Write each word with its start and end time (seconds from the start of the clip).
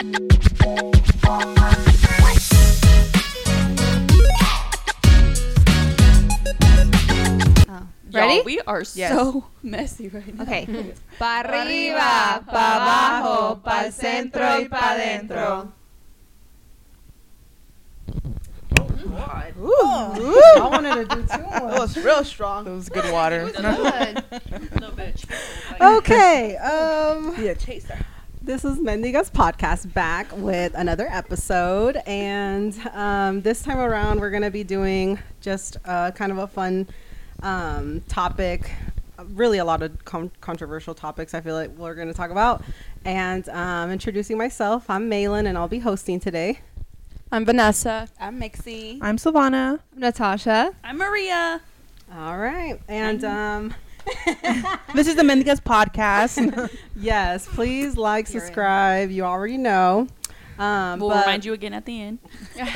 Ready? 0.00 0.14
Y'all, 8.10 8.44
we 8.44 8.60
are 8.60 8.84
Yes. 8.94 9.10
so 9.12 9.44
messy 9.62 10.08
right 10.08 10.34
now. 10.34 10.42
Okay. 10.44 10.66
Pa 11.18 11.42
arriba, 11.44 12.44
pa 12.46 12.64
abajo, 12.78 13.60
pa'l 13.62 13.90
centro 13.92 14.40
y 14.62 14.68
pa 14.70 14.94
dentro. 14.96 15.72
Ooh. 19.58 19.66
Oh. 19.66 20.60
I 20.62 20.68
wanted 20.70 20.94
to 20.94 21.16
do 21.16 21.22
two 21.26 21.42
It 21.42 21.60
more. 21.60 21.78
was 21.80 21.96
real 21.96 22.22
strong. 22.22 22.66
It 22.68 22.70
was 22.70 22.88
good 22.88 23.10
water. 23.12 23.50
No, 23.58 24.90
bitch. 24.94 25.26
Okay, 25.80 26.56
um, 26.62 27.34
Be 27.34 27.48
a 27.48 27.54
chaser. 27.56 27.98
This 28.40 28.64
is 28.64 28.78
Mendigas 28.78 29.30
podcast 29.30 29.92
back 29.92 30.26
with 30.36 30.72
another 30.74 31.06
episode, 31.10 31.96
and 32.06 32.74
um, 32.94 33.42
this 33.42 33.62
time 33.62 33.78
around 33.78 34.20
we're 34.20 34.30
gonna 34.30 34.50
be 34.50 34.64
doing 34.64 35.18
just 35.40 35.76
uh, 35.84 36.12
kind 36.12 36.32
of 36.32 36.38
a 36.38 36.46
fun 36.46 36.86
um, 37.42 38.00
topic. 38.08 38.70
Really, 39.34 39.58
a 39.58 39.64
lot 39.64 39.82
of 39.82 40.04
con- 40.04 40.30
controversial 40.40 40.94
topics. 40.94 41.34
I 41.34 41.40
feel 41.40 41.54
like 41.56 41.70
we're 41.76 41.94
gonna 41.94 42.14
talk 42.14 42.30
about, 42.30 42.62
and 43.04 43.46
um, 43.50 43.90
introducing 43.90 44.38
myself. 44.38 44.88
I'm 44.88 45.08
Maylen, 45.08 45.46
and 45.46 45.58
I'll 45.58 45.68
be 45.68 45.80
hosting 45.80 46.20
today. 46.20 46.60
I'm 47.30 47.44
Vanessa. 47.44 48.08
I'm 48.18 48.40
Mixzi. 48.40 48.98
I'm 49.02 49.18
Silvana. 49.18 49.80
I'm 49.94 50.00
Natasha. 50.00 50.74
I'm 50.84 50.96
Maria. 50.96 51.60
All 52.16 52.38
right, 52.38 52.80
and 52.88 53.24
um, 53.24 53.74
This 54.94 55.06
is 55.06 55.16
the 55.16 55.22
Mendigas 55.22 55.60
podcast. 55.60 56.70
yes, 56.96 57.46
please 57.46 57.96
like, 57.96 58.26
subscribe. 58.26 59.10
You 59.10 59.24
already 59.24 59.58
know. 59.58 60.06
Um, 60.58 60.98
We'll 61.00 61.10
but- 61.10 61.20
remind 61.26 61.44
you 61.44 61.52
again 61.52 61.72
at 61.74 61.84
the 61.84 62.00
end. 62.02 62.18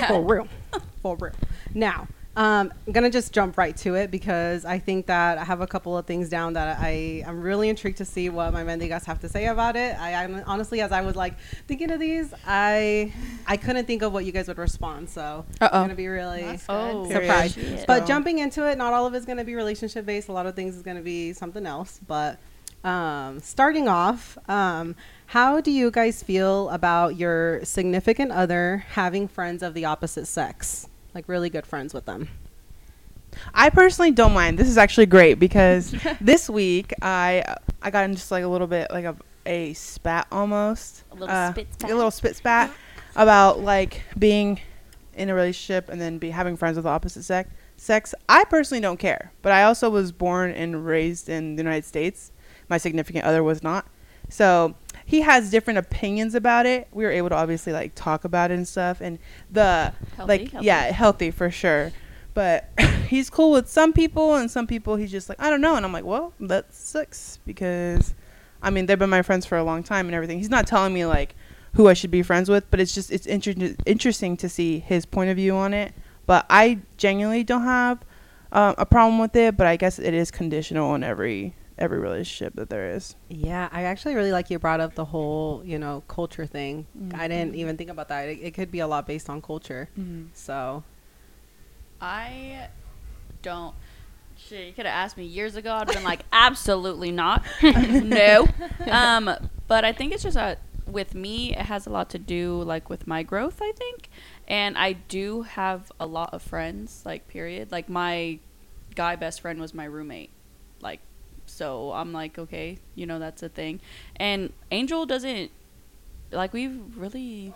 for 0.08 0.22
real 0.22 0.48
for 1.02 1.16
real 1.16 1.32
now 1.74 2.06
um, 2.34 2.72
i'm 2.86 2.92
gonna 2.92 3.10
just 3.10 3.32
jump 3.32 3.58
right 3.58 3.76
to 3.76 3.94
it 3.94 4.10
because 4.10 4.64
i 4.64 4.78
think 4.78 5.06
that 5.06 5.36
i 5.38 5.44
have 5.44 5.60
a 5.60 5.66
couple 5.66 5.96
of 5.98 6.06
things 6.06 6.28
down 6.30 6.54
that 6.54 6.78
i 6.80 7.22
i'm 7.26 7.40
really 7.42 7.68
intrigued 7.68 7.98
to 7.98 8.04
see 8.04 8.28
what 8.30 8.52
my 8.52 8.62
mendigas 8.64 9.04
have 9.04 9.20
to 9.20 9.28
say 9.28 9.46
about 9.46 9.76
it. 9.76 9.94
I 10.00 10.24
I'm, 10.24 10.42
honestly 10.46 10.80
as 10.80 10.92
i 10.92 11.02
was 11.02 11.14
like 11.14 11.38
thinking 11.68 11.90
of 11.90 12.00
these 12.00 12.32
i 12.46 13.12
i 13.46 13.56
couldn't 13.56 13.84
think 13.86 14.02
of 14.02 14.12
what 14.12 14.24
you 14.24 14.32
guys 14.32 14.48
would 14.48 14.58
respond 14.58 15.10
so 15.10 15.44
Uh-oh. 15.60 15.76
i'm 15.78 15.84
gonna 15.84 15.94
be 15.94 16.08
really 16.08 16.58
Oh, 16.68 17.08
surprised. 17.10 17.54
Shit. 17.56 17.86
but 17.86 18.00
So- 18.00 18.06
jumping 18.06 18.38
into 18.38 18.66
it 18.70 18.78
not 18.78 18.92
all 18.94 19.06
of 19.06 19.12
it's 19.14 19.26
gonna 19.26 19.44
be 19.44 19.54
relationship 19.54 20.06
based. 20.06 20.28
A 20.28 20.32
lot 20.32 20.46
of 20.46 20.54
things 20.56 20.74
is 20.76 20.82
gonna 20.82 21.02
be 21.02 21.32
something 21.34 21.66
else. 21.66 22.00
But 22.06 22.38
um, 22.84 23.38
starting 23.40 23.86
off, 23.88 24.36
um, 24.48 24.96
how 25.26 25.60
do 25.60 25.70
you 25.70 25.90
guys 25.90 26.22
feel 26.22 26.68
about 26.70 27.16
your 27.16 27.64
significant 27.64 28.32
other 28.32 28.84
having 28.90 29.28
friends 29.28 29.62
of 29.62 29.74
the 29.74 29.84
opposite 29.84 30.26
sex? 30.26 30.88
Like 31.14 31.28
really 31.28 31.50
good 31.50 31.66
friends 31.66 31.92
with 31.94 32.04
them? 32.06 32.28
I 33.54 33.70
personally 33.70 34.10
don't 34.10 34.32
mind. 34.34 34.58
This 34.58 34.68
is 34.68 34.76
actually 34.78 35.06
great 35.06 35.34
because 35.38 35.94
this 36.20 36.48
week 36.50 36.92
I 37.02 37.56
I 37.80 37.90
got 37.90 38.04
in 38.04 38.14
just 38.14 38.30
like 38.30 38.44
a 38.44 38.48
little 38.48 38.66
bit 38.66 38.90
like 38.90 39.04
a 39.04 39.16
a 39.46 39.72
spat 39.74 40.26
almost. 40.30 41.04
A 41.10 41.14
little 41.14 41.34
Uh, 41.34 41.50
spit 41.52 41.68
spat. 41.72 41.90
A 41.90 41.94
little 41.94 42.10
spit 42.10 42.36
spat 42.36 42.70
about 43.16 43.60
like 43.60 44.02
being 44.18 44.60
in 45.14 45.28
a 45.28 45.34
relationship 45.34 45.88
and 45.88 46.00
then 46.00 46.18
be 46.18 46.30
having 46.30 46.56
friends 46.56 46.76
with 46.76 46.84
the 46.84 46.90
opposite 46.90 47.22
sex. 47.22 47.50
Sex. 47.76 48.14
I 48.28 48.44
personally 48.44 48.80
don't 48.80 48.98
care, 48.98 49.32
but 49.42 49.52
I 49.52 49.64
also 49.64 49.90
was 49.90 50.12
born 50.12 50.52
and 50.52 50.86
raised 50.86 51.28
in 51.28 51.56
the 51.56 51.62
United 51.62 51.84
States. 51.84 52.30
My 52.68 52.78
significant 52.78 53.24
other 53.24 53.42
was 53.42 53.62
not. 53.62 53.86
So 54.28 54.74
he 55.12 55.20
has 55.20 55.50
different 55.50 55.78
opinions 55.78 56.34
about 56.34 56.64
it. 56.64 56.88
We 56.90 57.04
were 57.04 57.10
able 57.10 57.28
to 57.28 57.34
obviously 57.34 57.74
like 57.74 57.94
talk 57.94 58.24
about 58.24 58.50
it 58.50 58.54
and 58.54 58.66
stuff, 58.66 59.02
and 59.02 59.18
the 59.50 59.92
Healthy, 60.16 60.28
like 60.28 60.50
healthy. 60.50 60.66
yeah, 60.66 60.84
healthy 60.90 61.30
for 61.30 61.50
sure. 61.50 61.92
But 62.32 62.70
he's 63.08 63.28
cool 63.28 63.52
with 63.52 63.68
some 63.68 63.92
people, 63.92 64.36
and 64.36 64.50
some 64.50 64.66
people 64.66 64.96
he's 64.96 65.10
just 65.10 65.28
like 65.28 65.38
I 65.38 65.50
don't 65.50 65.60
know. 65.60 65.76
And 65.76 65.84
I'm 65.84 65.92
like, 65.92 66.06
well, 66.06 66.32
that 66.40 66.72
sucks 66.72 67.38
because 67.44 68.14
I 68.62 68.70
mean 68.70 68.86
they've 68.86 68.98
been 68.98 69.10
my 69.10 69.20
friends 69.20 69.44
for 69.44 69.58
a 69.58 69.62
long 69.62 69.82
time 69.82 70.06
and 70.06 70.14
everything. 70.14 70.38
He's 70.38 70.48
not 70.48 70.66
telling 70.66 70.94
me 70.94 71.04
like 71.04 71.34
who 71.74 71.88
I 71.88 71.92
should 71.92 72.10
be 72.10 72.22
friends 72.22 72.48
with, 72.48 72.70
but 72.70 72.80
it's 72.80 72.94
just 72.94 73.12
it's 73.12 73.26
inter- 73.26 73.76
interesting 73.84 74.38
to 74.38 74.48
see 74.48 74.78
his 74.78 75.04
point 75.04 75.28
of 75.28 75.36
view 75.36 75.54
on 75.54 75.74
it. 75.74 75.92
But 76.24 76.46
I 76.48 76.78
genuinely 76.96 77.44
don't 77.44 77.64
have 77.64 77.98
um, 78.50 78.76
a 78.78 78.86
problem 78.86 79.18
with 79.18 79.36
it. 79.36 79.58
But 79.58 79.66
I 79.66 79.76
guess 79.76 79.98
it 79.98 80.14
is 80.14 80.30
conditional 80.30 80.88
on 80.88 81.02
every 81.04 81.54
every 81.78 81.98
relationship 81.98 82.54
that 82.56 82.68
there 82.70 82.90
is. 82.90 83.16
Yeah, 83.28 83.68
I 83.72 83.82
actually 83.84 84.14
really 84.14 84.32
like 84.32 84.50
you 84.50 84.58
brought 84.58 84.80
up 84.80 84.94
the 84.94 85.04
whole, 85.06 85.62
you 85.64 85.78
know, 85.78 86.02
culture 86.08 86.46
thing. 86.46 86.86
I 86.94 86.98
Mm-hmm. 86.98 87.18
didn't 87.28 87.54
even 87.56 87.76
think 87.76 87.90
about 87.90 88.08
that. 88.08 88.28
It, 88.28 88.38
it 88.42 88.50
could 88.54 88.70
be 88.70 88.80
a 88.80 88.86
lot 88.86 89.06
based 89.06 89.28
on 89.30 89.40
culture. 89.42 89.88
Mm-hmm. 89.98 90.26
So, 90.34 90.84
I 92.00 92.68
don't. 93.42 93.74
Shit, 94.36 94.66
you 94.66 94.72
could 94.72 94.86
have 94.86 94.94
asked 94.94 95.16
me 95.16 95.24
years 95.24 95.56
ago. 95.56 95.72
I'd 95.72 95.86
been 95.88 96.02
like, 96.02 96.20
absolutely 96.32 97.10
not. 97.12 97.44
no. 97.62 98.46
Um, 98.90 99.30
but 99.68 99.84
I 99.84 99.92
think 99.92 100.12
it's 100.12 100.22
just 100.24 100.36
a 100.36 100.58
with 100.86 101.14
me. 101.14 101.52
It 101.54 101.66
has 101.66 101.86
a 101.86 101.90
lot 101.90 102.10
to 102.10 102.18
do 102.18 102.62
like 102.62 102.90
with 102.90 103.06
my 103.06 103.22
growth. 103.22 103.60
I 103.62 103.72
think, 103.72 104.08
and 104.48 104.76
I 104.76 104.92
do 104.94 105.42
have 105.42 105.90
a 106.00 106.06
lot 106.06 106.34
of 106.34 106.42
friends. 106.42 107.02
Like, 107.06 107.28
period. 107.28 107.70
Like 107.72 107.88
my 107.88 108.38
guy 108.94 109.16
best 109.16 109.40
friend 109.40 109.60
was 109.60 109.72
my 109.72 109.84
roommate. 109.84 110.30
So 111.52 111.92
I'm 111.92 112.12
like, 112.12 112.38
okay, 112.38 112.78
you 112.94 113.06
know, 113.06 113.18
that's 113.18 113.42
a 113.42 113.48
thing. 113.48 113.80
And 114.16 114.52
Angel 114.70 115.06
doesn't 115.06 115.50
like 116.30 116.52
we've 116.52 116.80
really 116.96 117.52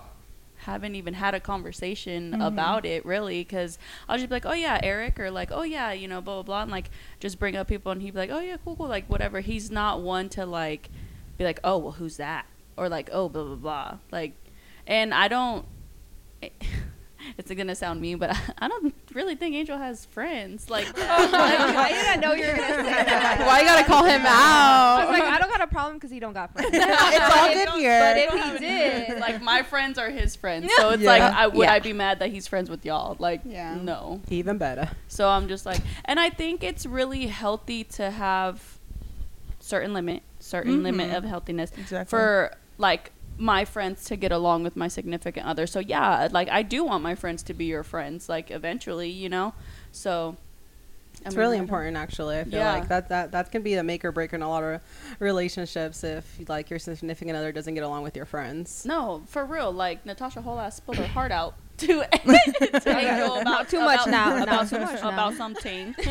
haven't 0.58 0.94
even 0.94 1.14
had 1.14 1.34
a 1.34 1.40
conversation 1.40 2.32
Mm-hmm. 2.32 2.42
about 2.42 2.84
it 2.86 3.04
really 3.06 3.42
because 3.44 3.78
I'll 4.08 4.16
just 4.16 4.28
be 4.28 4.34
like, 4.34 4.46
oh 4.46 4.52
yeah, 4.52 4.80
Eric, 4.82 5.18
or 5.20 5.30
like, 5.30 5.50
oh 5.52 5.62
yeah, 5.62 5.92
you 5.92 6.08
know, 6.08 6.20
blah 6.20 6.34
blah 6.34 6.42
blah, 6.42 6.62
and 6.62 6.70
like 6.70 6.90
just 7.20 7.38
bring 7.38 7.56
up 7.56 7.68
people, 7.68 7.92
and 7.92 8.02
he'd 8.02 8.12
be 8.12 8.18
like, 8.18 8.30
oh 8.30 8.40
yeah, 8.40 8.56
cool, 8.64 8.76
cool, 8.76 8.88
like 8.88 9.06
whatever. 9.08 9.40
He's 9.40 9.70
not 9.70 10.00
one 10.02 10.28
to 10.30 10.44
like 10.46 10.90
be 11.38 11.44
like, 11.44 11.60
oh 11.64 11.78
well, 11.78 11.92
who's 11.92 12.16
that, 12.18 12.46
or 12.76 12.88
like, 12.88 13.08
oh 13.12 13.28
blah 13.28 13.44
blah 13.44 13.54
blah, 13.56 13.98
like, 14.10 14.32
and 14.86 15.12
I 15.14 15.28
don't. 15.28 15.64
It's 17.38 17.50
gonna 17.50 17.74
sound 17.74 18.00
mean, 18.00 18.18
but 18.18 18.36
I 18.58 18.68
don't 18.68 18.94
really 19.14 19.34
think 19.34 19.54
Angel 19.54 19.78
has 19.78 20.04
friends. 20.04 20.68
Like, 20.76 20.86
Why 20.96 21.88
did 21.90 22.06
I 22.06 22.16
know 22.16 22.32
you 22.34 22.46
were 22.46 22.52
gonna 22.52 22.84
say 22.84 23.04
that? 23.04 23.44
why 23.46 23.60
you 23.60 23.66
gotta 23.66 23.84
call 23.84 24.04
him 24.04 24.22
I 24.26 24.98
out? 25.00 25.08
was 25.08 25.18
like, 25.18 25.28
I 25.28 25.38
don't 25.38 25.48
got 25.48 25.62
a 25.62 25.66
problem 25.66 25.96
because 25.96 26.10
he 26.10 26.20
don't 26.20 26.34
got 26.34 26.52
friends. 26.52 26.70
it's 26.72 27.36
all 27.36 27.52
good 27.52 27.80
here. 27.80 28.00
But 28.00 28.16
if 28.18 28.52
he 28.52 28.58
did, 28.58 29.20
like 29.20 29.40
my 29.40 29.62
friends 29.62 29.98
are 29.98 30.10
his 30.10 30.36
friends, 30.36 30.70
so 30.76 30.90
it's 30.90 31.02
like, 31.02 31.22
I, 31.22 31.46
would 31.46 31.64
Yeah. 31.64 31.72
I 31.72 31.78
be 31.80 31.94
mad 31.94 32.18
that 32.18 32.28
he's 32.30 32.46
friends 32.46 32.68
with 32.68 32.84
y'all? 32.84 33.16
Like, 33.18 33.40
Yeah. 33.44 33.76
no. 33.76 34.20
Even 34.28 34.58
better. 34.58 34.90
So 35.08 35.28
I'm 35.28 35.48
just 35.48 35.64
like, 35.64 35.80
and 36.04 36.20
I 36.20 36.28
think 36.28 36.62
it's 36.62 36.84
really 36.84 37.26
healthy 37.28 37.84
to 37.84 38.10
have 38.10 38.78
certain 39.60 39.94
limit, 39.94 40.22
certain 40.40 40.82
limit 40.82 41.08
mm-hmm. 41.08 41.16
of 41.16 41.24
healthiness 41.24 41.72
Exactly. 41.78 42.10
for 42.10 42.52
like 42.78 43.12
my 43.38 43.64
friends 43.64 44.04
to 44.04 44.16
get 44.16 44.32
along 44.32 44.62
with 44.62 44.76
my 44.76 44.88
significant 44.88 45.46
other. 45.46 45.66
So 45.66 45.80
yeah, 45.80 46.28
like 46.30 46.48
I 46.48 46.62
do 46.62 46.84
want 46.84 47.02
my 47.02 47.14
friends 47.14 47.42
to 47.44 47.54
be 47.54 47.66
your 47.66 47.82
friends, 47.82 48.28
like 48.28 48.50
eventually, 48.50 49.10
you 49.10 49.28
know. 49.28 49.52
So 49.92 50.36
I 51.24 51.28
It's 51.28 51.34
mean, 51.34 51.40
really 51.40 51.58
important, 51.58 51.96
actually. 51.96 52.38
I 52.38 52.44
feel 52.44 52.54
Yeah. 52.60 52.72
like 52.74 52.88
that, 52.88 53.08
that 53.08 53.32
that 53.32 53.50
can 53.50 53.62
be 53.62 53.74
a 53.74 53.82
make 53.82 54.04
or 54.04 54.12
break 54.12 54.32
in 54.32 54.42
a 54.42 54.48
lot 54.48 54.62
of 54.64 54.80
relationships 55.18 56.04
if 56.04 56.24
like 56.48 56.68
your 56.70 56.78
significant 56.78 57.36
other 57.36 57.52
doesn't 57.52 57.74
get 57.74 57.82
along 57.84 58.02
with 58.04 58.16
your 58.16 58.26
friends. 58.26 58.84
No, 58.86 59.22
for 59.26 59.44
real. 59.44 59.72
Like 59.72 60.04
Natasha 60.06 60.40
whole 60.42 60.58
ass 60.60 60.76
spilled 60.76 60.98
her 60.98 61.06
heart 61.08 61.32
out 61.32 61.54
to, 61.78 61.86
to 62.80 62.88
Angel 62.88 63.36
about 63.40 63.68
too 63.68 63.80
much 63.80 64.06
about, 64.06 64.10
now, 64.10 64.42
about, 64.42 64.60
too 64.62 64.66
some- 64.76 64.80
much 64.82 65.02
now. 65.02 65.08
about 65.10 65.34
something 65.34 65.94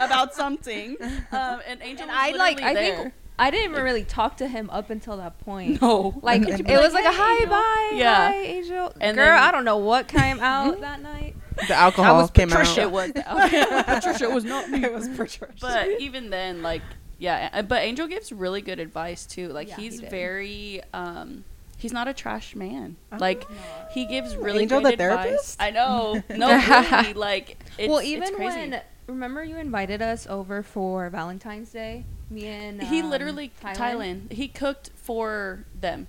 about 0.00 0.34
something. 0.34 0.96
Um, 1.32 1.60
and 1.66 1.80
Angel 1.82 2.02
and 2.08 2.10
was 2.10 2.18
I 2.18 2.30
like, 2.32 2.60
I 2.62 2.72
literally 2.72 2.96
think 3.02 3.14
I 3.38 3.50
didn't 3.50 3.70
even 3.72 3.84
really 3.84 4.04
talk 4.04 4.38
to 4.38 4.48
him 4.48 4.70
up 4.70 4.88
until 4.90 5.18
that 5.18 5.38
point. 5.40 5.80
no, 5.82 6.18
Like 6.22 6.42
it 6.48 6.66
be 6.66 6.72
was 6.76 6.94
like 6.94 7.04
a 7.04 7.12
"Hey, 7.12 7.16
hi, 7.16 7.32
Angel?" 7.34 7.50
bye, 7.50 7.90
Yeah. 7.94 8.28
hi, 8.28 8.36
Angel. 8.36 8.92
And 9.00 9.16
Girl, 9.16 9.26
then- 9.26 9.38
I 9.42 9.50
don't 9.50 9.64
know 9.64 9.76
what 9.78 10.08
came 10.08 10.40
out 10.40 10.80
that 10.80 11.02
night. 11.02 11.36
the 11.68 11.74
alcohol 11.74 12.28
came 12.28 12.48
out. 12.52 12.58
Patricia 12.60 12.82
out. 12.84 12.92
was 12.92 13.12
Patricia 13.84 14.30
was 14.30 14.44
not 14.44 14.70
me. 14.70 14.82
it 14.84 14.92
was 14.92 15.08
Patricia. 15.08 15.48
But 15.60 16.00
even 16.00 16.30
then, 16.30 16.62
like, 16.62 16.82
yeah. 17.18 17.50
uh, 17.52 17.62
But 17.62 17.82
Angel 17.82 18.06
gives 18.06 18.32
really 18.32 18.60
good 18.62 18.78
advice 18.80 19.26
too. 19.26 19.48
Like, 19.48 19.68
Yeah, 19.68 19.76
he's 19.76 20.00
did. 20.00 20.10
very, 20.10 20.82
um, 20.94 21.44
he's 21.78 21.92
not 21.92 22.08
a 22.08 22.14
trash 22.14 22.54
man. 22.56 22.96
Like, 23.18 23.46
he 23.90 24.06
gives 24.06 24.34
really 24.36 24.62
Angel 24.62 24.80
great 24.80 24.98
the 24.98 25.04
advice. 25.04 25.18
therapist? 25.24 25.62
I 25.62 25.70
know. 25.70 26.22
No, 26.30 26.48
really. 26.56 27.12
Like, 27.14 27.58
it's, 27.78 27.88
well, 27.88 27.98
it's 27.98 28.08
even 28.08 28.34
crazy. 28.34 28.58
when 28.70 28.80
remember 29.06 29.44
you 29.44 29.56
invited 29.56 30.00
us 30.02 30.26
over 30.26 30.62
for 30.62 31.08
Valentine's 31.10 31.70
Day, 31.70 32.04
me 32.30 32.46
and 32.46 32.82
he 32.82 33.00
um, 33.00 33.10
literally 33.10 33.52
Thailand. 33.62 34.32
He 34.32 34.48
cooked 34.48 34.90
for 34.96 35.64
them 35.78 36.08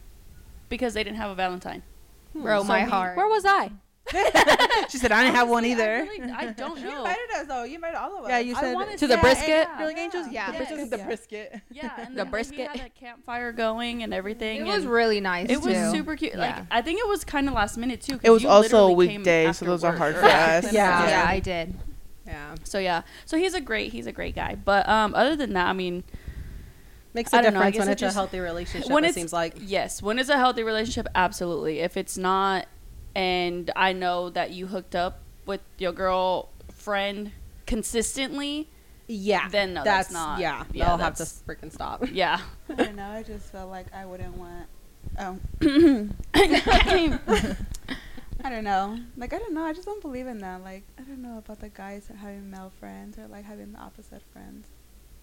because 0.70 0.94
they 0.94 1.04
didn't 1.04 1.18
have 1.18 1.30
a 1.32 1.36
Valentine. 1.36 1.84
Bro, 2.34 2.62
So 2.62 2.68
my 2.68 2.82
he- 2.84 2.90
heart. 2.90 3.18
Where 3.18 3.28
was 3.28 3.46
I? 3.46 3.72
she 4.90 4.98
said 5.00 5.12
I 5.12 5.22
didn't 5.24 5.36
have 5.36 5.50
one 5.50 5.66
either. 5.66 5.84
I, 5.96 6.00
really, 6.00 6.32
I 6.32 6.46
don't 6.54 6.58
know. 6.58 6.76
You 6.82 6.90
know. 6.90 6.98
invited 7.00 7.30
us 7.36 7.48
though. 7.48 7.64
You 7.64 7.76
invited 7.76 7.98
all 7.98 8.20
of 8.20 8.24
us. 8.24 8.30
Yeah, 8.30 8.40
you 8.40 8.56
said 8.56 8.74
wanna 8.74 8.92
the 8.96 9.08
say- 9.08 9.20
brisket. 9.20 9.50
yeah. 9.50 9.80
You're 9.82 9.98
angels. 9.98 10.28
Yeah. 10.32 10.52
the 10.52 10.58
Yes. 10.58 10.68
brisket. 10.70 10.90
The 10.92 10.98
Yeah. 10.98 11.06
brisket. 11.06 11.62
Yeah, 11.72 12.06
and 12.06 12.18
The 12.18 12.26
brisket. 12.26 12.70
We 12.74 12.80
had 12.80 12.88
a 12.88 12.90
campfire 12.90 13.52
going 13.52 14.04
and 14.04 14.14
everything. 14.14 14.62
It 14.62 14.66
was 14.66 14.86
really 14.86 15.20
nice. 15.20 15.50
It 15.50 15.58
was 15.62 15.76
too. 15.76 15.92
super 15.92 16.16
cute. 16.16 16.36
Like 16.36 16.56
I 16.72 16.82
think 16.82 17.00
it 17.02 17.08
was 17.08 17.26
kind 17.26 17.50
of 17.50 17.54
last 17.54 17.78
minute 17.78 18.02
too. 18.02 18.18
It 18.24 18.30
was 18.30 18.46
also 18.46 18.86
a 18.86 18.88
literally 18.88 19.18
weekday, 19.18 19.44
so 19.46 19.50
after 19.50 19.66
those 19.66 19.84
are 19.84 19.92
work, 19.92 19.98
hard 20.00 20.16
for 20.16 20.26
us. 20.26 20.72
Yeah. 20.72 21.10
Yeah, 21.10 21.26
I 21.28 21.40
did. 21.42 21.76
Yeah. 22.28 22.56
So 22.64 22.78
yeah, 22.80 23.02
so 23.26 23.38
he's 23.38 23.54
a 23.54 23.62
great 23.62 23.92
he's 23.94 24.06
a 24.08 24.12
great 24.12 24.36
guy. 24.36 24.56
But 24.56 24.88
um, 24.90 25.16
other 25.16 25.36
than 25.36 25.54
that, 25.54 25.68
I 25.68 25.74
mean, 25.74 26.04
Makes 27.14 27.34
I 27.34 27.40
a 27.40 27.44
don't 27.44 27.54
know, 27.54 27.60
difference 27.62 27.78
when 27.80 27.88
it 27.90 27.92
it's 27.94 28.02
a 28.04 28.12
healthy 28.12 28.40
relationship. 28.40 28.92
when 28.92 29.04
it 29.06 29.14
seems 29.16 29.34
like. 29.34 29.56
yes, 29.60 30.02
when 30.04 30.20
it's 30.20 30.30
a 30.30 30.38
healthy 30.38 30.62
relationship, 30.64 31.08
absolutely. 31.16 31.80
If 31.80 31.98
it's 31.98 32.18
not, 32.18 32.68
and 33.16 33.72
I 33.76 33.94
know 33.94 34.30
that 34.30 34.52
you 34.52 34.68
hooked 34.68 34.96
up 34.96 35.20
with 35.46 35.62
your 35.80 35.94
girlfriend 35.94 37.32
consistently, 37.66 38.70
Yeah. 39.08 39.48
then 39.50 39.74
no, 39.74 39.84
that's 39.84 40.12
not- 40.12 40.40
Yeah. 40.40 40.66
yeah, 40.74 40.86
they'll 40.90 40.98
have 40.98 41.16
to 41.16 41.24
freaking 41.24 41.72
stop. 41.72 42.04
yeah. 42.12 42.42
I 42.70 42.74
don't 42.76 42.96
know. 42.96 43.10
I 43.10 43.24
just 43.24 43.52
felt 43.52 43.70
like 43.72 43.88
I 43.96 44.06
wouldn't 44.06 44.36
want. 44.38 44.68
Oh, 45.18 45.40
I 48.48 48.50
don't 48.50 48.64
know. 48.64 48.98
Like 49.18 49.34
I 49.34 49.40
don't 49.40 49.54
know. 49.54 49.66
I 49.66 49.74
just 49.74 49.86
don't 49.86 50.02
believe 50.02 50.26
in 50.26 50.38
that. 50.38 50.64
Like 50.64 50.84
I 50.98 51.02
don't 51.02 51.22
know 51.22 51.38
about 51.38 51.60
the 51.60 51.68
guys 51.68 52.10
having 52.18 52.50
male 52.50 52.72
friends 52.80 53.18
or 53.18 53.28
like 53.28 53.44
having 53.44 53.74
the 53.74 53.80
opposite 53.80 54.22
friends. 54.32 54.68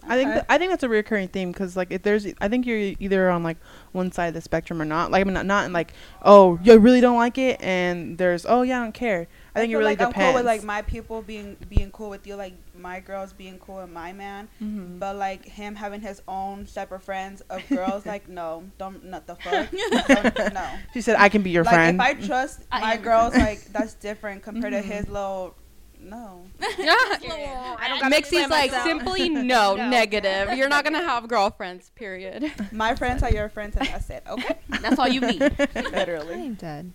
I 0.06 0.16
think 0.16 0.32
th- 0.32 0.44
I 0.50 0.58
think 0.58 0.70
that's 0.70 0.82
a 0.82 0.90
recurring 0.90 1.28
theme 1.28 1.50
because 1.50 1.74
like 1.74 1.90
if 1.90 2.02
there's 2.02 2.26
I 2.42 2.48
think 2.48 2.66
you're 2.66 2.92
either 3.00 3.30
on 3.30 3.42
like 3.42 3.56
one 3.92 4.12
side 4.12 4.26
of 4.26 4.34
the 4.34 4.42
spectrum 4.42 4.82
or 4.82 4.84
not. 4.84 5.10
Like 5.10 5.22
I 5.22 5.24
mean 5.24 5.32
not, 5.32 5.46
not 5.46 5.64
in 5.64 5.72
like 5.72 5.94
oh 6.20 6.58
you 6.62 6.78
really 6.78 7.00
don't 7.00 7.16
like 7.16 7.38
it 7.38 7.62
and 7.62 8.18
there's 8.18 8.44
oh 8.44 8.60
yeah 8.60 8.80
I 8.80 8.82
don't 8.82 8.92
care. 8.92 9.26
I 9.54 9.60
think 9.60 9.70
it 9.70 9.72
feel 9.72 9.78
really 9.78 9.90
like 9.92 9.98
depends. 9.98 10.16
I'm 10.18 10.24
cool 10.24 10.34
with 10.34 10.46
like 10.46 10.64
my 10.64 10.82
people 10.82 11.22
being 11.22 11.56
being 11.68 11.90
cool 11.92 12.10
with 12.10 12.26
you, 12.26 12.34
like 12.34 12.54
my 12.76 12.98
girls 13.00 13.32
being 13.32 13.58
cool 13.58 13.76
with 13.76 13.90
my 13.90 14.12
man. 14.12 14.48
Mhm. 14.62 14.98
But 14.98 15.16
like 15.16 15.44
him 15.44 15.74
having 15.76 16.00
his 16.00 16.22
own 16.26 16.66
separate 16.66 17.02
friends 17.02 17.40
of 17.50 17.62
girls, 17.68 18.04
like 18.04 18.28
no, 18.28 18.64
don't 18.78 19.04
not 19.04 19.26
the 19.26 19.36
fuck, 19.36 19.70
Don't- 20.34 20.54
no. 20.54 20.68
She 20.92 21.00
said 21.00 21.16
I 21.18 21.28
can 21.28 21.42
be 21.42 21.50
your 21.50 21.64
like 21.64 21.74
friend. 21.74 21.96
if 21.96 22.00
I 22.00 22.14
trust 22.14 22.62
I 22.72 22.80
my 22.80 22.96
girls, 22.96 23.36
like 23.36 23.64
that's 23.72 23.94
different 23.94 24.42
compared 24.42 24.72
to 24.72 24.80
his 24.82 25.06
little. 25.08 25.54
No, 26.00 26.44
Mixzi's 26.60 28.50
like 28.50 28.70
simply 28.82 29.28
no, 29.30 29.74
negative. 29.76 30.56
You're 30.56 30.68
not 30.68 30.84
gonna 30.84 31.02
have 31.02 31.28
girlfriends. 31.28 31.90
Period. 31.94 32.52
my 32.72 32.94
friends 32.94 33.22
are 33.22 33.30
your 33.30 33.48
friends, 33.48 33.76
and 33.76 33.86
that's 33.88 34.10
it. 34.10 34.22
Okay, 34.28 34.58
That's 34.82 34.98
all 34.98 35.08
you 35.08 35.20
need. 35.22 35.40
literally. 35.74 36.34
I'm 36.34 36.54
dead. 36.54 36.92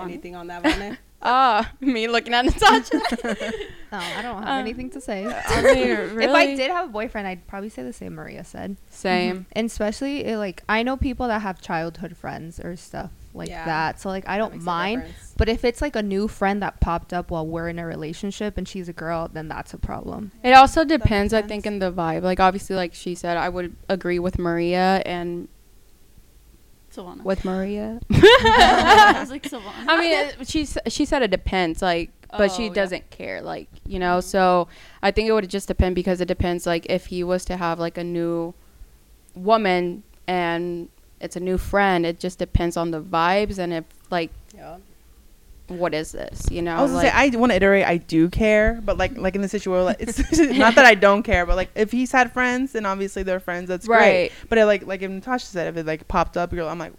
Anything 0.00 0.34
on 0.36 0.46
that, 0.48 0.62
Vane? 0.62 0.98
Ah, 1.22 1.72
me 1.80 2.06
looking 2.08 2.34
at 2.34 2.44
Natasha. 2.44 3.00
No, 3.92 3.98
I 3.98 4.20
don't 4.20 4.42
have 4.42 4.48
Um, 4.48 4.58
anything 4.60 4.90
to 4.90 5.00
say. 5.00 5.24
I 5.26 5.62
mean, 5.62 5.88
really. 6.14 6.24
If 6.24 6.30
I 6.30 6.54
did 6.56 6.70
have 6.70 6.88
a 6.90 6.92
boyfriend, 6.92 7.26
I'd 7.26 7.46
probably 7.46 7.68
say 7.70 7.82
the 7.82 7.92
same 7.92 8.14
Maria 8.14 8.44
said. 8.44 8.76
same. 8.90 9.46
And 9.52 9.66
especially 9.66 10.24
eh, 10.26 10.36
like 10.36 10.62
I 10.68 10.82
know 10.82 10.96
people 10.96 11.26
that 11.28 11.40
have 11.40 11.60
childhood 11.62 12.16
friends 12.16 12.60
or 12.60 12.76
stuff 12.76 13.10
like 13.32 13.48
Yeah. 13.48 13.64
that. 13.64 13.98
So 14.00 14.08
like 14.10 14.28
I 14.28 14.36
don't 14.36 14.60
mind. 14.62 15.04
But 15.38 15.48
if 15.48 15.64
it's 15.64 15.80
like 15.80 15.96
a 15.96 16.02
new 16.02 16.28
friend 16.28 16.60
that 16.62 16.80
popped 16.80 17.12
up 17.14 17.30
while 17.30 17.46
we're 17.46 17.68
in 17.68 17.78
a 17.78 17.86
relationship 17.86 18.58
and 18.58 18.68
she's 18.68 18.88
a 18.88 18.92
girl, 18.92 19.30
then 19.32 19.48
that's 19.48 19.72
a 19.72 19.78
problem. 19.78 20.32
It 20.44 20.52
also 20.52 20.84
depends, 20.84 21.32
I 21.32 21.42
think, 21.42 21.64
in 21.64 21.78
the 21.78 21.90
vibe. 21.90 22.22
Like 22.22 22.40
obviously, 22.40 22.76
like 22.76 22.92
she 22.92 23.14
said, 23.14 23.36
I 23.38 23.48
would 23.48 23.74
agree 23.88 24.18
with 24.18 24.38
Maria 24.38 25.02
and 25.06 25.48
Silvana. 26.96 27.22
with 27.22 27.44
Maria. 27.44 28.00
I 28.10 29.16
was 29.20 29.30
like 29.30 29.42
Silvana. 29.44 29.84
I 29.88 30.00
mean, 30.00 30.12
it- 30.12 30.48
she 30.48 30.66
she 30.88 31.04
said 31.04 31.22
it 31.22 31.30
depends, 31.30 31.82
like, 31.82 32.10
but 32.30 32.50
Oh, 32.50 32.56
she 32.56 32.68
doesn't 32.70 33.08
care, 33.10 33.40
like, 33.42 33.68
you 33.86 33.98
know. 33.98 34.20
So 34.20 34.68
I 35.02 35.10
think 35.10 35.28
it 35.28 35.32
would 35.32 35.48
just 35.48 35.68
depend 35.68 35.94
because 35.94 36.20
it 36.20 36.26
depends, 36.26 36.66
like, 36.66 36.86
if 36.88 37.06
he 37.06 37.22
was 37.24 37.44
to 37.46 37.56
have 37.56 37.78
like 37.78 37.96
a 37.98 38.04
new 38.04 38.54
woman 39.34 40.02
and 40.26 40.88
it's 41.20 41.36
a 41.36 41.40
new 41.40 41.58
friend, 41.58 42.04
it 42.04 42.18
just 42.20 42.38
depends 42.38 42.76
on 42.76 42.90
the 42.90 43.00
vibes 43.00 43.58
and 43.58 43.72
if 43.72 43.84
like 44.10 44.30
Yeah. 44.54 44.76
What 45.68 45.94
is 45.94 46.12
this, 46.12 46.46
you 46.50 46.62
know? 46.62 46.76
I 46.76 46.82
was 46.82 46.92
gonna 46.92 47.04
like, 47.04 47.12
say 47.12 47.36
I 47.36 47.40
want 47.40 47.52
to 47.52 47.56
iterate. 47.56 47.84
I 47.84 47.96
do 47.96 48.28
care, 48.28 48.80
but 48.84 48.98
like 48.98 49.16
like 49.16 49.34
in 49.34 49.42
the 49.42 49.48
situation, 49.48 49.84
like, 49.84 49.96
it's 50.00 50.38
not 50.38 50.74
that 50.76 50.84
I 50.84 50.94
don't 50.94 51.22
care, 51.22 51.44
but 51.44 51.56
like 51.56 51.70
if 51.74 51.90
he's 51.90 52.12
had 52.12 52.32
friends, 52.32 52.72
then 52.72 52.86
obviously 52.86 53.22
they're 53.22 53.40
friends. 53.40 53.68
That's 53.68 53.86
great. 53.86 54.30
But 54.48 54.58
it, 54.58 54.66
like 54.66 54.86
like 54.86 55.02
if 55.02 55.10
Natasha 55.10 55.46
said, 55.46 55.68
if 55.68 55.76
it 55.76 55.86
like 55.86 56.06
popped 56.08 56.36
up, 56.36 56.52
you're, 56.52 56.68
I'm 56.68 56.78
like, 56.78 56.92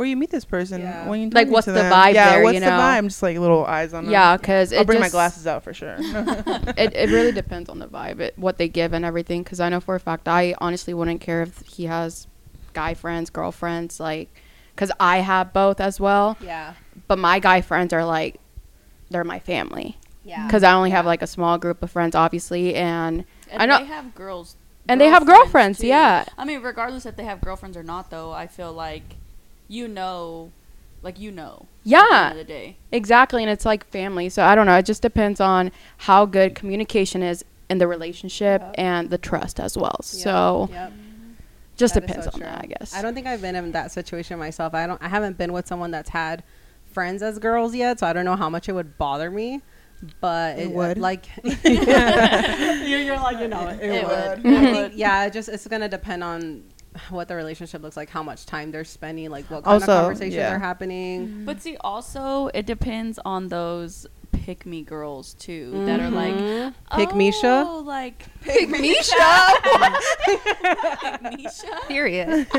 where 0.00 0.08
you 0.08 0.16
meet 0.16 0.30
this 0.30 0.46
person? 0.46 0.80
Yeah. 0.80 1.06
When 1.06 1.20
you 1.20 1.28
Like, 1.28 1.48
what's 1.48 1.66
to 1.66 1.72
the 1.72 1.80
them? 1.80 1.92
vibe 1.92 2.14
Yeah, 2.14 2.30
there, 2.30 2.42
what's 2.42 2.54
you 2.54 2.60
the 2.60 2.70
know? 2.70 2.78
vibe? 2.78 3.02
Just 3.04 3.22
like 3.22 3.36
little 3.36 3.66
eyes 3.66 3.92
on 3.92 4.08
yeah, 4.08 4.34
because 4.34 4.72
I'll 4.72 4.86
bring 4.86 4.98
my 4.98 5.10
glasses 5.10 5.46
out 5.46 5.62
for 5.62 5.74
sure. 5.74 5.96
it, 5.98 6.94
it 6.94 7.10
really 7.10 7.32
depends 7.32 7.68
on 7.68 7.80
the 7.80 7.86
vibe, 7.86 8.20
it, 8.20 8.38
what 8.38 8.56
they 8.56 8.66
give 8.66 8.94
and 8.94 9.04
everything. 9.04 9.42
Because 9.42 9.60
I 9.60 9.68
know 9.68 9.78
for 9.78 9.94
a 9.94 10.00
fact, 10.00 10.26
I 10.26 10.54
honestly 10.56 10.94
wouldn't 10.94 11.20
care 11.20 11.42
if 11.42 11.58
he 11.66 11.84
has 11.84 12.26
guy 12.72 12.94
friends, 12.94 13.28
girlfriends, 13.28 14.00
like, 14.00 14.34
because 14.74 14.90
I 14.98 15.18
have 15.18 15.52
both 15.52 15.82
as 15.82 16.00
well. 16.00 16.38
Yeah. 16.40 16.72
But 17.08 17.18
my 17.18 17.38
guy 17.38 17.60
friends 17.60 17.92
are 17.92 18.04
like, 18.04 18.40
they're 19.10 19.24
my 19.24 19.38
family. 19.38 19.96
Yeah. 20.24 20.46
Because 20.46 20.62
I 20.62 20.72
only 20.72 20.90
have 20.90 21.06
like 21.06 21.22
a 21.22 21.26
small 21.26 21.58
group 21.58 21.82
of 21.82 21.90
friends, 21.90 22.14
obviously, 22.14 22.74
and 22.74 23.24
And 23.50 23.62
I 23.62 23.66
know- 23.66 23.78
they 23.78 23.84
have 23.86 24.14
girls. 24.14 24.56
and 24.88 25.00
they 25.00 25.08
have 25.08 25.26
girlfriends, 25.26 25.78
too. 25.80 25.86
yeah. 25.88 26.24
I 26.38 26.44
mean, 26.44 26.62
regardless 26.62 27.06
if 27.06 27.16
they 27.16 27.24
have 27.24 27.40
girlfriends 27.40 27.76
or 27.76 27.82
not, 27.82 28.10
though, 28.10 28.32
I 28.32 28.46
feel 28.46 28.72
like 28.72 29.16
you 29.68 29.86
know, 29.88 30.50
like 31.02 31.18
you 31.18 31.30
know. 31.30 31.66
At 31.80 31.84
the 31.84 31.90
yeah, 31.90 32.32
the 32.34 32.44
day. 32.44 32.76
exactly. 32.92 33.42
And 33.42 33.50
it's 33.50 33.64
like 33.64 33.86
family. 33.86 34.28
So 34.28 34.44
I 34.44 34.54
don't 34.54 34.66
know. 34.66 34.76
It 34.76 34.84
just 34.84 35.00
depends 35.02 35.40
on 35.40 35.70
how 35.98 36.26
good 36.26 36.54
communication 36.54 37.22
is 37.22 37.44
in 37.68 37.78
the 37.78 37.86
relationship 37.86 38.60
Yep. 38.62 38.74
and 38.76 39.10
the 39.10 39.16
trust 39.18 39.58
as 39.60 39.76
well. 39.78 39.96
Yep. 40.00 40.04
So 40.04 40.68
Yep. 40.72 40.92
just 41.76 41.94
That 41.94 42.02
is 42.04 42.06
depends 42.08 42.24
so 42.26 42.30
on 42.34 42.40
true. 42.40 42.48
that, 42.48 42.60
I 42.64 42.66
guess. 42.66 42.94
I 42.94 43.00
don't 43.00 43.14
think 43.14 43.26
I've 43.28 43.40
been 43.40 43.54
in 43.56 43.72
that 43.72 43.92
situation 43.92 44.38
myself. 44.38 44.74
I 44.74 44.86
don't. 44.86 45.00
I 45.02 45.08
haven't 45.08 45.38
been 45.38 45.52
with 45.52 45.66
someone 45.68 45.90
that's 45.92 46.10
had 46.10 46.42
friends 46.92 47.22
as 47.22 47.38
girls 47.38 47.74
yet, 47.74 47.98
so 48.00 48.06
I 48.06 48.12
don't 48.12 48.24
know 48.24 48.36
how 48.36 48.48
much 48.50 48.68
it 48.68 48.72
would 48.72 48.98
bother 48.98 49.30
me. 49.30 49.60
But 50.20 50.58
It 50.58 50.62
it, 50.68 50.72
would. 50.72 50.96
like 50.98 51.26
you're, 51.44 53.00
you're 53.00 53.16
like 53.16 53.38
you 53.38 53.48
know 53.48 53.68
it, 53.68 53.80
It 53.82 54.06
would. 54.06 54.44
would. 54.44 54.54
I 54.54 54.72
think, 54.72 54.92
yeah, 54.96 55.26
it 55.26 55.32
just 55.32 55.48
it's 55.48 55.66
gonna 55.66 55.88
depend 55.88 56.24
on 56.24 56.64
what 57.10 57.28
the 57.28 57.36
relationship 57.36 57.82
looks 57.82 57.96
like, 57.96 58.08
how 58.10 58.22
much 58.22 58.46
time 58.46 58.70
they're 58.72 58.84
spending, 58.84 59.30
like 59.30 59.44
what 59.50 59.62
kind 59.64 59.74
Also, 59.82 59.92
of 59.92 60.00
conversations 60.02 60.34
yeah. 60.34 60.54
are 60.54 60.58
happening. 60.58 61.44
But 61.44 61.60
see, 61.62 61.76
also 61.82 62.48
it 62.54 62.66
depends 62.66 63.18
on 63.24 63.48
those 63.48 64.06
pick 64.32 64.64
me 64.66 64.82
girls 64.82 65.34
too 65.34 65.84
that 65.86 66.00
are 66.00 66.10
like 66.10 66.34
Mhm. 66.34 66.74
Pick 66.96 67.14
Misha? 67.14 67.64
oh, 67.66 67.80
like 67.80 68.24
Pick 68.42 68.68
Misha. 68.68 69.52
pick 70.24 71.22
Misha. 71.36 71.80
Period. 71.88 72.46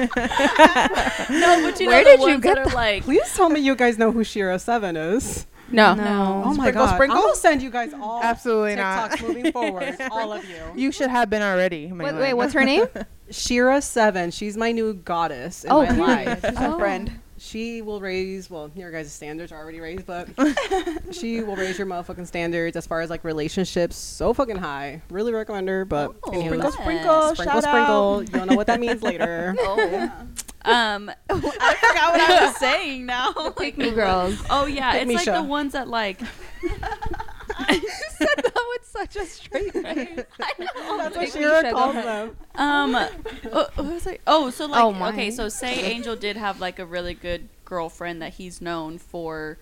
No, 1.29 1.61
but 1.61 1.79
you 1.79 1.85
know 1.87 1.91
Where 1.91 2.03
the 2.03 2.09
did 2.11 2.19
you 2.19 2.25
ones 2.27 2.43
get 2.43 2.55
that 2.55 2.67
are 2.67 2.75
like 2.75 3.03
Please 3.03 3.33
tell 3.35 3.49
me 3.49 3.59
you 3.59 3.75
guys 3.75 3.97
know 3.97 4.11
who 4.11 4.23
Shera 4.23 4.59
Seven 4.59 4.95
is. 4.97 5.45
no. 5.71 5.93
No. 5.93 6.43
Oh 6.45 6.53
my 6.53 6.65
Sprinkle, 6.65 6.85
god! 6.85 6.93
sprinkle? 6.95 7.17
I'm 7.17 7.23
gonna 7.23 7.35
send 7.35 7.61
you 7.61 7.69
guys 7.69 7.93
all 7.93 8.21
Absolutely 8.21 8.75
TikToks 8.75 9.09
not. 9.09 9.21
moving 9.21 9.51
forward, 9.53 9.95
all 10.11 10.33
of 10.33 10.43
you. 10.49 10.57
You 10.75 10.91
should 10.91 11.09
have 11.09 11.29
been 11.29 11.41
already. 11.41 11.91
Wait, 11.91 12.13
wait, 12.15 12.33
what's 12.33 12.53
her 12.53 12.63
name? 12.65 12.85
Shera 13.29 13.81
Seven. 13.81 14.31
She's 14.31 14.57
my 14.57 14.71
new 14.73 14.93
goddess 14.93 15.63
in 15.63 15.71
Oh, 15.71 15.85
my 15.85 15.95
life. 16.25 16.41
She's 16.45 16.57
a 16.59 16.77
friend. 16.77 17.20
She 17.51 17.81
will 17.81 17.99
raise. 17.99 18.49
Well, 18.49 18.71
your 18.75 18.91
guys' 18.91 19.11
standards 19.11 19.51
are 19.51 19.57
already 19.57 19.81
raised, 19.81 20.05
but 20.05 20.29
she 21.11 21.41
will 21.41 21.57
raise 21.57 21.77
your 21.77 21.85
motherfucking 21.85 22.25
standards 22.25 22.77
as 22.77 22.87
far 22.87 23.01
as 23.01 23.09
like 23.09 23.25
relationships 23.25 23.97
so 23.97 24.33
fucking 24.33 24.55
high. 24.55 25.01
Really 25.09 25.33
recommend 25.33 25.67
her, 25.67 25.83
but 25.83 26.15
Oh, 26.23 26.31
anywho, 26.31 26.47
sprinkle, 26.47 26.71
sprinkle, 26.71 27.35
sprinkle, 27.35 27.43
shout 27.43 27.63
sprinkle. 27.63 28.23
You'll 28.23 28.45
know 28.45 28.55
what 28.55 28.67
that 28.67 28.79
means 28.79 29.03
later. 29.03 29.53
oh 29.59 30.11
um 30.63 31.11
I 31.29 31.35
forgot 31.35 32.11
what 32.13 32.21
I 32.21 32.45
was 32.45 32.55
saying 32.55 33.05
now. 33.05 33.33
Pick 33.57 33.77
me 33.77 33.91
girls. 33.91 34.41
Oh 34.49 34.65
yeah, 34.65 34.93
Pick 34.93 35.01
it's 35.01 35.13
like 35.15 35.25
Misha. 35.25 35.31
the 35.41 35.43
ones 35.43 35.73
that 35.73 35.89
like 35.89 36.21
said 38.17 38.27
that 38.37 38.65
with 38.73 38.87
such 38.87 39.15
a 39.15 39.25
straight 39.25 39.71
face. 39.73 40.25
I 40.39 40.51
know. 40.59 40.67
That's 40.97 41.15
what 41.15 41.25
Pick 41.25 41.33
Shera 41.33 41.61
Misha, 41.63 41.71
go 41.71 41.77
calls 41.77 41.95
them. 41.95 42.37
Um, 42.55 42.95
uh, 42.95 43.07
what 43.51 43.77
was 43.77 44.07
I? 44.07 44.19
Oh, 44.27 44.49
so 44.49 44.65
like, 44.65 44.83
Oh, 44.83 44.91
my. 44.91 45.09
okay, 45.09 45.31
so 45.31 45.49
say 45.49 45.83
Angel 45.91 46.15
did 46.15 46.37
have 46.37 46.59
like 46.59 46.79
a 46.79 46.85
really 46.85 47.13
good 47.13 47.49
girlfriend 47.65 48.21
that 48.21 48.33
he's 48.33 48.61
known 48.61 48.97
for 48.97 49.57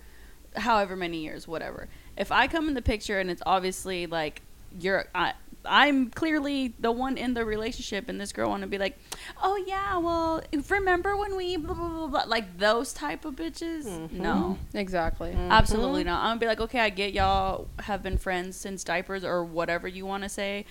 however 0.56 0.96
many 0.96 1.18
years, 1.18 1.46
whatever. 1.46 1.88
If 2.16 2.32
I 2.32 2.46
come 2.48 2.68
in 2.68 2.74
the 2.74 2.82
picture 2.82 3.18
and 3.20 3.30
it's 3.30 3.42
obviously 3.46 4.06
like 4.06 4.42
you're, 4.78 5.06
I, 5.14 5.34
I'm 5.64 6.10
clearly 6.10 6.74
the 6.78 6.90
one 6.90 7.16
in 7.18 7.34
the 7.34 7.44
relationship, 7.44 8.08
and 8.08 8.20
this 8.20 8.32
girl 8.32 8.48
want 8.48 8.62
to 8.62 8.66
be 8.66 8.78
like, 8.78 8.98
oh 9.42 9.56
yeah, 9.66 9.98
well, 9.98 10.42
remember 10.68 11.16
when 11.16 11.36
we 11.36 11.56
blah 11.56 11.74
blah 11.74 11.88
blah, 11.88 12.06
blah 12.06 12.24
like 12.26 12.58
those 12.58 12.92
type 12.92 13.24
of 13.24 13.36
bitches? 13.36 14.10
No, 14.12 14.58
Exactly. 14.74 15.32
absolutely 15.32 16.04
not. 16.04 16.20
I'm 16.22 16.30
gonna 16.30 16.40
be 16.40 16.46
like, 16.46 16.60
okay, 16.60 16.80
I 16.80 16.88
get 16.90 17.12
y'all 17.12 17.68
have 17.80 18.02
been 18.02 18.16
friends 18.18 18.56
since 18.56 18.82
diapers 18.84 19.24
or 19.24 19.44
whatever 19.44 19.86
you 19.86 20.06
want 20.06 20.22
to 20.22 20.28
say. 20.28 20.64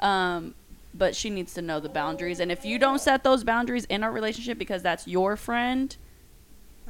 Um, 0.00 0.54
but 0.94 1.14
she 1.14 1.30
needs 1.30 1.54
to 1.54 1.62
know 1.62 1.78
the 1.78 1.88
boundaries. 1.88 2.40
And 2.40 2.50
if 2.50 2.64
you 2.64 2.78
don't 2.78 3.00
set 3.00 3.22
those 3.22 3.44
boundaries 3.44 3.84
in 3.84 4.02
our 4.02 4.10
relationship 4.10 4.58
because 4.58 4.82
that's 4.82 5.06
your 5.06 5.36
friend, 5.36 5.96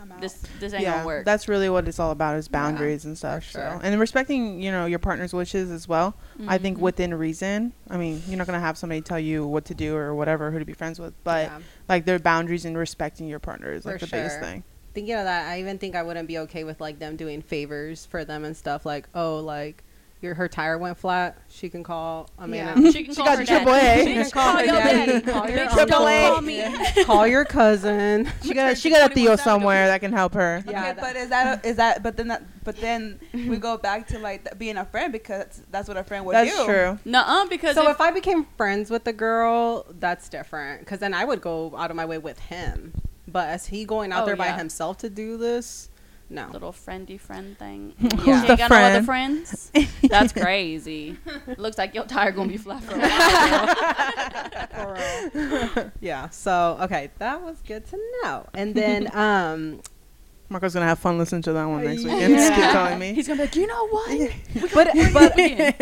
I'm 0.00 0.10
out. 0.12 0.20
this 0.20 0.34
this 0.58 0.72
ain't 0.72 0.82
yeah, 0.82 0.92
gonna 0.96 1.06
work. 1.06 1.24
that's 1.24 1.46
really 1.48 1.68
what 1.68 1.86
it's 1.86 1.98
all 1.98 2.10
about 2.10 2.36
is 2.36 2.46
Yeah, 2.48 2.52
boundaries 2.52 3.04
and 3.04 3.16
stuff. 3.18 3.44
sure. 3.44 3.60
So 3.60 3.80
and 3.82 4.00
respecting, 4.00 4.60
you 4.60 4.70
know, 4.72 4.86
your 4.86 4.98
partner's 4.98 5.32
wishes 5.32 5.70
as 5.70 5.86
well. 5.86 6.14
I 6.46 6.58
think 6.58 6.78
Mhm. 6.78 6.82
within 6.82 7.14
reason. 7.14 7.72
I 7.88 7.96
mean, 7.96 8.22
you're 8.26 8.38
not 8.38 8.46
gonna 8.46 8.60
have 8.60 8.78
somebody 8.78 9.00
tell 9.02 9.18
you 9.20 9.46
what 9.46 9.64
to 9.66 9.74
do 9.74 9.94
or 9.96 10.14
whatever, 10.14 10.50
who 10.50 10.58
to 10.58 10.64
be 10.64 10.72
friends 10.72 10.98
with, 10.98 11.12
but 11.24 11.46
Yeah. 11.48 11.58
like 11.88 12.04
their 12.06 12.18
boundaries 12.18 12.64
and 12.64 12.76
respecting 12.78 13.28
your 13.28 13.38
partner 13.40 13.72
is 13.72 13.84
like 13.84 14.00
For 14.00 14.06
the 14.06 14.10
biggest 14.10 14.38
sure. 14.38 14.44
thing. 14.46 14.64
thinking 14.92 15.14
of 15.14 15.22
that, 15.24 15.48
I 15.48 15.60
even 15.60 15.78
think 15.78 15.94
I 15.94 16.02
wouldn't 16.02 16.26
be 16.26 16.36
okay 16.38 16.64
with 16.64 16.80
like 16.80 16.98
them 16.98 17.14
doing 17.14 17.42
favors 17.42 18.06
for 18.06 18.24
them 18.24 18.44
and 18.44 18.56
stuff. 18.56 18.84
Like, 18.84 19.08
oh, 19.14 19.38
like 19.38 19.84
your 20.20 20.34
her 20.34 20.48
tire 20.48 20.76
went 20.76 20.98
flat. 20.98 21.38
She 21.48 21.68
can 21.70 21.82
call. 21.82 22.28
I 22.38 22.46
mean, 22.46 22.56
Yeah. 22.60 22.74
she 22.90 23.04
can 23.04 23.14
She 23.14 23.16
call 23.16 23.24
got 23.26 23.38
her 23.38 23.44
triple 23.46 23.72
dad. 23.72 23.98
A. 24.00 24.04
Bitch, 24.06 24.32
Call 24.32 24.42
call 24.44 24.58
her 24.58 24.64
your 24.64 24.74
daddy, 24.74 25.12
daddy. 25.12 25.20
call 25.32 25.48
your 25.48 25.58
Bitch, 25.58 25.78
uncle. 25.78 25.96
call 26.34 26.40
me. 26.42 27.04
call 27.04 27.26
your 27.26 27.44
cousin. 27.44 28.28
She 28.42 28.54
got 28.54 28.76
she 28.78 28.90
got 28.90 29.10
a 29.10 29.12
21 29.12 29.14
Theo 29.14 29.36
somewhere 29.36 29.86
that 29.88 30.00
can 30.00 30.12
help 30.12 30.34
her. 30.34 30.62
Yeah, 30.66 30.70
okay, 30.80 30.92
that- 30.92 31.00
but 31.00 31.16
is 31.16 31.28
that 31.30 31.64
a, 31.64 31.68
is 31.68 31.76
that 31.76 32.02
but 32.02 32.16
then 32.16 32.28
that, 32.28 32.42
but 32.64 32.76
then 32.80 33.18
we 33.32 33.56
go 33.56 33.76
back 33.88 34.06
to 34.08 34.18
like 34.18 34.44
th- 34.44 34.58
being 34.58 34.76
a 34.76 34.84
friend 34.84 35.12
because 35.12 35.62
that's 35.70 35.88
what 35.88 35.96
a 35.96 36.04
friend 36.04 36.24
would 36.26 36.34
That's 36.34 36.56
do. 36.56 36.64
true. 36.64 36.98
Nuh-uh, 37.04 37.46
because 37.46 37.74
So 37.74 37.84
if, 37.84 37.92
if 37.96 38.00
I 38.00 38.10
became 38.10 38.46
friends 38.56 38.90
with 38.90 39.04
the 39.04 39.12
girl, 39.12 39.86
that's 39.98 40.28
different. 40.28 40.80
Because 40.80 40.98
then 41.00 41.14
I 41.14 41.24
would 41.24 41.40
go 41.40 41.74
out 41.76 41.90
of 41.90 41.96
my 41.96 42.04
way 42.06 42.18
with 42.18 42.38
him. 42.38 42.92
But 43.28 43.54
is 43.54 43.66
he 43.66 43.84
going 43.84 44.10
out 44.12 44.24
Oh, 44.24 44.26
there 44.26 44.34
by 44.36 44.46
yeah. 44.46 44.56
himself 44.56 44.98
to 44.98 45.10
do 45.10 45.36
this? 45.36 45.88
No. 46.32 46.46
little 46.52 46.72
friendy 46.72 47.18
friend 47.18 47.58
thing. 47.58 47.94
Yeah. 48.00 48.08
She 48.24 48.30
ain't 48.30 48.46
the 48.46 48.56
got 48.56 48.70
no 48.70 48.76
other 48.76 49.02
friends. 49.02 49.72
That's 50.08 50.32
crazy. 50.32 51.16
Looks 51.58 51.76
like 51.76 51.94
your 51.94 52.04
tire 52.04 52.30
gonna 52.32 52.48
be 52.48 52.56
flat 52.56 52.82
for 52.84 52.94
a 52.94 52.98
while. 55.74 55.90
yeah. 56.00 56.28
So 56.30 56.78
okay, 56.82 57.10
that 57.18 57.42
was 57.42 57.60
good 57.66 57.86
to 57.88 57.98
know. 58.22 58.46
And 58.54 58.74
then 58.74 59.08
um, 59.16 59.80
Marco's 60.48 60.74
gonna 60.74 60.86
have 60.86 60.98
fun 60.98 61.18
listening 61.18 61.42
to 61.42 61.52
that 61.52 61.64
one 61.64 61.84
next 61.84 62.02
Yeah. 62.04 62.14
weekend. 62.14 62.34
Just 62.34 62.52
keep 62.54 62.64
telling 62.70 62.98
me. 62.98 63.12
He's 63.14 63.26
gonna 63.26 63.36
be 63.38 63.42
like, 63.44 63.56
you 63.56 63.66
know 63.66 63.88
what? 63.88 64.30
but 64.74 64.88
but 65.12 65.34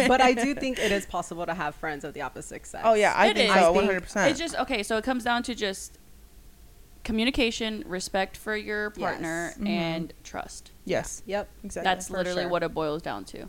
but 0.09 0.21
I 0.21 0.33
do 0.35 0.55
think 0.55 0.78
it 0.78 0.93
is 0.93 1.07
possible 1.07 1.45
to 1.47 1.55
have 1.55 1.75
friends 1.75 2.05
of 2.05 2.14
the 2.14 2.23
opposite 2.23 2.67
sex. 2.67 2.83
Oh 2.87 2.95
yeah, 2.95 3.12
I 3.17 3.28
It 3.28 3.37
think 3.37 3.50
is. 3.50 3.55
so, 3.55 3.61
I 3.61 3.64
one 3.71 3.75
think 3.75 3.87
hundred 3.87 4.02
percent. 4.05 4.31
It's 4.31 4.38
just 4.40 4.55
okay. 4.61 4.83
So 4.83 4.97
it 4.97 5.05
comes 5.05 5.25
down 5.25 5.43
to 5.45 5.55
just 5.55 5.98
communication, 7.09 7.83
respect 7.87 8.37
for 8.37 8.55
your 8.55 8.91
partner, 8.91 9.38
Yes. 9.57 9.59
Mhm. 9.59 9.69
and 9.69 10.12
trust. 10.31 10.71
Yes, 10.85 11.23
Yep. 11.27 11.49
exactly. 11.65 11.85
That's 11.88 12.07
for 12.09 12.19
literally 12.19 12.43
sure. 12.43 12.50
what 12.53 12.62
it 12.62 12.73
boils 12.75 13.00
down 13.03 13.25
to. 13.33 13.49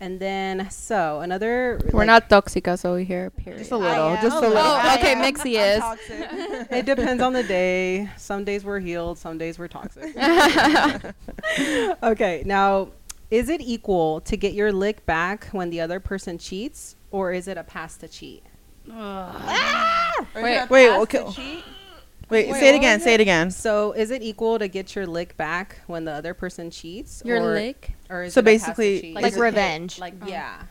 And 0.00 0.20
then 0.20 0.70
so 0.70 1.20
another. 1.20 1.80
We're 1.92 2.00
like, 2.00 2.06
not 2.14 2.28
toxicas 2.30 2.84
over 2.84 3.00
here. 3.00 3.30
Period. 3.30 3.58
just 3.58 3.72
a 3.72 3.76
little, 3.76 4.14
just 4.22 4.36
a 4.36 4.40
little. 4.40 4.56
Oh, 4.58 4.94
okay, 4.96 5.12
I 5.14 5.18
am. 5.18 5.22
Mixzi 5.26 5.54
I'm 5.58 5.68
is. 5.70 5.80
toxic. 5.80 6.70
It 6.78 6.84
depends 6.86 7.20
on 7.22 7.32
the 7.32 7.42
day. 7.42 8.08
Some 8.16 8.44
days 8.44 8.64
we're 8.64 8.78
healed. 8.88 9.18
Some 9.18 9.38
days 9.38 9.58
we're 9.58 9.66
toxic. 9.68 10.14
okay. 12.12 12.42
Now, 12.46 12.88
is 13.30 13.48
it 13.48 13.60
equal 13.60 14.20
to 14.22 14.36
get 14.36 14.52
your 14.54 14.72
lick 14.72 15.04
back 15.06 15.46
when 15.52 15.70
the 15.70 15.80
other 15.80 15.98
person 16.00 16.38
cheats, 16.38 16.94
or 17.10 17.32
is 17.32 17.48
it 17.48 17.56
a 17.58 17.64
pass 17.64 17.96
to 17.98 18.08
cheat? 18.08 18.42
Or 18.90 19.32
Wait, 20.42 20.56
is 20.56 20.62
it 20.62 20.64
a 20.64 20.66
wait, 20.70 20.90
okay. 21.04 21.62
To 22.28 22.36
cheat? 22.36 22.46
Wait, 22.48 22.52
Wait, 22.52 22.60
say 22.60 22.68
it 22.68 22.76
again. 22.76 23.00
Say 23.00 23.14
it 23.14 23.20
again. 23.20 23.50
So, 23.50 23.92
is 23.92 24.10
it 24.10 24.22
equal 24.22 24.58
to 24.58 24.68
get 24.68 24.94
your 24.94 25.06
lick 25.06 25.36
back 25.36 25.80
when 25.86 26.04
the 26.04 26.12
other 26.12 26.34
person 26.34 26.70
cheats? 26.70 27.22
Your 27.24 27.38
or, 27.42 27.54
lick. 27.54 27.92
Or 28.10 28.22
is 28.24 28.34
So 28.34 28.40
it 28.40 28.46
a 28.48 28.50
pass 28.58 28.62
to 28.62 28.66
basically- 28.72 29.12
Like 29.14 29.22
Like 29.24 29.32
Is 29.32 29.36
it- 29.38 29.40
revenge. 29.42 29.98
Like 29.98 30.14
oh. 30.22 30.26
yeah, 30.28 30.62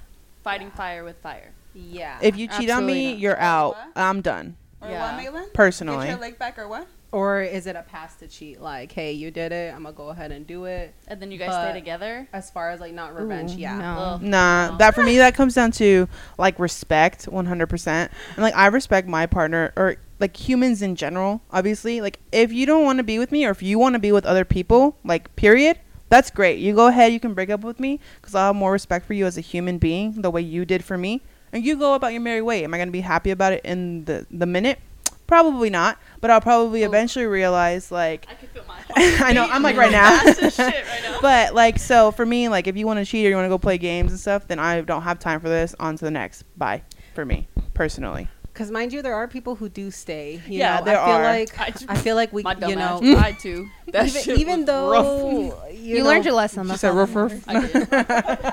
fighting 0.44 0.72
fire 0.72 1.04
with 1.04 1.18
fire. 1.18 1.52
yeah. 1.74 2.18
If 2.22 2.38
you 2.38 2.48
cheat 2.48 2.70
on 2.70 2.86
me, 2.86 3.12
not. 3.14 3.20
you're 3.20 3.40
out. 3.40 3.76
what? 3.76 3.88
I'm 3.96 4.22
done. 4.22 4.56
Or 4.82 4.90
Yeah. 4.90 5.12
what, 5.12 5.18
Maitland? 5.24 5.54
Personally. 5.54 6.06
Get 6.08 6.12
your 6.14 6.22
leg 6.22 6.38
back 6.40 6.58
or 6.60 6.68
what? 6.68 6.88
or 7.14 7.42
is 7.42 7.68
it 7.68 7.76
a 7.78 7.82
pass 7.84 8.16
to 8.18 8.28
cheat? 8.28 8.60
Like, 8.62 8.92
hey, 8.92 9.14
you 9.14 9.32
did 9.32 9.54
it. 9.54 9.74
I'm 9.74 9.84
gonna 9.84 9.96
go 9.96 10.10
ahead 10.10 10.32
and 10.34 10.46
do 10.46 10.66
it. 10.66 10.94
And 11.08 11.22
then 11.22 11.32
you 11.32 11.38
guys 11.38 11.50
But- 11.50 11.70
stay 11.72 11.80
together. 11.80 12.28
As 12.34 12.50
far 12.52 12.70
as 12.70 12.80
like 12.82 12.94
not 12.94 13.16
revenge, 13.16 13.54
Ooh, 13.56 13.60
yeah. 13.60 13.78
no. 13.78 13.98
Ugh. 13.98 14.22
Nah, 14.22 14.72
No. 14.72 14.78
that 14.78 14.94
for 14.94 15.04
me 15.04 15.18
that 15.18 15.34
comes 15.34 15.54
down 15.56 15.72
to 15.74 16.08
like 16.38 16.60
respect, 16.60 17.26
100%. 17.32 18.12
And 18.36 18.44
like 18.44 18.56
I 18.58 18.68
respect 18.68 19.08
my 19.08 19.26
partner 19.26 19.72
or 19.78 19.96
like 20.20 20.36
humans 20.38 20.82
in 20.82 20.96
general, 20.96 21.42
obviously. 21.52 22.02
Like 22.02 22.20
if 22.32 22.52
you 22.52 22.66
don't 22.66 22.84
want 22.84 22.98
to 22.98 23.04
be 23.04 23.20
with 23.20 23.32
me 23.32 23.46
or 23.46 23.52
if 23.52 23.62
you 23.62 23.80
want 23.80 23.94
to 23.94 24.00
be 24.00 24.12
with 24.12 24.26
other 24.26 24.46
people, 24.46 24.98
like 25.04 25.36
period, 25.36 25.80
that's 26.10 26.32
great. 26.32 26.60
You 26.60 26.74
go 26.74 26.88
ahead, 26.88 27.14
you 27.14 27.20
can 27.20 27.34
break 27.34 27.50
up 27.50 27.62
with 27.62 27.80
me 27.80 28.00
cuz 28.22 28.34
I'll 28.36 28.48
have 28.48 28.56
more 28.56 28.72
respect 28.72 29.06
for 29.06 29.14
you 29.14 29.26
as 29.26 29.38
a 29.38 29.42
human 29.42 29.78
being 29.78 30.22
the 30.22 30.32
way 30.32 30.42
you 30.42 30.66
did 30.66 30.84
for 30.84 30.98
me. 30.98 31.22
And 31.52 31.64
you 31.64 31.76
go 31.78 31.94
about 31.94 32.12
your 32.12 32.22
merry 32.22 32.42
way. 32.42 32.64
Am 32.64 32.74
I 32.74 32.78
going 32.78 32.90
to 32.90 32.94
be 32.94 33.02
happy 33.02 33.32
about 33.32 33.54
it 33.54 33.62
in 33.64 34.06
the 34.06 34.26
the 34.30 34.46
minute? 34.46 34.80
Probably 35.28 35.70
not, 35.70 35.98
but 36.22 36.32
I'll 36.32 36.40
probably 36.40 36.84
Oof. 36.84 36.88
eventually 36.88 37.26
realize 37.26 37.92
like 37.92 38.26
I 38.30 38.34
can 38.36 38.48
feel 38.50 38.64
my 38.68 38.80
I 38.96 39.34
know, 39.34 39.44
I'm 39.44 39.62
like 39.62 39.76
right 39.76 39.92
now. 39.92 40.20
Shit 40.34 40.58
right 40.58 41.04
now. 41.04 41.20
But 41.22 41.54
like, 41.54 41.80
so 41.80 42.12
for 42.12 42.26
me, 42.26 42.48
like, 42.48 42.68
if 42.68 42.78
you 42.78 42.86
want 42.86 43.00
to 43.00 43.06
cheat 43.06 43.26
or 43.26 43.30
you 43.30 43.36
want 43.36 43.46
to 43.46 43.50
go 43.50 43.58
play 43.58 43.78
games 43.78 44.12
and 44.12 44.20
stuff, 44.20 44.48
then 44.48 44.60
I 44.60 44.80
don't 44.82 45.02
have 45.02 45.20
time 45.20 45.42
for 45.42 45.50
this. 45.50 45.76
On 45.80 45.98
to 45.98 46.06
the 46.06 46.12
next. 46.12 46.44
Bye. 46.58 46.84
For 47.14 47.26
me 47.26 47.48
personally. 47.78 48.28
Because 48.58 48.72
mind 48.72 48.92
you, 48.92 49.04
there 49.04 49.14
are 49.14 49.28
people 49.28 49.54
who 49.54 49.70
do 49.70 49.92
stay. 49.92 50.42
You 50.48 50.58
Yeah, 50.62 50.80
know, 50.80 50.86
there 50.86 51.00
I 51.00 51.06
feel 51.06 51.16
are. 51.16 51.24
like 51.24 51.60
I, 51.90 51.94
I 51.94 51.98
feel 52.00 52.16
like 52.16 52.34
we, 52.34 52.42
you 52.42 52.76
know, 52.76 53.00
ass 53.04 53.14
tried 53.14 53.40
to. 53.42 53.70
That 53.92 54.08
even, 54.08 54.22
shit 54.24 54.40
even 54.40 54.58
was 54.62 54.66
though 54.66 54.90
rough. 54.90 55.74
you, 55.76 55.80
You, 55.96 56.00
know, 56.00 56.06
learned 56.10 56.26
your 56.26 56.34
lesson. 56.34 56.64
She 56.64 56.70
That's 56.70 56.82
said 56.82 56.90
all 56.90 56.96
roof 57.06 57.14
that 57.14 57.20
roof. 57.20 57.48
matters. 57.48 57.88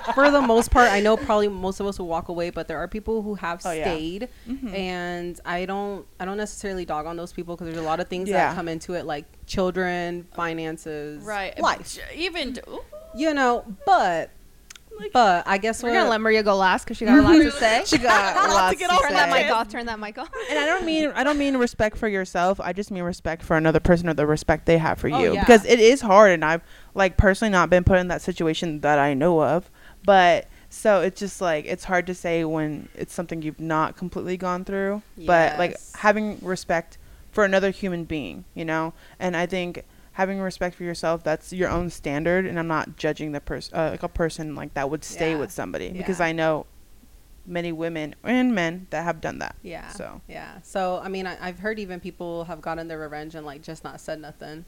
I 0.07 0.13
for 0.15 0.31
the 0.31 0.43
most 0.43 0.71
part, 0.71 0.93
I 0.93 1.01
know 1.01 1.17
probably 1.17 1.49
most 1.49 1.81
of 1.81 1.87
us 1.87 1.99
will 1.99 2.07
walk 2.07 2.29
away, 2.29 2.51
but 2.51 2.69
there 2.69 2.77
are 2.79 2.87
people 2.87 3.23
who 3.23 3.35
have 3.37 3.63
Oh, 3.65 3.71
yeah. 3.73 3.83
stayed, 3.85 4.29
Mhm. 4.47 4.75
and 4.75 5.41
I 5.47 5.65
don't, 5.65 6.07
I 6.21 6.27
don't 6.27 6.37
necessarily 6.37 6.85
dog 6.85 7.07
on 7.07 7.17
those 7.17 7.33
people 7.33 7.57
because 7.57 7.69
there's 7.73 7.83
a 7.83 7.89
lot 7.89 7.99
of 7.99 8.09
things 8.09 8.29
Yeah. 8.29 8.49
that 8.49 8.55
come 8.57 8.69
into 8.69 8.93
it, 8.93 9.07
like 9.07 9.25
children, 9.47 10.27
finances, 10.35 11.25
Right. 11.25 11.59
life, 11.59 11.99
Even. 12.15 12.59
Ooh, 12.69 12.83
you 13.15 13.33
know. 13.33 13.65
But, 13.87 14.29
Like- 14.99 15.13
but 15.13 15.45
I 15.47 15.59
guess 15.59 15.83
We're 15.83 15.91
what 15.91 15.97
gonna 15.99 16.11
let 16.11 16.21
Maria 16.21 16.43
go 16.43 16.57
last 16.57 16.85
because 16.85 16.97
she 16.97 17.05
got 17.05 17.19
a 17.19 17.23
lot 17.23 17.35
to 17.35 17.51
say. 17.51 17.83
She 17.87 17.99
got 17.99 18.37
lots 18.49 18.79
get 18.79 18.89
to 18.89 18.89
get 18.89 18.91
off 18.91 19.01
turn 19.03 19.11
say. 19.11 19.15
that 19.17 19.31
mic 19.31 19.51
off. 19.53 19.69
Turn 19.69 19.87
that 19.87 19.99
mic 19.99 20.19
off. 20.19 20.31
And 20.51 20.59
I 20.59 20.67
don't 20.67 20.85
mean 20.87 21.11
I 21.15 21.25
don't 21.25 21.39
mean 21.39 21.57
respect 21.57 21.97
for 21.97 22.09
yourself. 22.09 22.61
I 22.61 22.73
just 22.73 22.91
mean 22.91 23.03
respect 23.03 23.43
for 23.43 23.57
another 23.57 23.81
person 23.81 24.09
or 24.09 24.15
the 24.15 24.27
respect 24.27 24.67
they 24.67 24.79
have 24.79 24.99
for 24.99 25.11
Oh, 25.13 25.19
you. 25.19 25.35
yeah. 25.35 25.41
Because 25.41 25.65
it 25.65 25.81
is 25.81 26.01
hard, 26.01 26.33
and 26.33 26.45
I've 26.45 26.63
like 26.95 27.17
personally 27.17 27.51
not 27.51 27.71
been 27.71 27.85
put 27.85 27.99
in 27.99 28.09
that 28.09 28.23
situation 28.23 28.81
that 28.81 28.99
I 28.99 29.15
know 29.15 29.43
of. 29.43 29.71
But 30.05 30.47
so 30.71 31.01
it's 31.01 31.19
just 31.21 31.41
like 31.41 31.65
it's 31.67 31.85
hard 31.85 32.07
to 32.07 32.15
say 32.15 32.45
when 32.45 32.89
it's 32.95 33.13
something 33.13 33.43
you've 33.43 33.61
not 33.61 33.97
completely 33.97 34.37
gone 34.37 34.65
through. 34.65 35.03
But 35.19 35.59
like 35.59 35.77
having 35.97 36.39
respect 36.41 36.99
for 37.33 37.45
another 37.45 37.71
human 37.71 38.05
being, 38.05 38.45
you 38.55 38.65
know. 38.65 38.93
And 39.19 39.37
I 39.37 39.47
think 39.47 39.85
having 40.15 40.41
respect 40.41 40.75
for 40.77 40.85
yourself 40.85 41.23
that's 41.23 41.53
your 41.53 41.69
own 41.69 41.91
standard. 41.91 42.47
And 42.47 42.59
I'm 42.59 42.67
not 42.69 42.97
judging 42.97 43.33
the 43.33 43.41
person 43.41 43.77
uh, 43.77 43.91
like 43.91 44.03
a 44.03 44.09
person 44.09 44.55
like 44.55 44.75
that 44.75 44.89
would 44.91 45.05
stay 45.05 45.33
Yeah. 45.33 45.39
with 45.39 45.51
somebody 45.53 45.91
because 45.91 46.21
I 46.21 46.33
know 46.33 46.67
many 47.47 47.73
women 47.73 48.15
and 48.25 48.55
men 48.55 48.87
that 48.91 49.05
have 49.05 49.21
done 49.21 49.39
that. 49.41 49.55
Yeah. 49.63 49.89
So. 49.89 50.23
Yeah. 50.29 50.61
So 50.63 51.01
I 51.03 51.09
mean, 51.09 51.27
I, 51.27 51.37
I've 51.47 51.59
heard 51.59 51.79
even 51.79 52.01
people 52.01 52.45
have 52.45 52.61
gotten 52.61 52.89
their 52.89 52.99
revenge 52.99 53.35
and 53.35 53.45
like 53.45 53.63
just 53.63 53.85
not 53.85 54.01
said 54.01 54.21
nothing. 54.21 54.65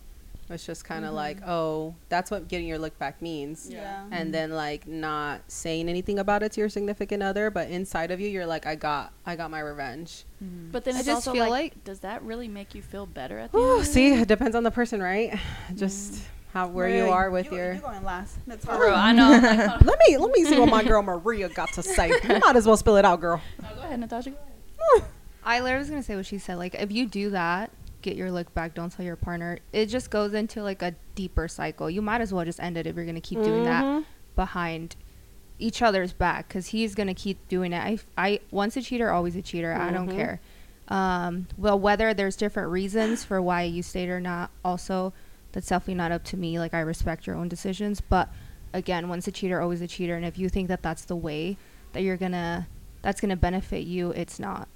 It's 0.49 0.65
just 0.65 0.85
kind 0.85 1.05
of 1.05 1.09
mm-hmm. 1.09 1.17
like, 1.17 1.39
oh, 1.47 1.95
that's 2.09 2.31
what 2.31 2.49
getting 2.49 2.69
your 2.69 2.79
look 2.79 2.99
back 2.99 3.21
means. 3.21 3.69
Yeah. 3.71 4.05
And 4.11 4.33
then 4.33 4.51
like 4.51 4.87
not 4.87 5.43
saying 5.49 5.89
anything 5.89 6.19
about 6.19 6.43
it 6.43 6.53
to 6.53 6.61
your 6.61 6.69
significant 6.69 7.23
other, 7.23 7.51
but 7.51 7.69
inside 7.69 8.11
of 8.11 8.21
you, 8.21 8.29
you're 8.29 8.47
like, 8.47 8.67
I 8.67 8.77
got, 8.77 9.13
I 9.25 9.37
got 9.37 9.51
my 9.51 9.61
revenge. 9.61 10.25
Mm-hmm. 10.43 10.71
But 10.71 10.85
then 10.85 10.95
I 10.95 10.99
just 10.99 11.11
also 11.11 11.33
feel 11.33 11.49
like, 11.49 11.75
like- 11.75 11.85
does 11.85 12.01
that 12.01 12.23
really 12.23 12.49
make 12.49 12.75
you 12.75 12.83
feel 12.83 13.07
better 13.07 13.39
at 13.39 13.53
the 13.53 13.59
Whew, 13.59 13.73
end? 13.73 13.81
of 13.81 13.87
see, 13.87 14.13
it 14.13 14.29
depends 14.29 14.55
on 14.55 14.63
the 14.63 14.71
person, 14.71 15.03
right? 15.03 15.39
Just 15.75 16.13
mm-hmm. 16.15 16.23
how 16.53 16.69
where 16.69 16.89
you 16.89 17.11
are 17.11 17.31
with 17.31 17.51
you, 17.51 17.57
your. 17.57 17.75
You 17.75 17.81
going 17.81 18.05
last? 18.05 18.39
That's 18.47 18.65
For 18.65 18.89
all. 18.89 18.95
I 18.95 19.13
know. 19.13 19.31
Like. 19.43 19.57
Uh, 19.67 19.79
let 19.85 19.99
me 20.07 20.17
let 20.17 20.31
me 20.31 20.45
see 20.45 20.59
what 20.59 20.69
my 20.69 20.85
girl 20.85 21.03
Maria 21.03 21.49
got 21.49 21.73
to 21.73 21.83
say. 21.83 22.09
You 22.09 22.39
might 22.45 22.57
as 22.57 22.67
well 22.67 22.77
spill 22.77 22.97
it 22.97 23.05
out, 23.05 23.21
girl. 23.21 23.41
No, 23.63 23.69
go 23.75 23.81
ahead, 23.83 23.99
Natasha. 23.99 24.31
Go 24.79 24.99
ahead. 24.99 25.11
I 25.43 25.61
literally 25.61 25.81
was 25.81 25.91
gonna 25.91 26.03
say 26.03 26.17
what 26.17 26.27
she 26.27 26.39
said. 26.39 26.57
Like, 26.57 26.75
if 26.75 26.93
you 26.93 27.07
do 27.07 27.31
that, 27.31 27.71
get 28.07 28.17
your 28.17 28.31
look 28.31 28.55
back. 28.55 28.73
Don't 28.75 28.91
tell 28.93 29.05
your 29.05 29.17
partner. 29.17 29.59
It 29.73 29.87
just 29.87 30.11
goes 30.11 30.33
into 30.33 30.63
like 30.63 30.81
a 30.81 30.95
deeper 31.17 31.49
cycle. 31.49 31.91
You 31.91 32.01
might 32.01 32.21
as 32.21 32.33
well 32.33 32.45
just 32.45 32.61
end 32.61 32.77
it 32.77 32.87
if 32.87 32.95
you're 32.97 33.05
gonna 33.05 33.21
keep 33.21 33.43
doing 33.43 33.65
that 33.65 33.85
Mhm. 33.85 34.05
behind 34.37 34.95
each 35.59 35.83
other's 35.83 36.13
back 36.13 36.47
because 36.49 36.69
he's 36.69 36.95
gonna 36.95 37.15
keep 37.15 37.49
doing 37.49 37.73
it. 37.73 37.79
I, 37.83 37.99
I 38.17 38.41
once 38.53 38.77
a 38.77 38.83
cheater, 38.83 39.11
always 39.11 39.35
a 39.37 39.43
cheater. 39.43 39.73
I 39.75 39.91
don't 39.91 40.09
Mhm. 40.09 40.15
care. 40.15 40.41
Um, 40.89 41.49
well, 41.59 41.79
whether 41.79 42.15
there's 42.15 42.37
different 42.37 42.71
reasons 42.71 43.25
for 43.25 43.43
why 43.43 43.63
you 43.63 43.83
stayed 43.83 44.09
or 44.09 44.21
not, 44.21 44.51
also, 44.65 45.13
that's 45.51 45.67
definitely 45.69 45.95
not 45.95 46.13
up 46.13 46.23
to 46.25 46.37
me. 46.37 46.59
Like, 46.61 46.75
I 46.75 46.81
respect 46.81 47.27
your 47.27 47.35
own 47.35 47.49
decisions, 47.49 48.01
but 48.01 48.29
again, 48.73 49.09
once 49.09 49.27
a 49.27 49.33
cheater, 49.33 49.61
always 49.61 49.81
a 49.81 49.89
cheater. 49.89 50.15
And 50.15 50.25
if 50.25 50.39
you 50.39 50.49
think 50.49 50.69
that 50.69 50.83
that's 50.83 51.05
the 51.07 51.17
way 51.17 51.57
that 51.93 52.03
you're 52.03 52.17
gonna, 52.17 52.69
that's 53.03 53.21
gonna 53.21 53.37
benefit 53.37 53.85
you, 53.85 54.11
it's 54.13 54.39
not. 54.39 54.69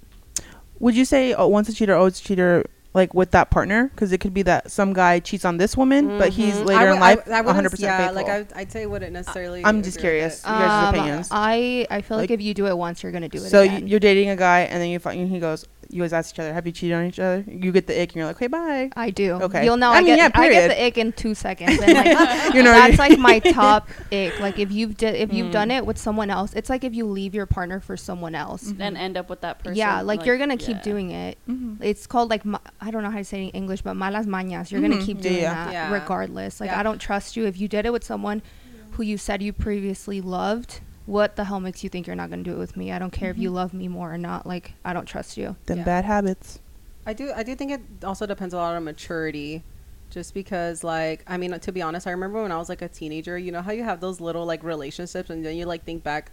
Would 0.79 0.95
you 0.97 1.05
say 1.05 1.33
oh, 1.35 1.47
once 1.47 1.69
a 1.69 1.73
cheater, 1.73 1.95
always 1.95 2.19
a 2.19 2.23
cheater, 2.23 2.65
like 2.93 3.13
with 3.13 3.31
that 3.31 3.49
partner? 3.51 3.89
Because 3.93 4.11
it 4.11 4.17
could 4.19 4.33
be 4.33 4.41
that 4.43 4.69
some 4.71 4.91
guy 4.93 5.19
cheats 5.19 5.45
on 5.45 5.57
this 5.57 5.77
woman, 5.77 6.17
but 6.17 6.29
he's 6.29 6.55
Mhm. 6.55 6.65
later 6.65 6.89
I 6.89 6.93
in 6.93 6.99
life 6.99 7.19
I, 7.27 7.31
I 7.39 7.41
100% 7.41 7.45
wouldn't- 7.45 7.79
yeah, 7.79 7.97
faithful. 7.97 8.15
like 8.15 8.29
I, 8.55 8.59
I'd 8.59 8.71
say 8.71 8.85
wouldn't 8.85 9.13
necessarily. 9.13 9.63
I'm 9.65 9.81
just 9.83 9.99
curious. 9.99 10.43
it. 10.43 10.47
You 10.47 10.53
guys' 10.53 10.83
Um, 10.89 10.95
opinions. 10.95 11.27
I 11.31 11.87
I 11.89 12.01
feel 12.01 12.17
like, 12.17 12.29
Like- 12.29 12.39
if 12.39 12.41
you 12.41 12.53
do 12.53 12.67
it 12.67 12.77
once, 12.77 13.01
you're 13.03 13.11
gonna 13.11 13.29
do 13.29 13.37
it 13.37 13.49
so 13.49 13.61
again. 13.61 13.87
you're 13.87 13.99
dating 13.99 14.29
a 14.29 14.35
guy, 14.35 14.61
and 14.61 14.81
then 14.81 14.89
you 14.89 14.99
find 14.99 15.29
he 15.29 15.39
goes, 15.39 15.65
You 15.91 16.01
always 16.01 16.13
ask 16.13 16.33
each 16.33 16.39
other, 16.39 16.53
"Have 16.53 16.65
you 16.65 16.71
cheated 16.71 16.95
on 16.97 17.05
each 17.05 17.19
other?" 17.19 17.43
You 17.47 17.71
get 17.71 17.85
the 17.87 17.99
ick, 18.01 18.09
and 18.09 18.15
you're 18.17 18.25
like, 18.25 18.37
"Okay, 18.37 18.47
bye." 18.47 18.89
I 18.95 19.09
do. 19.09 19.33
Okay. 19.33 19.65
You'll 19.65 19.77
know. 19.77 19.91
I 19.91 19.97
I, 19.97 20.01
mean, 20.01 20.15
get, 20.15 20.17
yeah, 20.17 20.41
I 20.41 20.49
get 20.49 20.67
the 20.69 20.83
ick 20.85 20.97
in 20.97 21.11
two 21.13 21.35
seconds. 21.35 21.79
And 21.81 21.93
like, 21.93 22.05
You 22.55 22.63
know, 22.63 22.71
that's 22.71 22.97
like 22.97 23.17
my 23.19 23.39
top 23.39 23.89
ick. 24.11 24.39
Like 24.39 24.57
if 24.59 24.71
you've 24.71 24.97
di- 24.97 25.07
if 25.07 25.33
you've 25.33 25.47
Mm. 25.47 25.51
done 25.51 25.71
it 25.71 25.85
with 25.85 25.97
someone 25.97 26.29
else, 26.29 26.53
it's 26.53 26.69
like 26.69 26.83
if 26.83 26.93
you 26.95 27.05
leave 27.05 27.35
your 27.35 27.45
partner 27.45 27.79
for 27.79 27.95
someone 27.97 28.35
else. 28.35 28.73
and 28.79 28.97
end 28.97 29.17
up 29.17 29.29
with 29.29 29.41
that 29.41 29.59
person. 29.59 29.75
Yeah, 29.75 30.01
like, 30.01 30.25
you're 30.25 30.37
gonna 30.37 30.57
keep 30.57 30.77
yeah. 30.77 30.81
doing 30.83 31.11
it. 31.11 31.37
Mhm. 31.49 31.77
It's 31.81 32.07
called 32.07 32.29
like 32.29 32.45
ma- 32.45 32.59
I 32.79 32.89
don't 32.91 33.03
know 33.03 33.11
how 33.11 33.17
to 33.17 33.23
say 33.23 33.43
it 33.45 33.49
in 33.49 33.61
English, 33.61 33.81
but 33.81 33.95
malas 33.95 34.25
mañas. 34.25 34.71
You're 34.71 34.81
gonna 34.81 34.95
Mhm. 34.97 35.05
keep 35.05 35.21
doing 35.21 35.35
yeah. 35.35 35.65
that 35.65 35.73
Yeah. 35.73 35.91
regardless. 35.93 36.59
Like 36.61 36.69
Yeah. 36.69 36.79
I 36.79 36.83
don't 36.83 36.99
trust 36.99 37.35
you 37.35 37.45
if 37.45 37.59
you 37.59 37.67
did 37.67 37.85
it 37.85 37.91
with 37.91 38.03
someone 38.03 38.41
who 38.91 39.03
you 39.03 39.17
said 39.17 39.41
you 39.41 39.53
previously 39.53 40.19
loved. 40.21 40.79
What 41.05 41.35
the 41.35 41.45
hell 41.45 41.59
makes 41.59 41.83
you 41.83 41.89
think 41.89 42.07
you're 42.07 42.15
not 42.15 42.29
gonna 42.29 42.43
do 42.43 42.53
it 42.53 42.57
with 42.57 42.77
me? 42.77 42.91
I 42.91 42.99
don't 42.99 43.11
care 43.11 43.31
if 43.31 43.37
you 43.37 43.49
mm-hmm. 43.49 43.55
love 43.55 43.73
me 43.73 43.87
more 43.87 44.13
or 44.13 44.17
not. 44.17 44.45
Like 44.45 44.73
I 44.85 44.93
don't 44.93 45.05
trust 45.05 45.37
you. 45.37 45.55
Them 45.65 45.79
Yeah. 45.79 45.83
bad 45.83 46.05
habits. 46.05 46.59
I 47.05 47.13
do 47.13 47.31
I 47.35 47.43
do 47.43 47.55
think 47.55 47.71
it 47.71 47.81
also 48.03 48.25
depends 48.25 48.53
a 48.53 48.57
lot 48.57 48.75
on 48.75 48.83
maturity. 48.83 49.63
Just 50.09 50.33
because 50.33 50.83
like 50.83 51.23
I 51.27 51.37
mean 51.37 51.57
to 51.59 51.71
be 51.71 51.81
honest, 51.81 52.05
I 52.05 52.11
remember 52.11 52.41
when 52.41 52.51
I 52.51 52.57
was 52.57 52.69
like 52.69 52.81
a 52.81 52.87
teenager, 52.87 53.37
you 53.37 53.51
know 53.51 53.61
how 53.61 53.71
you 53.71 53.83
have 53.83 54.01
those 54.01 54.19
little 54.19 54.45
like 54.45 54.63
relationships 54.63 55.29
and 55.29 55.43
then 55.43 55.55
you 55.55 55.65
like 55.65 55.83
think 55.83 56.03
back 56.03 56.31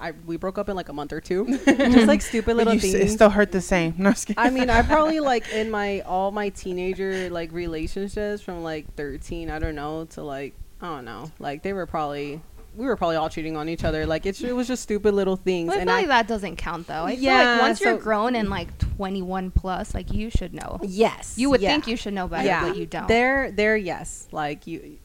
I 0.00 0.12
we 0.26 0.36
broke 0.36 0.58
up 0.58 0.68
in 0.68 0.76
like 0.76 0.88
a 0.88 0.92
month 0.92 1.12
or 1.12 1.20
two. 1.20 1.46
just 1.64 2.06
like 2.06 2.22
stupid 2.22 2.56
little 2.56 2.74
you 2.74 2.78
s- 2.78 2.82
things. 2.82 2.94
it 2.94 3.08
still 3.10 3.30
hurt 3.30 3.52
the 3.52 3.60
same. 3.60 3.94
No, 3.96 4.08
I'm 4.08 4.14
just. 4.14 4.32
I 4.36 4.50
mean, 4.50 4.70
I 4.70 4.82
probably 4.86 5.20
like 5.20 5.50
in 5.52 5.70
my 5.70 6.00
all 6.00 6.30
my 6.30 6.50
teenager 6.50 7.30
like 7.30 7.52
relationships 7.52 8.42
from 8.42 8.62
like 8.62 8.94
13, 8.94 9.50
I 9.50 9.58
don't 9.58 9.74
know, 9.74 10.04
to 10.10 10.22
like 10.22 10.54
I 10.80 10.86
don't 10.88 11.04
know. 11.04 11.30
Like 11.38 11.62
they 11.62 11.72
were 11.72 11.86
probably 11.86 12.40
we 12.76 12.86
were 12.86 12.96
probably 12.96 13.16
all 13.16 13.28
cheating 13.30 13.56
on 13.56 13.68
each 13.68 13.84
other. 13.84 14.06
Like 14.06 14.26
it's, 14.26 14.40
it 14.42 14.54
was 14.54 14.66
just 14.68 14.82
stupid 14.82 15.14
little 15.14 15.36
things. 15.36 15.68
Well, 15.68 15.78
I 15.78 15.80
and 15.80 15.88
feel 15.88 15.96
I, 15.96 16.00
like 16.00 16.08
that 16.08 16.28
doesn't 16.28 16.56
count 16.56 16.86
though. 16.86 17.04
I 17.04 17.14
feel 17.16 17.24
Yeah, 17.24 17.52
like 17.52 17.60
once 17.62 17.80
you're 17.80 17.96
grown 17.98 18.34
and 18.34 18.48
like 18.50 18.76
21 18.96 19.50
plus, 19.50 19.94
like 19.94 20.12
you 20.12 20.30
should 20.30 20.52
know. 20.54 20.78
yes, 20.82 21.34
You 21.36 21.50
would 21.50 21.60
yeah. 21.60 21.70
think 21.70 21.86
you 21.86 21.96
should 21.96 22.14
know 22.14 22.28
better, 22.28 22.46
yeah. 22.46 22.68
but 22.68 22.76
you 22.76 22.86
don't. 22.86 23.08
There, 23.08 23.50
there, 23.50 23.76
yes. 23.76 24.28
Like 24.32 24.66
you, 24.66 24.98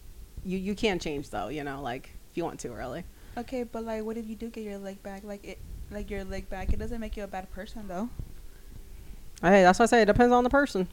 you, 0.44 0.58
you 0.58 0.76
can't 0.76 1.02
change 1.02 1.30
though. 1.30 1.48
You 1.48 1.64
know, 1.64 1.82
like 1.82 2.10
if 2.30 2.38
you 2.38 2.44
want 2.44 2.60
to, 2.62 2.70
really. 2.72 3.04
Okay, 3.38 3.64
but 3.64 3.86
like, 3.86 4.04
what 4.04 4.18
if 4.18 4.28
you 4.28 4.36
do 4.36 4.50
get 4.50 4.64
your 4.64 4.78
leg 4.78 5.02
back? 5.04 5.24
Like 5.24 5.46
it, 5.46 5.58
like 5.90 6.10
your 6.10 6.24
leg 6.26 6.50
back. 6.50 6.74
It 6.74 6.80
doesn't 6.80 7.00
make 7.00 7.16
you 7.16 7.24
a 7.24 7.28
bad 7.28 7.50
person 7.52 7.88
though, 7.88 8.10
Hey, 9.42 9.64
that's 9.64 9.80
what 9.80 9.84
I 9.84 9.88
say. 9.88 10.02
It 10.04 10.06
depends 10.06 10.32
on 10.34 10.44
the 10.44 10.50
person. 10.50 10.88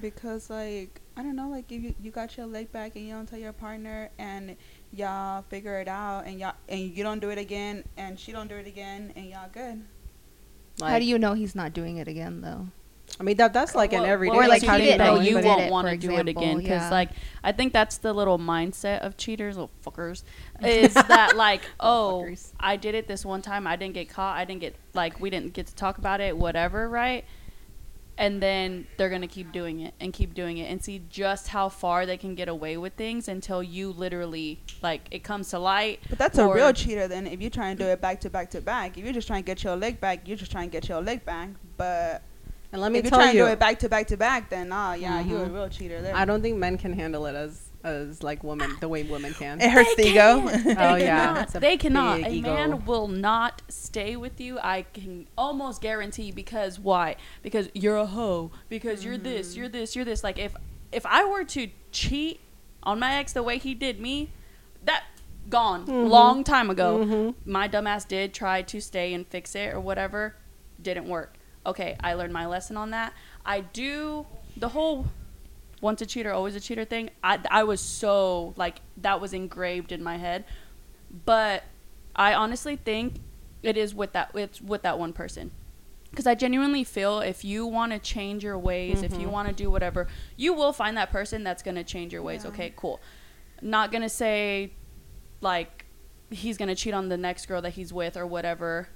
because 0.00 0.50
like 0.50 1.00
I 1.18 1.22
don't 1.22 1.34
know, 1.34 1.48
like 1.48 1.72
if 1.72 1.82
you, 1.82 1.94
you 2.00 2.12
got 2.12 2.36
your 2.36 2.46
leg 2.46 2.70
back 2.70 2.94
and 2.94 3.04
you 3.04 3.12
don't 3.12 3.26
tell 3.26 3.40
your 3.40 3.52
partner 3.52 4.08
and 4.20 4.54
y'all 4.92 5.42
figure 5.48 5.80
it 5.80 5.88
out 5.88 6.26
and 6.26 6.38
y'all 6.38 6.54
and 6.68 6.96
you 6.96 7.02
don't 7.02 7.18
do 7.18 7.30
it 7.30 7.38
again 7.38 7.82
and 7.96 8.16
she 8.16 8.30
don't 8.30 8.46
do 8.46 8.54
it 8.54 8.68
again 8.68 9.12
and 9.16 9.26
y'all 9.26 9.48
good. 9.52 9.82
Like, 10.78 10.92
how 10.92 10.98
do 11.00 11.04
you 11.04 11.18
know 11.18 11.34
he's 11.34 11.56
not 11.56 11.72
doing 11.72 11.96
it 11.96 12.06
again 12.06 12.40
though? 12.40 12.68
I 13.18 13.24
mean, 13.24 13.36
that 13.38 13.52
that's 13.52 13.74
like 13.74 13.92
an 13.92 14.04
everyday. 14.04 14.36
what 14.36 14.44
Or, 14.44 14.48
like, 14.48 14.62
how 14.62 14.78
do 14.78 14.84
you 14.84 14.96
know 14.96 15.18
you 15.18 15.40
won't 15.40 15.72
want 15.72 15.88
to 15.88 15.96
do 15.96 16.12
it 16.12 16.28
again 16.28 16.58
because 16.58 16.82
yeah. 16.82 16.90
like 16.90 17.10
I 17.42 17.50
think 17.50 17.72
that's 17.72 17.98
the 17.98 18.12
little 18.12 18.38
mindset 18.38 19.00
of 19.00 19.16
cheaters, 19.16 19.56
little 19.56 19.72
fuckers, 19.84 20.22
is 20.62 20.94
that 20.94 21.32
like 21.36 21.62
oh. 21.80 22.32
I 22.60 22.76
did 22.76 22.94
it 22.94 23.08
this 23.08 23.24
one 23.24 23.42
time, 23.42 23.66
I 23.66 23.74
didn't 23.74 23.94
get 23.94 24.08
caught, 24.08 24.36
I 24.36 24.44
didn't 24.44 24.60
get 24.60 24.76
like 24.94 25.18
we 25.18 25.30
didn't 25.30 25.52
get 25.52 25.66
to 25.66 25.74
talk 25.74 25.98
about 25.98 26.20
it, 26.20 26.36
whatever, 26.36 26.88
right? 26.88 27.24
And 28.18 28.42
then 28.42 28.86
they're 28.96 29.08
gonna 29.08 29.28
keep 29.28 29.52
doing 29.52 29.80
it 29.80 29.94
and 30.00 30.12
keep 30.12 30.34
doing 30.34 30.58
it 30.58 30.70
and 30.70 30.82
see 30.82 31.02
just 31.08 31.48
how 31.48 31.68
far 31.68 32.04
they 32.04 32.16
can 32.16 32.34
get 32.34 32.48
away 32.48 32.76
with 32.76 32.94
things 32.94 33.28
until 33.28 33.62
you 33.62 33.92
literally 33.92 34.60
like 34.82 35.02
it 35.12 35.22
comes 35.22 35.50
to 35.50 35.58
light. 35.60 36.00
But 36.10 36.18
that's 36.18 36.36
a 36.36 36.48
real 36.48 36.72
cheater 36.72 37.06
then. 37.06 37.28
If 37.28 37.40
you're 37.40 37.50
trying 37.50 37.76
to 37.76 37.84
do 37.84 37.88
it 37.88 38.00
back 38.00 38.20
to 38.22 38.30
back 38.30 38.50
to 38.50 38.60
back, 38.60 38.98
if 38.98 39.04
you're 39.04 39.14
just 39.14 39.28
trying 39.28 39.44
to 39.44 39.46
get 39.46 39.62
your 39.62 39.76
leg 39.76 40.00
back, 40.00 40.26
you're 40.26 40.36
just 40.36 40.50
trying 40.50 40.68
to 40.68 40.72
get 40.72 40.88
your 40.88 41.00
leg 41.00 41.24
back. 41.24 41.50
But 41.76 42.22
and 42.72 42.82
let 42.82 42.90
me 42.90 42.98
if 42.98 43.04
you're 43.04 43.10
tell 43.10 43.20
trying 43.20 43.36
you, 43.36 43.42
to 43.42 43.46
do 43.46 43.52
it 43.52 43.58
back 43.60 43.78
to 43.78 43.88
back 43.88 44.08
to 44.08 44.16
back, 44.16 44.50
then 44.50 44.68
nah, 44.68 44.94
yeah, 44.94 45.20
you're 45.20 45.42
a 45.42 45.44
mm-hmm. 45.44 45.54
real 45.54 45.68
cheater 45.68 46.02
there. 46.02 46.14
I 46.14 46.24
don't 46.24 46.42
think 46.42 46.58
men 46.58 46.76
can 46.76 46.92
handle 46.92 47.24
it 47.26 47.36
as 47.36 47.67
as 47.84 48.22
like 48.22 48.42
women 48.42 48.76
the 48.80 48.88
way 48.88 49.02
women 49.04 49.32
can. 49.34 49.60
it 49.60 49.70
hurts 49.70 49.94
the 49.96 50.02
They 50.02 50.10
ego. 50.10 50.40
can't. 50.48 50.66
Oh, 50.78 50.96
yeah. 50.96 51.26
cannot. 51.26 51.42
It's 51.44 51.54
a 51.54 51.60
They 51.60 51.76
cannot. 51.76 52.20
A 52.24 52.30
ego. 52.30 52.54
man 52.54 52.84
will 52.84 53.08
not 53.08 53.62
stay 53.68 54.16
with 54.16 54.40
you. 54.40 54.58
I 54.60 54.82
can 54.82 55.28
almost 55.38 55.80
guarantee 55.80 56.32
because 56.32 56.78
why? 56.78 57.16
Because 57.42 57.68
you're 57.74 57.96
a 57.96 58.06
hoe. 58.06 58.50
Because 58.68 59.04
you're 59.04 59.16
this. 59.18 59.50
Mm-hmm. 59.50 59.58
You're 59.60 59.68
this. 59.68 59.96
You're 59.96 60.04
this. 60.04 60.24
Like 60.24 60.38
if 60.38 60.54
if 60.92 61.04
I 61.06 61.24
were 61.24 61.44
to 61.44 61.68
cheat 61.92 62.40
on 62.82 62.98
my 62.98 63.14
ex 63.14 63.32
the 63.32 63.42
way 63.42 63.58
he 63.58 63.74
did 63.74 64.00
me, 64.00 64.30
that 64.84 65.04
gone 65.48 65.86
Mm-hmm. 65.86 66.08
long 66.08 66.44
time 66.44 66.68
ago. 66.70 67.34
My 67.44 67.68
dumbass 67.68 68.06
did 68.06 68.34
try 68.34 68.62
to 68.62 68.80
stay 68.80 69.14
and 69.14 69.26
fix 69.26 69.54
it 69.54 69.72
or 69.72 69.80
whatever. 69.80 70.34
Didn't 70.82 71.08
work. 71.08 71.34
Okay, 71.64 71.96
I 72.00 72.14
learned 72.14 72.32
my 72.32 72.46
lesson 72.46 72.76
on 72.76 72.90
that. 72.90 73.12
I 73.46 73.60
do 73.60 74.26
the 74.56 74.68
whole 74.70 75.06
once 75.80 76.02
a 76.02 76.06
cheater, 76.06 76.32
always 76.32 76.56
a 76.56 76.60
cheater 76.60 76.84
thing. 76.84 77.10
I, 77.22 77.38
I 77.50 77.64
was 77.64 77.80
so 77.80 78.54
like 78.56 78.80
that 78.96 79.20
was 79.20 79.32
engraved 79.32 79.92
in 79.92 80.02
my 80.02 80.16
head, 80.16 80.44
but 81.24 81.64
I 82.16 82.34
honestly 82.34 82.76
think 82.76 83.20
it 83.62 83.76
is 83.76 83.94
with 83.94 84.12
that 84.12 84.30
it's 84.34 84.60
with 84.60 84.82
that 84.82 84.98
one 84.98 85.12
person, 85.12 85.50
because 86.10 86.26
I 86.26 86.34
genuinely 86.34 86.84
feel 86.84 87.20
if 87.20 87.44
you 87.44 87.66
want 87.66 87.92
to 87.92 87.98
change 87.98 88.42
your 88.42 88.58
ways, 88.58 89.02
if 89.02 89.12
you 89.12 89.18
mm-hmm. 89.18 89.30
want 89.30 89.48
to 89.48 89.54
do 89.54 89.70
whatever, 89.70 90.08
you 90.36 90.52
will 90.52 90.72
find 90.72 90.96
that 90.96 91.10
person 91.10 91.44
that's 91.44 91.62
gonna 91.62 91.84
change 91.84 92.12
your 92.12 92.22
ways. 92.22 92.42
Yeah. 92.44 92.50
Okay, 92.50 92.72
cool. 92.76 93.00
Not 93.62 93.92
gonna 93.92 94.08
say 94.08 94.72
like 95.40 95.84
he's 96.30 96.56
gonna 96.56 96.74
cheat 96.74 96.94
on 96.94 97.08
the 97.08 97.16
next 97.16 97.46
girl 97.46 97.62
that 97.62 97.70
he's 97.70 97.92
with 97.92 98.16
or 98.16 98.26
whatever, 98.26 98.88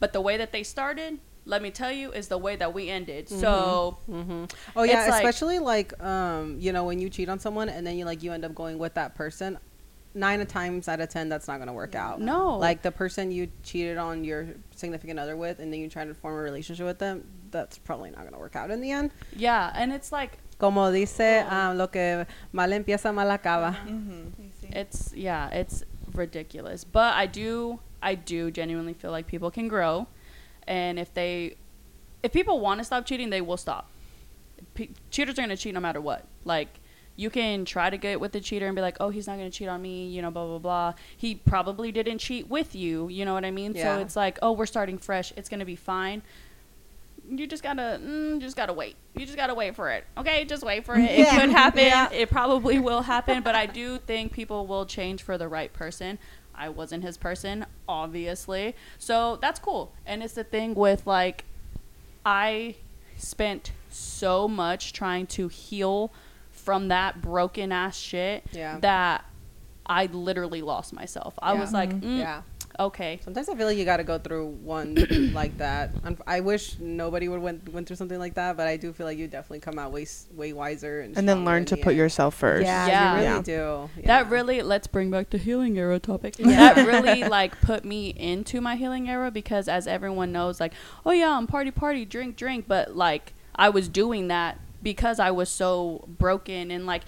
but 0.00 0.12
the 0.12 0.20
way 0.20 0.36
that 0.36 0.52
they 0.52 0.62
started. 0.62 1.20
Let 1.48 1.62
me 1.62 1.70
tell 1.70 1.92
you, 1.92 2.10
is 2.12 2.26
the 2.28 2.38
way 2.38 2.56
that 2.56 2.74
we 2.74 2.90
ended. 2.90 3.28
So 3.28 3.98
hmm 4.06 4.44
Oh 4.74 4.82
yeah, 4.82 5.02
It's 5.02 5.10
like- 5.10 5.24
especially 5.24 5.58
like 5.60 5.98
um, 6.02 6.58
you 6.60 6.72
know, 6.72 6.84
when 6.84 6.98
you 6.98 7.08
cheat 7.08 7.28
on 7.28 7.38
someone 7.38 7.68
and 7.68 7.86
then 7.86 7.96
you 7.96 8.04
like 8.04 8.22
you 8.22 8.32
end 8.32 8.44
up 8.44 8.54
going 8.54 8.78
with 8.78 8.94
that 8.94 9.14
person. 9.14 9.58
Nine 10.12 10.44
times 10.46 10.88
out 10.88 10.98
of 11.00 11.10
ten, 11.10 11.28
that's 11.28 11.46
not 11.46 11.58
gonna 11.58 11.74
work 11.74 11.94
out. 11.94 12.20
No. 12.20 12.56
like 12.56 12.80
the 12.82 12.90
person 12.90 13.30
you 13.30 13.48
cheated 13.62 13.98
on 13.98 14.24
your 14.24 14.48
significant 14.74 15.18
other 15.20 15.36
with, 15.36 15.58
and 15.60 15.70
then 15.72 15.78
you 15.78 15.88
try 15.90 16.04
to 16.06 16.14
form 16.14 16.34
a 16.34 16.38
relationship 16.40 16.86
with 16.86 16.98
them. 16.98 17.22
That's 17.50 17.76
probably 17.78 18.10
not 18.10 18.24
gonna 18.24 18.38
work 18.38 18.56
out 18.56 18.70
in 18.70 18.80
the 18.80 18.90
end. 18.92 19.10
yeah, 19.36 19.70
and 19.74 19.92
it's 19.92 20.10
like 20.10 20.38
Como 20.58 20.90
dice, 20.90 21.44
um, 21.50 21.76
lo 21.76 21.86
que 21.88 22.26
mal 22.52 22.70
empieza 22.72 23.12
mal 23.14 23.28
acaba. 23.28 23.76
Mm-hmm. 23.86 24.72
It's 24.72 25.12
yeah 25.14 25.48
it's 25.50 25.84
ridiculous 26.14 26.82
but 26.82 27.12
i 27.14 27.26
do 27.26 27.78
i 28.02 28.14
do 28.14 28.50
genuinely 28.50 28.94
feel 28.94 29.10
like 29.10 29.26
people 29.26 29.50
can 29.50 29.68
grow 29.68 30.06
and 30.66 30.98
if 30.98 31.12
they 31.14 31.56
if 32.22 32.32
people 32.32 32.60
want 32.60 32.78
to 32.80 32.84
stop 32.84 33.06
cheating 33.06 33.30
they 33.30 33.40
will 33.40 33.56
stop. 33.56 33.88
P- 34.74 34.90
cheaters 35.10 35.34
are 35.38 35.42
going 35.42 35.48
to 35.50 35.56
cheat 35.56 35.74
no 35.74 35.80
matter 35.80 36.00
what. 36.00 36.24
Like 36.44 36.68
you 37.14 37.30
can 37.30 37.64
try 37.64 37.88
to 37.88 37.96
get 37.96 38.20
with 38.20 38.32
the 38.32 38.40
cheater 38.40 38.66
and 38.66 38.74
be 38.76 38.82
like 38.82 38.96
oh 39.00 39.08
he's 39.10 39.26
not 39.26 39.36
going 39.38 39.50
to 39.50 39.56
cheat 39.56 39.68
on 39.68 39.80
me 39.80 40.08
you 40.08 40.20
know 40.22 40.30
blah 40.30 40.46
blah 40.46 40.58
blah. 40.58 40.94
He 41.16 41.34
probably 41.34 41.92
didn't 41.92 42.18
cheat 42.18 42.48
with 42.48 42.74
you 42.74 43.08
you 43.08 43.24
know 43.24 43.34
what 43.34 43.44
i 43.44 43.50
mean? 43.50 43.74
Yeah. 43.74 43.96
so 43.96 44.00
it's 44.02 44.16
like 44.16 44.38
oh 44.42 44.52
we're 44.52 44.66
starting 44.66 44.98
fresh. 44.98 45.32
It's 45.36 45.48
going 45.48 45.60
to 45.60 45.66
be 45.66 45.76
fine. 45.76 46.22
You 47.28 47.46
just 47.48 47.62
gotta 47.64 48.00
mm, 48.00 48.40
just 48.40 48.56
gotta 48.56 48.72
wait. 48.72 48.94
You 49.16 49.24
just 49.26 49.36
gotta 49.36 49.54
wait 49.54 49.74
for 49.74 49.90
it. 49.90 50.04
Okay? 50.16 50.44
Just 50.44 50.62
wait 50.62 50.84
for 50.84 50.94
it. 50.94 51.02
It 51.10 51.18
Yeah. 51.18 51.40
could 51.40 51.50
happen. 51.62 51.80
Yeah. 51.84 52.08
it 52.12 52.30
probably 52.30 52.78
will 52.78 53.02
happen. 53.02 53.42
But 53.42 53.54
i 53.56 53.66
do 53.66 53.98
think 53.98 54.32
people 54.32 54.66
will 54.66 54.86
change 54.86 55.22
for 55.22 55.36
the 55.36 55.48
right 55.48 55.72
person 55.72 56.18
i 56.56 56.68
wasn't 56.68 57.02
his 57.02 57.16
person 57.16 57.64
obviously 57.88 58.74
so 58.98 59.36
that's 59.42 59.58
cool 59.60 59.92
and 60.06 60.22
it's 60.22 60.34
the 60.34 60.44
thing 60.44 60.74
with 60.74 61.06
like 61.06 61.44
i 62.24 62.74
spent 63.16 63.72
so 63.90 64.46
much 64.48 64.92
trying 64.92 65.26
to 65.26 65.48
heal 65.48 66.12
from 66.50 66.88
that 66.88 67.20
broken 67.22 67.72
ass 67.72 67.96
shit 67.96 68.44
Yeah. 68.52 68.78
that 68.80 69.24
i 69.86 70.06
literally 70.06 70.62
lost 70.62 70.92
myself 70.92 71.34
i 71.40 71.52
Yeah. 71.54 71.60
was 71.60 71.72
like 71.72 71.90
mm, 71.90 72.18
Yeah. 72.18 72.42
Okay 72.78 73.20
Sometimes 73.24 73.48
I 73.48 73.54
feel 73.54 73.66
like 73.66 73.76
you 73.78 73.84
got 73.84 73.96
to 73.98 74.04
go 74.04 74.18
through 74.18 74.46
one 74.46 74.94
like 75.34 75.56
that. 75.58 75.94
Unf- 76.02 76.20
I 76.26 76.40
wish 76.40 76.78
nobody 76.78 77.28
would 77.28 77.40
went 77.40 77.72
went 77.72 77.86
through 77.86 77.96
something 77.96 78.18
like 78.18 78.34
that, 78.34 78.56
but 78.56 78.66
I 78.66 78.76
do 78.76 78.92
feel 78.92 79.06
like 79.06 79.18
you 79.18 79.26
definitely 79.28 79.60
come 79.60 79.78
out 79.78 79.92
way 79.92 80.06
way 80.34 80.52
wiser 80.52 81.00
and 81.00 81.16
and 81.16 81.28
then 81.28 81.44
learn 81.44 81.64
to 81.66 81.76
the 81.76 81.82
put 81.82 81.90
end. 81.90 81.98
yourself 81.98 82.34
first. 82.34 82.64
Yeah, 82.64 82.86
Yeah. 82.86 83.10
you 83.10 83.14
really 83.22 83.26
Yeah. 83.36 83.42
do. 83.42 84.02
That 84.04 84.30
really 84.30 84.62
let's 84.62 84.86
bring 84.86 85.10
back 85.10 85.30
the 85.30 85.38
healing 85.38 85.78
era 85.78 85.98
topic. 85.98 86.36
That 86.38 86.76
really 86.86 87.24
like 87.24 87.60
put 87.60 87.84
me 87.84 88.10
into 88.10 88.60
my 88.60 88.76
healing 88.76 89.08
era 89.08 89.30
because 89.30 89.68
as 89.68 89.86
everyone 89.86 90.32
knows, 90.32 90.60
like, 90.60 90.72
oh 91.04 91.12
yeah, 91.12 91.36
I'm 91.36 91.46
party 91.46 91.70
party, 91.70 92.04
drink 92.04 92.36
drink, 92.36 92.66
but 92.68 92.96
like 92.96 93.32
I 93.54 93.68
was 93.70 93.88
doing 93.88 94.28
that 94.28 94.60
because 94.82 95.18
I 95.18 95.30
was 95.30 95.48
so 95.48 96.04
broken 96.06 96.70
and 96.70 96.86
like 96.86 97.02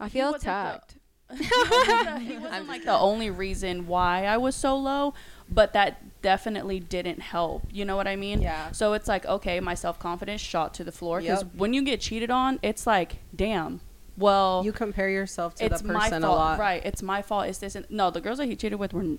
I 0.00 0.08
feel 0.08 0.26
wasn't 0.32 0.42
attacked. 0.44 0.94
He 1.36 1.48
wasn't, 1.70 2.22
he 2.22 2.38
wasn't 2.38 2.68
like 2.68 2.84
the 2.84 2.92
only 2.98 3.30
reason 3.30 3.86
why 3.86 4.24
I 4.24 4.36
was 4.38 4.54
so 4.54 4.76
low, 4.76 5.14
but 5.50 5.72
that 5.74 6.22
definitely 6.22 6.80
didn't 6.80 7.20
help. 7.20 7.62
You 7.70 7.84
know 7.84 7.96
what 7.96 8.08
I 8.08 8.16
mean? 8.16 8.40
Yeah. 8.40 8.70
So 8.72 8.94
it's 8.94 9.08
like, 9.08 9.26
okay, 9.26 9.60
my 9.60 9.74
self 9.74 9.98
confidence 9.98 10.40
shot 10.40 10.74
to 10.74 10.84
the 10.84 10.92
floor 10.92 11.20
because 11.20 11.42
Yep. 11.42 11.54
when 11.56 11.74
you 11.74 11.82
get 11.82 12.00
cheated 12.00 12.30
on, 12.30 12.58
it's 12.62 12.86
like, 12.86 13.16
damn. 13.34 13.80
Well, 14.16 14.62
You 14.64 14.72
compare 14.72 15.08
yourself 15.08 15.54
to 15.56 15.66
it's 15.66 15.80
the 15.80 15.92
person 15.92 16.24
a 16.24 16.30
lot. 16.32 16.58
right? 16.58 16.84
It's 16.84 17.02
my 17.02 17.22
fault. 17.22 17.46
It's 17.46 17.58
this. 17.58 17.76
And, 17.76 17.86
no, 17.88 18.10
the 18.10 18.20
girls 18.20 18.38
that 18.38 18.46
he 18.46 18.56
cheated 18.56 18.78
with 18.78 18.92
were. 18.92 19.04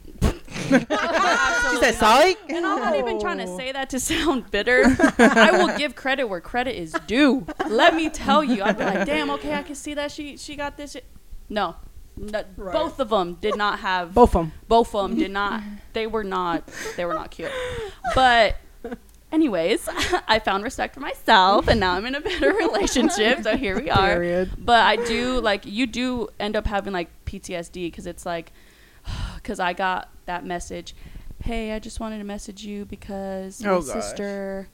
She 0.69 0.75
said 0.77 1.93
sorry. 1.95 2.35
And 2.49 2.65
I'm 2.65 2.79
not 2.79 2.95
even 2.95 3.19
trying 3.19 3.37
to 3.37 3.45
oh. 3.45 3.57
say 3.57 3.71
that 3.71 3.89
to 3.91 3.99
sound 4.11 4.51
bitter. 4.51 4.83
I 5.17 5.51
will 5.53 5.77
give 5.77 5.95
credit 5.95 6.25
where 6.25 6.41
credit 6.41 6.75
is 6.75 6.93
due. 7.07 7.45
Let 7.67 7.95
me 7.95 8.09
tell 8.09 8.43
you, 8.43 8.61
I'd 8.63 8.77
be 8.77 8.83
like, 8.83 9.05
damn, 9.05 9.29
okay, 9.31 9.53
I 9.53 9.63
can 9.63 9.75
see 9.75 9.93
that 9.93 10.11
she 10.11 10.35
she 10.37 10.55
got 10.55 10.75
this. 10.77 10.91
shit." 10.91 11.05
No, 11.47 11.75
no 12.19 12.43
both 12.57 12.99
of 12.99 13.09
them 13.09 13.37
did 13.41 13.55
not 13.57 13.79
have. 13.79 14.13
Both 14.13 14.35
of 14.35 14.41
them. 14.43 14.51
Both 14.67 14.93
of 14.93 15.09
them 15.09 15.17
did 15.17 15.31
not. 15.31 15.63
They 15.93 16.05
were 16.05 16.23
not. 16.23 16.69
They 16.97 17.05
were 17.05 17.13
not 17.13 17.31
cute. 17.31 17.51
But. 18.13 18.57
Anyways, 19.31 19.87
I 20.27 20.39
found 20.39 20.63
respect 20.63 20.95
for 20.95 21.01
myself, 21.01 21.67
and 21.67 21.79
now 21.79 21.93
I'm 21.93 22.05
in 22.07 22.15
a 22.15 22.19
better 22.21 22.51
relationship. 22.65 23.43
So 23.43 23.55
here 23.57 23.79
we 23.79 23.87
are. 23.87 24.07
Period. 24.15 24.49
But 24.57 24.83
I 24.85 24.95
do 24.95 25.39
like 25.39 25.67
you 25.67 25.85
do 25.85 26.29
end 26.39 26.55
up 26.55 26.65
having 26.65 26.93
like 26.93 27.09
PTSD 27.25 27.73
because 27.91 28.07
it's 28.07 28.25
like 28.25 28.51
because 29.35 29.59
I 29.59 29.73
got 29.73 30.09
that 30.25 30.45
message. 30.45 30.95
Hey, 31.43 31.73
I 31.73 31.79
just 31.79 31.99
wanted 31.99 32.17
to 32.17 32.23
message 32.23 32.63
you 32.63 32.85
because 32.85 33.63
oh, 33.63 33.67
my 33.67 33.71
Oh, 33.75 33.81
gosh. 33.81 33.93
sister, 34.03 34.67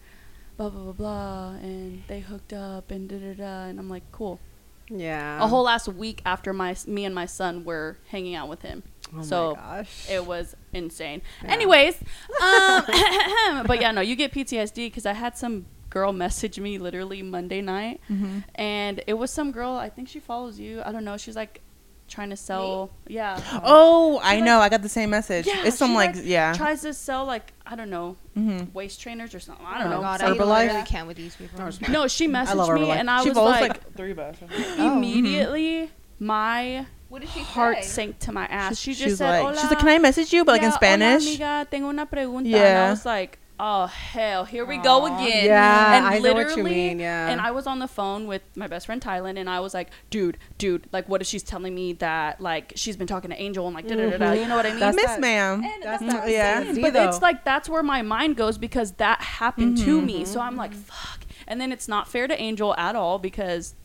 blah 0.55 0.69
blah 0.69 0.83
blah 0.83 0.93
blah, 0.93 1.49
and 1.61 2.03
they 2.07 2.21
hooked 2.21 2.53
up 2.53 2.91
and 2.91 3.09
da 3.09 3.17
da 3.17 3.33
da, 3.33 3.65
and 3.65 3.77
I'm 3.77 3.89
like, 3.89 4.09
cool. 4.13 4.39
Yeah. 4.89 5.43
A 5.43 5.47
whole 5.47 5.63
last 5.63 5.87
week 5.87 6.21
after 6.25 6.53
my 6.53 6.75
me 6.87 7.05
and 7.05 7.13
my 7.15 7.25
son 7.25 7.63
were 7.63 7.97
hanging 8.09 8.35
out 8.35 8.47
with 8.49 8.61
him, 8.61 8.83
Oh 9.17 9.21
so 9.23 9.55
my 9.55 9.61
gosh. 9.77 10.09
it 10.09 10.25
was 10.25 10.55
insane. 10.73 11.21
Yeah. 11.43 11.51
Anyways, 11.53 11.95
um, 12.41 12.83
but 13.67 13.81
yeah, 13.81 13.91
no, 13.91 14.01
you 14.01 14.15
get 14.15 14.31
PTSD 14.31 14.75
because 14.87 15.05
I 15.05 15.13
had 15.13 15.37
some 15.37 15.65
girl 15.89 16.11
message 16.13 16.59
me 16.59 16.77
literally 16.77 17.21
Monday 17.23 17.61
night, 17.61 18.01
Mm-hmm. 18.11 18.39
and 18.55 19.01
it 19.07 19.13
was 19.15 19.31
some 19.31 19.51
girl. 19.51 19.73
I 19.73 19.89
think 19.89 20.07
she 20.09 20.19
follows 20.19 20.59
you. 20.59 20.81
I 20.85 20.91
don't 20.91 21.05
know. 21.05 21.17
She's 21.17 21.35
like 21.35 21.61
trying 22.07 22.29
to 22.29 22.37
sell. 22.37 22.91
Yeah. 23.07 23.39
Oh, 23.63 24.19
I 24.23 24.35
She, 24.35 24.41
know. 24.41 24.59
I 24.59 24.69
got 24.69 24.81
the 24.81 24.89
same 24.89 25.09
message. 25.09 25.47
Yeah, 25.47 25.65
it's 25.65 25.77
some 25.77 25.93
like, 25.93 26.15
like, 26.15 26.25
yeah. 26.25 26.53
Tries 26.53 26.81
to 26.81 26.93
sell 26.93 27.25
like 27.25 27.53
I 27.65 27.75
don't 27.75 27.89
know 27.89 28.15
mm-hmm. 28.37 28.71
waist 28.73 29.01
trainers 29.01 29.33
or 29.33 29.39
something. 29.39 29.65
I 29.65 29.75
Oh 29.75 29.79
don't 29.79 29.89
my 29.89 29.95
know. 29.95 30.01
god, 30.01 30.19
some- 30.19 30.41
I 30.41 30.63
really 30.67 30.83
can't 30.83 31.07
with 31.07 31.17
these 31.17 31.35
people. 31.35 31.59
no, 31.89 32.07
she 32.15 32.27
messaged 32.27 32.73
me 32.79 32.91
and 32.91 33.09
I 33.09 33.23
she 33.23 33.29
was 33.29 33.37
like, 33.37 33.61
like 33.69 33.95
three 33.95 34.13
bucks. 34.13 34.37
Oh. 34.77 34.97
immediately 34.97 35.89
my 36.19 36.85
What 37.09 37.21
did 37.21 37.29
she 37.31 37.41
heart 37.41 37.77
say? 37.83 37.89
sank 38.07 38.19
to 38.19 38.31
my 38.31 38.45
ass. 38.45 38.77
She, 38.77 38.93
She's 38.93 38.99
just 39.05 39.17
said, 39.17 39.29
like, 39.29 39.41
Hola. 39.41 39.55
she's 39.59 39.69
like, 39.69 39.79
can 39.79 39.89
I 39.89 39.99
message 39.99 40.31
you, 40.33 40.45
but 40.45 40.53
like 40.53 40.63
in 40.63 40.71
Spanish? 40.71 41.23
Hola, 41.37 41.45
amiga, 41.61 41.67
tengo 41.69 41.89
una 41.89 42.05
pregunta. 42.05 42.37
And 42.37 42.47
Yeah. 42.47 42.85
I 42.87 42.89
was 42.91 43.05
like, 43.05 43.39
oh 43.59 43.85
hell, 43.87 44.45
here 44.45 44.65
we 44.65 44.77
go 44.77 45.05
again. 45.05 45.45
Yeah, 45.45 45.95
and 45.97 46.05
I 46.05 46.19
know 46.19 46.33
what 46.33 46.39
you 46.39 46.45
literally, 46.47 46.71
mean, 46.71 46.99
yeah. 46.99 47.29
And 47.29 47.39
I 47.39 47.51
was 47.51 47.67
on 47.67 47.79
the 47.79 47.87
phone 47.87 48.27
with 48.27 48.41
my 48.55 48.67
best 48.67 48.85
friend 48.85 49.01
Tylen, 49.01 49.37
and 49.39 49.49
I 49.49 49.59
was 49.61 49.73
like, 49.73 49.89
dude, 50.09 50.37
dude, 50.57 50.87
like, 50.91 51.07
what 51.07 51.21
if 51.21 51.27
she's 51.27 51.43
telling 51.43 51.73
me 51.73 51.93
that 51.93 52.41
like 52.41 52.73
she's 52.75 52.97
been 52.97 53.07
talking 53.07 53.29
to 53.31 53.41
Angel 53.41 53.65
and 53.65 53.73
like 53.75 53.87
da 53.87 53.95
da 53.95 54.09
da 54.09 54.17
da? 54.17 54.31
You 54.33 54.47
know 54.47 54.55
what 54.55 54.65
I 54.65 54.71
mean? 54.71 54.79
That's 54.79 54.95
Miss 54.95 55.05
that- 55.05 55.19
ma'am. 55.21 55.63
And 55.63 55.83
That's 55.83 55.83
that's, 55.83 56.01
that 56.01 56.13
what 56.13 56.23
I'm 56.23 56.29
yeah. 56.29 56.63
saying. 56.63 56.81
But 56.81 56.93
though. 56.93 57.07
it's 57.07 57.21
like 57.21 57.43
that's 57.45 57.69
where 57.69 57.83
my 57.83 58.01
mind 58.01 58.35
goes 58.35 58.57
because 58.57 58.91
that 58.93 59.21
happened 59.21 59.77
to 59.79 59.97
Mm-hmm. 59.97 60.05
me. 60.05 60.25
So 60.25 60.39
I'm 60.39 60.55
like, 60.57 60.73
fuck. 60.73 61.21
And 61.47 61.61
then 61.61 61.71
it's 61.71 61.87
not 61.87 62.07
fair 62.07 62.27
to 62.27 62.39
Angel 62.41 62.75
at 62.75 62.95
all 62.95 63.19
because 63.19 63.75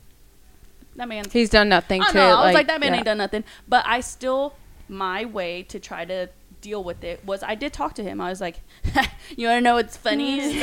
that 0.96 1.08
man. 1.08 1.24
He's 1.30 1.50
done 1.50 1.68
nothing 1.68 2.02
I 2.02 2.08
to. 2.08 2.14
know. 2.14 2.26
I 2.26 2.28
was 2.28 2.36
like, 2.46 2.54
like, 2.54 2.66
that 2.68 2.80
man 2.80 2.92
yeah. 2.92 2.96
ain't 2.96 3.04
done 3.04 3.18
nothing. 3.18 3.44
But 3.68 3.84
I 3.86 4.00
still, 4.00 4.54
my 4.88 5.24
way 5.24 5.62
to 5.64 5.78
try 5.78 6.04
to 6.04 6.30
deal 6.60 6.84
with 6.84 7.02
it 7.04 7.24
was 7.24 7.42
I 7.42 7.54
did 7.54 7.72
talk 7.72 7.94
to 7.94 8.02
him. 8.02 8.20
I 8.20 8.28
was 8.28 8.40
like, 8.40 8.60
you 9.36 9.46
want 9.46 9.58
to 9.58 9.60
know 9.60 9.74
what's 9.74 9.96
funny? 9.96 10.40
is 10.40 10.62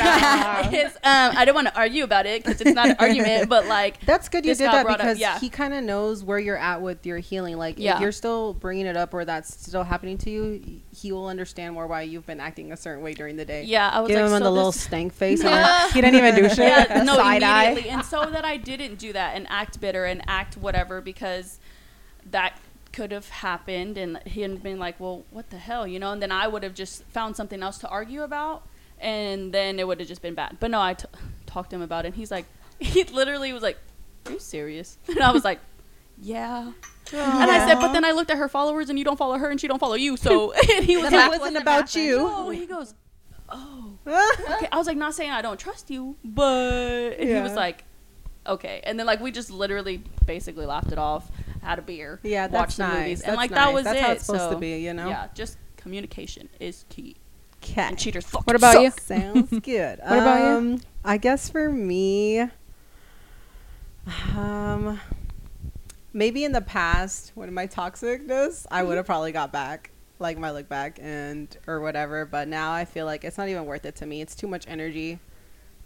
I 1.04 1.44
don't 1.44 1.54
want 1.54 1.66
to 1.68 1.76
argue 1.76 2.04
about 2.04 2.26
it 2.26 2.44
because 2.44 2.60
it's 2.60 2.72
not 2.74 2.90
an 2.90 2.96
argument, 2.98 3.48
but 3.48 3.66
like, 3.66 4.00
That's 4.06 4.28
good 4.28 4.44
you 4.44 4.54
did 4.54 4.66
that 4.66 4.84
brought 4.84 5.00
up, 5.00 5.06
because 5.06 5.18
yeah. 5.18 5.38
he 5.38 5.48
kind 5.48 5.74
of 5.74 5.82
knows 5.84 6.22
where 6.24 6.38
you're 6.38 6.56
at 6.56 6.80
with 6.82 7.04
your 7.06 7.18
healing. 7.18 7.56
Like, 7.58 7.78
Yeah. 7.78 7.96
if 7.96 8.00
you're 8.00 8.12
still 8.12 8.54
bringing 8.54 8.86
it 8.86 8.96
up 8.96 9.12
or 9.14 9.24
that's 9.24 9.52
still 9.66 9.84
happening 9.84 10.18
to 10.18 10.30
you, 10.30 10.80
he 10.94 11.12
will 11.12 11.26
understand 11.26 11.74
more 11.74 11.86
why 11.86 12.02
you've 12.02 12.26
been 12.26 12.40
acting 12.40 12.72
a 12.72 12.76
certain 12.76 13.02
way 13.02 13.14
during 13.14 13.36
the 13.36 13.44
day. 13.44 13.64
yeah, 13.64 13.88
I 13.90 14.00
was 14.00 14.08
Give 14.08 14.16
like, 14.16 14.24
him 14.26 14.38
so 14.38 14.44
the 14.44 14.50
little 14.50 14.72
stank 14.86 15.12
face. 15.12 15.40
and 15.40 15.48
I'm- 15.50 15.90
he 15.92 16.00
didn't 16.00 16.16
even 16.16 16.34
do 16.34 16.48
shit. 16.48 16.58
yeah, 16.58 17.02
no, 17.04 17.16
Side 17.16 17.42
eye. 17.42 17.64
immediately. 17.66 17.90
And 17.90 18.04
so 18.04 18.24
that 18.26 18.44
I 18.44 18.56
didn't 18.56 18.96
do 18.98 19.12
that 19.12 19.36
and 19.36 19.46
act 19.50 19.80
bitter 19.80 20.04
and 20.04 20.22
act 20.28 20.56
whatever 20.56 21.00
because 21.00 21.58
that 22.30 22.58
could 22.92 23.12
have 23.12 23.28
happened 23.28 23.98
and 23.98 24.20
he 24.24 24.42
had 24.42 24.62
been 24.62 24.78
like, 24.78 24.98
well, 24.98 25.24
what 25.30 25.50
the 25.50 25.58
hell, 25.58 25.86
you 25.86 25.98
know? 25.98 26.12
And 26.12 26.22
then 26.22 26.32
I 26.32 26.48
would 26.48 26.62
have 26.62 26.74
just 26.74 27.04
found 27.04 27.36
something 27.36 27.62
else 27.62 27.78
to 27.78 27.88
argue 27.88 28.22
about 28.22 28.66
and 29.00 29.52
then 29.52 29.78
it 29.78 29.86
would 29.86 30.00
have 30.00 30.08
just 30.08 30.22
been 30.22 30.34
bad. 30.34 30.56
But 30.60 30.70
no, 30.70 30.80
I 30.80 30.94
t- 30.94 31.06
talked 31.46 31.70
to 31.70 31.76
him 31.76 31.82
about 31.82 32.04
it 32.04 32.08
and 32.08 32.16
he's 32.16 32.30
like, 32.30 32.46
he 32.80 33.04
literally 33.04 33.52
was 33.52 33.62
like, 33.62 33.78
are 34.26 34.32
you 34.32 34.38
serious? 34.38 34.98
And 35.08 35.20
I 35.20 35.32
was 35.32 35.44
like, 35.44 35.60
yeah. 36.20 36.72
Oh, 37.12 37.40
and 37.40 37.50
I 37.50 37.66
said, 37.66 37.80
but 37.80 37.92
then 37.92 38.04
I 38.04 38.10
looked 38.10 38.30
at 38.30 38.36
her 38.38 38.48
followers 38.48 38.90
and 38.90 38.98
you 38.98 39.04
don't 39.04 39.16
follow 39.16 39.38
her 39.38 39.48
and 39.50 39.60
she 39.60 39.68
don't 39.68 39.78
follow 39.78 39.94
you. 39.94 40.16
So, 40.16 40.52
and 40.74 40.84
he 40.84 40.96
was 40.96 41.10
Then 41.10 41.20
like, 41.20 41.34
it 41.34 41.40
wasn't 41.40 41.56
about 41.58 41.94
you. 41.94 42.18
Oh, 42.20 42.50
he 42.50 42.66
goes, 42.66 42.94
oh. 43.48 43.92
okay. 44.06 44.68
I 44.70 44.76
was 44.76 44.86
like, 44.86 44.96
not 44.96 45.14
saying 45.14 45.30
I 45.30 45.42
don't 45.42 45.58
trust 45.58 45.90
you, 45.90 46.16
but 46.24 47.14
and 47.18 47.28
he 47.28 47.40
was 47.40 47.54
like, 47.54 47.84
okay. 48.46 48.80
And 48.84 48.98
then 48.98 49.06
like 49.06 49.20
we 49.20 49.30
just 49.30 49.50
literally 49.50 50.02
basically 50.26 50.66
laughed 50.66 50.92
it 50.92 50.98
off, 50.98 51.30
had 51.62 51.78
a 51.78 51.82
beer, 51.82 52.20
Yeah, 52.22 52.46
watched 52.46 52.52
that's 52.52 52.76
the 52.76 52.82
nice. 52.88 52.98
movies, 52.98 53.18
That's 53.20 53.28
and 53.28 53.36
like 53.36 53.50
nice. 53.50 53.58
that 53.66 53.72
was 53.74 53.84
That's 53.84 53.98
it. 53.98 54.02
how 54.04 54.12
it's 54.12 54.24
supposed 54.26 54.42
so, 54.44 54.50
to 54.52 54.58
be, 54.58 54.78
you 54.78 54.92
know? 54.94 55.08
Yeah, 55.08 55.28
just 55.34 55.58
communication 55.76 56.48
is 56.60 56.84
key. 56.88 57.16
Cat. 57.60 57.90
And 57.90 57.98
cheaters 57.98 58.24
fucking 58.26 58.44
What 58.44 58.56
about 58.56 58.80
you? 58.82 58.90
Sounds 59.00 59.50
good. 59.62 59.98
What 60.00 60.18
about 60.18 60.38
you? 60.40 60.56
um, 60.56 60.80
I 61.04 61.16
guess 61.16 61.50
for 61.50 61.70
me, 61.70 62.48
um, 64.36 65.00
maybe 66.12 66.44
in 66.44 66.52
the 66.52 66.60
past 66.60 67.32
when 67.34 67.52
my 67.52 67.66
toxicness, 67.66 68.66
I 68.70 68.82
would 68.82 68.96
have 68.96 69.06
probably 69.06 69.32
got 69.32 69.52
back, 69.52 69.90
like 70.18 70.38
my 70.38 70.50
look 70.50 70.68
back 70.68 70.98
and 71.02 71.54
or 71.66 71.80
whatever. 71.80 72.24
But 72.24 72.48
now 72.48 72.72
I 72.72 72.84
feel 72.84 73.06
like 73.06 73.24
it's 73.24 73.38
not 73.38 73.48
even 73.48 73.64
worth 73.66 73.84
it 73.84 73.96
to 73.96 74.06
me. 74.06 74.20
It's 74.20 74.34
too 74.34 74.46
much 74.48 74.64
energy. 74.68 75.18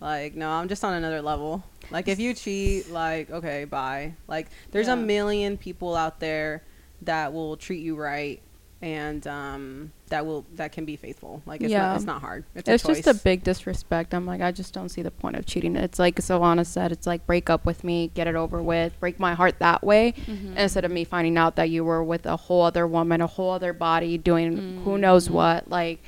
Like 0.02 0.34
no, 0.34 0.50
I'm 0.50 0.68
just 0.68 0.82
on 0.84 0.94
another 0.94 1.22
level. 1.22 1.62
Like 1.90 2.08
if 2.08 2.18
you 2.18 2.34
cheat, 2.34 2.90
like 2.90 3.30
okay, 3.30 3.64
bye. 3.64 4.14
Like 4.26 4.48
there's 4.72 4.88
Yeah. 4.88 4.94
a 4.94 4.96
million 4.96 5.56
people 5.56 5.94
out 5.96 6.18
there 6.20 6.62
that 7.02 7.32
will 7.32 7.56
treat 7.56 7.82
you 7.82 7.96
right 7.96 8.40
and 8.80 9.24
um 9.28 9.92
that 10.08 10.26
will 10.26 10.44
that 10.56 10.72
can 10.72 10.84
be 10.84 10.96
faithful. 10.96 11.40
Like 11.46 11.60
it's 11.60 11.70
Yeah. 11.70 11.86
not 11.86 11.96
it's 11.96 12.04
not 12.04 12.20
hard. 12.20 12.44
It's, 12.56 12.68
It's 12.68 12.82
just 12.82 13.06
a 13.06 13.14
big 13.14 13.44
disrespect. 13.44 14.12
I'm 14.12 14.26
like, 14.26 14.40
I 14.40 14.50
just 14.50 14.74
don't 14.74 14.88
see 14.88 15.02
the 15.02 15.12
point 15.12 15.36
of 15.36 15.46
cheating. 15.46 15.76
It's 15.76 16.00
like 16.00 16.16
Silvana 16.16 16.66
said, 16.66 16.90
it's 16.90 17.06
like 17.06 17.24
break 17.24 17.48
up 17.48 17.64
with 17.64 17.84
me, 17.84 18.10
get 18.12 18.26
it 18.26 18.34
over 18.34 18.60
with, 18.60 18.98
break 18.98 19.20
my 19.20 19.34
heart 19.34 19.60
that 19.60 19.84
way, 19.84 20.14
Mm-hmm. 20.26 20.56
instead 20.56 20.84
of 20.84 20.90
me 20.90 21.04
finding 21.04 21.36
out 21.38 21.54
that 21.56 21.70
you 21.70 21.84
were 21.84 22.02
with 22.02 22.26
a 22.26 22.36
whole 22.36 22.62
other 22.62 22.86
woman, 22.88 23.20
a 23.20 23.28
whole 23.28 23.52
other 23.52 23.72
body, 23.72 24.18
doing 24.18 24.82
who 24.84 24.98
knows 24.98 25.26
Mm-hmm. 25.26 25.34
what. 25.34 25.70
Like 25.70 26.02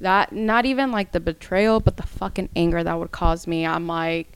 that, 0.00 0.32
not 0.32 0.66
even 0.66 0.90
like 0.92 1.12
the 1.12 1.20
betrayal, 1.20 1.80
but 1.80 1.96
the 1.96 2.02
fucking 2.02 2.48
anger 2.56 2.82
that 2.82 2.98
would 2.98 3.10
cause 3.12 3.46
me. 3.46 3.66
I'm 3.66 3.86
like, 3.86 4.32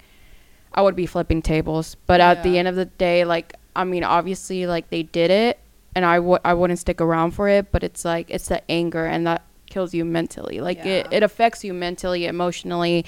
I 0.72 0.82
would 0.82 0.96
be 0.96 1.06
flipping 1.06 1.42
tables. 1.42 1.96
But 2.06 2.20
at 2.20 2.42
the 2.42 2.58
end 2.58 2.68
of 2.68 2.76
the 2.76 2.84
day, 2.86 3.24
like, 3.24 3.54
I 3.76 3.84
mean, 3.84 4.04
obviously, 4.04 4.66
like 4.66 4.90
they 4.90 5.02
did 5.02 5.30
it, 5.30 5.58
and 5.94 6.04
I 6.04 6.18
would 6.18 6.40
I 6.44 6.54
wouldn't 6.54 6.78
stick 6.78 7.00
around 7.00 7.32
for 7.32 7.48
it. 7.48 7.70
But 7.72 7.82
it's 7.82 8.04
like 8.04 8.30
it's 8.30 8.48
the 8.48 8.68
anger, 8.70 9.04
and 9.06 9.26
that 9.26 9.42
kills 9.66 9.94
you 9.94 10.04
mentally. 10.04 10.60
Like 10.60 10.78
it, 10.80 11.06
Yeah. 11.10 11.16
it 11.18 11.22
affects 11.22 11.64
you 11.64 11.72
mentally, 11.74 12.26
emotionally, 12.26 13.04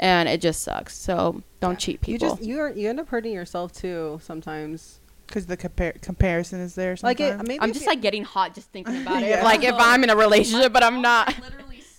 and 0.00 0.28
it 0.28 0.40
just 0.40 0.62
sucks. 0.62 0.96
So 0.96 1.42
don't 1.60 1.78
cheat 1.78 1.94
You 2.06 2.18
people. 2.18 2.36
just 2.36 2.42
you 2.42 2.58
are 2.60 2.70
you 2.70 2.88
end 2.88 3.00
up 3.00 3.08
hurting 3.08 3.32
yourself 3.32 3.72
too 3.72 4.18
sometimes. 4.22 4.98
Because 5.26 5.46
the 5.46 5.56
compar- 5.56 5.98
comparison 6.02 6.60
is 6.60 6.74
there. 6.74 6.94
Like 7.02 7.18
it, 7.20 7.28
sometimes. 7.30 7.48
maybe 7.48 7.60
I'm 7.62 7.72
just 7.72 7.86
you- 7.86 7.90
like 7.90 8.02
getting 8.02 8.24
hot 8.24 8.54
just 8.54 8.68
thinking 8.70 9.00
about 9.02 9.22
it. 9.22 9.28
Yeah. 9.30 9.44
Like 9.44 9.62
if 9.64 9.74
I'm 9.78 10.04
in 10.04 10.10
a 10.10 10.16
relationship, 10.16 10.72
but 10.74 10.82
I'm 10.82 11.00
not. 11.00 11.34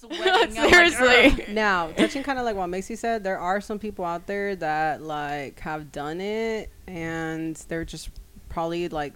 Literally 0.10 0.52
sweating. 0.52 0.58
I'm 0.58 0.72
like, 0.72 0.74
Seriously. 1.36 1.54
now 1.54 1.88
touching 1.92 2.24
kind 2.24 2.40
of 2.40 2.46
like 2.46 2.56
what 2.56 2.68
Macy 2.68 2.96
said. 2.96 3.24
There 3.24 3.40
are 3.40 3.62
some 3.62 3.80
people 3.80 4.06
out 4.06 4.28
there 4.28 4.56
that 4.58 5.02
like 5.02 5.60
have 5.62 5.92
done 5.92 6.22
it 6.22 6.70
and 6.88 7.56
they're 7.68 7.86
just 7.86 8.10
probably 8.50 8.90
like 8.90 9.16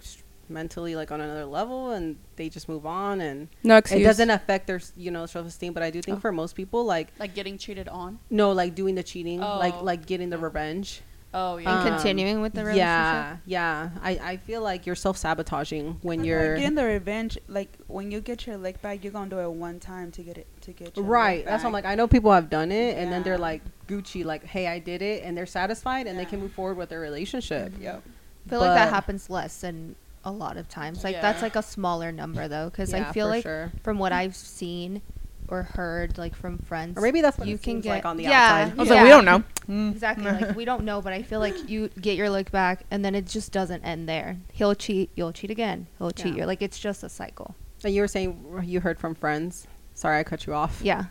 mentally 0.50 0.96
like 0.96 1.12
on 1.12 1.20
another 1.20 1.44
level 1.44 1.90
and 1.90 2.16
they 2.36 2.48
just 2.48 2.68
move 2.70 2.86
on 2.86 3.20
and 3.20 3.48
No 3.62 3.76
excuse. 3.76 4.00
it 4.00 4.04
doesn't 4.04 4.30
affect 4.30 4.66
their 4.66 4.80
you 4.96 5.10
know 5.10 5.26
self 5.26 5.46
esteem. 5.46 5.72
But 5.74 5.82
I 5.82 5.90
do 5.90 6.00
think 6.02 6.18
Oh. 6.18 6.20
for 6.20 6.32
most 6.32 6.54
people 6.56 6.84
like 6.84 7.08
like 7.18 7.34
getting 7.34 7.58
cheated 7.58 7.88
on. 7.88 8.18
no 8.30 8.52
like 8.52 8.74
doing 8.74 8.94
the 8.94 9.02
cheating 9.02 9.40
like 9.40 9.74
Oh. 9.76 9.84
like 9.84 10.06
getting 10.06 10.30
the 10.30 10.38
revenge. 10.38 11.02
Oh 11.34 11.56
And 11.56 11.64
yeah. 11.64 11.82
Um, 11.82 11.88
continuing 11.88 12.40
with 12.40 12.54
the 12.54 12.62
relationship. 12.62 12.78
Yeah, 12.78 13.36
yeah. 13.44 13.90
I, 14.02 14.10
I 14.32 14.36
feel 14.38 14.62
like 14.62 14.86
you're 14.86 14.94
self 14.96 15.18
sabotaging 15.18 15.98
when 16.00 16.20
But, 16.20 16.26
you're 16.26 16.52
like, 16.54 16.60
getting 16.62 16.74
the 16.74 16.84
revenge. 16.86 17.36
Like 17.48 17.76
when 17.86 18.10
you 18.10 18.22
get 18.22 18.46
your 18.46 18.56
leg 18.56 18.80
back, 18.80 19.04
you're 19.04 19.12
gonna 19.12 19.28
do 19.28 19.38
it 19.38 19.50
one 19.50 19.78
time 19.78 20.10
to 20.12 20.22
get 20.22 20.38
it 20.38 20.46
to 20.68 20.84
get 20.84 20.96
your 20.96 21.04
Right. 21.04 21.38
leg 21.38 21.46
That's 21.46 21.62
what 21.64 21.68
I'm 21.68 21.72
like. 21.72 21.84
I 21.84 21.94
know 21.94 22.06
people 22.06 22.32
have 22.32 22.48
done 22.50 22.70
it, 22.72 22.96
and 22.96 23.10
then 23.12 23.22
they're 23.22 23.38
like 23.38 23.62
Gucci, 23.88 24.24
like, 24.24 24.44
"Hey, 24.44 24.66
I 24.66 24.78
did 24.78 25.02
it," 25.02 25.24
and 25.24 25.36
they're 25.36 25.46
satisfied, 25.46 26.06
and 26.06 26.18
they 26.18 26.24
can 26.24 26.40
move 26.40 26.52
forward 26.52 26.76
with 26.76 26.88
their 26.90 27.00
relationship. 27.00 27.72
Yep. 27.80 28.02
I 28.46 28.50
feel 28.50 28.60
like 28.60 28.74
that 28.74 28.90
happens 28.90 29.28
less 29.28 29.60
than 29.60 29.94
a 30.24 30.30
lot 30.32 30.56
of 30.56 30.68
times. 30.68 31.04
Like 31.04 31.20
that's 31.20 31.42
like 31.42 31.56
a 31.56 31.62
smaller 31.62 32.12
number 32.12 32.48
though, 32.48 32.70
because 32.70 32.94
I 32.94 33.12
feel 33.12 33.26
like 33.28 33.42
sure. 33.42 33.72
from 33.82 33.98
what 33.98 34.12
I've 34.12 34.36
seen 34.36 35.02
or 35.50 35.62
heard, 35.62 36.18
like 36.18 36.34
from 36.34 36.58
friends, 36.58 36.98
Or 36.98 37.00
maybe 37.00 37.22
that's 37.22 37.38
what 37.38 37.48
you 37.48 37.54
it 37.54 37.62
can 37.62 37.74
seems 37.76 37.84
get 37.84 37.90
like 37.90 38.04
on 38.04 38.18
the 38.18 38.24
yeah, 38.24 38.42
outside. 38.66 38.72
I 38.72 38.74
was 38.80 38.88
yeah. 38.88 38.94
like, 38.96 39.02
we 39.04 39.08
don't 39.08 39.24
know. 39.24 39.42
Mm. 39.66 39.92
Exactly. 39.92 40.24
like 40.30 40.54
we 40.56 40.64
don't 40.66 40.84
know, 40.84 41.00
but 41.00 41.14
I 41.14 41.22
feel 41.22 41.40
like 41.40 41.68
you 41.70 41.88
get 42.00 42.16
your 42.18 42.28
look 42.28 42.50
back, 42.50 42.84
and 42.90 43.02
then 43.04 43.14
it 43.14 43.26
just 43.26 43.50
doesn't 43.52 43.82
end 43.82 44.06
there. 44.08 44.36
He'll 44.52 44.74
cheat, 44.74 45.08
you'll 45.14 45.32
cheat 45.32 45.50
again. 45.50 45.86
He'll 45.98 46.10
cheat 46.10 46.34
Yeah. 46.34 46.40
you. 46.42 46.46
Like 46.46 46.60
it's 46.60 46.78
just 46.78 47.02
a 47.02 47.08
cycle. 47.08 47.54
And 47.84 47.94
you 47.94 48.02
were 48.02 48.08
saying 48.08 48.62
you 48.64 48.80
heard 48.80 48.98
from 48.98 49.14
friends. 49.14 49.66
Sorry, 49.98 50.20
I 50.20 50.22
cut 50.22 50.46
you 50.46 50.54
off. 50.54 50.80
Yeah. 50.80 51.06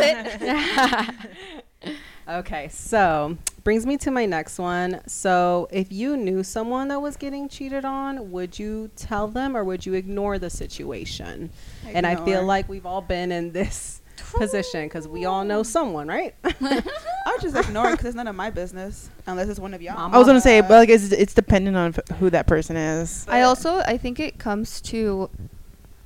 it. 1.85 1.97
Okay, 2.25 2.69
so 2.69 3.37
brings 3.65 3.85
me 3.85 3.97
to 3.97 4.09
my 4.09 4.25
next 4.25 4.57
one. 4.57 5.01
So, 5.07 5.67
if 5.71 5.91
you 5.91 6.15
knew 6.15 6.41
someone 6.41 6.87
that 6.87 7.01
was 7.01 7.17
getting 7.17 7.49
cheated 7.49 7.83
on, 7.83 8.31
would 8.31 8.57
you 8.57 8.89
tell 8.95 9.27
them 9.27 9.57
or 9.57 9.65
would 9.65 9.85
you 9.85 9.93
ignore 9.93 10.39
the 10.39 10.49
situation? 10.49 11.49
And 11.85 12.07
I 12.07 12.15
feel 12.23 12.41
like 12.45 12.69
we've 12.69 12.85
all 12.85 13.01
been 13.01 13.33
in 13.33 13.51
this 13.51 14.01
position 14.31 14.85
because 14.85 15.05
we 15.05 15.25
all 15.25 15.43
know 15.43 15.63
someone, 15.63 16.07
right? 16.07 16.33
I'll 17.25 17.39
just 17.41 17.57
ignore 17.57 17.89
it 17.89 17.91
because 17.91 18.05
it's 18.05 18.15
none 18.15 18.27
of 18.27 18.35
my 18.35 18.49
business 18.49 19.09
unless 19.27 19.49
it's 19.49 19.59
one 19.59 19.73
of 19.73 19.81
y'all. 19.81 20.13
I 20.13 20.17
was 20.17 20.25
gonna 20.25 20.39
say, 20.39 20.61
but 20.61 20.69
like, 20.69 20.89
it's, 20.89 21.11
it's 21.11 21.33
dependent 21.33 21.75
on 21.75 21.93
f- 21.97 22.17
who 22.19 22.29
that 22.29 22.47
person 22.47 22.77
is. 22.77 23.25
I 23.27 23.41
also 23.41 23.79
I 23.79 23.97
think 23.97 24.21
it 24.21 24.39
comes 24.39 24.79
to 24.83 25.29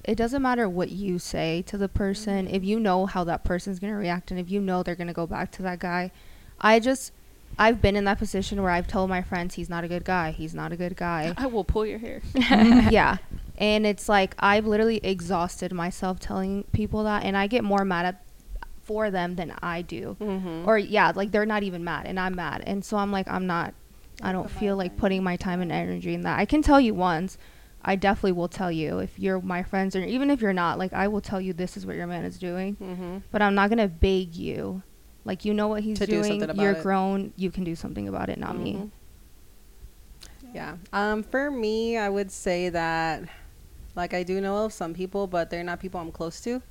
it 0.07 0.15
doesn't 0.15 0.41
matter 0.41 0.69
what 0.69 0.89
you 0.89 1.19
say 1.19 1.61
to 1.63 1.77
the 1.77 1.89
person 1.89 2.47
if 2.47 2.63
you 2.63 2.79
know 2.79 3.05
how 3.05 3.25
that 3.25 3.43
person's 3.43 3.77
going 3.77 3.91
to 3.91 3.99
react 3.99 4.31
and 4.31 4.39
if 4.39 4.49
you 4.49 4.61
know 4.61 4.81
they're 4.81 4.95
going 4.95 5.07
to 5.07 5.13
go 5.13 5.27
back 5.27 5.51
to 5.51 5.61
that 5.63 5.79
guy. 5.79 6.11
I 6.59 6.79
just 6.79 7.11
I've 7.59 7.81
been 7.81 7.95
in 7.95 8.05
that 8.05 8.17
position 8.17 8.61
where 8.61 8.71
I've 8.71 8.87
told 8.87 9.09
my 9.09 9.21
friends 9.21 9.55
he's 9.55 9.69
not 9.69 9.83
a 9.83 9.87
good 9.87 10.05
guy. 10.05 10.31
He's 10.31 10.55
not 10.55 10.71
a 10.71 10.77
good 10.77 10.95
guy. 10.95 11.33
I 11.37 11.47
will 11.47 11.65
pull 11.65 11.85
your 11.85 11.99
hair. 11.99 12.21
yeah. 12.33 13.17
And 13.57 13.85
it's 13.85 14.07
like 14.07 14.33
I've 14.39 14.65
literally 14.65 14.97
exhausted 15.03 15.73
myself 15.73 16.19
telling 16.19 16.63
people 16.71 17.03
that 17.03 17.23
and 17.23 17.35
I 17.35 17.47
get 17.47 17.65
more 17.65 17.83
mad 17.83 18.05
at 18.05 18.23
for 18.83 19.11
them 19.11 19.35
than 19.35 19.53
I 19.61 19.81
do. 19.81 20.15
Mm-hmm. 20.21 20.69
Or 20.69 20.77
yeah, 20.77 21.11
like 21.13 21.31
they're 21.31 21.45
not 21.45 21.63
even 21.63 21.83
mad 21.83 22.05
and 22.05 22.17
I'm 22.17 22.35
mad. 22.35 22.63
And 22.65 22.85
so 22.85 22.95
I'm 22.95 23.11
like 23.11 23.27
I'm 23.27 23.45
not 23.45 23.73
I 24.21 24.31
don't 24.31 24.49
feel 24.49 24.77
like 24.77 24.95
putting 24.95 25.21
my 25.21 25.35
time 25.35 25.61
and 25.61 25.71
energy 25.71 26.13
in 26.13 26.21
that. 26.21 26.39
I 26.39 26.45
can 26.45 26.61
tell 26.61 26.79
you 26.79 26.93
once. 26.93 27.37
I 27.87 27.95
definitely 27.95 28.33
will 28.33 28.49
tell 28.49 28.71
you 28.71 28.99
if 28.99 29.17
you're 29.17 29.41
my 29.41 29.63
friends 29.63 29.95
or 29.95 30.03
even 30.03 30.29
if 30.29 30.41
you're 30.41 30.53
not, 30.53 30.77
like 30.77 30.91
I 30.93 31.07
will 31.07 31.21
tell 31.21 31.39
you 31.41 31.53
this 31.53 31.77
is 31.77 31.85
what 31.85 31.95
your 31.95 32.05
man 32.05 32.25
is 32.25 32.37
doing. 32.37 32.75
Mm-hmm. 32.75 33.17
But 33.31 33.41
I'm 33.41 33.55
not 33.55 33.69
gonna 33.69 33.87
beg 33.87 34.35
you. 34.35 34.83
Like 35.25 35.45
you 35.45 35.53
know 35.53 35.67
what 35.69 35.83
he's 35.83 35.97
To 35.99 36.05
do 36.05 36.21
doing. 36.21 36.43
about 36.43 36.57
You're 36.57 36.73
it. 36.73 36.83
grown. 36.83 37.33
You 37.37 37.49
can 37.49 37.63
do 37.63 37.75
something 37.75 38.07
about 38.07 38.29
it, 38.29 38.37
not 38.37 38.57
me. 38.57 38.73
Mhm. 38.75 38.91
Yeah. 40.53 40.77
Um, 40.93 41.23
for 41.23 41.51
me, 41.51 41.97
I 41.97 42.09
would 42.09 42.31
say 42.31 42.69
that, 42.69 43.23
like, 43.95 44.13
I 44.13 44.23
do 44.23 44.39
know 44.41 44.65
of 44.65 44.73
some 44.73 44.93
people, 44.93 45.27
but 45.27 45.49
they're 45.49 45.63
not 45.63 45.79
people 45.79 45.99
I'm 45.99 46.11
close 46.11 46.39
to. 46.41 46.61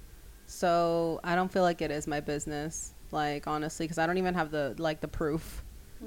So 0.46 1.20
I 1.24 1.34
don't 1.34 1.52
feel 1.52 1.62
like 1.62 1.82
it 1.82 1.90
is 1.90 2.06
my 2.06 2.20
business. 2.20 2.94
Like, 3.10 3.46
honestly, 3.46 3.84
because 3.86 3.98
I 3.98 4.06
don't 4.06 4.18
even 4.18 4.34
have 4.34 4.50
the 4.50 4.74
like 4.78 5.00
the 5.00 5.08
proof. 5.08 5.62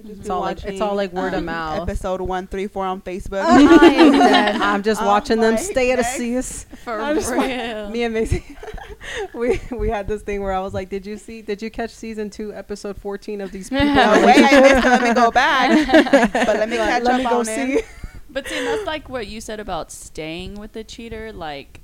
It's 0.06 0.30
all 0.30 0.41
like 0.41 0.63
it's 0.65 0.82
all 0.82 0.95
like 0.95 1.12
word 1.13 1.34
of 1.34 1.39
um, 1.39 1.45
mouth. 1.45 1.82
Episode 1.89 2.21
one 2.21 2.47
three 2.47 2.67
four 2.67 2.86
on 2.86 3.02
Facebook. 3.02 3.43
I'm. 3.45 4.62
I'm 4.62 4.84
just 4.84 5.02
Oh 5.02 5.06
watching 5.08 5.41
them 5.41 5.58
stay 5.58 5.91
at 5.91 5.99
a 5.99 6.04
neck. 6.04 6.12
cease. 6.12 6.65
For 6.84 6.99
I'm 6.99 7.17
real. 7.17 7.89
Me 7.89 8.04
and 8.04 8.13
Macy, 8.13 8.45
we 9.34 9.60
we 9.71 9.89
had 9.89 10.08
this 10.08 10.21
thing 10.21 10.41
where 10.41 10.54
I 10.54 10.60
was 10.62 10.73
like, 10.73 10.89
"Did 10.89 11.06
you 11.06 11.17
see? 11.17 11.41
Did 11.41 11.62
you 11.62 11.71
catch 11.71 11.89
season 11.89 12.30
two, 12.30 12.54
episode 12.54 12.97
fourteen 12.97 13.41
of 13.41 13.52
these 13.52 13.69
people?" 13.71 13.86
No 13.88 14.23
way, 14.25 14.34
I 14.38 14.62
missed 14.62 14.86
it. 14.86 14.89
Let 14.89 15.02
me 15.02 15.13
go 15.13 15.32
back. 15.32 15.88
but 16.34 16.56
let 16.58 16.69
me 16.69 16.78
Like, 16.78 16.89
catch 16.89 17.04
let 17.04 17.13
up 17.15 17.17
me 17.19 17.23
go 17.30 17.39
on 17.39 17.45
see. 17.45 17.73
it. 17.73 17.86
But 18.30 18.47
see, 18.47 18.63
that's 18.63 18.86
like 18.86 19.10
what 19.10 19.25
you 19.28 19.41
said 19.41 19.60
about 19.60 19.91
staying 19.91 20.56
with 20.60 20.73
the 20.73 20.84
cheater. 20.84 21.34
Like, 21.34 21.82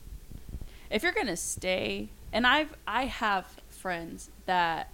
if 0.91 1.01
you're 1.01 1.11
gonna 1.11 1.35
stay, 1.37 2.09
and 2.31 2.45
I've 2.45 2.75
I 2.87 3.05
have 3.05 3.47
friends 3.67 4.29
that 4.45 4.89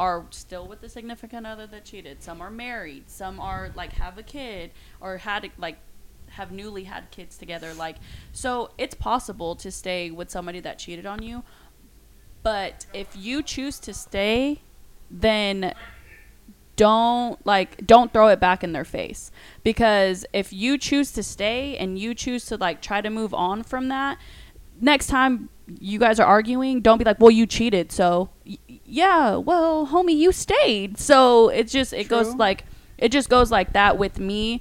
are 0.00 0.24
still 0.30 0.66
with 0.66 0.80
the 0.80 0.88
significant 0.88 1.46
other 1.46 1.66
that 1.66 1.84
cheated. 1.84 2.22
Some 2.22 2.40
are 2.40 2.50
married. 2.50 3.10
Some 3.10 3.38
are 3.38 3.70
like 3.74 3.92
have 3.92 4.16
a 4.16 4.22
kid 4.22 4.70
or 4.98 5.18
had 5.18 5.50
like 5.58 5.76
have 6.30 6.50
newly 6.50 6.84
had 6.84 7.10
kids 7.10 7.36
together. 7.36 7.74
Like, 7.74 7.96
so 8.32 8.70
it's 8.78 8.94
possible 8.94 9.54
to 9.56 9.70
stay 9.70 10.10
with 10.10 10.30
somebody 10.30 10.58
that 10.60 10.78
cheated 10.78 11.04
on 11.04 11.22
you. 11.22 11.42
But 12.42 12.86
if 12.94 13.14
you 13.14 13.42
choose 13.42 13.78
to 13.80 13.92
stay, 13.92 14.62
then 15.10 15.74
don't 16.76 17.44
like 17.44 17.86
don't 17.86 18.10
throw 18.10 18.28
it 18.28 18.40
back 18.40 18.64
in 18.64 18.72
their 18.72 18.86
face 18.86 19.30
because 19.62 20.24
if 20.32 20.50
you 20.50 20.78
choose 20.78 21.12
to 21.12 21.22
stay 21.22 21.76
and 21.76 21.98
you 21.98 22.14
choose 22.14 22.46
to 22.46 22.56
like 22.56 22.80
try 22.80 23.02
to 23.02 23.10
move 23.10 23.34
on 23.34 23.62
from 23.62 23.88
that 23.88 24.16
next 24.80 25.08
time 25.08 25.50
you 25.78 25.98
guys 25.98 26.18
are 26.18 26.26
arguing 26.26 26.80
don't 26.80 26.98
be 26.98 27.04
like 27.04 27.20
well 27.20 27.30
you 27.30 27.46
cheated 27.46 27.92
so 27.92 28.28
y- 28.46 28.58
yeah 28.84 29.36
well 29.36 29.86
homie 29.86 30.16
you 30.16 30.32
stayed 30.32 30.98
so 30.98 31.48
it 31.48 31.68
just 31.68 31.92
it 31.92 32.08
goes 32.08 32.34
like 32.34 32.64
it 32.98 33.10
just 33.12 33.28
goes 33.28 33.50
like 33.50 33.72
that 33.72 33.96
with 33.98 34.18
me 34.18 34.60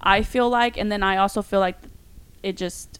i 0.00 0.22
feel 0.22 0.48
like 0.48 0.76
and 0.78 0.90
then 0.90 1.02
i 1.02 1.16
also 1.16 1.42
feel 1.42 1.60
like 1.60 1.76
it 2.42 2.56
just 2.56 2.98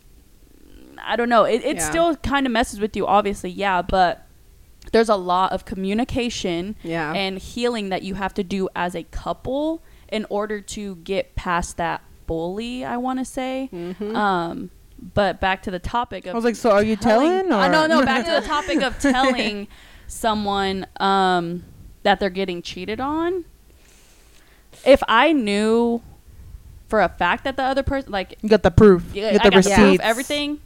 i 1.03 1.17
don't 1.17 1.29
know 1.29 1.45
it, 1.45 1.63
it 1.65 1.77
Yeah. 1.77 1.89
still 1.89 2.17
kind 2.17 2.45
of 2.47 2.53
messes 2.53 2.81
with 2.81 2.97
you 2.97 3.07
obviously 3.07 3.51
yeah 3.51 3.83
but 3.83 4.27
there's 4.93 5.09
a 5.09 5.17
lot 5.17 5.53
of 5.53 5.65
communication 5.65 6.75
Yeah. 6.83 7.13
and 7.13 7.39
healing 7.39 7.89
that 7.91 8.03
you 8.03 8.15
have 8.15 8.35
to 8.35 8.45
do 8.45 8.69
as 8.75 8.95
a 8.95 9.05
couple 9.05 9.83
in 10.11 10.27
order 10.31 10.61
to 10.61 10.97
get 10.97 11.35
past 11.35 11.77
that 11.77 12.03
bully 12.27 12.85
i 12.85 12.97
want 12.97 13.19
to 13.19 13.25
say 13.25 13.69
Mhm. 13.73 14.15
um 14.15 14.71
but 15.15 15.41
back 15.41 15.63
to 15.63 15.71
the 15.71 15.79
topic 15.79 16.27
of 16.27 16.33
I 16.33 16.35
was 16.37 16.45
like, 16.45 16.57
so 16.57 16.71
are 16.71 16.83
you 16.83 16.97
telling? 16.97 17.53
uh, 17.53 17.67
or? 17.67 17.69
no 17.69 17.87
no 17.87 18.05
back 18.05 18.25
to 18.27 18.33
the 18.33 18.47
topic 18.47 18.83
of 18.83 18.99
telling 19.01 19.69
someone 20.07 20.87
um 21.01 21.65
that 22.03 22.19
they're 22.21 22.31
getting 22.31 22.63
cheated 22.63 22.99
on 23.01 23.45
if 24.87 25.03
i 25.09 25.33
knew 25.33 26.01
for 26.89 27.01
a 27.03 27.09
fact 27.09 27.45
that 27.45 27.57
the 27.57 27.63
other 27.63 27.83
person 27.83 28.11
like 28.11 28.35
You 28.43 28.49
got 28.49 28.63
the 28.63 28.71
proof. 28.71 29.05
you 29.15 29.23
got 29.23 29.33
the 29.45 29.51
got 29.51 29.55
receipts. 29.57 29.77
proof, 29.77 30.01
everything. 30.01 30.61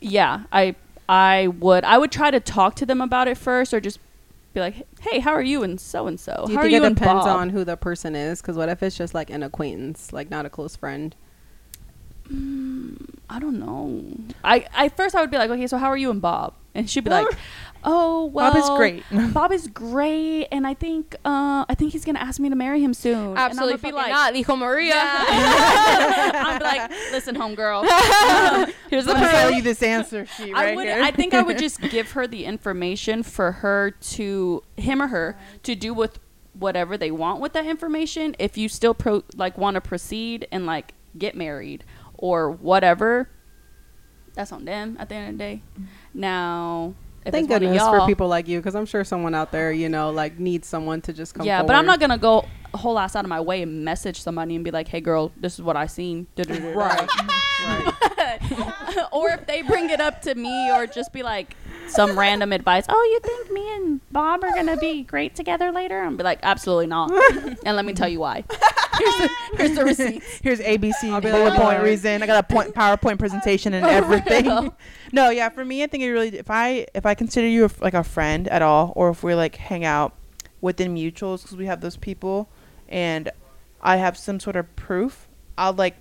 Yeah, 0.00 0.44
I 0.52 0.76
I 1.08 1.48
would 1.48 1.82
I 1.84 1.98
would 1.98 2.12
try 2.12 2.30
to 2.30 2.38
talk 2.38 2.76
to 2.76 2.86
them 2.86 3.00
about 3.00 3.26
it 3.26 3.36
first, 3.36 3.74
or 3.74 3.80
just 3.80 3.98
be 4.54 4.60
like, 4.60 4.86
"Hey, 5.00 5.18
how 5.18 5.32
are 5.32 5.42
you?" 5.42 5.64
and 5.64 5.80
so 5.80 6.06
and 6.06 6.18
so. 6.20 6.44
Do 6.46 6.52
you 6.52 6.58
How 6.58 6.62
think 6.62 6.74
are 6.74 6.76
you 6.76 6.84
it 6.84 6.94
depends 6.94 7.26
on 7.26 7.48
who 7.50 7.64
the 7.64 7.76
person 7.76 8.14
is? 8.14 8.40
Because 8.40 8.56
what 8.56 8.68
if 8.68 8.82
it's 8.84 8.96
just 8.96 9.14
like 9.14 9.30
an 9.30 9.42
acquaintance, 9.42 10.12
like 10.12 10.30
not 10.30 10.46
a 10.46 10.50
close 10.50 10.76
friend? 10.76 11.14
I 13.28 13.38
don't 13.38 13.58
know. 13.58 14.04
I 14.44 14.66
I 14.74 14.88
first 14.90 15.14
I 15.14 15.20
would 15.20 15.30
be 15.30 15.38
like, 15.38 15.50
"Okay, 15.50 15.66
so 15.66 15.78
how 15.78 15.88
are 15.88 15.96
you 15.96 16.10
and 16.10 16.20
Bob?" 16.20 16.54
And 16.74 16.88
she'd 16.88 17.04
be 17.04 17.10
like, 17.10 17.26
"Oh, 17.84 18.26
well, 18.26 18.52
Bob 18.52 18.62
is 18.62 18.68
great. 18.76 19.04
Bob 19.32 19.52
is 19.52 19.66
great, 19.68 20.48
and 20.52 20.66
I 20.66 20.74
think 20.74 21.14
uh 21.24 21.64
I 21.68 21.74
think 21.74 21.92
he's 21.92 22.04
gonna 22.04 22.18
ask 22.18 22.38
me 22.40 22.50
to 22.50 22.56
marry 22.56 22.82
him 22.82 22.92
soon." 22.92 23.36
Absolutely 23.36 23.74
and 23.74 23.96
I'm 23.96 24.04
fucking 24.04 24.06
be 24.06 24.10
not, 24.10 24.34
dijo 24.34 24.58
Maria. 24.58 24.94
I'm 24.98 26.60
like, 26.60 26.90
"Listen, 27.10 27.34
homegirl, 27.36 27.84
here's 28.90 29.06
the 29.06 29.14
Let 29.14 29.22
me 29.22 29.28
tell 29.28 29.50
you 29.50 29.62
this 29.62 29.82
answer 29.82 30.26
sheet 30.26 30.54
I 30.54 30.74
would. 30.74 30.86
here. 30.86 31.02
I 31.02 31.10
think 31.10 31.32
I 31.32 31.42
would 31.42 31.58
just 31.58 31.80
give 31.80 32.12
her 32.12 32.26
the 32.26 32.44
information 32.44 33.22
for 33.22 33.52
her 33.52 33.92
to 33.92 34.62
him 34.76 35.00
or 35.00 35.06
her 35.08 35.38
to 35.62 35.74
do 35.74 35.94
with 35.94 36.18
whatever 36.52 36.98
they 36.98 37.10
want 37.10 37.40
with 37.40 37.54
that 37.54 37.64
information. 37.64 38.36
If 38.38 38.58
you 38.58 38.68
still 38.68 38.92
pro 38.94 39.22
like 39.36 39.56
want 39.56 39.76
to 39.76 39.80
proceed 39.80 40.46
and 40.52 40.66
like 40.66 40.92
get 41.16 41.34
married 41.34 41.84
or 42.22 42.52
whatever, 42.52 43.28
that's 44.34 44.52
on 44.52 44.64
them 44.64 44.96
at 45.00 45.08
the 45.08 45.14
end 45.16 45.28
of 45.28 45.32
the 45.34 45.38
day. 45.38 45.62
Now, 46.14 46.94
if 47.26 47.32
Thank 47.32 47.44
it's 47.44 47.50
one 47.50 47.56
of 47.56 47.62
goodness 47.62 47.82
y'all, 47.82 48.00
for 48.00 48.06
people 48.06 48.28
like 48.28 48.46
you, 48.46 48.60
because 48.60 48.76
I'm 48.76 48.86
sure 48.86 49.02
someone 49.02 49.34
out 49.34 49.50
there, 49.50 49.72
you 49.72 49.88
know, 49.88 50.10
like 50.10 50.38
needs 50.38 50.68
someone 50.68 51.00
to 51.02 51.12
just 51.12 51.34
come. 51.34 51.44
yeah, 51.44 51.62
but 51.62 51.74
I'm 51.74 51.84
not 51.84 51.98
gonna 52.00 52.16
go 52.16 52.46
a 52.72 52.78
whole 52.78 52.98
ass 52.98 53.16
out 53.16 53.24
of 53.24 53.28
my 53.28 53.40
way 53.40 53.62
and 53.62 53.84
message 53.84 54.20
somebody 54.20 54.54
and 54.54 54.64
be 54.64 54.70
like, 54.70 54.86
"Hey, 54.86 55.00
girl, 55.00 55.32
this 55.36 55.54
is 55.54 55.62
what 55.62 55.76
I 55.76 55.86
seen." 55.86 56.28
Right. 56.38 57.08
right. 57.66 59.08
or 59.12 59.30
if 59.30 59.46
they 59.46 59.62
bring 59.62 59.90
it 59.90 60.00
up 60.00 60.22
to 60.22 60.34
me 60.36 60.70
or 60.70 60.86
just 60.86 61.12
be 61.12 61.24
like 61.24 61.56
some 61.88 62.18
random 62.18 62.52
advice 62.52 62.84
oh 62.88 63.08
you 63.12 63.20
think 63.20 63.50
me 63.50 63.74
and 63.74 64.00
bob 64.10 64.42
are 64.44 64.52
gonna 64.52 64.76
be 64.76 65.02
great 65.02 65.34
together 65.34 65.70
later 65.70 66.02
and 66.02 66.16
be 66.16 66.24
like 66.24 66.38
absolutely 66.42 66.86
not 66.86 67.10
and 67.64 67.76
let 67.76 67.84
me 67.84 67.92
tell 67.92 68.08
you 68.08 68.20
why 68.20 68.44
here's 68.98 69.14
the, 69.16 69.30
here's 69.56 69.74
the 69.74 69.84
receipt 69.84 70.22
Here's 70.42 70.60
ABC 70.60 71.22
bullet 71.22 71.50
like, 71.50 71.60
point 71.60 71.82
reason. 71.82 72.22
I 72.22 72.26
got 72.26 72.44
a 72.44 72.52
point 72.52 72.74
PowerPoint 72.74 73.18
presentation 73.18 73.74
and 73.74 73.84
oh, 73.86 73.88
everything. 73.88 74.72
no, 75.12 75.30
yeah, 75.30 75.48
for 75.48 75.64
me, 75.64 75.82
I 75.82 75.86
think 75.86 76.02
it 76.02 76.10
really. 76.10 76.36
If 76.36 76.50
I 76.50 76.86
if 76.94 77.06
I 77.06 77.14
consider 77.14 77.46
you 77.46 77.64
a 77.64 77.70
like 77.80 77.94
a 77.94 78.04
friend 78.04 78.48
at 78.48 78.62
all, 78.62 78.92
or 78.96 79.10
if 79.10 79.22
we 79.22 79.34
like 79.34 79.56
hang 79.56 79.84
out 79.84 80.14
within 80.60 80.94
mutuals 80.94 81.42
because 81.42 81.56
we 81.56 81.66
have 81.66 81.80
those 81.80 81.96
people, 81.96 82.48
and 82.88 83.30
I 83.80 83.96
have 83.96 84.18
some 84.18 84.40
sort 84.40 84.56
of 84.56 84.74
proof, 84.76 85.28
I'll 85.56 85.72
like 85.72 85.96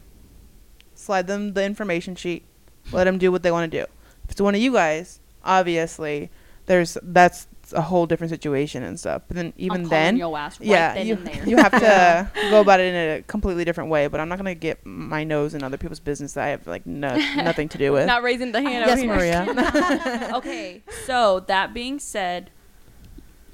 slide 0.96 1.28
them 1.28 1.54
the 1.54 1.64
information 1.64 2.16
sheet, 2.16 2.44
let 2.92 3.06
them 3.06 3.18
do 3.18 3.32
what 3.32 3.44
they 3.44 3.52
want 3.52 3.72
to 3.72 3.78
do. 3.80 3.86
If 4.26 4.32
it's 4.32 4.42
one 4.42 4.56
of 4.56 4.62
you 4.62 4.74
guys, 4.74 5.20
obviously, 5.44 6.30
there's 6.66 6.98
that's 7.04 7.48
a 7.74 7.82
whole 7.82 8.06
different 8.06 8.30
situation 8.32 8.84
and 8.84 9.00
stuff. 9.00 9.22
But 9.28 9.36
then 9.38 9.46
I'm 9.48 9.54
even 9.58 9.84
then, 9.90 10.18
your 10.18 10.38
ass 10.38 10.60
right 10.60 10.68
yeah, 10.70 10.94
then 10.94 11.08
you, 11.08 11.14
and 11.16 11.26
there. 11.28 11.48
you 11.48 11.58
have 11.58 11.72
to 11.72 12.32
go 12.50 12.62
about 12.62 12.80
it 12.80 12.94
in 12.94 13.20
a 13.20 13.22
completely 13.24 13.64
different 13.66 13.90
way. 13.90 14.08
But 14.08 14.20
I'm 14.20 14.30
not 14.30 14.38
gonna 14.38 14.56
get 14.56 14.86
my 14.86 15.24
nose 15.24 15.54
in 15.54 15.64
other 15.64 15.78
people's 15.78 16.00
business 16.00 16.34
that 16.34 16.44
I 16.46 16.50
have 16.50 16.68
like 16.68 16.86
no, 16.86 17.16
nothing 17.36 17.70
to 17.70 17.78
do 17.78 17.92
with. 17.94 18.08
Not 18.08 18.24
raising 18.24 18.52
the 18.52 18.62
hand 18.62 18.86
yes. 18.88 19.04
Maria. 19.04 20.32
okay 20.36 20.84
so 21.06 21.42
that 21.48 21.74
being 21.74 22.00
said 22.00 22.52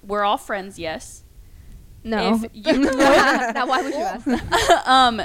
we're 0.06 0.24
all 0.24 0.38
friends 0.38 0.80
yes 0.80 1.24
No. 2.04 2.36
if 2.44 2.52
you 2.54 2.80
now 2.80 3.68
why 3.68 3.82
would 3.84 3.94
you 3.94 4.00
ask? 4.00 4.26
that? 4.26 4.84
um 4.88 5.22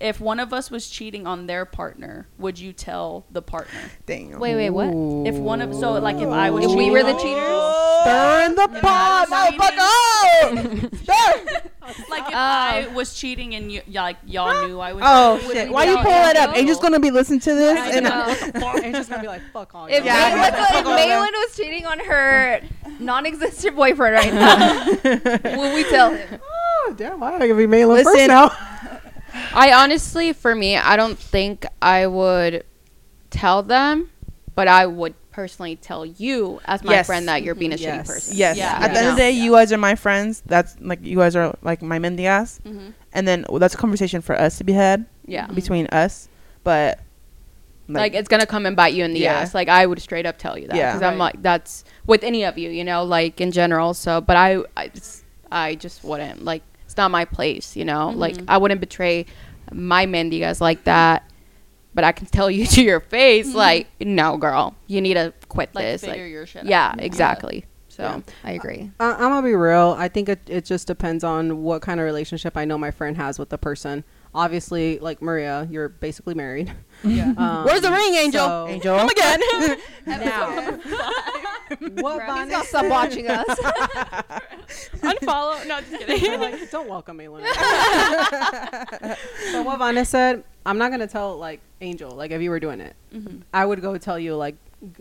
if 0.00 0.20
one 0.20 0.38
of 0.38 0.52
us 0.52 0.70
was 0.70 0.88
cheating 0.88 1.26
on 1.26 1.46
their 1.46 1.64
partner, 1.64 2.28
would 2.38 2.58
you 2.58 2.72
tell 2.72 3.26
the 3.30 3.42
partner? 3.42 3.80
Damn. 4.06 4.38
Wait, 4.38 4.54
wait, 4.54 4.70
what? 4.70 4.88
If 5.26 5.34
one 5.36 5.60
of 5.60 5.74
so 5.74 5.92
like 5.94 6.16
if 6.16 6.28
I 6.28 6.50
was 6.50 6.64
If 6.66 6.74
we 6.74 6.90
were 6.90 7.02
the 7.02 7.14
on- 7.14 7.20
cheaters? 7.20 7.74
Stir 8.02 8.44
in 8.46 8.54
the 8.54 8.62
If 8.76 8.80
pot, 8.82 9.26
I 9.32 9.50
was 9.50 10.90
motherfucker! 10.92 11.02
Stir! 11.02 11.68
like 12.10 12.28
if 12.28 12.34
Uh, 12.34 12.36
I 12.36 12.88
was 12.94 13.14
cheating 13.14 13.54
and 13.56 13.72
you 13.72 13.80
y- 13.88 13.92
like 14.02 14.16
y'all 14.24 14.68
knew 14.68 14.78
I 14.78 14.92
was 14.92 15.02
Oh 15.04 15.34
cheating, 15.38 15.48
would 15.48 15.56
shit! 15.56 15.68
we 15.68 15.74
Why 15.74 15.84
you 15.84 15.94
tell 15.94 16.02
pull 16.04 16.12
that 16.12 16.36
up? 16.36 16.48
y'all? 16.50 16.58
Angel's 16.58 16.78
gonna 16.80 17.00
be 17.00 17.10
listening 17.10 17.40
to 17.40 17.54
this, 17.54 17.78
I 17.78 17.90
and 17.90 18.04
know. 18.04 18.78
Angel's 18.82 19.08
gonna 19.08 19.22
be 19.22 19.26
like, 19.28 19.42
"Fuck 19.52 19.74
all." 19.74 19.86
If, 19.86 19.92
y'all." 19.94 20.04
Yeah, 20.04 20.34
Maylen, 20.36 20.52
fuck 20.52 20.74
if 20.80 20.86
all 20.86 20.94
Maylen 20.94 21.30
was 21.32 21.56
cheating 21.56 21.86
on 21.86 21.98
her 22.00 22.60
non-existent 23.00 23.74
boyfriend 23.74 24.14
right 24.14 24.34
now, 25.44 25.56
will 25.56 25.74
we 25.74 25.82
tell 25.84 26.14
him? 26.14 26.40
Oh, 26.42 26.94
damn, 26.96 27.20
I 27.22 27.32
gotta 27.32 27.54
be 27.54 27.66
Maylen 27.66 28.04
first 28.04 28.14
Listen. 28.14 28.28
now. 28.28 28.52
I 29.58 29.72
honestly, 29.72 30.32
for 30.32 30.54
me, 30.54 30.76
I 30.76 30.96
don't 30.96 31.18
think 31.18 31.66
I 31.82 32.06
would 32.06 32.64
tell 33.30 33.62
them, 33.62 34.10
but 34.54 34.68
I 34.68 34.86
would 34.86 35.14
personally 35.32 35.74
tell 35.76 36.06
you 36.06 36.60
as 36.64 36.82
my 36.84 36.92
Yes. 36.92 37.06
friend 37.06 37.26
that 37.28 37.42
you're 37.42 37.54
being 37.56 37.72
a. 37.72 37.76
Yes. 37.76 38.06
shitty 38.06 38.06
person. 38.06 38.36
yes. 38.36 38.56
Yeah. 38.56 38.78
At 38.80 38.92
the 38.92 38.98
end 39.00 39.08
of 39.08 39.14
the 39.16 39.20
day, 39.20 39.30
you 39.32 39.52
guys 39.52 39.72
are 39.72 39.78
my 39.78 39.94
friends. 39.96 40.42
That's 40.46 40.76
like 40.80 41.04
you 41.04 41.16
guys 41.18 41.34
are 41.34 41.56
like 41.62 41.82
my 41.82 41.98
mendigas, 41.98 42.60
Mhm. 42.62 42.92
and 43.12 43.26
then 43.26 43.44
well, 43.48 43.58
that's 43.58 43.74
a 43.74 43.78
conversation 43.78 44.20
for 44.22 44.38
us 44.40 44.58
to 44.58 44.64
be 44.64 44.72
had 44.74 45.06
Yeah. 45.26 45.46
between 45.46 45.86
us. 45.88 46.28
But 46.64 47.00
Like, 47.90 48.12
it's 48.14 48.28
gonna 48.28 48.46
come 48.46 48.66
and 48.66 48.76
bite 48.76 48.92
you 48.94 49.02
in 49.04 49.12
the 49.14 49.20
Yeah. 49.20 49.34
ass. 49.40 49.54
Like 49.54 49.68
I 49.68 49.86
would 49.86 50.00
straight 50.02 50.26
up 50.26 50.36
tell 50.38 50.58
you 50.58 50.68
that 50.68 50.76
Yeah. 50.76 50.92
because 50.92 51.02
I'm 51.10 51.18
like 51.18 51.40
that's 51.42 51.84
with 52.06 52.22
any 52.22 52.44
of 52.44 52.58
you, 52.58 52.68
you 52.70 52.84
know, 52.84 53.02
like 53.02 53.40
in 53.40 53.50
general. 53.50 53.94
So, 53.94 54.20
but 54.20 54.36
I, 54.36 54.58
I, 54.76 54.84
it's- 54.86 55.24
I 55.50 55.74
just 55.74 56.04
wouldn't 56.04 56.44
like 56.44 56.62
it's 56.84 56.96
not 56.96 57.10
my 57.10 57.24
place, 57.24 57.76
you 57.76 57.84
know. 57.84 58.10
Like 58.10 58.36
Mhm. 58.36 58.44
I 58.48 58.58
wouldn't 58.58 58.80
betray 58.80 59.24
my 59.72 60.06
mendigas 60.06 60.60
like 60.60 60.84
that. 60.84 61.30
But 61.94 62.04
I 62.04 62.12
can 62.12 62.26
tell 62.26 62.50
you 62.50 62.66
to 62.76 62.82
your 62.82 63.00
face, 63.00 63.48
mm-hmm. 63.48 63.56
like, 63.56 63.86
no, 64.00 64.36
girl, 64.36 64.76
you 64.86 65.00
need 65.00 65.14
to 65.14 65.32
quit 65.48 65.74
like 65.74 65.84
this. 65.84 66.02
figure 66.02 66.24
Like, 66.24 66.30
your 66.32 66.46
shit 66.46 66.64
yeah, 66.64 66.90
out. 66.90 67.00
exactly. 67.02 67.64
So, 67.88 68.02
Yeah. 68.04 68.20
I 68.44 68.52
agree. 68.52 68.90
I- 69.00 69.14
I'm 69.14 69.18
gonna 69.30 69.42
be 69.42 69.54
real. 69.54 69.96
I 69.98 70.06
think 70.08 70.28
it, 70.28 70.40
it 70.46 70.64
just 70.64 70.86
depends 70.86 71.24
on 71.24 71.62
what 71.62 71.82
kind 71.82 71.98
of 71.98 72.04
relationship 72.04 72.56
I 72.56 72.64
know 72.64 72.78
my 72.78 72.90
friend 72.92 73.16
has 73.16 73.38
with 73.38 73.48
the 73.48 73.58
person. 73.58 74.04
Obviously, 74.34 74.98
like 74.98 75.22
Maria, 75.22 75.66
you're 75.70 75.88
basically 75.88 76.34
married. 76.34 76.72
Yeah. 77.04 77.32
Um, 77.38 77.64
where's 77.64 77.80
the 77.80 77.90
ring, 77.92 78.14
Angel? 78.14 78.44
so- 78.46 78.66
Angel, 78.68 78.96
come 78.98 79.08
again. 79.08 79.40
Now, 80.06 80.78
what 82.02 82.22
He's 82.22 82.50
gonna 82.50 82.64
stop 82.64 82.86
watching 82.86 83.28
us. 83.28 83.46
unfollow. 85.00 85.66
No, 85.66 85.80
just 85.80 86.06
kidding. 86.06 86.40
like, 86.40 86.70
don't 86.70 86.88
welcome 86.88 87.16
Maylen. 87.18 87.44
so 89.52 89.62
what 89.62 89.78
Vanessa 89.78 90.10
said, 90.10 90.44
I'm 90.66 90.78
not 90.78 90.90
gonna 90.90 91.06
tell 91.06 91.36
like 91.38 91.60
Angel. 91.80 92.10
Like 92.10 92.30
if 92.30 92.40
you 92.42 92.50
were 92.50 92.60
doing 92.60 92.80
it, 92.80 92.94
Mhm. 93.14 93.42
I 93.52 93.64
would 93.64 93.80
go 93.80 93.96
tell 93.98 94.18
you 94.18 94.34
like, 94.36 94.56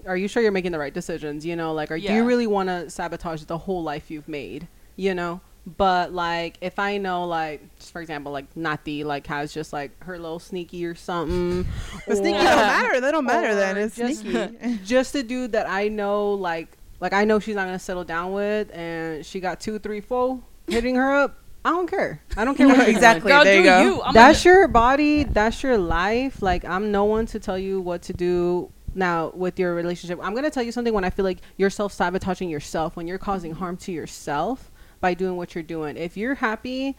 are 0.06 0.18
you 0.18 0.28
sure 0.28 0.42
you're 0.44 0.52
making 0.52 0.72
the 0.72 0.80
right 0.80 0.94
decisions? 0.94 1.46
You 1.46 1.56
know, 1.56 1.74
like, 1.74 1.92
are 1.92 1.98
do 2.00 2.12
you 2.14 2.24
really 2.26 2.48
want 2.48 2.70
to 2.70 2.90
sabotage 2.90 3.44
the 3.44 3.58
whole 3.58 3.84
life 3.84 4.10
you've 4.12 4.28
made? 4.28 4.68
You 4.96 5.14
know. 5.14 5.42
But 5.76 6.14
like, 6.14 6.58
if 6.62 6.80
I 6.80 6.98
know, 6.98 7.26
like, 7.26 7.62
just 7.78 7.92
for 7.92 8.00
example, 8.00 8.32
like 8.32 8.56
Nati, 8.56 9.04
like 9.04 9.28
has 9.28 9.54
just 9.54 9.74
like 9.74 9.92
her 10.04 10.18
little 10.18 10.40
sneaky 10.40 10.86
or 10.86 10.96
something. 10.96 11.68
The 12.08 12.16
sneaky 12.16 12.38
don't 12.38 12.56
matter. 12.56 13.02
They 13.02 13.12
don't 13.12 13.26
matter. 13.26 13.54
Then 13.54 13.78
it's 13.78 13.98
just, 13.98 14.22
sneaky. 14.22 14.80
just 14.86 15.14
a 15.16 15.24
dude 15.24 15.52
that 15.52 15.70
I 15.70 15.90
know, 15.90 16.32
like, 16.34 16.70
like 17.02 17.12
I 17.12 17.26
know 17.26 17.40
she's 17.40 17.56
not 17.56 17.66
gonna 17.66 17.80
settle 17.80 18.06
down 18.06 18.32
with, 18.32 18.74
and 18.74 19.26
she 19.26 19.42
got 19.42 19.60
two, 19.60 19.78
three, 19.78 20.00
four 20.00 20.42
hitting 20.68 20.96
her 20.96 21.14
up. 21.14 21.38
I 21.66 21.72
don't 21.72 21.90
care. 21.90 22.22
I 22.38 22.46
don't 22.46 22.56
care 22.56 22.70
what 22.70 22.88
exactly. 22.88 23.30
Girl, 23.30 23.44
there 23.44 23.58
you 23.58 23.64
go. 23.64 23.82
you. 23.82 24.02
I'm 24.02 24.14
That's 24.14 24.46
your 24.46 24.70
body. 24.70 25.24
That's 25.24 25.62
your 25.64 25.78
life. 25.78 26.42
Like 26.42 26.64
I'm 26.64 26.94
no 26.94 27.04
one 27.04 27.26
to 27.28 27.42
tell 27.42 27.60
you 27.60 27.82
what 27.82 28.04
to 28.04 28.14
do. 28.14 28.72
Now 28.96 29.32
with 29.36 29.60
your 29.60 29.76
relationship, 29.76 30.18
I'm 30.24 30.34
gonna 30.34 30.50
tell 30.50 30.64
you 30.64 30.72
something 30.72 30.94
when 30.94 31.04
I 31.04 31.10
feel 31.10 31.26
like 31.26 31.40
you're 31.58 31.70
self 31.70 31.92
sabotaging 31.92 32.50
yourself, 32.50 32.96
when 32.96 33.06
you're 33.06 33.18
causing 33.18 33.52
harm 33.52 33.76
to 33.78 33.92
yourself 33.92 34.67
by 35.00 35.14
doing 35.14 35.36
what 35.38 35.54
you're 35.56 35.64
doing. 35.64 35.98
If 35.98 36.18
you're 36.18 36.36
happy 36.36 36.96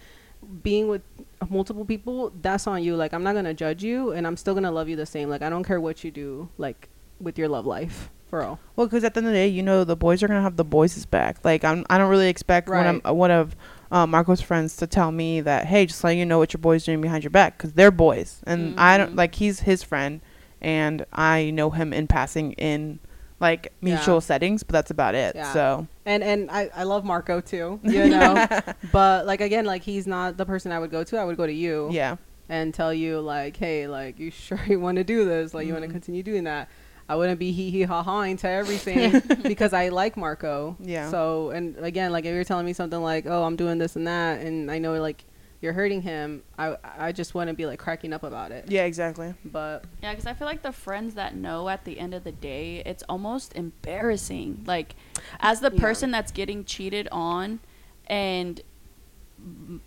being 0.63 0.89
with 0.89 1.03
multiple 1.49 1.85
people, 1.85 2.33
that's 2.43 2.67
on 2.67 2.83
you. 2.83 2.95
Like 2.97 3.13
I'm 3.13 3.23
not 3.23 3.35
gonna 3.35 3.55
judge 3.55 3.83
you, 3.83 4.13
and 4.13 4.27
I'm 4.27 4.37
still 4.37 4.55
gonna 4.55 4.71
love 4.73 4.89
you 4.89 4.97
the 4.97 5.07
same. 5.07 5.29
Like 5.29 5.43
I 5.43 5.51
don't 5.51 5.65
care 5.65 5.81
what 5.81 6.05
you 6.05 6.11
do, 6.11 6.49
like 6.59 6.89
with 7.21 7.37
your 7.39 7.49
love 7.49 7.67
life, 7.67 8.11
for 8.31 8.39
real. 8.41 8.61
Well, 8.77 8.87
because 8.87 9.03
at 9.05 9.15
the 9.15 9.19
end 9.19 9.27
of 9.27 9.33
the 9.33 9.39
day, 9.39 9.49
you 9.49 9.63
know, 9.63 9.83
the 9.85 9.97
boys 9.97 10.23
are 10.23 10.29
gonna 10.29 10.43
have 10.43 10.57
the 10.57 10.65
boys' 10.65 11.05
back. 11.07 11.39
Like 11.45 11.65
I'm, 11.65 11.85
I 11.91 11.99
don't 11.99 12.09
really 12.11 12.29
expect 12.29 12.69
one 12.69 12.87
of 12.87 13.01
Right. 13.05 13.11
one 13.15 13.31
of 13.31 13.57
uh, 13.91 14.07
Marco's 14.07 14.41
friends 14.43 14.77
to 14.77 14.87
tell 14.87 15.11
me 15.11 15.41
that, 15.41 15.65
hey, 15.65 15.87
just 15.87 16.05
let 16.05 16.13
you 16.13 16.27
know 16.27 16.39
what 16.39 16.53
your 16.53 16.59
boys 16.61 16.85
doing 16.85 17.01
behind 17.01 17.25
your 17.25 17.31
back, 17.31 17.57
because 17.57 17.73
they're 17.73 17.91
boys, 17.91 18.41
and 18.47 18.79
I 18.79 18.99
don't 18.99 19.15
Mhm. 19.15 19.17
like 19.17 19.35
he's 19.37 19.61
his 19.61 19.83
friend, 19.83 20.21
and 20.61 21.05
I 21.13 21.51
know 21.51 21.71
him 21.71 21.93
in 21.93 22.07
passing 22.07 22.53
in 22.53 23.01
like 23.41 23.73
mutual 23.81 24.17
Yeah. 24.17 24.21
settings, 24.21 24.63
but 24.63 24.73
that's 24.73 24.91
about 24.91 25.15
it. 25.15 25.35
Yeah. 25.37 25.53
So 25.53 25.87
And 26.09 26.25
and 26.25 26.51
I, 26.51 26.71
I 26.75 26.85
love 26.85 27.05
Marco 27.05 27.43
too, 27.43 27.79
you 27.85 28.09
know. 28.09 28.49
but 28.93 29.27
like 29.27 29.43
again, 29.43 29.67
like 29.67 29.83
he's 29.83 30.07
not 30.07 30.39
the 30.39 30.47
person 30.47 30.73
I 30.73 30.79
would 30.79 30.91
go 30.91 31.05
to. 31.05 31.19
I 31.19 31.25
would 31.25 31.37
go 31.37 31.47
to 31.47 31.53
you. 31.53 31.91
yeah, 31.93 32.17
and 32.49 32.73
tell 32.73 32.95
you 32.95 33.21
like, 33.21 33.59
hey, 33.59 33.87
like 33.87 34.19
you 34.19 34.31
sure 34.31 34.59
you 34.67 34.81
want 34.81 34.97
to 34.97 35.05
do 35.05 35.27
this? 35.27 35.53
Like 35.53 35.67
you 35.67 35.75
want 35.75 35.83
to 35.83 35.89
mm-hmm. 35.89 35.95
continue 35.95 36.23
doing 36.23 36.45
that? 36.45 36.71
I 37.11 37.17
wouldn't 37.17 37.39
be 37.39 37.53
hee 37.53 37.71
hee 37.71 37.83
ha 37.83 38.03
ha 38.03 38.23
into 38.23 38.49
everything 38.49 39.23
because 39.43 39.73
I 39.73 39.89
like 39.89 40.17
Marco. 40.17 40.77
Yeah. 40.81 41.11
So 41.11 41.51
and 41.51 41.77
again, 41.79 42.11
like 42.11 42.25
if 42.25 42.33
you're 42.35 42.45
telling 42.45 42.67
me 42.67 42.73
something 42.73 43.01
like, 43.01 43.27
oh, 43.27 43.45
I'm 43.45 43.57
doing 43.57 43.79
this 43.79 43.97
and 43.97 44.07
that, 44.07 44.41
and 44.41 44.71
I 44.71 44.79
know 44.79 44.99
like 45.01 45.25
you're 45.61 45.73
hurting 45.73 46.03
him, 46.03 46.43
I 46.59 46.77
I 46.83 47.13
just 47.13 47.35
wouldn't 47.35 47.59
be 47.59 47.67
like 47.67 47.79
cracking 47.79 48.13
up 48.13 48.23
about 48.23 48.53
it. 48.53 48.67
yeah, 48.71 48.85
exactly. 48.85 49.35
But 49.45 49.85
Yeah, 50.03 50.13
because 50.13 50.27
I 50.27 50.35
feel 50.35 50.47
like 50.47 50.63
the 50.63 50.73
friends 50.73 51.15
that 51.15 51.35
know 51.35 51.69
at 51.69 51.85
the 51.85 51.99
end 51.99 52.15
of 52.15 52.25
the 52.25 52.33
day, 52.33 52.83
it's 52.87 53.03
almost 53.09 53.55
embarrassing. 53.57 54.63
Like, 54.67 54.95
as 55.41 55.61
the 55.61 55.71
Yeah. 55.73 55.81
person 55.81 56.11
that's 56.11 56.31
getting 56.33 56.65
cheated 56.65 57.09
on, 57.11 57.59
and 58.07 58.61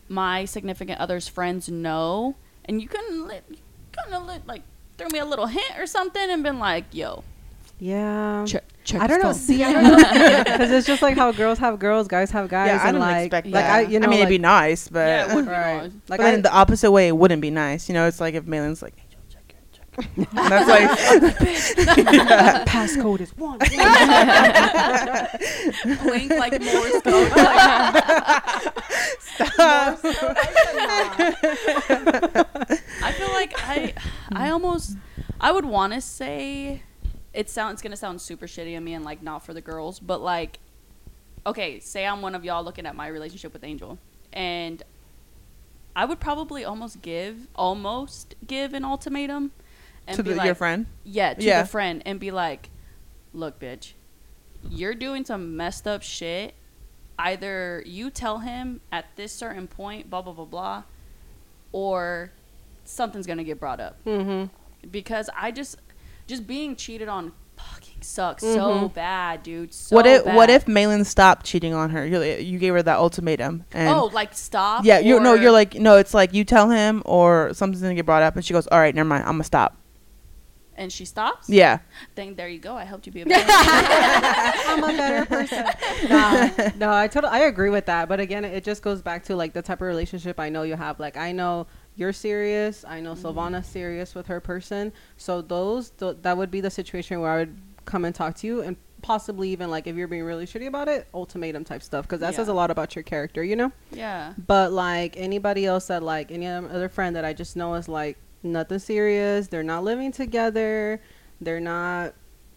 my 0.07 0.45
significant 0.45 0.99
other's 0.99 1.27
friends 1.27 1.69
know, 1.69 2.35
and 2.65 2.81
you 2.81 2.87
couldn't 2.87 3.27
let, 3.27 3.43
you 3.49 3.57
kind 3.91 4.13
of 4.13 4.25
let, 4.25 4.47
like, 4.47 4.61
throw 4.97 5.07
me 5.09 5.19
a 5.19 5.25
little 5.25 5.47
hint 5.47 5.77
or 5.77 5.85
something 5.85 6.29
and 6.29 6.43
been 6.43 6.59
like, 6.59 6.85
yo, 6.91 7.23
yeah. 7.79 8.45
check, 8.45 8.63
check 8.83 9.01
I 9.01 9.07
don't 9.07 9.21
know. 9.21 9.31
See, 9.33 9.63
I 9.63 9.73
don't 9.81 9.83
know 9.83 10.43
because 10.43 10.71
it's 10.71 10.87
just 10.87 11.01
like 11.01 11.15
how 11.17 11.31
girls 11.31 11.59
have 11.59 11.79
girls, 11.79 12.07
guys 12.07 12.31
have 12.31 12.49
guys. 12.49 12.67
yeah, 12.67 12.81
I 12.83 12.87
and 12.89 12.95
don't 12.95 13.01
like, 13.01 13.25
expect 13.25 13.47
like 13.47 13.53
that. 13.65 13.71
I, 13.71 13.81
you 13.81 13.99
know, 13.99 14.07
I 14.07 14.09
mean, 14.09 14.19
like, 14.19 14.27
it'd 14.27 14.29
be 14.29 14.37
nice, 14.39 14.87
but 14.87 14.99
Yeah, 15.07 15.31
it 15.31 15.35
would 15.35 15.45
be 15.45 15.51
nice. 15.51 15.91
Like 16.09 16.19
but 16.19 16.27
I, 16.27 16.31
then 16.31 16.41
the 16.41 16.51
opposite 16.53 16.91
way, 16.91 17.07
it 17.07 17.15
wouldn't 17.17 17.41
be 17.41 17.51
nice. 17.51 17.87
You 17.89 17.93
know, 17.93 18.07
it's 18.07 18.19
like 18.19 18.33
if 18.35 18.45
Maylen's 18.45 18.81
like, 18.81 18.93
Angel, 19.03 19.19
check 19.29 19.55
it, 19.57 19.71
check 19.71 19.87
it. 19.97 20.27
And 20.37 20.51
that's 20.51 20.69
like, 20.69 20.89
passcode 22.67 23.21
is 23.21 23.35
one. 23.37 23.59
Blink 26.03 26.31
like 26.31 26.61
Morse 26.61 27.01
code. 27.01 27.31
Like, 27.31 28.03
I 33.03 33.11
feel 33.17 33.29
like 33.29 33.53
I, 33.57 33.93
I 34.33 34.49
almost, 34.49 34.97
I 35.39 35.51
would 35.51 35.65
want 35.65 35.93
to 35.93 36.01
say, 36.01 36.83
it 37.33 37.49
sounds 37.49 37.73
it's 37.73 37.81
gonna 37.81 37.95
sound 37.95 38.21
super 38.21 38.45
shitty 38.47 38.75
of 38.77 38.83
me 38.83 38.93
and 38.93 39.05
like 39.05 39.21
not 39.23 39.45
for 39.45 39.53
the 39.53 39.61
girls, 39.61 39.99
but 39.99 40.21
like, 40.21 40.59
okay, 41.45 41.79
say 41.79 42.05
I'm 42.05 42.21
one 42.21 42.35
of 42.35 42.43
y'all 42.45 42.63
looking 42.63 42.85
at 42.85 42.95
my 42.95 43.07
relationship 43.07 43.53
with 43.53 43.63
Angel, 43.63 43.97
and 44.33 44.83
I 45.95 46.05
would 46.05 46.19
probably 46.19 46.63
almost 46.63 47.01
give, 47.01 47.47
almost 47.55 48.35
give 48.47 48.73
an 48.73 48.85
ultimatum, 48.85 49.51
and 50.07 50.15
to 50.15 50.23
be 50.23 50.31
the, 50.31 50.35
like, 50.37 50.45
your 50.45 50.55
friend. 50.55 50.85
yeah, 51.03 51.33
to 51.33 51.43
Yeah. 51.43 51.63
the 51.63 51.67
friend 51.67 52.01
and 52.05 52.19
be 52.19 52.31
like, 52.31 52.69
look, 53.33 53.59
bitch, 53.59 53.93
you're 54.69 54.95
doing 54.95 55.25
some 55.25 55.57
messed 55.57 55.87
up 55.87 56.01
shit. 56.03 56.53
Either 57.19 57.83
you 57.85 58.09
tell 58.09 58.39
him 58.39 58.81
at 58.91 59.05
this 59.15 59.31
certain 59.31 59.67
point, 59.67 60.09
blah, 60.09 60.21
blah, 60.21 60.33
blah, 60.33 60.45
blah, 60.45 60.83
or 61.71 62.31
something's 62.85 63.27
going 63.27 63.37
to 63.37 63.43
get 63.43 63.59
brought 63.59 63.79
up. 63.79 64.03
mm-hmm. 64.05 64.45
Because 64.89 65.29
I 65.37 65.51
just, 65.51 65.75
just 66.31 66.47
being 66.47 66.75
cheated 66.75 67.07
on 67.09 67.33
fucking 67.57 68.01
sucks 68.01 68.43
Mm-hmm. 68.43 68.55
so 68.55 68.89
bad, 68.89 69.43
dude. 69.43 69.73
So 69.73 69.95
what 69.95 70.07
if 70.07 70.25
what 70.25 70.49
if 70.49 70.67
Maylen 70.67 71.03
stopped 71.05 71.45
cheating 71.45 71.73
on 71.73 71.89
her? 71.91 72.05
You 72.05 72.21
you 72.23 72.57
gave 72.57 72.73
her 72.73 72.81
that 72.81 72.97
ultimatum, 72.97 73.65
and 73.73 73.89
oh, 73.89 74.05
like 74.05 74.33
stop? 74.33 74.83
yeah, 74.85 74.99
you 74.99 75.19
no, 75.19 75.33
you're 75.35 75.51
like 75.51 75.75
no, 75.75 75.97
it's 75.97 76.13
like 76.13 76.33
you 76.33 76.43
tell 76.43 76.69
him 76.69 77.03
or 77.05 77.53
something's 77.53 77.81
gonna 77.81 77.93
get 77.95 78.05
brought 78.05 78.23
up, 78.23 78.35
and 78.35 78.43
she 78.45 78.53
goes, 78.53 78.65
all 78.67 78.79
right, 78.79 78.95
never 78.95 79.07
mind, 79.07 79.23
I'm 79.25 79.33
gonna 79.33 79.43
stop. 79.43 79.77
And 80.73 80.91
she 80.91 81.05
stops? 81.05 81.47
Yeah, 81.47 81.79
Then 82.15 82.33
there 82.33 82.47
you 82.47 82.57
go. 82.57 82.75
I 82.75 82.85
helped 82.85 83.05
you 83.05 83.11
be 83.11 83.21
a 83.21 83.25
better 83.27 83.45
person. 83.45 84.63
I'm 84.67 84.83
a 84.83 84.87
better 84.97 85.25
person. 85.25 85.65
no, 86.09 86.71
no, 86.87 86.93
I 86.93 87.07
totally 87.07 87.33
I 87.33 87.39
agree 87.41 87.69
with 87.69 87.85
that. 87.85 88.07
But 88.09 88.19
again, 88.19 88.45
it 88.45 88.63
just 88.63 88.81
goes 88.81 89.01
back 89.03 89.25
to 89.25 89.35
like 89.35 89.53
the 89.53 89.61
type 89.61 89.81
of 89.81 89.87
relationship 89.87 90.39
I 90.39 90.49
know 90.49 90.63
you 90.63 90.75
have. 90.75 90.99
Like 90.99 91.17
I 91.17 91.33
know 91.33 91.67
you're 91.95 92.13
serious. 92.13 92.85
I 92.87 92.99
know 92.99 93.13
mm-hmm. 93.13 93.25
Silvana's 93.25 93.67
serious 93.67 94.15
with 94.15 94.27
her 94.27 94.39
person. 94.39 94.93
So 95.17 95.41
those 95.41 95.89
th- 95.91 96.17
that 96.21 96.37
would 96.37 96.51
be 96.51 96.61
the 96.61 96.69
situation 96.69 97.19
where 97.19 97.31
I 97.31 97.37
would 97.37 97.57
come 97.85 98.05
and 98.05 98.13
talk 98.13 98.35
to 98.37 98.47
you 98.47 98.61
and 98.61 98.77
possibly 99.01 99.49
even 99.49 99.69
like 99.69 99.87
if 99.87 99.95
you're 99.95 100.07
being 100.07 100.23
really 100.23 100.45
shitty 100.45 100.67
about 100.67 100.87
it, 100.87 101.07
ultimatum 101.13 101.63
type 101.63 101.83
stuff 101.83 102.05
because 102.05 102.19
that 102.19 102.35
says 102.35 102.47
a 102.47 102.53
lot 102.53 102.71
about 102.71 102.95
your 102.95 103.03
character, 103.03 103.43
you 103.43 103.55
know. 103.55 103.71
Yeah. 103.91 104.33
But 104.47 104.71
like 104.71 105.17
anybody 105.17 105.65
else 105.65 105.87
that 105.87 106.03
like 106.03 106.31
any 106.31 106.47
other 106.47 106.89
friend 106.89 107.15
that 107.15 107.25
I 107.25 107.33
just 107.33 107.55
know 107.55 107.73
is 107.75 107.87
like 107.87 108.17
nothing 108.43 108.79
serious. 108.79 109.47
They're 109.47 109.63
not 109.63 109.83
living 109.83 110.11
together. 110.11 111.01
They're 111.39 111.59
not. 111.59 112.13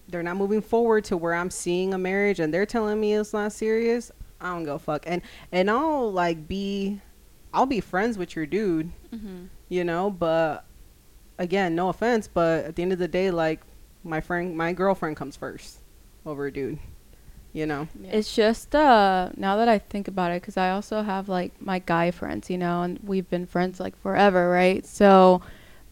They're 0.07 0.23
not 0.23 0.37
moving 0.37 0.61
forward 0.61 1.05
to 1.05 1.17
where 1.17 1.33
I'm 1.33 1.51
seeing 1.51 1.95
a 1.95 1.99
marriage, 1.99 2.39
and 2.39 2.53
they're 2.53 2.67
telling 2.67 3.01
me 3.01 3.15
it's 3.15 3.33
not 3.33 3.53
serious. 3.53 4.13
I 4.39 4.49
don't 4.49 4.65
go 4.65 4.77
fuck. 4.77 5.05
And 5.07 5.23
and 5.51 5.71
I'll 5.71 6.13
like 6.13 6.47
be, 6.47 7.01
I'll 7.55 7.67
be 7.67 7.81
friends 7.81 8.19
with 8.19 8.35
your 8.37 8.47
dude, 8.47 8.91
Mm-hmm. 9.15 9.45
you 9.69 9.85
know. 9.85 10.11
But 10.11 10.65
again, 11.39 11.75
no 11.75 11.89
offense, 11.89 12.29
but 12.29 12.65
at 12.65 12.77
the 12.77 12.83
end 12.83 12.93
of 12.93 12.99
the 12.99 13.09
day, 13.09 13.31
like 13.31 13.61
my 14.03 14.21
friend, 14.21 14.57
my 14.57 14.73
girlfriend 14.73 15.17
comes 15.17 15.37
first 15.37 15.79
over 16.27 16.47
a 16.47 16.53
dude, 16.53 16.79
you 17.53 17.65
know. 17.67 17.89
It's 18.11 18.35
just 18.35 18.75
uh 18.75 19.31
now 19.37 19.57
that 19.57 19.69
I 19.69 19.79
think 19.79 20.09
about 20.09 20.33
it 20.33 20.43
cuz 20.43 20.57
I 20.57 20.71
also 20.71 21.03
have 21.03 21.29
like 21.29 21.53
my 21.61 21.79
guy 21.79 22.11
friends, 22.11 22.51
you 22.51 22.59
know, 22.59 22.83
and 22.83 22.99
we've 23.05 23.29
been 23.31 23.47
friends 23.47 23.79
like 23.81 23.97
forever, 23.97 24.51
right? 24.51 24.85
So 24.85 25.41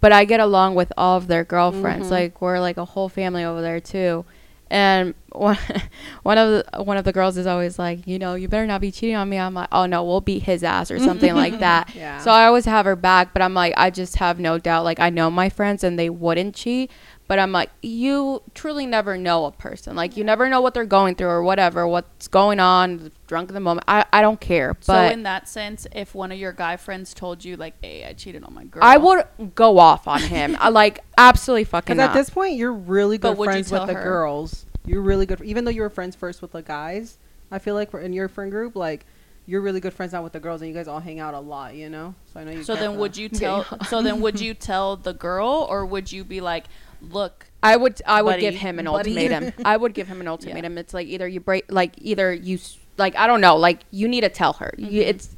but 0.01 0.11
I 0.13 0.25
get 0.25 0.41
along 0.41 0.75
with 0.75 0.93
all 0.97 1.17
of 1.17 1.29
their 1.29 1.45
girlfriends. 1.45 2.09
Mhm. 2.09 2.11
Like 2.11 2.41
we're 2.43 2.59
like 2.61 2.77
a 2.77 2.85
whole 2.85 3.09
family 3.09 3.45
over 3.45 3.63
there 3.63 3.79
too. 3.81 4.25
And 4.73 5.13
one 5.33 5.59
one 6.23 6.39
of 6.39 6.49
the 6.51 6.83
one 6.83 6.97
of 6.97 7.05
the 7.05 7.13
girls 7.13 7.37
is 7.37 7.47
always 7.47 7.79
like, 7.79 8.07
you 8.07 8.19
know, 8.19 8.35
you 8.35 8.49
better 8.49 8.67
not 8.67 8.81
be 8.81 8.91
cheating 8.91 9.15
on 9.17 9.29
me. 9.29 9.39
I'm 9.39 9.53
like, 9.53 9.69
oh 9.71 9.85
no, 9.85 10.03
we'll 10.03 10.23
beat 10.23 10.45
his 10.45 10.65
ass 10.65 10.91
or 10.91 10.99
something 10.99 11.35
like 11.35 11.59
that. 11.61 11.95
Yeah. 11.95 12.19
So 12.21 12.31
I 12.31 12.47
always 12.47 12.65
have 12.65 12.87
her 12.87 12.97
back, 12.97 13.35
but 13.35 13.43
I'm 13.43 13.53
like, 13.53 13.75
I 13.77 13.91
just 13.91 14.17
have 14.17 14.41
no 14.41 14.57
doubt. 14.59 14.85
Like 14.85 14.99
I 14.99 15.11
know 15.11 15.31
my 15.31 15.51
friends 15.51 15.85
and 15.85 15.99
they 15.99 16.09
wouldn't 16.09 16.55
cheat, 16.55 16.91
but 17.29 17.39
I'm 17.39 17.53
like, 17.53 17.71
you 17.83 18.43
truly 18.55 18.85
never 18.85 19.17
know 19.17 19.47
a 19.47 19.53
person. 19.53 19.97
Like 19.97 20.17
you 20.17 20.25
never 20.25 20.49
know 20.49 20.61
what 20.61 20.75
they're 20.75 20.85
going 20.85 21.15
through 21.15 21.29
or 21.29 21.43
whatever, 21.43 21.87
what's 21.89 22.29
going 22.29 22.61
on, 22.61 23.11
drunk 23.27 23.49
in 23.49 23.55
the 23.55 23.61
moment. 23.61 23.85
I, 23.89 24.05
I 24.13 24.21
don't 24.21 24.41
care. 24.41 24.77
So 24.81 24.93
But 24.93 25.13
in 25.13 25.23
that 25.23 25.49
sense, 25.49 25.87
if 25.93 26.15
one 26.15 26.31
of 26.33 26.39
your 26.39 26.53
guy 26.53 26.77
friends 26.77 27.15
told 27.15 27.45
you 27.45 27.57
like, 27.57 27.75
"Hey, 27.83 28.05
I 28.05 28.13
cheated 28.13 28.45
on 28.45 28.53
my 28.55 28.65
girl," 28.65 28.83
I 28.85 28.97
would 28.99 29.55
go 29.55 29.79
off 29.79 30.07
on 30.09 30.21
him. 30.21 30.57
I 30.61 30.69
like 30.69 31.01
absolutely 31.17 31.65
fucking 31.65 31.97
Because 31.97 32.09
at 32.11 32.15
this 32.15 32.29
point, 32.31 32.57
you're 32.57 32.73
really 32.73 33.19
good 33.19 33.39
would 33.39 33.47
friends 33.47 33.71
with 33.71 33.79
tell 33.79 33.87
the 33.87 33.95
her? 33.95 34.03
girls. 34.03 34.67
You're 34.85 35.03
really 35.03 35.27
good, 35.27 35.41
even 35.43 35.65
though 35.65 35.71
you 35.71 35.83
were 35.83 35.91
friends 35.91 36.17
first 36.17 36.43
with 36.43 36.53
the 36.53 36.63
guys. 36.63 37.17
I 37.51 37.59
feel 37.61 37.75
like 37.75 37.95
in 37.95 38.13
your 38.13 38.29
friend 38.29 38.51
group, 38.51 38.75
like 38.77 39.07
you're 39.47 39.61
really 39.61 39.81
good 39.81 39.93
friends 39.93 40.13
now 40.13 40.23
with 40.23 40.33
the 40.33 40.41
girls, 40.41 40.61
and 40.61 40.69
you 40.69 40.75
guys 40.75 40.89
all 40.89 41.01
hang 41.01 41.21
out 41.21 41.35
a 41.35 41.41
lot. 41.41 41.75
You 41.75 41.89
know, 41.89 42.15
so 42.33 42.41
I 42.41 42.45
know 42.45 42.51
you. 42.51 42.65
So 42.65 42.75
then, 42.75 42.95
the- 42.95 42.99
would 42.99 43.17
you 43.17 43.29
tell? 43.31 43.65
so 43.89 44.03
then, 44.03 44.21
would 44.21 44.41
you 44.41 44.55
tell 44.55 44.97
the 44.97 45.13
girl, 45.15 45.67
or 45.71 45.87
would 45.87 46.11
you 46.13 46.25
be 46.25 46.41
like, 46.41 46.65
"Look, 47.11 47.47
I 47.63 47.77
would 47.77 48.01
I 48.07 48.23
would 48.23 48.31
Buddy. 48.33 48.41
give 48.43 48.55
him 48.55 48.79
an 48.79 48.87
Buddy. 48.87 49.11
ultimatum. 49.19 49.53
I 49.65 49.77
would 49.77 49.95
give 49.95 50.09
him 50.09 50.21
an 50.21 50.29
ultimatum. 50.29 50.79
It's 50.79 50.95
like 50.95 51.07
either 51.09 51.27
you 51.29 51.41
break 51.41 51.65
like 51.71 51.93
either 51.99 52.33
you 52.33 52.57
s- 52.57 52.79
like 52.99 53.17
I 53.17 53.27
don't 53.27 53.41
know, 53.41 53.57
like 53.57 53.81
you 53.91 54.09
need 54.09 54.21
to 54.23 54.29
tell 54.29 54.55
her. 54.55 54.73
You, 54.79 55.03
Mhm. 55.03 55.07
it's 55.07 55.37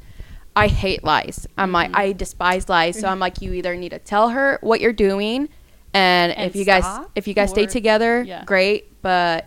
I 0.56 0.68
hate 0.68 1.02
lies. 1.04 1.46
I'm 1.58 1.72
like 1.72 1.90
Mhm. 1.90 1.96
I 1.98 2.12
despise 2.12 2.68
lies. 2.68 2.98
So 2.98 3.08
I'm 3.08 3.18
like 3.18 3.40
you 3.42 3.52
either 3.54 3.74
need 3.76 3.90
to 3.90 3.98
tell 3.98 4.28
her 4.30 4.58
what 4.60 4.80
you're 4.80 4.92
doing 4.92 5.48
and, 5.92 6.32
And 6.32 6.48
if 6.50 6.56
you 6.56 6.64
guys 6.64 6.84
if 7.14 7.26
you 7.28 7.34
guys 7.34 7.50
stay 7.50 7.66
together, 7.66 8.22
Yeah. 8.22 8.44
great, 8.44 9.00
but 9.02 9.46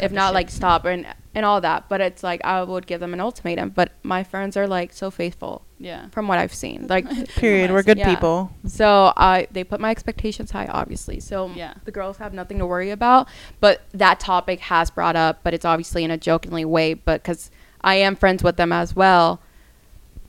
if 0.00 0.10
not 0.12 0.28
shit. 0.28 0.34
like 0.34 0.50
stop 0.50 0.84
and 0.86 1.06
and 1.34 1.44
all 1.46 1.60
that. 1.60 1.88
But 1.88 2.00
it's 2.00 2.22
like 2.22 2.44
I 2.44 2.62
would 2.62 2.86
give 2.86 3.00
them 3.00 3.12
an 3.14 3.20
ultimatum, 3.20 3.70
but 3.70 3.92
my 4.02 4.22
friends 4.24 4.56
are 4.56 4.66
like 4.66 4.92
so 4.92 5.10
faithful 5.10 5.64
yeah." 5.78 6.08
from 6.10 6.28
what 6.28 6.38
I've 6.38 6.54
seen. 6.54 6.86
Like 6.88 7.06
Period. 7.36 7.70
We're 7.70 7.82
good 7.82 7.98
Yeah. 7.98 8.14
people. 8.14 8.50
so 8.66 9.12
I 9.16 9.46
they 9.50 9.64
put 9.64 9.80
my 9.80 9.90
expectations 9.90 10.50
high, 10.50 10.66
obviously. 10.66 11.20
So 11.20 11.50
Yeah. 11.54 11.74
the 11.84 11.90
girls 11.92 12.16
have 12.18 12.32
nothing 12.34 12.58
to 12.58 12.66
worry 12.66 12.90
about. 12.90 13.28
But 13.60 13.82
that 13.92 14.20
topic 14.20 14.60
has 14.60 14.90
brought 14.90 15.16
up, 15.16 15.40
but 15.42 15.54
it's 15.54 15.64
obviously 15.64 16.04
in 16.04 16.10
a 16.10 16.18
jokingly 16.18 16.64
way. 16.64 16.94
But 16.94 17.22
because 17.22 17.50
I 17.80 17.94
am 17.96 18.14
friends 18.16 18.42
with 18.44 18.56
them 18.56 18.72
as 18.72 18.94
well, 18.94 19.40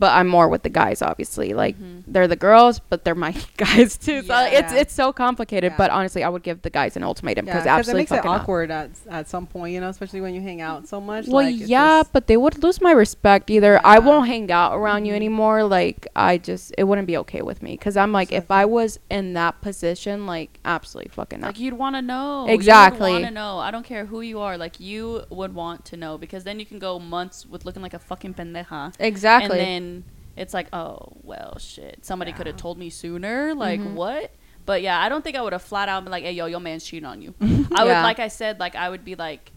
but 0.04 0.12
I'm 0.20 0.28
more 0.38 0.47
with 0.54 0.64
the 0.68 0.74
guys, 0.84 1.01
obviously. 1.12 1.49
Like 1.64 1.76
Mhm. 1.80 2.04
they're 2.14 2.28
the 2.36 2.41
girls, 2.47 2.76
but 2.91 2.97
they're 3.06 3.22
my 3.28 3.34
guys 3.66 3.91
too. 4.06 4.20
So 4.30 4.34
Yeah. 4.34 4.60
it's 4.60 4.74
it's 4.82 4.93
so 5.01 5.08
complicated. 5.26 5.70
Yeah. 5.72 5.78
But 5.82 5.89
honestly, 5.97 6.22
I 6.28 6.30
would 6.34 6.43
give 6.49 6.58
the 6.68 6.74
guys 6.80 6.97
an 6.99 7.04
ultimatum 7.10 7.45
because 7.45 7.66
Yeah, 7.66 7.78
because 7.78 7.86
because 7.88 7.93
it 7.95 8.01
makes 8.01 8.12
it 8.12 8.16
fucking 8.18 8.32
not. 8.32 8.41
awkward 8.41 8.70
at 8.82 8.89
at 9.20 9.26
some 9.34 9.45
point, 9.54 9.70
you 9.74 9.80
know, 9.84 9.88
especially 9.95 10.22
when 10.26 10.34
you 10.38 10.41
hang 10.49 10.60
out 10.70 10.80
so 10.93 10.97
much. 11.12 11.24
Well, 11.28 11.45
like, 11.45 11.56
yeah, 11.76 12.04
but 12.16 12.24
they 12.30 12.36
would 12.43 12.56
lose 12.66 12.80
my 12.88 12.91
respect. 13.06 13.49
Either 13.56 13.74
I 13.95 13.97
won't 14.08 14.28
hang 14.34 14.51
out 14.51 14.72
around 14.80 15.01
you 15.08 15.14
Mhm. 15.14 15.22
anymore. 15.24 15.58
Like 15.80 15.99
I 16.16 16.34
just, 16.49 16.66
it 16.78 16.84
wouldn't 16.89 17.08
be 17.14 17.18
okay 17.24 17.41
with 17.49 17.60
me. 17.66 17.72
Cause 17.84 17.95
I'm 18.01 18.12
like, 18.20 18.30
if 18.41 18.47
I 18.62 18.66
was 18.66 18.99
in 19.18 19.26
that 19.39 19.54
position, 19.68 20.16
like 20.36 20.51
absolutely 20.66 21.12
fucking 21.20 21.39
not. 21.41 21.47
Like 21.51 21.60
you'd 21.64 21.80
want 21.84 21.95
to 21.95 22.01
know. 22.01 22.45
Exactly. 22.58 23.12
Want 23.12 23.26
to 23.32 23.32
know. 23.43 23.54
I 23.68 23.70
don't 23.72 23.86
care 23.93 24.06
who 24.12 24.20
you 24.32 24.38
are. 24.47 24.56
Like 24.66 24.76
you 24.89 25.24
would 25.39 25.54
want 25.64 25.80
to 25.91 25.95
know 26.04 26.18
because 26.18 26.43
then 26.43 26.60
you 26.60 26.66
can 26.66 26.80
go 26.80 26.99
months 26.99 27.45
with 27.51 27.62
looking 27.66 27.82
like 27.88 27.93
a 27.93 28.04
fucking 28.12 28.34
pendeja. 28.34 28.82
exactly. 28.99 29.60
And 29.60 29.68
then 29.68 29.84
it's 30.36 30.54
like, 30.54 30.68
oh 30.74 30.98
well, 31.22 31.58
shit. 31.60 32.00
Somebody 32.06 32.32
could 32.32 32.48
have 32.48 32.58
told 32.58 32.78
me 32.78 32.89
sooner. 32.89 33.54
Like 33.54 33.80
Mhm. 33.80 33.94
what? 33.94 34.32
But 34.66 34.82
yeah, 34.82 35.00
I 35.00 35.10
don't 35.10 35.24
think 35.24 35.36
I 35.36 35.41
would 35.41 35.54
have 35.54 35.62
flat 35.62 35.89
out 35.89 36.04
been 36.06 36.12
like, 36.12 36.24
hey 36.24 36.32
yo, 36.32 36.46
your 36.46 36.60
man's 36.62 36.84
cheating 36.86 37.06
on 37.06 37.22
you. 37.22 37.34
I 37.76 37.84
would, 37.84 37.91
like 37.91 38.20
I 38.20 38.30
said, 38.30 38.60
like 38.60 38.76
I 38.76 38.89
would 38.89 39.04
be 39.04 39.16
like, 39.16 39.52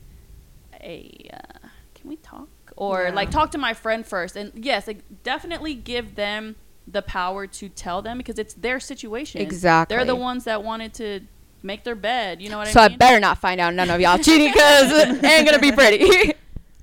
hey, 0.80 1.30
uh, 1.32 1.68
can 1.95 2.11
we 2.11 2.16
talk? 2.16 2.49
Or 2.76 3.05
Yeah. 3.05 3.11
like 3.14 3.30
talk 3.30 3.53
to 3.53 3.59
my 3.59 3.72
friend 3.74 4.05
first. 4.05 4.37
And 4.37 4.53
yes, 4.55 4.87
like 4.87 4.99
definitely 5.22 5.74
give 5.74 6.16
them 6.16 6.57
the 6.89 7.03
power 7.03 7.47
to 7.47 7.68
tell 7.68 8.03
them 8.03 8.18
because 8.18 8.39
it's 8.39 8.55
their 8.55 8.78
situation. 8.80 9.41
Exactly. 9.41 9.97
They're 9.97 10.05
the 10.05 10.14
ones 10.16 10.45
that 10.45 10.62
wanted 10.62 10.93
to 10.95 11.20
make 11.62 11.84
their 11.84 11.95
bed. 11.97 12.41
You 12.43 12.51
know 12.51 12.59
what 12.59 12.68
so 12.68 12.80
I 12.80 12.89
mean? 12.89 12.91
So 12.91 12.95
I 12.95 12.97
better 12.99 13.20
not 13.20 13.39
find 13.39 13.61
out 13.61 13.74
none 13.74 13.91
of 13.91 14.01
y'all 14.01 14.18
cheating 14.18 14.53
because 14.53 14.93
it 14.93 15.24
ain't 15.24 15.47
gonna 15.47 15.59
be 15.59 15.72
pretty. 15.72 16.34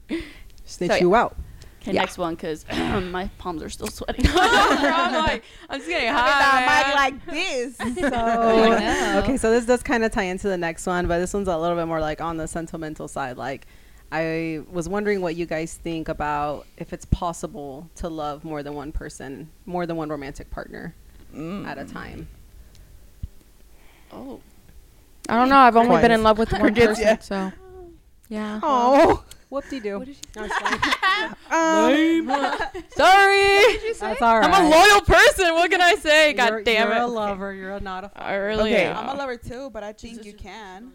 snitch 0.66 0.92
so, 0.92 0.96
you 0.98 1.16
out. 1.16 1.38
Okay, 1.84 1.94
Yeah. 1.94 2.02
next 2.02 2.18
one 2.18 2.36
because 2.36 2.66
my 2.72 3.30
palms 3.38 3.62
are 3.62 3.70
still 3.70 3.88
sweating. 3.88 4.26
I'm 4.34 5.14
like, 5.26 5.44
I'm 5.70 5.80
just 5.80 5.90
getting 5.90 6.10
high. 6.14 6.94
like 6.96 7.26
this. 7.26 7.76
So 7.78 8.10
know. 8.10 9.22
okay, 9.24 9.38
so 9.38 9.52
this 9.52 9.66
does 9.66 9.84
kind 9.84 10.04
of 10.06 10.12
tie 10.12 10.24
into 10.24 10.48
the 10.48 10.58
next 10.58 10.86
one, 10.88 11.08
but 11.08 11.20
this 11.20 11.34
one's 11.34 11.48
a 11.50 11.58
little 11.58 11.76
bit 11.78 11.86
more 11.86 12.00
like 12.00 12.22
on 12.22 12.38
the 12.38 12.48
sentimental 12.48 13.08
side. 13.10 13.36
Like, 13.38 13.68
I 14.14 14.62
was 14.72 14.88
wondering 14.88 15.20
what 15.22 15.36
you 15.36 15.46
guys 15.46 15.74
think 15.74 16.08
about 16.08 16.66
if 16.78 16.94
it's 16.94 17.06
possible 17.06 17.90
to 17.96 18.08
love 18.08 18.46
more 18.46 18.64
than 18.64 18.76
one 18.76 18.92
person, 18.92 19.50
more 19.66 19.86
than 19.86 19.96
one 19.98 20.08
romantic 20.10 20.50
partner 20.52 20.96
Mm. 21.36 21.66
at 21.66 21.80
a 21.80 21.84
time. 21.86 22.28
oh, 24.12 24.40
I 25.28 25.36
don't 25.36 25.50
know. 25.50 25.58
I've 25.58 25.76
only 25.76 25.88
Quiet. 25.90 26.02
been 26.04 26.12
in 26.12 26.24
love 26.24 26.38
with 26.38 26.52
one 26.54 26.74
person, 26.76 27.04
yeah. 27.04 27.18
so 27.20 27.52
yeah. 28.30 28.60
Oh. 28.62 29.24
Whoop 29.54 29.70
de 29.70 29.80
doo. 29.80 29.98
Um, 29.98 30.02
Sorry. 32.90 33.94
That's 34.00 34.22
all 34.22 34.40
right. 34.40 34.50
I'm 34.50 34.66
a 34.66 34.70
loyal 34.70 35.02
person. 35.02 35.54
What 35.54 35.70
can 35.70 35.80
I 35.80 35.94
say? 35.94 36.34
God 36.34 36.50
you're, 36.50 36.64
damn 36.64 36.88
you're 36.88 36.98
it. 36.98 37.02
a 37.04 37.06
lover. 37.06 37.54
You're 37.54 37.80
not 37.80 38.06
a. 38.06 38.12
I 38.16 38.34
really 38.34 38.74
Okay. 38.74 38.86
am. 38.86 38.98
I'm 38.98 39.10
a 39.10 39.14
lover 39.14 39.38
too, 39.38 39.70
but 39.70 39.84
I 39.84 39.94
think 39.94 40.26
you 40.26 40.34
can. 40.34 40.92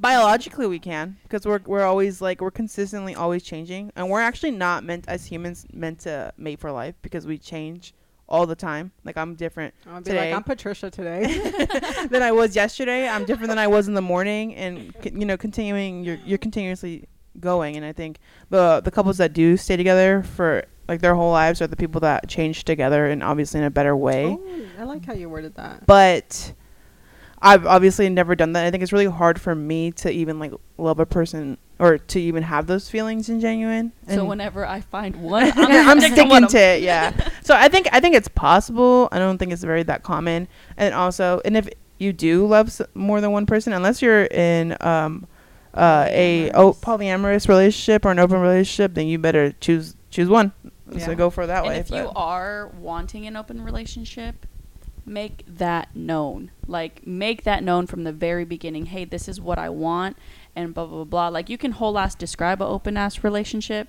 biologically 0.00 0.66
we 0.66 0.80
can 0.80 1.18
because 1.22 1.46
we're 1.46 1.60
we're 1.66 1.84
always 1.84 2.20
like 2.20 2.40
we're 2.40 2.50
consistently 2.50 3.14
always 3.14 3.44
changing 3.44 3.92
and 3.94 4.10
we're 4.10 4.20
actually 4.20 4.50
not 4.50 4.82
meant 4.82 5.04
as 5.06 5.26
humans 5.26 5.64
meant 5.72 6.00
to 6.00 6.32
mate 6.36 6.58
for 6.58 6.72
life 6.72 6.96
because 7.02 7.26
we 7.26 7.38
change 7.38 7.94
all 8.28 8.46
the 8.46 8.54
time 8.54 8.90
like 9.04 9.16
i'm 9.18 9.34
different 9.34 9.74
I'll 9.86 9.98
be 10.00 10.04
Today. 10.04 10.30
like, 10.30 10.34
I'm 10.36 10.44
Patricia 10.44 10.90
today. 10.90 11.26
than 12.10 12.22
i 12.22 12.30
was 12.32 12.54
yesterday 12.56 13.06
i'm 13.08 13.24
different 13.26 13.48
than 13.50 13.58
i 13.58 13.66
was 13.66 13.88
in 13.88 13.94
the 13.94 14.00
morning 14.02 14.54
and 14.54 14.94
c- 15.02 15.12
you 15.14 15.26
know 15.26 15.36
continuing 15.36 16.02
you're 16.04 16.18
you're 16.24 16.38
continuously 16.38 17.04
going 17.40 17.76
and 17.76 17.84
i 17.84 17.92
think 17.92 18.18
the 18.50 18.80
the 18.84 18.90
couples 18.90 19.18
that 19.18 19.32
do 19.32 19.56
stay 19.56 19.76
together 19.76 20.22
for 20.22 20.64
like 20.88 21.00
their 21.00 21.14
whole 21.14 21.32
lives 21.32 21.62
are 21.62 21.66
the 21.66 21.76
people 21.76 22.00
that 22.00 22.28
change 22.28 22.64
together 22.64 23.06
and 23.06 23.22
obviously 23.22 23.58
in 23.58 23.64
a 23.64 23.70
better 23.70 23.96
way 23.96 24.26
oh, 24.26 24.66
I 24.78 24.84
like 24.84 25.04
how 25.04 25.12
you 25.12 25.28
worded 25.28 25.54
that. 25.56 25.86
but 25.86 26.52
I've 27.42 27.66
obviously 27.66 28.08
never 28.10 28.34
done 28.36 28.52
that. 28.52 28.66
I 28.66 28.70
think 28.70 28.82
it's 28.82 28.92
really 28.92 29.06
hard 29.06 29.40
for 29.40 29.54
me 29.54 29.92
to 29.92 30.10
even 30.10 30.38
like 30.38 30.52
love 30.76 31.00
a 31.00 31.06
person 31.06 31.56
or 31.78 31.96
to 31.96 32.20
even 32.20 32.42
have 32.42 32.66
those 32.66 32.90
feelings 32.90 33.30
in 33.30 33.40
genuine. 33.40 33.92
so 34.06 34.26
whenever 34.26 34.66
I 34.66 34.82
find 34.82 35.16
one, 35.16 35.50
I'm, 35.56 35.58
I'm, 35.58 35.88
I'm 35.88 36.00
sticking 36.00 36.28
to, 36.28 36.40
with 36.42 36.54
it. 36.54 36.82
Yeah. 36.82 37.14
so 37.42 37.54
I 37.54 37.68
think 37.68 37.88
I 37.92 38.00
think 38.00 38.14
it's 38.14 38.28
possible. 38.28 39.08
I 39.10 39.18
don't 39.18 39.38
think 39.38 39.52
it's 39.52 39.64
very 39.64 39.82
that 39.84 40.02
common. 40.02 40.48
And 40.76 40.94
also, 40.94 41.40
and 41.46 41.56
if 41.56 41.66
you 41.98 42.12
do 42.12 42.46
love 42.46 42.66
s- 42.68 42.82
more 42.94 43.22
than 43.22 43.32
one 43.32 43.46
person, 43.46 43.72
unless 43.72 44.02
you're 44.02 44.24
in 44.26 44.76
um 44.80 45.26
uh, 45.74 46.06
a 46.08 46.50
o- 46.52 46.72
polyamorous 46.72 47.48
relationship 47.48 48.04
or 48.04 48.10
an 48.10 48.18
open 48.18 48.40
relationship, 48.40 48.94
then 48.94 49.06
you 49.06 49.18
better 49.18 49.52
choose 49.60 49.94
choose 50.10 50.28
one. 50.28 50.52
Yeah. 50.90 51.06
So 51.06 51.14
go 51.14 51.30
for 51.30 51.46
that 51.46 51.60
And 51.64 51.68
way. 51.68 51.78
if 51.78 51.90
you 51.90 52.10
are 52.16 52.68
wanting 52.78 53.26
an 53.26 53.36
open 53.36 53.62
relationship, 53.62 54.44
make 55.06 55.44
that 55.46 55.94
known. 55.94 56.50
Like 56.66 57.06
make 57.06 57.44
that 57.44 57.62
known 57.62 57.86
from 57.86 58.02
the 58.04 58.12
very 58.12 58.44
beginning. 58.44 58.86
Hey, 58.86 59.04
this 59.04 59.28
is 59.28 59.40
what 59.40 59.58
I 59.58 59.68
want, 59.68 60.16
and 60.56 60.74
blah 60.74 60.86
blah 60.86 60.96
blah. 60.96 61.04
blah. 61.04 61.28
Like 61.28 61.48
you 61.48 61.56
can 61.58 61.72
whole 61.72 61.96
ass 61.98 62.14
describe 62.16 62.60
an 62.60 62.68
open 62.68 62.96
ass 62.96 63.22
relationship, 63.22 63.88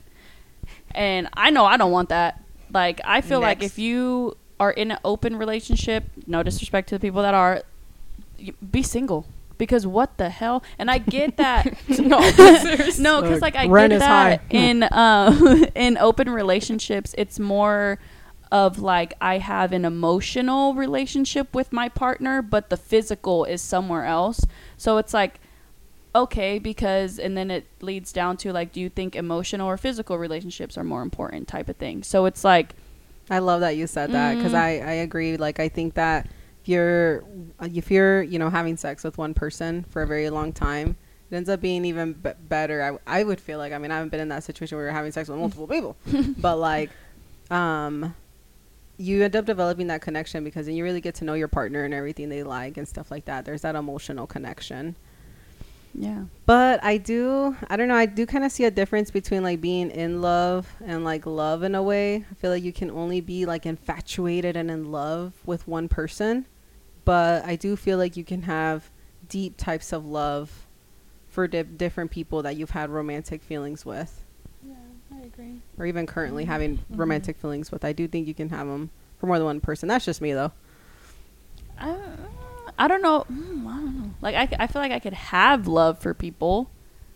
and 0.92 1.28
I 1.34 1.50
know 1.50 1.66
I 1.66 1.78
don't 1.78 1.92
want 1.92 2.10
that. 2.10 2.44
Like 2.72 3.02
I 3.04 3.22
feel 3.22 3.40
like 3.40 3.64
if 3.64 3.80
you 3.80 4.38
are 4.60 4.72
in 4.72 4.92
an 4.92 5.00
open 5.04 5.36
relationship, 5.38 6.04
no 6.28 6.44
disrespect 6.44 6.88
to 6.90 6.96
the 6.96 7.00
people 7.00 7.24
that 7.24 7.34
are, 7.34 7.64
be 8.72 8.84
single. 8.84 9.26
Because 9.62 9.86
what 9.86 10.18
the 10.18 10.32
hell? 10.32 10.64
And 10.80 10.89
I 10.89 10.97
get 10.97 11.38
that. 11.45 11.78
no, 11.88 12.18
no, 12.97 13.22
because 13.22 13.41
like 13.43 13.55
I 13.55 13.68
Rent 13.68 13.91
get 13.91 13.99
that 13.99 14.39
high. 14.39 14.45
in 14.49 14.82
uh, 14.82 15.68
in 15.76 15.99
open 15.99 16.32
relationships, 16.32 17.14
it's 17.16 17.38
more 17.39 17.99
of 18.51 18.80
like 18.80 19.14
I 19.22 19.38
have 19.38 19.72
an 19.72 19.86
emotional 19.86 20.74
relationship 20.74 21.53
with 21.53 21.72
my 21.72 21.89
partner, 21.89 22.41
but 22.41 22.72
the 22.72 22.76
physical 22.76 23.45
is 23.45 23.62
somewhere 23.62 24.03
else. 24.05 24.41
So 24.78 24.97
it's 24.97 25.14
like 25.14 25.39
okay 26.16 26.57
because 26.57 27.20
and 27.20 27.38
then 27.38 27.51
it 27.51 27.68
leads 27.82 28.12
down 28.12 28.38
to 28.38 28.51
like 28.51 28.74
do 28.74 28.82
you 28.82 28.89
think 28.89 29.16
emotional 29.16 29.66
or 29.70 29.78
physical 29.78 30.18
relationships 30.18 30.76
are 30.78 30.84
more 30.84 31.03
important 31.03 31.47
type 31.47 31.70
of 31.70 31.76
thing. 31.78 32.01
So 32.01 32.26
it's 32.26 32.43
like 32.43 32.74
I 33.30 33.38
love 33.38 33.62
that 33.62 33.78
you 33.78 33.86
said 33.86 34.12
that 34.12 34.38
because 34.38 34.53
Mhm. 34.53 34.59
I, 34.59 34.70
I 34.80 34.93
agree. 35.05 35.38
Like 35.38 35.59
I 35.59 35.70
think 35.70 35.93
that 35.93 36.26
if 36.26 36.32
you're 36.66 37.24
if 37.62 37.89
you're 37.91 38.22
you 38.22 38.39
know 38.39 38.49
having 38.49 38.78
sex 38.78 39.03
with 39.03 39.18
one 39.18 39.34
person 39.34 39.84
for 39.89 40.01
a 40.03 40.07
very 40.07 40.30
long 40.30 40.53
time, 40.53 40.95
it 41.30 41.36
ends 41.36 41.49
up 41.49 41.62
being 41.62 41.86
even 41.86 42.14
b- 42.14 42.32
better. 42.47 42.99
I, 43.07 43.20
I 43.20 43.24
would 43.24 43.39
feel 43.41 43.57
like 43.57 43.74
I 43.74 43.78
mean 43.78 43.91
I 43.91 43.95
haven't 43.95 44.09
been 44.09 44.20
in 44.20 44.30
that 44.30 44.43
situation 44.43 44.78
where 44.78 44.86
you're 44.86 44.93
having 44.93 45.12
sex 45.12 45.30
with 45.30 45.39
multiple 45.39 45.68
people, 45.68 45.97
but 46.38 46.57
like, 46.57 46.91
um, 47.49 48.16
you 48.97 49.24
end 49.24 49.36
up 49.36 49.45
developing 49.45 49.88
that 49.88 50.01
connection 50.01 50.43
because 50.43 50.66
then 50.68 50.76
you 50.76 50.84
really 50.84 51.01
get 51.01 51.16
to 51.16 51.26
know 51.26 51.34
your 51.34 51.47
partner 51.47 51.84
and 51.84 51.93
everything 51.93 52.30
they 52.30 52.43
like 52.43 52.78
and 52.78 52.88
stuff 52.88 53.09
like 53.12 53.26
that. 53.26 53.45
There's 53.45 53.62
that 53.64 53.76
emotional 53.76 54.28
connection. 54.28 54.95
yeah. 55.93 56.26
But 56.45 56.84
I 56.84 56.97
do, 56.97 57.55
I 57.70 57.78
don't 57.78 57.88
know, 57.88 57.95
I 57.95 58.05
do 58.05 58.26
kind 58.26 58.43
of 58.43 58.51
see 58.51 58.66
a 58.66 58.72
difference 58.72 59.09
between 59.12 59.41
like 59.43 59.59
being 59.62 59.89
in 59.91 60.22
love 60.22 60.68
and 60.86 61.03
like 61.03 61.26
love 61.26 61.64
in 61.64 61.76
a 61.76 61.82
way. 61.84 62.18
I 62.30 62.34
feel 62.36 62.51
like 62.51 62.64
you 62.64 62.74
can 62.74 62.91
only 62.91 63.22
be 63.22 63.45
like 63.45 63.66
infatuated 63.66 64.55
and 64.55 64.70
in 64.70 64.91
love 64.91 65.34
with 65.45 65.68
one 65.68 65.88
person. 65.89 66.45
But 67.06 67.45
I 67.45 67.56
do 67.56 67.76
feel 67.76 67.97
like 67.97 68.16
you 68.16 68.24
can 68.24 68.43
have 68.43 68.89
deep 69.28 69.58
types 69.58 69.93
of 69.93 70.06
love 70.06 70.68
for 71.30 71.47
di- 71.47 71.64
different 71.64 72.12
people 72.12 72.43
that 72.43 72.56
you've 72.58 72.72
had 72.72 72.89
romantic 72.89 73.41
feelings 73.41 73.86
with, 73.86 74.24
Yeah, 74.62 74.76
I 75.16 75.22
agree. 75.22 75.62
or 75.78 75.86
even 75.86 76.06
currently 76.06 76.43
mm-hmm. 76.43 76.52
having 76.52 76.78
mm-hmm. 76.78 76.95
romantic 76.97 77.38
feelings 77.38 77.72
with. 77.72 77.86
I 77.86 77.93
do 77.93 78.08
think 78.08 78.28
you 78.28 78.34
can 78.34 78.49
have 78.49 78.68
them 78.68 78.89
for 79.18 79.28
more 79.28 79.38
than 79.38 79.45
one 79.45 79.62
person. 79.62 79.88
That's 79.88 80.06
just 80.06 80.22
me 80.22 80.34
though. 80.34 80.52
I, 81.80 81.95
I 82.78 82.88
don't 82.88 83.02
know. 83.02 83.26
Mm, 83.32 83.66
I 83.66 83.76
don't 83.78 83.97
know. 83.97 84.12
Like 84.22 84.36
I, 84.36 84.64
I 84.64 84.68
feel 84.68 84.82
like 84.82 84.91
I 84.91 84.99
could 84.99 85.14
have 85.14 85.68
love 85.68 85.99
for 85.99 86.14
people, 86.14 86.70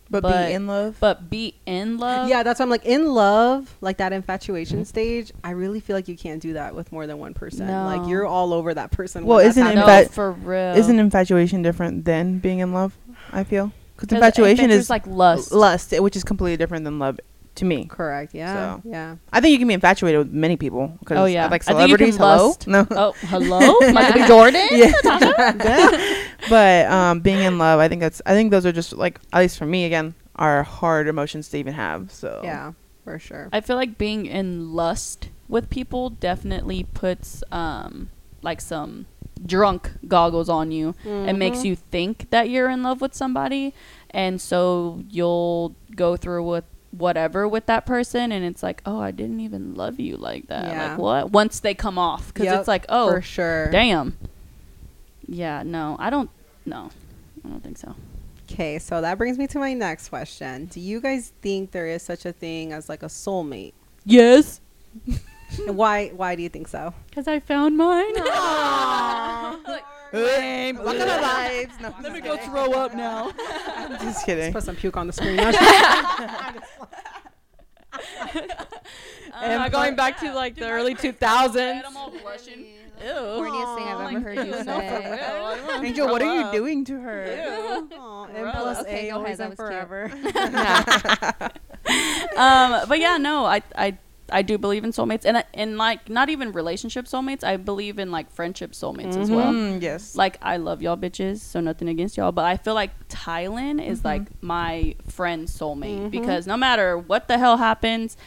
But, 0.09 0.21
But- 0.21 0.47
be 0.47 0.53
in 0.53 0.67
love. 0.67 0.97
but 0.99 1.29
be 1.31 1.55
in 1.65 1.97
love. 1.97 2.29
yeah, 2.29 2.43
that's 2.43 2.59
why 2.59 2.63
I'm 2.63 2.69
like 2.69 2.85
in 2.85 3.07
love, 3.07 3.75
like 3.81 3.97
that 3.97 4.13
infatuation 4.13 4.85
stage. 4.85 5.31
I 5.43 5.51
really 5.51 5.79
feel 5.79 5.95
like 5.95 6.07
you 6.07 6.15
can't 6.15 6.39
do 6.41 6.53
that 6.53 6.75
with 6.75 6.91
more 6.91 7.07
than 7.07 7.17
one 7.17 7.33
person. 7.33 7.67
Like 7.67 8.07
you're 8.07 8.25
all 8.25 8.53
over 8.53 8.73
that 8.73 8.91
person. 8.91 9.25
Well, 9.25 9.39
isn't 9.39 9.61
happening. 9.61 9.85
no, 9.85 10.05
for 10.05 10.31
real. 10.31 10.75
Isn't 10.75 10.99
infatuation 10.99 11.63
different 11.63 12.05
than 12.05 12.37
being 12.37 12.59
in 12.59 12.71
love? 12.71 12.95
I 13.31 13.43
feel 13.43 13.71
because 13.95 14.11
infatuation 14.11 14.65
infatuation's 14.65 14.83
is 14.83 14.89
like 14.89 15.07
lust. 15.07 15.51
lust, 15.51 15.99
which 15.99 16.15
is 16.15 16.23
completely 16.23 16.57
different 16.57 16.83
than 16.85 16.99
love 16.99 17.19
to 17.55 17.65
me. 17.65 17.85
correct? 17.85 18.33
Yeah, 18.33 18.75
So. 18.75 18.81
yeah. 18.85 19.15
I 19.31 19.41
think 19.41 19.51
you 19.53 19.57
can 19.59 19.67
be 19.67 19.73
infatuated 19.73 20.19
with 20.19 20.31
many 20.31 20.57
people. 20.57 20.97
'cause 21.05 21.17
Oh, 21.17 21.25
yeah. 21.25 21.47
like 21.47 21.63
I 21.69 21.73
think 21.73 21.89
you 21.89 21.97
can 21.97 22.11
celebrities. 22.11 22.17
Hello, 22.17 22.47
lust- 22.47 22.67
no, 22.67 22.87
Oh, 22.91 23.13
hello, 23.27 23.91
Michael 23.93 24.27
Jordan. 24.33 24.67
yeah. 24.71 26.25
but 26.49 26.85
um, 26.91 27.19
being 27.19 27.39
in 27.39 27.57
love, 27.57 27.79
I 27.79 27.87
think 27.87 28.01
that's. 28.01 28.21
I 28.25 28.33
think 28.33 28.51
those 28.51 28.65
are 28.65 28.71
just 28.71 28.93
like 28.93 29.19
at 29.33 29.39
least 29.39 29.57
for 29.57 29.65
me 29.65 29.85
again 29.85 30.13
are 30.35 30.63
hard 30.63 31.07
emotions 31.07 31.47
to 31.49 31.57
even 31.57 31.73
have. 31.73 32.11
So 32.11 32.41
Yeah, 32.43 32.73
for 33.03 33.17
sure. 33.19 33.49
I 33.53 33.61
feel 33.61 33.75
like 33.77 33.97
being 33.97 34.25
in 34.25 34.73
lust 34.73 35.29
with 35.47 35.69
people 35.69 36.09
definitely 36.09 36.83
puts 36.93 37.43
um 37.51 38.09
like 38.41 38.59
some 38.61 39.05
drunk 39.45 39.91
goggles 40.07 40.49
on 40.49 40.71
you 40.71 40.95
and 41.05 41.37
makes 41.37 41.59
Mhm. 41.59 41.65
you 41.65 41.75
think 41.75 42.29
that 42.31 42.49
you're 42.49 42.69
in 42.69 42.83
love 42.83 43.01
with 43.01 43.13
somebody 43.13 43.73
and 44.11 44.39
so 44.39 45.03
you'll 45.09 45.75
go 45.95 46.15
through 46.15 46.43
with 46.47 46.63
whatever 46.97 47.47
with 47.47 47.65
that 47.65 47.85
person 47.85 48.31
and 48.31 48.43
it's 48.45 48.61
like 48.63 48.81
oh 48.85 48.99
i 48.99 49.11
didn't 49.11 49.39
even 49.39 49.75
love 49.75 49.99
you 49.99 50.15
like 50.17 50.47
that 50.47 50.65
Yeah. 50.65 50.89
like 50.89 50.97
what 50.97 51.31
once 51.31 51.59
they 51.59 51.73
come 51.73 51.97
off 51.97 52.27
because 52.33 52.45
Yep, 52.45 52.59
it's 52.59 52.67
like 52.67 52.85
oh 52.89 53.11
for 53.11 53.21
sure. 53.21 53.69
damn 53.71 54.17
yeah 55.27 55.63
no 55.63 55.95
i 55.99 56.09
don't 56.09 56.29
no 56.65 56.89
i 57.43 57.49
don't 57.49 57.61
think 57.63 57.77
so 57.77 57.95
Okay, 58.47 58.77
so 58.77 59.01
that 59.01 59.17
brings 59.17 59.39
me 59.39 59.47
to 59.47 59.57
my 59.57 59.73
next 59.73 60.09
question. 60.09 60.67
Do 60.67 60.79
you 60.79 61.01
guys 61.01 61.33
think 61.41 61.71
there 61.71 61.87
is 61.87 62.03
such 62.03 62.27
a 62.27 62.31
thing 62.31 62.73
as 62.73 62.87
like 62.87 63.01
a 63.01 63.07
soulmate? 63.07 63.73
yes 64.05 64.61
and 65.07 65.75
why? 65.75 66.09
Why 66.09 66.35
do 66.35 66.43
you 66.43 66.49
think 66.49 66.67
so? 66.67 66.93
because 67.09 67.27
i 67.27 67.39
found 67.39 67.75
mine 67.75 68.13
Lame. 70.15 70.77
What 70.77 70.97
kind 70.97 71.09
of 71.09 71.21
vibes? 71.21 71.79
No, 71.81 71.93
let 72.01 72.13
me 72.13 72.21
go 72.21 72.37
throw 72.37 72.71
up 72.73 72.93
now 72.93 73.31
Just 73.89 74.03
Let's 74.03 74.23
kidding. 74.23 74.53
put 74.53 74.63
some 74.63 74.75
puke 74.75 74.97
on 74.97 75.07
the 75.07 75.13
screen. 75.13 75.39
and 79.41 79.71
going 79.71 79.95
back 79.95 80.19
to 80.19 80.33
like 80.33 80.55
the 80.55 80.69
early 80.69 80.95
2000s. 80.95 81.83
I'm 81.85 81.93
blushing. 82.21 82.65
Ew. 83.03 83.11
Corniest 83.11 83.75
thing 83.77 83.87
I've 83.87 84.13
ever 84.15 84.19
heard 84.21 84.47
you 84.47 84.53
say. 84.63 85.85
Angel, 85.87 86.07
what 86.07 86.21
are 86.21 86.35
you 86.35 86.51
doing 86.51 86.85
to 86.85 86.99
her? 86.99 87.87
Aw, 87.91 88.25
M 88.27 88.51
plus 88.51 88.79
Okay, 88.81 89.09
A, 89.09 89.11
always 89.11 89.39
and 89.39 89.51
that 89.51 89.57
was 89.57 89.67
forever. 89.67 90.09
um, 92.37 92.87
but 92.87 92.99
yeah, 92.99 93.17
no, 93.17 93.45
I, 93.45 93.61
I, 93.75 93.97
I 94.31 94.41
do 94.41 94.57
believe 94.57 94.83
in 94.83 94.91
soulmates, 94.91 95.23
and 95.25 95.43
and 95.53 95.77
like 95.77 96.09
not 96.09 96.29
even 96.29 96.51
relationship 96.51 97.05
soulmates. 97.05 97.43
I 97.43 97.57
believe 97.57 97.99
in 97.99 98.11
like 98.11 98.31
friendship 98.31 98.71
soulmates 98.71 99.15
as 99.17 99.29
well. 99.29 99.53
Mm, 99.53 99.81
yes. 99.81 100.15
Like 100.15 100.37
I 100.41 100.57
love 100.57 100.81
y'all 100.81 100.97
bitches, 100.97 101.39
so 101.39 101.59
nothing 101.61 101.87
against 101.89 102.17
y'all, 102.17 102.31
but 102.31 102.45
I 102.45 102.57
feel 102.57 102.73
like 102.73 103.07
Tylen 103.07 103.85
is 103.85 104.03
like 104.03 104.23
my 104.41 104.95
friend 105.07 105.47
soulmate 105.47 106.09
because 106.11 106.47
no 106.47 106.57
matter 106.57 106.97
what 106.97 107.27
the 107.27 107.37
hell 107.37 107.57
happens, 107.57 108.17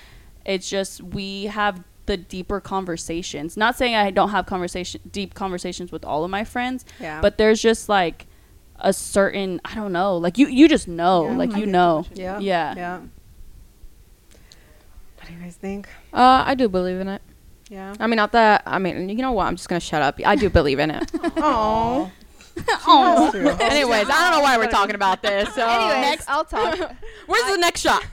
it's 0.44 0.68
just 0.70 1.03
we 1.03 1.44
have 1.46 1.82
the 2.07 2.16
deeper 2.16 2.61
conversations. 2.61 3.57
Not 3.57 3.76
saying 3.76 3.94
I 3.94 4.11
don't 4.11 4.30
have 4.30 4.46
conversation 4.46 5.01
deep 5.11 5.34
conversations 5.34 5.92
with 5.92 6.05
all 6.05 6.24
of 6.24 6.30
my 6.30 6.44
friends, 6.44 6.84
Yeah. 7.01 7.20
but 7.20 7.38
there's 7.38 7.61
just 7.61 7.88
like 7.88 8.26
a 8.80 8.92
certain 8.92 9.61
I 9.64 9.74
don't 9.74 9.92
know, 9.92 10.16
like 10.16 10.38
you 10.38 10.46
you 10.46 10.68
just 10.68 10.86
know, 10.88 11.28
Yeah, 11.28 11.36
like 11.36 11.55
I 11.55 11.59
you 11.59 11.66
know, 11.66 12.07
yeah, 12.14 12.38
yeah. 12.38 12.74
yeah. 12.76 13.01
What 15.29 15.35
do 15.35 15.41
you 15.41 15.45
guys 15.45 15.57
think? 15.57 15.89
Uh, 16.11 16.43
I 16.47 16.55
do 16.55 16.70
believe 16.70 17.01
in 17.01 17.09
it. 17.09 17.20
Yeah. 17.68 17.95
I 18.01 18.07
mean, 18.07 18.16
not 18.16 18.33
that. 18.33 18.62
I 18.64 18.79
mean, 18.79 19.11
you 19.11 19.16
know 19.16 19.33
what? 19.33 19.45
I'm 19.45 19.57
just 19.57 19.68
gonna 19.68 19.79
shut 19.79 20.01
up. 20.01 20.18
I 20.24 20.37
do 20.37 20.49
believe 20.49 20.79
in 20.79 20.91
it. 20.91 21.11
Oh. 21.37 22.11
oh. 22.87 23.31
Anyways, 23.61 24.09
I 24.09 24.31
don't 24.31 24.31
know 24.33 24.41
why 24.41 24.57
we're 24.57 24.70
talking 24.70 24.95
about 24.95 25.22
this. 25.22 25.55
So 25.55 25.64
Anyways, 25.68 26.24
I'll 26.26 26.45
talk. 26.45 26.76
where's 27.26 27.53
the 27.53 27.59
next 27.59 27.83
shot? 27.83 28.05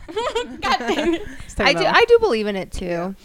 God 0.62 0.78
dang 0.78 1.14
it. 1.16 1.28
I 1.58 1.74
do. 1.74 1.86
I 1.86 2.06
do 2.06 2.20
believe 2.20 2.46
in 2.46 2.56
it 2.56 2.72
too. 2.72 3.16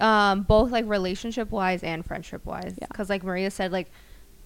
Um, 0.00 0.42
both 0.42 0.72
like 0.72 0.84
relationship 0.86 1.50
wise 1.50 1.82
and 1.84 2.04
friendship 2.04 2.44
wise. 2.44 2.74
Yeah. 2.78 2.88
Because 2.88 3.08
like 3.08 3.22
Maria 3.22 3.50
said, 3.50 3.72
like 3.72 3.90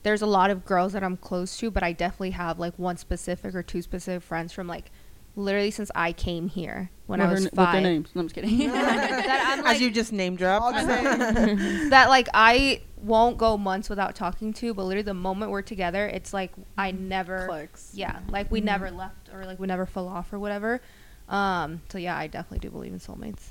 there's 0.03 0.23
a 0.23 0.27
lot 0.27 0.51
of 0.51 0.65
girls 0.65 0.93
that 0.93 1.03
I'm 1.03 1.17
close 1.17 1.57
to, 1.59 1.71
but 1.71 1.83
I 1.83 1.93
definitely 1.93 2.31
have 2.33 2.59
like 2.61 2.79
one 2.79 2.99
specific 2.99 3.55
or 3.55 3.63
two 3.63 3.83
specific 3.83 4.23
friends 4.23 4.53
from 4.53 4.69
like 4.69 4.93
literally 5.37 5.71
since 5.71 5.91
I 5.95 6.13
came 6.13 6.49
here 6.49 6.91
when 7.07 7.21
I 7.21 7.33
was 7.33 7.49
five. 7.49 7.83
names? 7.83 8.11
No, 8.15 8.21
I'm 8.21 8.27
just 8.29 8.35
kidding. 8.35 8.59
that 8.71 9.57
I'm 9.59 9.67
As 9.67 9.81
you 9.81 9.91
just 9.91 10.13
name 10.13 10.37
dropped. 10.37 10.77
that 10.87 12.07
like 12.09 12.29
I 12.35 12.83
won't 13.03 13.39
go 13.39 13.57
months 13.57 13.89
without 13.89 14.15
talking 14.15 14.53
to, 14.55 14.75
but 14.75 14.85
literally 14.85 15.03
the 15.03 15.15
moment 15.15 15.51
we're 15.51 15.63
together, 15.63 16.07
it's 16.07 16.33
like 16.33 16.53
I 16.77 16.93
mm-hmm. 16.93 17.09
never 17.09 17.47
Clicks. 17.49 17.93
yeah, 17.95 18.21
like 18.29 18.51
we 18.51 18.61
never 18.61 18.87
mm-hmm. 18.87 18.99
left 18.99 19.31
or 19.33 19.45
like 19.45 19.59
we 19.59 19.67
never 19.67 19.87
fell 19.87 20.09
off 20.09 20.33
or 20.33 20.39
whatever. 20.39 20.81
Um, 21.29 21.83
so 21.89 21.99
yeah, 21.99 22.17
I 22.17 22.27
definitely 22.27 22.59
do 22.59 22.71
believe 22.71 22.93
in 22.93 22.99
soulmates. 22.99 23.51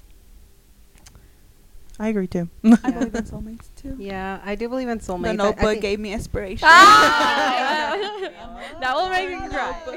I 2.01 2.07
agree 2.07 2.27
too. 2.27 2.47
I 2.63 2.91
believe 2.91 3.13
in 3.13 3.23
soulmates 3.25 3.67
too. 3.75 3.97
Yeah, 3.99 4.39
I 4.45 4.55
do 4.55 4.69
believe 4.69 4.87
in 4.87 4.99
soulmates. 4.99 5.23
The 5.23 5.27
I- 5.27 5.31
I 5.31 5.35
Notebook 5.35 5.81
gave 5.81 5.99
me 5.99 6.13
inspiration. 6.13 6.65
Ah! 6.69 7.98
Oh. 8.41 8.79
that 8.79 8.95
will 8.95 9.09
make 9.09 9.29
me 9.29 9.49
cry. 9.49 9.81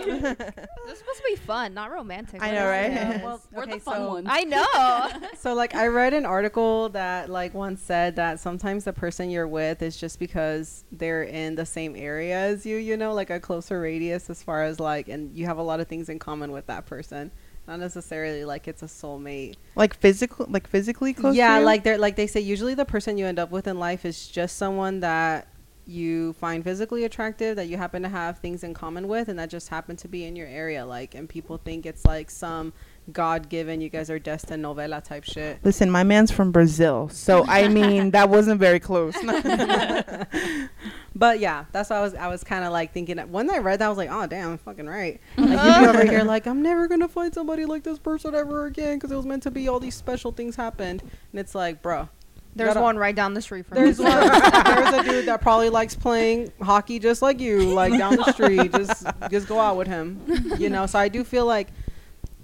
This 0.85 0.93
is 0.95 0.99
supposed 0.99 1.19
to 1.19 1.25
be 1.29 1.37
fun, 1.37 1.75
not 1.75 1.91
romantic. 1.93 2.43
I 2.43 2.51
know, 2.53 2.67
right? 2.67 2.89
this? 2.93 3.23
Well, 3.23 3.41
We're 3.53 3.63
okay, 3.63 3.73
the 3.75 3.81
fun 3.81 3.97
so- 3.97 4.09
ones. 4.09 4.27
I 4.31 4.45
know. 4.45 5.29
So 5.39 5.55
like 5.55 5.75
I 5.75 5.87
read 5.89 6.15
an 6.15 6.25
article 6.27 6.89
that 6.91 7.29
like 7.31 7.53
once 7.55 7.81
said 7.83 8.17
that 8.17 8.39
sometimes 8.41 8.85
the 8.85 8.93
person 8.93 9.31
you're 9.31 9.49
with 9.49 9.83
is 9.83 9.97
just 9.97 10.19
because 10.19 10.85
they're 10.93 11.25
in 11.25 11.55
the 11.57 11.67
same 11.67 11.97
area 11.97 12.37
as 12.39 12.65
you, 12.67 12.77
you 12.77 12.97
know, 12.97 13.13
like 13.13 13.31
a 13.31 13.41
closer 13.41 13.81
radius 13.81 14.31
as 14.31 14.43
far 14.43 14.63
as 14.63 14.79
like 14.79 15.09
and 15.09 15.37
you 15.37 15.47
have 15.47 15.59
a 15.59 15.63
lot 15.63 15.81
of 15.81 15.89
things 15.89 16.09
in 16.09 16.19
common 16.19 16.53
with 16.53 16.67
that 16.67 16.87
person. 16.87 17.31
Not 17.67 17.79
necessarily 17.79 18.45
like 18.45 18.67
it's 18.67 18.83
a 18.83 18.87
soulmate. 18.87 19.55
like 19.77 19.95
physical, 19.95 20.47
like 20.49 20.67
physically 20.67 21.13
close. 21.13 21.37
yeah, 21.37 21.55
to 21.55 21.61
you? 21.61 21.65
like 21.67 21.85
they're 21.85 21.99
like 21.99 22.17
they 22.17 22.27
say 22.27 22.41
usually 22.41 22.75
the 22.75 22.85
person 22.85 23.17
you 23.19 23.27
end 23.27 23.39
up 23.39 23.51
with 23.53 23.67
in 23.69 23.79
life 23.79 24.05
is 24.05 24.27
just 24.29 24.57
someone 24.57 25.01
that 25.01 25.47
you 25.85 26.33
find 26.35 26.63
physically 26.63 27.05
attractive 27.05 27.57
that 27.57 27.67
you 27.67 27.77
happen 27.77 28.03
to 28.03 28.09
have 28.09 28.39
things 28.39 28.63
in 28.63 28.73
common 28.73 29.09
with 29.09 29.29
and 29.29 29.39
that 29.39 29.51
just 29.51 29.69
happen 29.69 29.97
to 29.97 30.07
be 30.07 30.25
in 30.25 30.37
your 30.37 30.47
area 30.47 30.87
like 30.87 31.15
and 31.15 31.29
people 31.29 31.57
think 31.57 31.85
it's 31.85 32.05
like 32.05 32.31
some 32.31 32.73
god 33.13 33.49
given 33.49 33.81
you 33.81 33.89
guys 33.89 34.09
are 34.09 34.19
destined 34.19 34.65
novela 34.65 35.03
type 35.03 35.25
shit 35.25 35.59
Listen, 35.65 35.91
my 35.91 36.05
man's 36.05 36.31
from 36.31 36.53
Brazil, 36.53 37.09
so 37.09 37.45
I 37.49 37.67
mean 37.79 38.13
that 38.13 38.29
wasn't 38.29 38.61
very 38.61 38.79
close. 38.79 39.17
but 41.15 41.41
yeah 41.41 41.65
that's 41.73 41.91
why 41.91 41.97
i 41.97 42.01
was 42.01 42.15
i 42.15 42.29
was 42.29 42.43
kind 42.45 42.65
of 42.65 42.73
like 42.73 42.93
thinking 42.93 43.19
when 43.19 43.51
i 43.51 43.59
read 43.59 43.81
that 43.81 43.87
i 43.87 43.89
was 43.89 43.99
like 43.99 44.09
oh 44.11 44.27
damn 44.27 44.53
I'm 44.53 44.59
fucking 44.59 44.87
right 44.87 45.21
like 45.37 45.83
you 45.83 45.89
over 45.89 46.05
here 46.05 46.23
like 46.23 46.47
i'm 46.47 46.63
never 46.63 46.89
gonna 46.89 47.09
find 47.09 47.35
somebody 47.35 47.65
like 47.65 47.83
this 47.83 47.99
person 47.99 48.35
ever 48.35 48.67
again 48.67 48.97
because 48.97 49.13
it 49.13 49.17
was 49.17 49.27
meant 49.27 49.43
to 49.43 49.51
be 49.51 49.69
all 49.69 49.79
these 49.81 49.95
special 49.95 50.33
things 50.33 50.57
happened 50.57 51.03
and 51.03 51.41
it's 51.41 51.55
like 51.55 51.83
bro 51.83 52.09
There's 52.55 52.77
one 52.77 52.97
right 52.97 53.15
down 53.15 53.35
the 53.35 53.43
street 53.43 53.67
from 53.67 53.77
There's 53.77 53.99
me. 53.99 54.05
one. 54.05 54.21
There's 54.65 54.95
a 54.95 55.03
dude 55.05 55.27
that 55.27 55.41
probably 55.41 55.71
likes 55.71 55.95
playing 55.95 56.53
hockey 56.61 56.99
just 56.99 57.23
like 57.23 57.41
you, 57.41 57.73
like 57.73 57.97
down 57.97 58.17
the 58.17 58.33
street. 58.33 58.73
Just 58.73 59.07
just 59.31 59.49
go 59.49 59.61
out 59.61 59.77
with 59.77 59.87
him, 59.87 60.21
you 60.59 60.69
know. 60.69 60.87
So 60.87 60.99
I 60.99 61.09
do 61.09 61.25
feel 61.25 61.47
like 61.47 61.69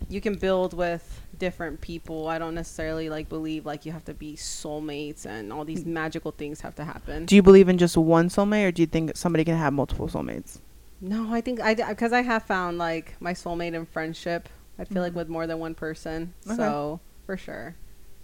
you 0.09 0.21
can 0.21 0.37
build 0.37 0.75
with 0.75 1.23
different 1.39 1.81
people. 1.81 2.29
I 2.29 2.39
don't 2.39 2.55
necessarily 2.55 3.09
like 3.09 3.29
believe 3.29 3.67
like 3.67 3.87
you 3.87 3.93
have 3.93 4.05
to 4.07 4.15
be 4.15 4.35
soulmates 4.35 5.27
and 5.27 5.53
all 5.53 5.65
these 5.65 5.85
magical 5.85 6.33
things 6.33 6.61
have 6.61 6.75
to 6.77 6.85
happen. 6.85 7.27
do 7.27 7.37
you 7.37 7.43
believe 7.43 7.69
in 7.69 7.79
just 7.79 7.97
one 7.97 8.29
soulmate, 8.29 8.69
or 8.69 8.73
do 8.73 8.83
you 8.83 8.87
think 8.87 9.17
somebody 9.17 9.45
can 9.45 9.57
have 9.57 9.73
multiple 9.73 10.09
soulmates? 10.09 10.59
No, 11.01 11.33
I 11.33 11.41
think 11.41 11.61
I 11.61 11.75
because 11.75 12.13
I 12.13 12.23
have 12.23 12.43
found 12.45 12.79
like 12.79 13.15
my 13.21 13.33
soulmate 13.33 13.75
in 13.75 13.87
friendship. 13.87 14.49
I 14.79 14.85
feel 14.85 15.03
like 15.03 15.11
mm-hmm. 15.11 15.19
with 15.19 15.29
more 15.29 15.47
than 15.47 15.59
one 15.59 15.75
person. 15.75 16.35
Okay. 16.47 16.57
So 16.57 17.01
for 17.27 17.37
sure, 17.37 17.77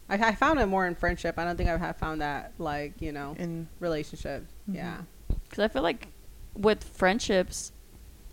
I, 0.09 0.15
I 0.17 0.35
found 0.35 0.59
it 0.61 0.67
more 0.67 0.87
in 0.87 0.95
friendship. 0.95 1.39
I 1.39 1.45
don't 1.45 1.57
think 1.57 1.69
I 1.71 1.77
have 1.77 1.97
found 1.97 2.21
that 2.21 2.53
like 2.59 2.95
you 3.01 3.13
know 3.13 3.35
In 3.39 3.69
relationship. 3.81 4.47
Mhm. 4.71 4.75
Yeah. 4.77 4.99
Because 5.29 5.59
I 5.65 5.69
feel 5.69 5.83
like 5.83 6.09
with 6.55 6.85
friendships, 6.85 7.73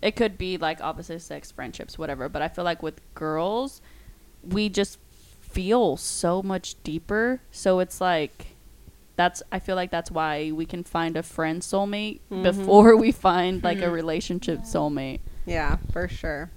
it 0.02 0.16
could 0.16 0.38
be 0.38 0.58
like 0.58 0.82
opposite 0.82 1.22
sex 1.22 1.52
friendships, 1.52 1.98
whatever. 1.98 2.28
But 2.30 2.42
I 2.42 2.48
feel 2.48 2.64
like 2.66 2.82
with 2.84 3.02
girls, 3.16 3.82
we 4.44 4.70
just 4.70 4.98
feel 5.40 5.98
so 5.98 6.42
much 6.42 6.82
deeper. 6.84 7.42
So 7.52 7.80
it's 7.80 8.00
like 8.02 8.48
that's 9.16 9.44
I 9.52 9.60
feel 9.60 9.76
like 9.76 9.92
that's 9.92 10.10
why 10.12 10.52
we 10.52 10.66
can 10.66 10.84
find 10.84 11.16
a 11.18 11.24
friend 11.24 11.62
soulmate 11.62 12.20
Mhm. 12.32 12.44
before 12.44 12.96
we 12.98 13.12
find 13.12 13.64
like 13.64 13.80
a 13.80 13.86
Mhm. 13.86 13.94
relationship 13.94 14.62
soulmate. 14.62 15.20
Yeah, 15.46 15.78
for 15.92 16.08
sure. 16.08 16.50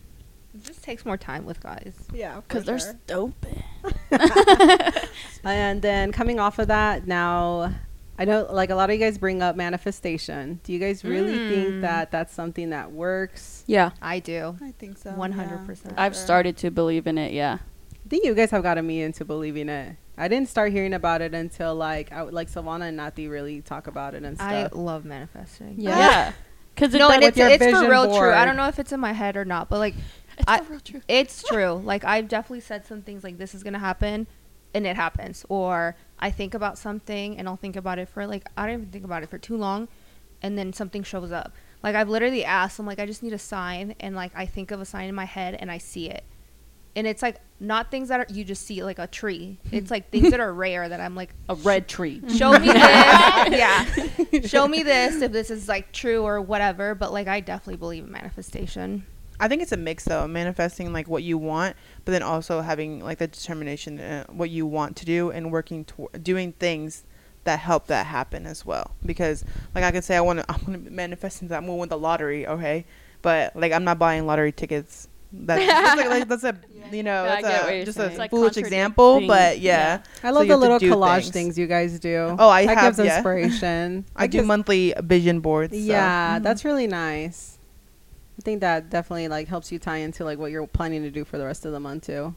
It 0.54 0.62
just 0.64 0.82
takes 0.84 1.04
more 1.04 1.16
time 1.16 1.44
with 1.44 1.60
guys. 1.60 1.94
Yeah, 2.12 2.40
Because 2.40 2.64
they're 2.64 2.78
stupid. 2.78 3.62
And 5.44 5.82
then 5.82 6.10
coming 6.12 6.40
off 6.40 6.58
of 6.58 6.68
that, 6.68 7.06
now 7.06 7.74
I 8.18 8.24
know 8.24 8.46
like 8.50 8.70
a 8.70 8.74
lot 8.74 8.88
of 8.90 8.94
you 8.96 9.00
guys 9.04 9.18
bring 9.18 9.42
up 9.42 9.56
manifestation. 9.56 10.60
Do 10.64 10.72
you 10.72 10.78
guys 10.78 11.04
really 11.04 11.34
Mm. 11.36 11.48
think 11.50 11.80
that 11.82 12.10
that's 12.10 12.32
something 12.32 12.70
that 12.70 12.92
works? 12.92 13.64
Yeah. 13.66 13.90
I 14.00 14.20
do. 14.20 14.56
I 14.62 14.72
think 14.78 14.96
so. 14.98 15.10
100%. 15.10 15.94
I've 15.96 16.16
started 16.16 16.56
to 16.58 16.70
believe 16.70 17.06
in 17.06 17.18
it. 17.18 17.32
Yeah. 17.32 17.58
I 18.04 18.08
think 18.08 18.24
you 18.24 18.34
guys 18.34 18.50
have 18.52 18.62
gotten 18.62 18.86
me 18.86 19.02
into 19.02 19.24
believing 19.24 19.68
it. 19.68 19.96
I 20.16 20.28
didn't 20.28 20.48
start 20.48 20.70
hearing 20.72 20.94
about 20.94 21.20
it 21.22 21.34
until 21.34 21.74
like 21.74 22.12
I, 22.12 22.22
like 22.22 22.48
Silvana 22.48 22.82
and 22.88 22.96
Nati 22.96 23.26
really 23.28 23.60
talk 23.62 23.86
about 23.88 24.14
it 24.14 24.22
and 24.22 24.36
stuff. 24.36 24.48
I 24.50 24.68
love 24.72 25.04
manifesting. 25.04 25.74
Yeah. 25.78 25.96
Yeah. 25.98 26.32
Because 26.74 26.92
No, 26.92 27.08
and 27.08 27.22
it's, 27.22 27.38
it's 27.38 27.58
for 27.58 27.70
vision 27.70 27.88
real 27.88 28.18
true. 28.18 28.32
I 28.32 28.44
don't 28.44 28.56
know 28.56 28.66
if 28.66 28.80
it's 28.80 28.90
in 28.90 28.98
my 28.98 29.12
head 29.12 29.36
or 29.36 29.44
not, 29.44 29.68
but 29.68 29.78
like 29.78 29.94
it's 29.94 30.23
I- 30.46 30.60
the 30.60 30.70
real 30.70 30.80
truth. 30.80 31.04
it's 31.08 31.42
true. 31.42 31.72
Like 31.84 32.04
I've 32.04 32.28
definitely 32.28 32.60
said 32.60 32.86
some 32.86 33.02
things 33.02 33.24
like 33.24 33.38
this 33.38 33.54
is 33.54 33.62
gonna 33.62 33.78
happen, 33.78 34.26
and 34.74 34.86
it 34.86 34.96
happens. 34.96 35.44
Or 35.48 35.96
I 36.18 36.30
think 36.30 36.54
about 36.54 36.78
something 36.78 37.36
and 37.38 37.48
I'll 37.48 37.56
think 37.56 37.76
about 37.76 37.98
it 37.98 38.08
for 38.08 38.26
like 38.26 38.46
I 38.56 38.66
don't 38.66 38.74
even 38.80 38.86
think 38.90 39.04
about 39.04 39.22
it 39.22 39.30
for 39.30 39.38
too 39.38 39.56
long, 39.56 39.88
and 40.42 40.56
then 40.58 40.72
something 40.72 41.02
shows 41.02 41.32
up. 41.32 41.52
Like 41.82 41.94
I've 41.96 42.08
literally 42.08 42.44
asked, 42.44 42.78
I'm 42.78 42.86
like 42.86 42.98
I 42.98 43.06
just 43.06 43.22
need 43.22 43.32
a 43.32 43.38
sign, 43.38 43.94
and 44.00 44.14
like 44.16 44.32
I 44.34 44.46
think 44.46 44.70
of 44.70 44.80
a 44.80 44.84
sign 44.84 45.08
in 45.08 45.14
my 45.14 45.26
head 45.26 45.54
and 45.58 45.70
I 45.70 45.78
see 45.78 46.08
it, 46.10 46.24
and 46.96 47.06
it's 47.06 47.22
like 47.22 47.36
not 47.60 47.90
things 47.90 48.08
that 48.08 48.20
are 48.20 48.26
you 48.32 48.44
just 48.44 48.66
see 48.66 48.82
like 48.82 48.98
a 48.98 49.06
tree. 49.06 49.58
It's 49.70 49.90
like 49.90 50.10
things 50.10 50.30
that 50.30 50.40
are 50.40 50.52
rare 50.66 50.88
that 50.88 51.00
I'm 51.00 51.14
like 51.14 51.34
A 51.48 51.54
red 51.54 51.88
tree. 51.88 52.20
show 52.36 52.52
me 52.58 52.66
this 52.66 52.74
yeah 52.76 53.84
show 54.46 54.66
me 54.66 54.82
this 54.82 55.22
if 55.22 55.30
this 55.32 55.50
is 55.50 55.68
like 55.68 55.92
true 55.92 56.22
or 56.22 56.40
whatever 56.40 56.94
but 56.94 57.12
like 57.12 57.28
i 57.28 57.40
definitely 57.40 57.76
believe 57.76 58.04
in 58.04 58.10
manifestation 58.10 59.06
I 59.40 59.48
think 59.48 59.62
it's 59.62 59.72
a 59.72 59.76
mix 59.76 60.04
though, 60.04 60.26
manifesting 60.28 60.92
like 60.92 61.08
what 61.08 61.22
you 61.22 61.36
want, 61.38 61.76
but 62.04 62.12
then 62.12 62.22
also 62.22 62.60
having 62.60 63.00
like 63.00 63.18
the 63.18 63.26
determination 63.26 63.98
uh, 64.00 64.24
what 64.28 64.50
you 64.50 64.66
want 64.66 64.96
to 64.96 65.04
do 65.04 65.30
and 65.30 65.50
working 65.50 65.84
toward 65.84 66.22
doing 66.22 66.52
things 66.52 67.04
that 67.44 67.58
help 67.58 67.86
that 67.88 68.06
happen 68.06 68.46
as 68.46 68.64
well. 68.64 68.92
Because 69.04 69.44
like 69.74 69.84
I 69.84 69.90
could 69.92 70.04
say 70.04 70.16
I 70.16 70.20
want 70.20 70.40
to 70.40 70.44
I'm 70.48 70.60
going 70.64 70.84
to 70.84 70.90
manifesting 70.90 71.48
that 71.48 71.56
I'm 71.56 71.66
going 71.66 71.76
to 71.76 71.80
win 71.80 71.88
the 71.88 71.98
lottery, 71.98 72.46
okay? 72.46 72.86
But 73.22 73.56
like 73.56 73.72
I'm 73.72 73.84
not 73.84 73.98
buying 73.98 74.26
lottery 74.26 74.52
tickets. 74.52 75.08
That's 75.36 75.66
that's, 75.66 75.96
like, 76.00 76.10
like, 76.10 76.28
that's 76.28 76.44
a 76.44 76.56
you 76.92 77.02
know 77.02 77.24
Yeah, 77.24 77.40
that's 77.40 77.68
a, 77.68 77.84
just 77.84 77.96
saying. 77.96 78.08
a 78.08 78.10
It's 78.12 78.18
like 78.18 78.30
foolish 78.30 78.56
example, 78.56 79.20
but 79.20 79.26
contradicting- 79.58 79.62
yeah. 79.64 80.02
I 80.22 80.30
love 80.30 80.44
you 80.44 80.52
the 80.52 80.56
little 80.56 80.78
collage 80.78 81.22
things. 81.22 81.30
things. 81.30 81.58
you 81.58 81.66
guys 81.66 81.98
do. 81.98 82.36
Oh, 82.38 82.48
I 82.48 82.66
that 82.66 82.78
have 82.78 82.96
gives 82.96 83.04
yeah. 83.04 83.16
inspiration. 83.16 84.04
I 84.16 84.28
do 84.28 84.42
monthly 84.42 84.94
vision 85.02 85.40
boards. 85.40 85.72
so. 85.72 85.78
Yeah, 85.78 86.38
that's 86.38 86.64
really 86.64 86.86
nice. 86.86 87.53
I 88.44 88.46
think 88.46 88.60
that 88.60 88.90
definitely 88.90 89.28
like 89.28 89.48
helps 89.48 89.72
you 89.72 89.78
tie 89.78 89.96
into 89.96 90.22
like 90.22 90.38
what 90.38 90.50
you're 90.50 90.66
planning 90.66 91.02
to 91.04 91.10
do 91.10 91.24
for 91.24 91.38
the 91.38 91.46
rest 91.46 91.64
of 91.64 91.72
the 91.72 91.80
month 91.80 92.04
too. 92.04 92.34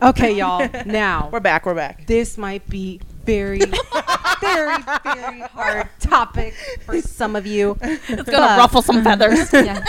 Okay, 0.00 0.32
y'all. 0.32 0.66
Now 0.86 1.28
We're 1.30 1.40
back. 1.40 1.66
We're 1.66 1.74
back. 1.74 2.06
this 2.06 2.38
might 2.38 2.66
be 2.70 2.98
very, 3.26 3.58
very, 4.40 4.82
very 5.04 5.40
hard 5.40 5.86
topic 5.98 6.54
for 6.86 7.02
some 7.02 7.36
of 7.36 7.46
you. 7.46 7.76
It's 7.82 8.30
gonna 8.30 8.56
ruffle 8.56 8.80
some 8.80 9.04
feathers. 9.04 9.52
Yeah. 9.52 9.84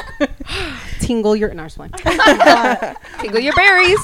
Tingle 1.00 1.38
your. 1.38 1.54
No, 1.54 1.64
I'm 1.64 1.70
just 1.70 2.98
tingle 3.22 3.40
your 3.40 3.54
berries 3.54 4.00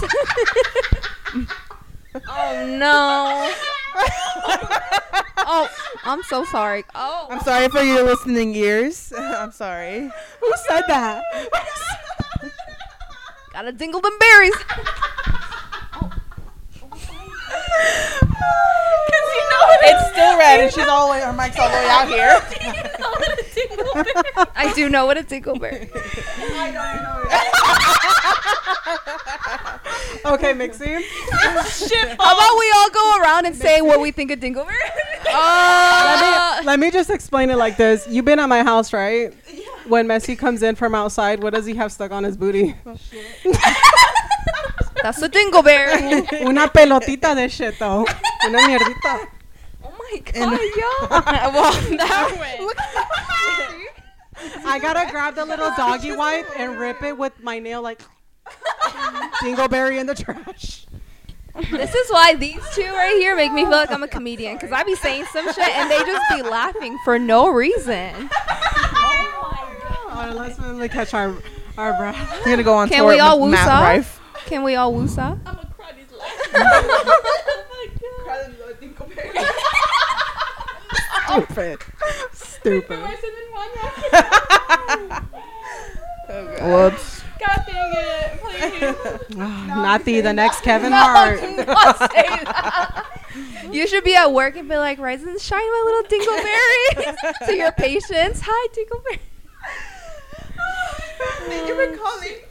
oh 2.27 2.77
no 2.77 3.53
oh 5.39 5.69
i'm 6.03 6.23
so 6.23 6.43
sorry 6.45 6.83
oh 6.95 7.27
I'm 7.29 7.39
sorry 7.41 7.67
for 7.69 7.81
your 7.81 8.03
listening 8.03 8.55
ears. 8.55 9.13
I'm 9.17 9.51
sorry. 9.51 10.09
who 10.41 10.53
said 10.67 10.83
that? 10.87 11.23
gotta 13.53 13.71
dingle 13.71 14.01
them 14.01 14.17
berries 14.19 14.55
It's 19.89 20.09
still 20.11 20.37
red, 20.37 20.59
and 20.59 20.73
she's 20.73 20.87
all 20.87 21.07
the 21.07 21.11
way. 21.11 21.21
Her 21.21 21.31
mic's 21.31 21.57
all 21.57 21.69
the 21.69 21.75
way 21.75 21.87
out 21.89 22.07
here. 22.07 22.41
i 24.55 24.71
do 24.75 24.89
know 24.89 25.05
what 25.05 25.17
a 25.17 25.23
dingleberry 25.23 25.89
Okay, 30.25 30.53
Mixzi. 30.53 31.01
how 32.19 32.33
about 32.33 32.59
we 32.59 32.71
all 32.75 32.89
go 32.89 33.17
around 33.21 33.45
and 33.45 33.55
say 33.55 33.81
what 33.81 34.01
we 34.01 34.11
think 34.11 34.29
a 34.31 34.35
dingleberry 34.35 34.75
uh, 35.31 36.59
Let 36.59 36.61
me, 36.61 36.65
let 36.67 36.79
me 36.79 36.91
just 36.91 37.09
explain 37.09 37.49
it 37.49 37.55
like 37.55 37.77
this. 37.77 38.07
You've 38.09 38.25
been 38.25 38.39
at 38.39 38.49
my 38.49 38.63
house, 38.63 38.91
right? 38.91 39.33
Yeah. 39.51 39.63
When 39.87 40.07
Messi 40.07 40.37
comes 40.37 40.63
in 40.63 40.75
from 40.75 40.93
outside, 40.95 41.41
what 41.41 41.53
does 41.53 41.65
he 41.65 41.75
have 41.75 41.91
stuck 41.91 42.11
on 42.11 42.23
his 42.23 42.35
booty? 42.35 42.75
That's 45.01 45.21
a 45.21 45.29
dingleberry 45.29 46.41
Una 46.45 46.67
pelotita 46.67 47.35
de 47.35 47.49
shit, 47.49 47.77
though. 47.79 48.05
Una 48.45 48.59
mierdita. 48.59 49.27
oh 49.83 49.93
my 49.97 50.19
god 50.19 50.59
yo 50.75 51.07
well 51.09 51.71
that 52.75 53.07
I 54.65 54.79
gotta 54.79 55.09
grab 55.11 55.35
the 55.35 55.45
little 55.45 55.71
doggy 55.75 56.15
wipe 56.15 56.47
and 56.57 56.77
rip 56.77 57.01
it 57.01 57.17
with 57.17 57.33
my 57.41 57.59
nail, 57.59 57.81
like 57.81 58.01
dingleberry 59.41 59.99
in 59.99 60.05
the 60.05 60.15
trash. 60.15 60.85
This 61.71 61.95
is 61.95 62.11
why 62.11 62.35
these 62.35 62.61
two 62.75 62.83
right 62.83 63.15
here 63.17 63.35
make 63.35 63.51
me 63.51 63.63
feel 63.63 63.71
like 63.71 63.91
I'm 63.91 64.03
a 64.03 64.07
comedian 64.07 64.55
because 64.55 64.71
I 64.71 64.83
be 64.83 64.93
saying 64.95 65.25
some 65.33 65.51
shit 65.53 65.67
and 65.67 65.89
they 65.89 65.97
just 65.99 66.23
be 66.35 66.43
laughing 66.43 66.97
for 67.03 67.17
no 67.17 67.49
reason. 67.49 68.29
Oh, 70.19 70.33
let's 70.35 70.59
really 70.59 70.89
catch 70.89 71.13
our 71.15 71.35
our 71.77 71.97
breath. 71.97 72.41
We're 72.45 72.51
gonna 72.51 72.63
go 72.63 72.75
on 72.75 72.89
Can 72.89 72.99
tour 72.99 73.07
we 73.07 73.19
all 73.19 73.39
with 73.39 73.51
Matt 73.51 73.67
woosah? 73.67 73.81
Rife. 73.81 74.21
Can 74.47 74.63
we 74.63 74.75
all 74.75 74.93
woosah? 74.93 75.37
I'm 75.45 75.55
gonna 75.55 75.67
cry 75.75 75.91
oh 81.29 81.45
these 81.53 81.77
Stupid. 82.31 82.97
Stupid. 82.97 82.99
Whoops. 86.63 87.23
God 87.39 87.65
dang 87.67 87.93
it! 87.93 88.39
Please. 88.41 89.37
Not 89.37 90.05
the 90.05 90.21
the 90.21 90.31
next 90.31 90.61
Kevin 90.61 90.93
Hart. 90.93 91.41
You 93.69 93.85
should 93.85 94.05
be 94.05 94.15
at 94.15 94.31
work 94.31 94.55
and 94.55 94.69
be 94.69 94.77
like, 94.77 94.97
rise 94.97 95.23
and 95.23 95.37
shine, 95.41 95.59
my 95.59 95.83
little 95.85 96.03
dingleberry, 96.09 97.47
to 97.47 97.55
your 97.55 97.73
patients. 97.73 98.41
Hi, 98.45 98.67
dingleberry. 98.73 99.19
Thank 101.47 101.67
you 101.67 101.75
for 101.75 101.97
calling. 101.97 102.46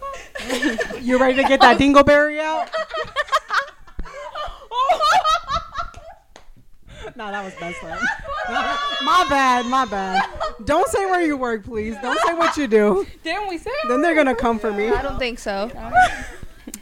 You 1.01 1.19
ready 1.19 1.37
to 1.37 1.45
get 1.45 1.61
that 1.61 1.79
dingleberry 1.79 2.41
out? 2.41 2.69
no, 7.17 7.31
that 7.31 7.45
was 7.45 7.55
best 7.55 7.83
up. 7.85 8.01
my 9.03 9.27
bad, 9.29 9.67
my 9.67 9.85
bad. 9.85 10.29
Don't 10.65 10.89
say 10.89 11.07
where 11.07 11.23
you 11.23 11.37
work, 11.37 11.65
please. 11.65 11.97
Don't 12.03 12.19
say 12.27 12.35
what 12.35 12.57
you 12.57 12.67
do. 12.67 13.07
Didn't 13.23 13.49
we 13.49 13.59
say? 13.59 13.71
Then 13.89 14.03
they're 14.03 14.15
gonna 14.15 14.35
come 14.35 14.59
for 14.59 14.73
me. 14.73 14.89
I 14.89 15.03
don't 15.03 15.19
think 15.19 15.39
so. 15.39 15.71
Oh 15.77 16.25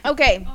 okay. 0.05 0.47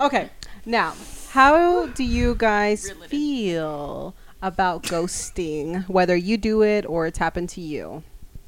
Okay. 0.00 0.30
Now, 0.64 0.94
how 1.30 1.86
do 1.88 2.04
you 2.04 2.34
guys 2.36 2.90
feel 3.08 4.14
about 4.42 4.84
ghosting? 4.84 5.88
Whether 5.88 6.16
you 6.16 6.36
do 6.36 6.62
it 6.62 6.86
or 6.86 7.06
it's 7.06 7.18
happened 7.18 7.48
to 7.50 7.60
you? 7.60 8.02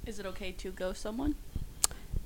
Is 0.07 0.19
it 0.19 0.27
okay 0.27 0.53
to 0.53 0.71
ghost 0.71 1.01
someone? 1.01 1.35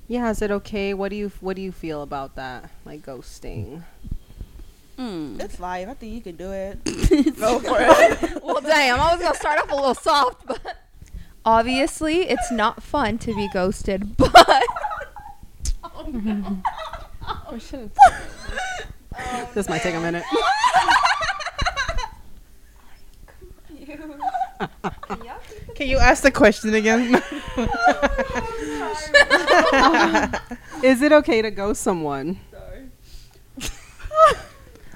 Yeah, 0.09 0.31
is 0.31 0.41
it 0.41 0.49
okay? 0.49 0.95
What 0.95 1.09
do 1.09 1.15
you 1.15 1.31
What 1.39 1.55
do 1.55 1.61
you 1.61 1.71
feel 1.71 2.01
about 2.01 2.35
that? 2.35 2.71
Like 2.83 3.05
ghosting? 3.05 3.83
Hmm. 4.97 5.37
It's 5.39 5.59
live. 5.59 5.87
I 5.87 5.93
think 5.93 6.13
you 6.15 6.21
can 6.21 6.35
do 6.35 6.51
it. 6.51 6.83
Go 7.39 7.59
for 7.59 7.77
it. 7.79 8.43
Well, 8.43 8.59
damn. 8.59 8.99
I 8.99 9.13
was 9.13 9.21
gonna 9.21 9.35
start 9.35 9.59
off 9.59 9.71
a 9.71 9.75
little 9.75 9.93
soft, 9.93 10.47
but 10.47 10.77
obviously 11.45 12.27
it's 12.27 12.51
not 12.51 12.81
fun 12.81 13.19
to 13.19 13.35
be 13.35 13.47
ghosted. 13.53 14.15
But 19.31 19.53
This 19.53 19.69
might 19.69 19.81
take 19.81 19.95
a 19.95 19.99
minute. 19.99 20.23
Can 25.79 25.87
you 25.87 25.97
ask 25.97 26.23
the 26.23 26.31
question 26.31 26.73
again? 26.73 27.15
Is 30.83 31.01
it 31.01 31.13
okay 31.13 31.41
to 31.41 31.51
ghost 31.51 31.81
someone? 31.81 32.37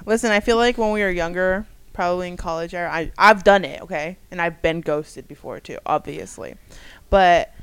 Listen, 0.04 0.30
I 0.30 0.40
feel 0.40 0.58
like 0.58 0.76
when 0.76 0.92
we 0.92 1.00
were 1.00 1.08
younger, 1.08 1.64
probably 1.94 2.28
in 2.28 2.36
college 2.36 2.74
era, 2.74 2.92
I 2.92 3.10
I've 3.16 3.44
done 3.44 3.64
it, 3.64 3.80
okay, 3.80 4.18
and 4.30 4.42
I've 4.42 4.60
been 4.60 4.82
ghosted 4.82 5.26
before 5.26 5.58
too, 5.58 5.78
obviously, 5.86 6.56
but 7.08 7.54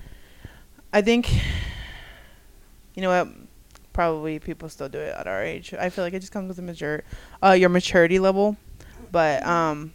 I 0.91 1.03
think 1.03 1.31
you 2.95 3.03
know 3.03 3.09
what, 3.09 3.27
probably 3.93 4.39
people 4.39 4.67
still 4.67 4.89
do 4.89 4.97
it 4.97 5.13
at 5.15 5.27
our 5.27 5.43
age. 5.43 5.75
I 5.75 5.91
feel 5.91 6.03
like 6.03 6.15
it 6.15 6.21
just 6.21 6.31
comes 6.31 6.47
with 6.47 6.57
a 6.57 6.63
mature, 6.63 7.03
uh, 7.43 7.51
your 7.51 7.69
maturity 7.69 8.17
level, 8.17 8.57
but 9.11 9.45
um. 9.45 9.93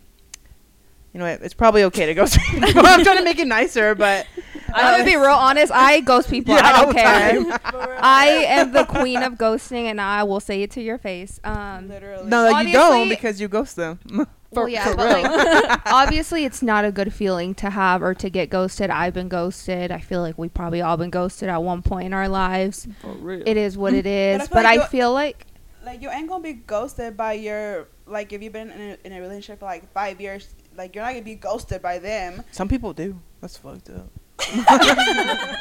You 1.16 1.20
know 1.20 1.30
what? 1.30 1.40
It's 1.40 1.54
probably 1.54 1.82
okay 1.84 2.04
to 2.04 2.12
ghost 2.12 2.38
people. 2.50 2.68
I'm 2.84 3.02
trying 3.02 3.16
to 3.16 3.24
make 3.24 3.38
it 3.38 3.46
nicer, 3.46 3.94
but 3.94 4.26
I'm 4.74 4.98
gonna 4.98 5.04
be 5.10 5.16
real 5.16 5.30
honest. 5.30 5.72
I 5.72 6.00
ghost 6.00 6.28
people. 6.28 6.54
Yeah, 6.54 6.60
I 6.62 6.72
all 6.72 6.84
don't 6.84 6.94
the 6.94 7.00
care. 7.00 7.42
time. 7.42 7.98
I 8.02 8.26
am 8.48 8.72
the 8.72 8.84
queen 8.84 9.22
of 9.22 9.36
ghosting, 9.36 9.84
and 9.84 9.98
I 9.98 10.24
will 10.24 10.40
say 10.40 10.62
it 10.62 10.72
to 10.72 10.82
your 10.82 10.98
face. 10.98 11.40
Um, 11.42 11.88
Literally. 11.88 12.28
no, 12.28 12.58
you 12.60 12.70
don't 12.70 13.08
because 13.08 13.40
you 13.40 13.48
ghost 13.48 13.76
them. 13.76 13.98
well, 14.50 14.68
yeah, 14.68 14.94
but 14.94 15.22
like, 15.22 15.80
obviously, 15.86 16.44
it's 16.44 16.60
not 16.60 16.84
a 16.84 16.92
good 16.92 17.14
feeling 17.14 17.54
to 17.54 17.70
have 17.70 18.02
or 18.02 18.12
to 18.12 18.28
get 18.28 18.50
ghosted. 18.50 18.90
I've 18.90 19.14
been 19.14 19.30
ghosted. 19.30 19.90
I 19.90 20.00
feel 20.00 20.20
like 20.20 20.36
we 20.36 20.50
probably 20.50 20.82
all 20.82 20.98
been 20.98 21.08
ghosted 21.08 21.48
at 21.48 21.62
one 21.62 21.80
point 21.80 22.04
in 22.04 22.12
our 22.12 22.28
lives. 22.28 22.86
For 23.00 23.12
real. 23.12 23.42
It 23.46 23.56
is 23.56 23.78
what 23.78 23.94
it 23.94 24.04
is, 24.04 24.42
feel 24.42 24.48
but 24.52 24.64
like 24.64 24.80
I 24.80 24.86
feel 24.86 25.14
like 25.14 25.46
like 25.82 26.02
you 26.02 26.10
ain't 26.10 26.28
gonna 26.28 26.42
be 26.42 26.52
ghosted 26.52 27.16
by 27.16 27.32
your 27.32 27.88
like 28.06 28.34
if 28.34 28.42
you've 28.42 28.52
been 28.52 28.70
in 28.70 28.80
a, 28.80 28.98
in 29.06 29.12
a 29.14 29.20
relationship 29.22 29.60
for 29.60 29.64
like 29.64 29.90
five 29.94 30.20
years. 30.20 30.54
Like 30.76 30.94
you're 30.94 31.04
not 31.04 31.12
gonna 31.12 31.24
be 31.24 31.34
ghosted 31.36 31.80
by 31.82 31.98
them. 31.98 32.42
Some 32.52 32.68
people 32.68 32.92
do. 32.92 33.18
That's 33.40 33.56
fucked 33.56 33.90
up. 33.90 34.10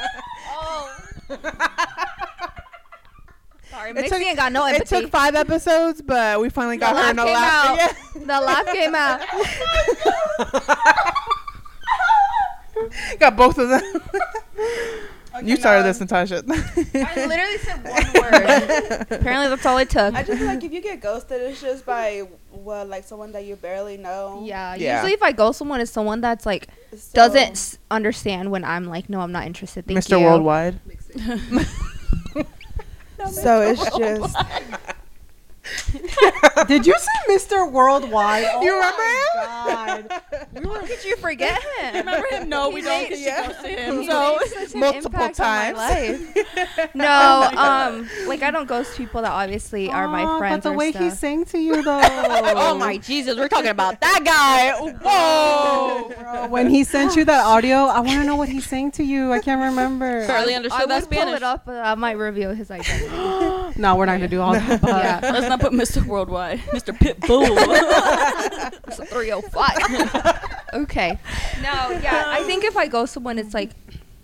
Oh. 0.57 0.89
sorry, 3.69 3.89
It 3.91 3.95
Mixzi 3.95 4.09
took- 4.09 4.21
ain't 4.21 4.37
got 4.37 4.51
no 4.51 4.65
empathy. 4.65 4.95
It 4.95 5.01
took 5.01 5.11
five 5.11 5.35
episodes, 5.35 6.01
but 6.01 6.39
we 6.39 6.49
finally 6.49 6.77
the 6.77 6.81
got 6.81 6.95
her 7.03 7.11
in 7.11 7.19
a 7.19 7.23
came 7.23 7.33
laugh. 7.33 7.77
Yeah. 7.77 7.93
The 8.25 8.41
laugh 8.45 8.65
came 8.67 8.95
out. 8.95 9.21
Got 13.19 13.35
both 13.37 13.57
of 13.57 13.69
them. 13.69 14.01
Okay, 15.37 15.47
you 15.47 15.55
started 15.57 15.81
no, 15.81 15.87
this, 15.87 15.99
Natasha. 15.99 16.43
I 16.47 17.25
literally 17.25 17.57
said 17.57 17.83
one 17.83 18.13
word. 18.23 19.07
Apparently, 19.11 19.49
that's 19.49 19.65
all 19.65 19.77
it 19.77 19.89
took. 19.89 20.13
I 20.13 20.23
just 20.23 20.37
feel 20.39 20.47
like 20.47 20.63
if 20.63 20.71
you 20.71 20.81
get 20.81 21.01
ghosted, 21.01 21.41
it's 21.41 21.61
just 21.61 21.85
by 21.85 22.23
well, 22.51 22.85
like 22.85 23.03
someone 23.03 23.31
that 23.33 23.45
you 23.45 23.55
barely 23.55 23.97
know. 23.97 24.41
yeah, 24.45 24.75
Yeah. 24.75 24.95
usually 24.97 25.13
if 25.13 25.21
I 25.23 25.31
ghost 25.33 25.59
someone, 25.59 25.81
it's 25.81 25.91
someone 25.91 26.21
that's 26.21 26.45
like 26.45 26.67
So- 26.97 27.13
doesn't 27.13 27.51
s- 27.51 27.77
understand 27.91 28.51
when 28.51 28.63
I'm 28.63 28.85
like, 28.85 29.09
no, 29.09 29.19
I'm 29.19 29.31
not 29.31 29.45
interested. 29.45 29.85
Thank 29.85 29.99
Mr. 29.99 30.19
you. 30.19 30.25
Worldwide. 30.25 30.79
So 33.31 33.61
it's 33.61 33.83
just 33.97 34.35
Did 36.67 36.85
you 36.85 36.95
say 36.97 37.33
Mr. 37.35 37.69
Worldwide? 37.71 38.45
Oh 38.53 38.61
You 38.63 38.73
remember 38.75 38.97
my 38.97 39.25
God. 39.35 40.21
How 40.63 40.81
could 40.85 41.03
you 41.03 41.15
forget 41.17 41.61
him? 41.79 41.95
Remember 42.05 42.27
him? 42.31 42.49
No, 42.49 42.69
we 42.69 42.81
He 42.81 42.81
don't. 42.87 43.01
made- 43.03 43.09
'cause 43.09 43.17
she 43.19 43.25
yeah. 43.25 43.47
ghosted 43.47 43.79
him. 43.79 44.01
He 44.01 44.07
So 44.07 44.37
made 44.39 44.49
such 44.49 44.73
an 44.73 44.79
multiple 44.79 45.19
on 45.19 45.25
my 45.27 45.31
times. 45.31 45.77
life. 45.77 46.91
no, 46.95 47.49
um, 47.57 48.09
like 48.27 48.43
I 48.43 48.51
don't 48.51 48.67
ghost 48.67 48.97
people 48.97 49.21
that 49.21 49.31
obviously 49.31 49.89
are 49.89 50.07
my 50.07 50.37
friends 50.37 50.63
But 50.63 50.69
the 50.71 50.75
way 50.77 50.91
stuff. 50.91 51.03
he 51.03 51.09
sang 51.11 51.45
to 51.45 51.57
you, 51.57 51.81
though. 51.83 52.01
Oh 52.03 52.75
my 52.77 52.97
Jesus, 52.97 53.37
we're 53.37 53.47
talking 53.47 53.69
about 53.69 53.99
that 54.01 54.21
guy. 54.23 54.71
Whoa. 54.79 56.11
Bro, 56.17 56.47
when 56.47 56.69
he 56.69 56.83
sent 56.83 57.15
you 57.15 57.25
that 57.25 57.43
audio, 57.45 57.85
I 57.85 57.99
want 57.99 58.11
to 58.21 58.23
know 58.23 58.35
what 58.35 58.49
he 58.49 58.61
sang 58.61 58.91
to 58.91 59.03
you. 59.03 59.31
I 59.31 59.39
can't 59.39 59.61
remember. 59.61 60.25
Barely 60.27 60.53
I 60.53 60.57
understood 60.57 60.81
would 60.81 60.89
that 60.91 61.01
pull 61.09 61.11
Spanish. 61.17 61.35
it 61.37 61.43
up, 61.43 61.65
but 61.65 61.75
I 61.83 61.95
might 61.95 62.13
reveal 62.17 62.53
his 62.53 62.71
identity. 62.71 63.79
no, 63.79 63.95
we're 63.95 64.05
not 64.05 64.13
gonna 64.13 64.27
do 64.27 64.41
all 64.41 64.53
that. 64.53 64.81
But 64.81 64.89
yeah, 64.89 65.19
let's 65.63 65.93
put 65.95 66.01
Mr. 66.03 66.05
Worldwide, 66.05 66.59
Mr. 66.73 66.97
Pitbull. 66.97 67.47
it's 68.87 68.99
a 68.99 69.05
305. 69.05 70.73
okay. 70.83 71.19
No, 71.61 71.89
yeah, 72.01 72.23
I 72.27 72.43
think 72.43 72.63
if 72.63 72.75
I 72.77 72.87
ghost 72.87 73.13
someone, 73.13 73.37
it's 73.39 73.53
like 73.53 73.71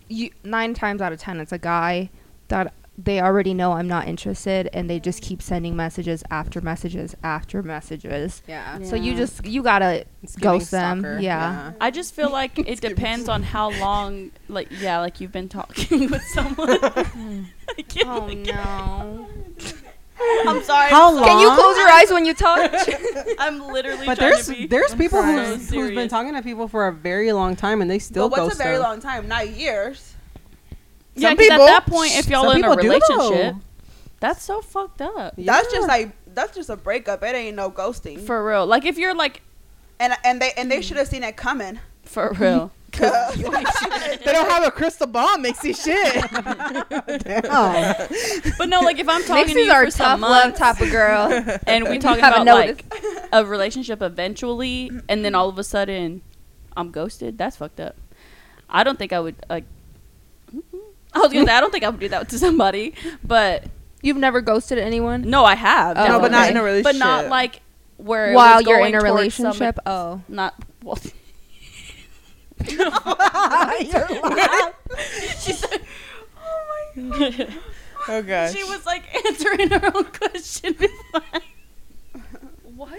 you 0.10 0.32
nine 0.44 0.74
times 0.74 1.02
out 1.02 1.14
of 1.14 1.20
ten, 1.20 1.40
it's 1.40 1.52
a 1.52 1.58
guy 1.58 2.10
that 2.50 2.74
they 2.98 3.22
already 3.22 3.54
know 3.54 3.72
I'm 3.72 3.88
not 3.88 4.08
interested, 4.08 4.70
and 4.74 4.90
they 4.90 5.00
just 5.00 5.22
keep 5.24 5.42
sending 5.42 5.76
messages 5.76 6.24
after 6.30 6.60
messages 6.62 7.16
after 7.24 7.64
messages. 7.64 8.44
yeah, 8.48 8.84
So 8.84 8.96
you 8.96 9.16
just 9.16 9.46
you 9.46 9.64
gotta 9.64 10.06
It's 10.22 10.36
giving 10.36 10.60
ghost 10.60 10.72
them. 10.72 11.00
stalker, 11.00 11.20
Yeah. 11.20 11.72
I 11.80 11.90
just 11.90 12.14
feel 12.14 12.30
like 12.30 12.60
it 12.60 12.82
depends 12.82 13.30
on 13.30 13.42
how 13.44 13.72
long, 13.80 14.32
like, 14.50 14.68
yeah, 14.82 15.00
like 15.00 15.22
you've 15.22 15.32
been 15.32 15.50
talking 15.50 16.12
with 16.12 16.22
someone. 16.34 16.78
I 16.84 17.82
can't 17.88 18.08
Oh 18.10 18.28
no. 18.28 19.28
I'm 20.48 20.64
sorry. 20.64 20.90
How 20.90 21.14
long? 21.14 21.24
Can 21.26 21.40
you 21.40 21.50
close 21.56 21.78
your 21.78 21.88
eyes 21.90 22.12
when 22.12 22.26
you 22.26 22.34
talk? 22.34 22.72
I'm 23.40 23.60
literally 23.72 24.06
But 24.06 24.18
trying 24.18 24.32
there's 24.32 24.46
to 24.48 24.54
be. 24.54 24.68
there's 24.68 24.94
people 24.96 25.22
so 25.22 25.32
who's, 25.56 25.70
who's 25.70 25.92
been 25.92 26.10
talking 26.10 26.34
to 26.34 26.42
people 26.42 26.68
for 26.68 26.88
a 26.88 26.92
very 26.94 27.32
long 27.34 27.56
time 27.56 27.82
and 27.82 27.90
they 27.90 28.00
still 28.00 28.30
but 28.30 28.40
what's 28.40 28.50
ghost 28.54 28.62
a 28.62 28.64
very 28.64 28.76
them. 28.78 28.84
long 28.84 29.00
time? 29.02 29.28
Not 29.28 29.50
years. 29.50 30.16
Yeah, 31.16 31.30
Some 31.30 31.38
'cause 31.38 31.50
at 31.50 31.58
that 31.58 31.86
point, 31.88 32.16
if 32.18 32.28
y'all 32.30 32.44
Some 32.44 32.58
in 32.58 32.64
a 32.64 32.68
people 32.70 32.76
do, 32.78 32.82
though. 33.10 33.30
relationship, 33.30 33.56
that's 34.20 34.44
so 34.44 34.62
fucked 34.62 35.02
up. 35.02 35.34
That's 35.38 35.72
just 35.72 35.88
like 35.88 36.12
that's 36.34 36.56
just 36.56 36.70
a 36.70 36.76
breakup. 36.78 37.22
It 37.24 37.36
ain't 37.36 37.56
no 37.58 37.70
ghosting. 37.70 38.20
For 38.20 38.46
real. 38.48 38.66
Like 38.66 38.86
if 38.86 38.98
you're 38.98 39.14
like 39.16 39.42
and 40.00 40.14
and 40.24 40.42
they 40.42 40.52
and 40.58 40.72
they 40.72 40.82
should 40.82 40.98
have 40.98 41.08
seen 41.08 41.24
it 41.24 41.36
coming. 41.36 41.80
for 42.04 42.32
real. 42.40 42.72
they 42.92 44.32
don't 44.32 44.50
have 44.50 44.64
a 44.66 44.72
crystal 44.72 45.08
ball, 45.08 45.38
Mixzi 45.38 45.76
shit. 45.76 46.26
Oh, 47.50 48.52
But 48.58 48.70
no, 48.70 48.82
like 48.82 49.00
if 49.00 49.08
I'm 49.10 49.24
talking 49.24 49.48
to 49.56 49.62
Mixzi's 49.62 49.66
you 49.68 49.72
our 49.72 49.86
for 49.86 49.92
tough 49.92 49.94
some 50.12 50.22
love 50.22 50.46
months 50.46 50.60
type 50.60 50.82
of 50.82 50.92
girl. 50.92 51.60
and 51.68 51.86
we 51.86 51.96
You 51.96 52.00
talking 52.02 52.24
haven't 52.24 52.44
about 52.44 52.68
like 52.68 52.86
a 53.32 53.46
relationship 53.46 54.02
eventually, 54.02 54.92
and 55.10 55.24
then 55.26 55.36
all 55.36 55.50
of 55.50 55.58
a 55.58 55.64
sudden 55.64 56.22
I'm 56.76 56.92
ghosted. 56.92 57.38
That's 57.38 57.58
fucked 57.58 57.80
up. 57.80 57.96
I 58.70 58.84
don't 58.84 58.98
think 59.00 59.14
I 59.14 59.20
would 59.20 59.36
like. 59.50 59.66
Mm-hmm. 60.54 60.78
I 61.14 61.20
was 61.20 61.34
gonna 61.34 61.46
say 61.46 61.54
I 61.54 61.60
don't 61.60 61.72
think 61.72 61.84
I 61.84 61.90
would 61.90 62.00
do 62.00 62.10
that 62.10 62.30
to 62.30 62.40
somebody, 62.40 62.94
but 63.24 63.66
You've 64.04 64.18
never 64.18 64.42
ghosted 64.42 64.80
anyone 64.80 65.22
no, 65.30 65.46
I 65.46 65.54
have. 65.54 65.96
Oh, 65.96 66.08
no, 66.08 66.20
but 66.20 66.32
not 66.32 66.50
in 66.50 66.58
a 66.58 66.64
relationship. 66.64 67.00
but 67.00 67.06
not 67.06 67.28
like 67.28 67.62
where 67.98 68.32
it 68.32 68.36
while 68.36 68.60
you're 68.60 68.78
going 68.80 68.96
in 68.96 69.00
a 69.00 69.00
towards 69.00 69.36
some- 69.36 69.46
relationship. 69.46 69.80
oh, 69.86 70.22
not 70.28 70.56
well. 70.84 70.98
she 75.40 75.54
said, 75.54 75.82
"Oh 76.38 76.86
my 76.96 77.30
god." 77.30 77.48
Oh 78.08 78.22
gosh. 78.24 78.54
She 78.54 78.64
was 78.64 78.86
like 78.86 79.04
answering 79.26 79.70
her 79.70 79.92
own 79.96 80.06
question 80.06 80.74
before. 80.74 81.22
what? 82.76 82.90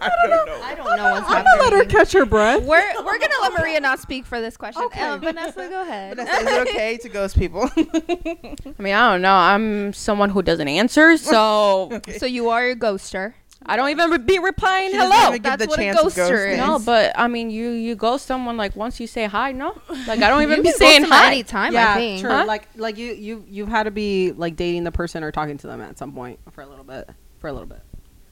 I 0.00 0.10
don't 0.26 0.46
know. 0.46 0.60
I 0.62 0.74
don't 0.74 0.96
know 0.96 1.12
what's 1.12 1.26
I'm 1.28 1.44
gonna 1.44 1.62
let 1.62 1.72
her 1.72 1.78
happening. 1.78 1.88
catch 1.88 2.12
her 2.12 2.26
breath. 2.26 2.62
We're 2.62 3.04
we're 3.04 3.18
gonna 3.18 3.34
let 3.40 3.52
Maria 3.58 3.80
not 3.80 3.98
speak 4.00 4.26
for 4.26 4.40
this 4.40 4.56
question. 4.58 4.82
Okay. 4.84 5.02
Uh, 5.02 5.16
Vanessa, 5.16 5.68
go 5.68 5.82
ahead. 5.82 6.16
Vanessa, 6.16 6.36
is 6.36 6.46
it 6.46 6.68
okay 6.68 6.96
to 6.98 7.08
ghost 7.08 7.38
people? 7.38 7.70
I 7.76 8.56
mean, 8.78 8.94
I 8.94 9.12
don't 9.12 9.22
know. 9.22 9.34
I'm 9.34 9.92
someone 9.94 10.28
who 10.30 10.42
doesn't 10.42 10.68
answer, 10.68 11.16
so 11.16 12.00
So 12.18 12.26
you 12.26 12.50
are 12.50 12.68
a 12.68 12.76
ghoster. 12.76 13.32
I 13.66 13.76
don't 13.76 13.88
even 13.90 14.24
be 14.26 14.38
replying 14.38 14.90
She 14.90 14.96
hello. 14.96 15.30
even 15.30 15.42
That's 15.42 15.66
what 15.66 15.78
a 15.78 15.82
chance 15.82 15.98
of 16.00 16.12
ghoster 16.12 16.52
is. 16.52 16.58
No, 16.58 16.78
but 16.78 17.12
I 17.18 17.28
mean, 17.28 17.50
you 17.50 17.70
you 17.70 17.94
ghost 17.94 18.26
someone 18.26 18.56
like 18.56 18.76
once 18.76 19.00
you 19.00 19.06
say 19.06 19.24
hi. 19.26 19.52
No, 19.52 19.80
like 20.06 20.20
I 20.22 20.28
don't 20.28 20.42
even 20.46 20.58
you 20.58 20.62
be 20.64 20.72
saying 20.72 21.04
hi. 21.04 21.26
at 21.26 21.32
any 21.32 21.42
time. 21.42 21.72
yeah, 21.72 21.92
I 21.92 21.94
think. 21.96 22.20
true. 22.20 22.30
Huh? 22.30 22.44
Like 22.46 22.68
like 22.76 22.98
you 22.98 23.12
you 23.14 23.44
you've 23.48 23.68
had 23.68 23.84
to 23.84 23.90
be 23.90 24.32
like 24.32 24.56
dating 24.56 24.84
the 24.84 24.92
person 24.92 25.24
or 25.24 25.32
talking 25.32 25.56
to 25.58 25.66
them 25.66 25.80
at 25.80 25.98
some 25.98 26.12
point 26.12 26.38
for 26.50 26.60
a 26.62 26.66
little 26.66 26.84
bit 26.84 27.08
for 27.38 27.48
a 27.48 27.52
little 27.52 27.68
bit. 27.68 27.80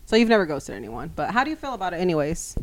So 0.06 0.16
you've 0.16 0.28
never 0.28 0.44
ghosted 0.46 0.74
anyone, 0.74 1.10
but 1.14 1.30
how 1.30 1.44
do 1.44 1.50
you 1.50 1.56
feel 1.56 1.72
about 1.74 1.94
it, 1.94 1.96
anyways? 1.96 2.56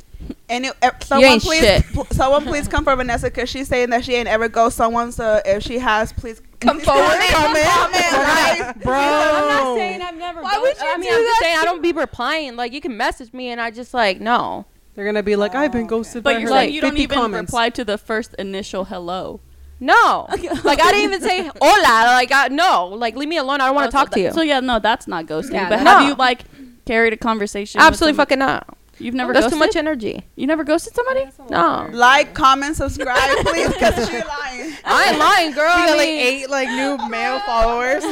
And 0.50 0.66
it, 0.66 0.74
uh, 0.82 0.92
someone 1.04 1.32
ain't 1.32 1.44
please, 1.44 1.60
shit. 1.60 1.86
pl- 1.94 2.08
someone 2.12 2.44
please 2.44 2.68
come 2.68 2.84
for 2.84 2.96
Vanessa 2.96 3.28
because 3.28 3.50
she's 3.50 3.68
saying 3.68 3.92
that 3.92 4.04
she 4.04 4.16
ain't 4.16 4.28
ever 4.28 4.50
ghost 4.50 4.76
someone. 4.78 5.12
So 5.12 5.40
if 5.46 5.62
she 5.64 5.78
has, 5.80 6.12
please 6.12 6.42
Come 6.60 6.78
please 6.78 6.86
forward. 6.86 7.04
Comment, 7.30 7.66
comment, 7.66 8.12
like, 8.14 8.82
Bro. 8.84 8.94
I'm 8.96 9.48
not 9.48 9.78
saying 9.78 10.02
I've 10.02 10.18
never. 10.18 10.42
Why 10.42 10.58
would 10.58 10.66
ghosted- 10.74 10.84
you 10.84 10.90
I 10.94 10.98
mean, 10.98 11.10
do 11.10 11.16
I'm 11.16 11.22
just 11.24 11.40
that 11.40 11.44
saying 11.46 11.58
I 11.60 11.66
don't 11.66 11.82
be 11.84 11.92
replying. 11.92 12.56
Like 12.56 12.74
you 12.74 12.82
can 12.82 12.98
message 12.98 13.32
me, 13.32 13.50
and 13.50 13.62
I 13.62 13.70
just 13.72 13.94
like 13.94 14.20
no. 14.20 14.66
They're 14.96 15.06
gonna 15.06 15.24
be 15.24 15.36
like, 15.36 15.56
I've 15.56 15.72
been 15.72 15.86
Oh, 15.86 15.88
ghosted 15.88 16.24
by 16.24 16.34
But 16.34 16.42
you're 16.42 16.50
her. 16.50 16.56
like 16.56 16.74
you 16.74 16.82
don't 16.82 16.98
even 16.98 17.18
comments. 17.18 17.50
reply 17.52 17.70
to 17.70 17.86
the 17.86 17.98
first 17.98 18.34
initial 18.40 18.86
hello. 18.86 19.40
No, 19.80 20.26
like 20.66 20.82
I 20.82 20.92
didn't 20.92 21.14
even 21.14 21.22
say 21.22 21.44
hola. 21.62 22.06
Like 22.08 22.32
I, 22.34 22.48
no, 22.50 22.88
like 22.88 23.16
leave 23.16 23.30
me 23.30 23.38
alone. 23.38 23.62
I 23.62 23.68
don't 23.68 23.76
want 23.76 23.88
Oh, 23.88 23.92
to 23.92 23.96
talk 23.96 24.08
so 24.10 24.14
to 24.16 24.20
you. 24.20 24.32
So 24.34 24.42
yeah, 24.42 24.60
no, 24.60 24.80
that's 24.80 25.08
not 25.08 25.26
ghosting. 25.28 25.54
Yeah, 25.54 25.70
but 25.70 25.78
that's 25.78 25.90
have 25.90 26.08
you 26.10 26.16
like 26.16 26.42
carried 26.86 27.14
a 27.14 27.18
conversation? 27.18 27.80
Absolutely 27.80 28.18
fucking 28.18 28.40
not. 28.40 28.76
You've 29.00 29.16
never 29.16 29.32
That's 29.34 29.46
ghosted. 29.46 29.56
too 29.56 29.60
much 29.66 29.76
energy. 29.76 30.26
You 30.36 30.46
never 30.48 30.64
ghosted 30.64 30.94
somebody? 30.94 31.26
No, 31.50 31.90
like, 31.92 32.34
comment, 32.34 32.76
subscribe, 32.76 33.38
please, 33.46 33.70
because 33.70 33.96
she's 34.10 34.24
lying. 34.26 34.74
I 34.84 35.10
ain't 35.10 35.20
lying, 35.20 35.52
girl. 35.54 35.74
We 35.76 35.84
I 35.84 35.88
got 35.88 35.98
like 35.98 36.08
mean, 36.08 36.20
eight 36.26 36.50
like 36.50 36.68
new 36.70 37.10
male 37.10 37.40
followers. 37.42 38.04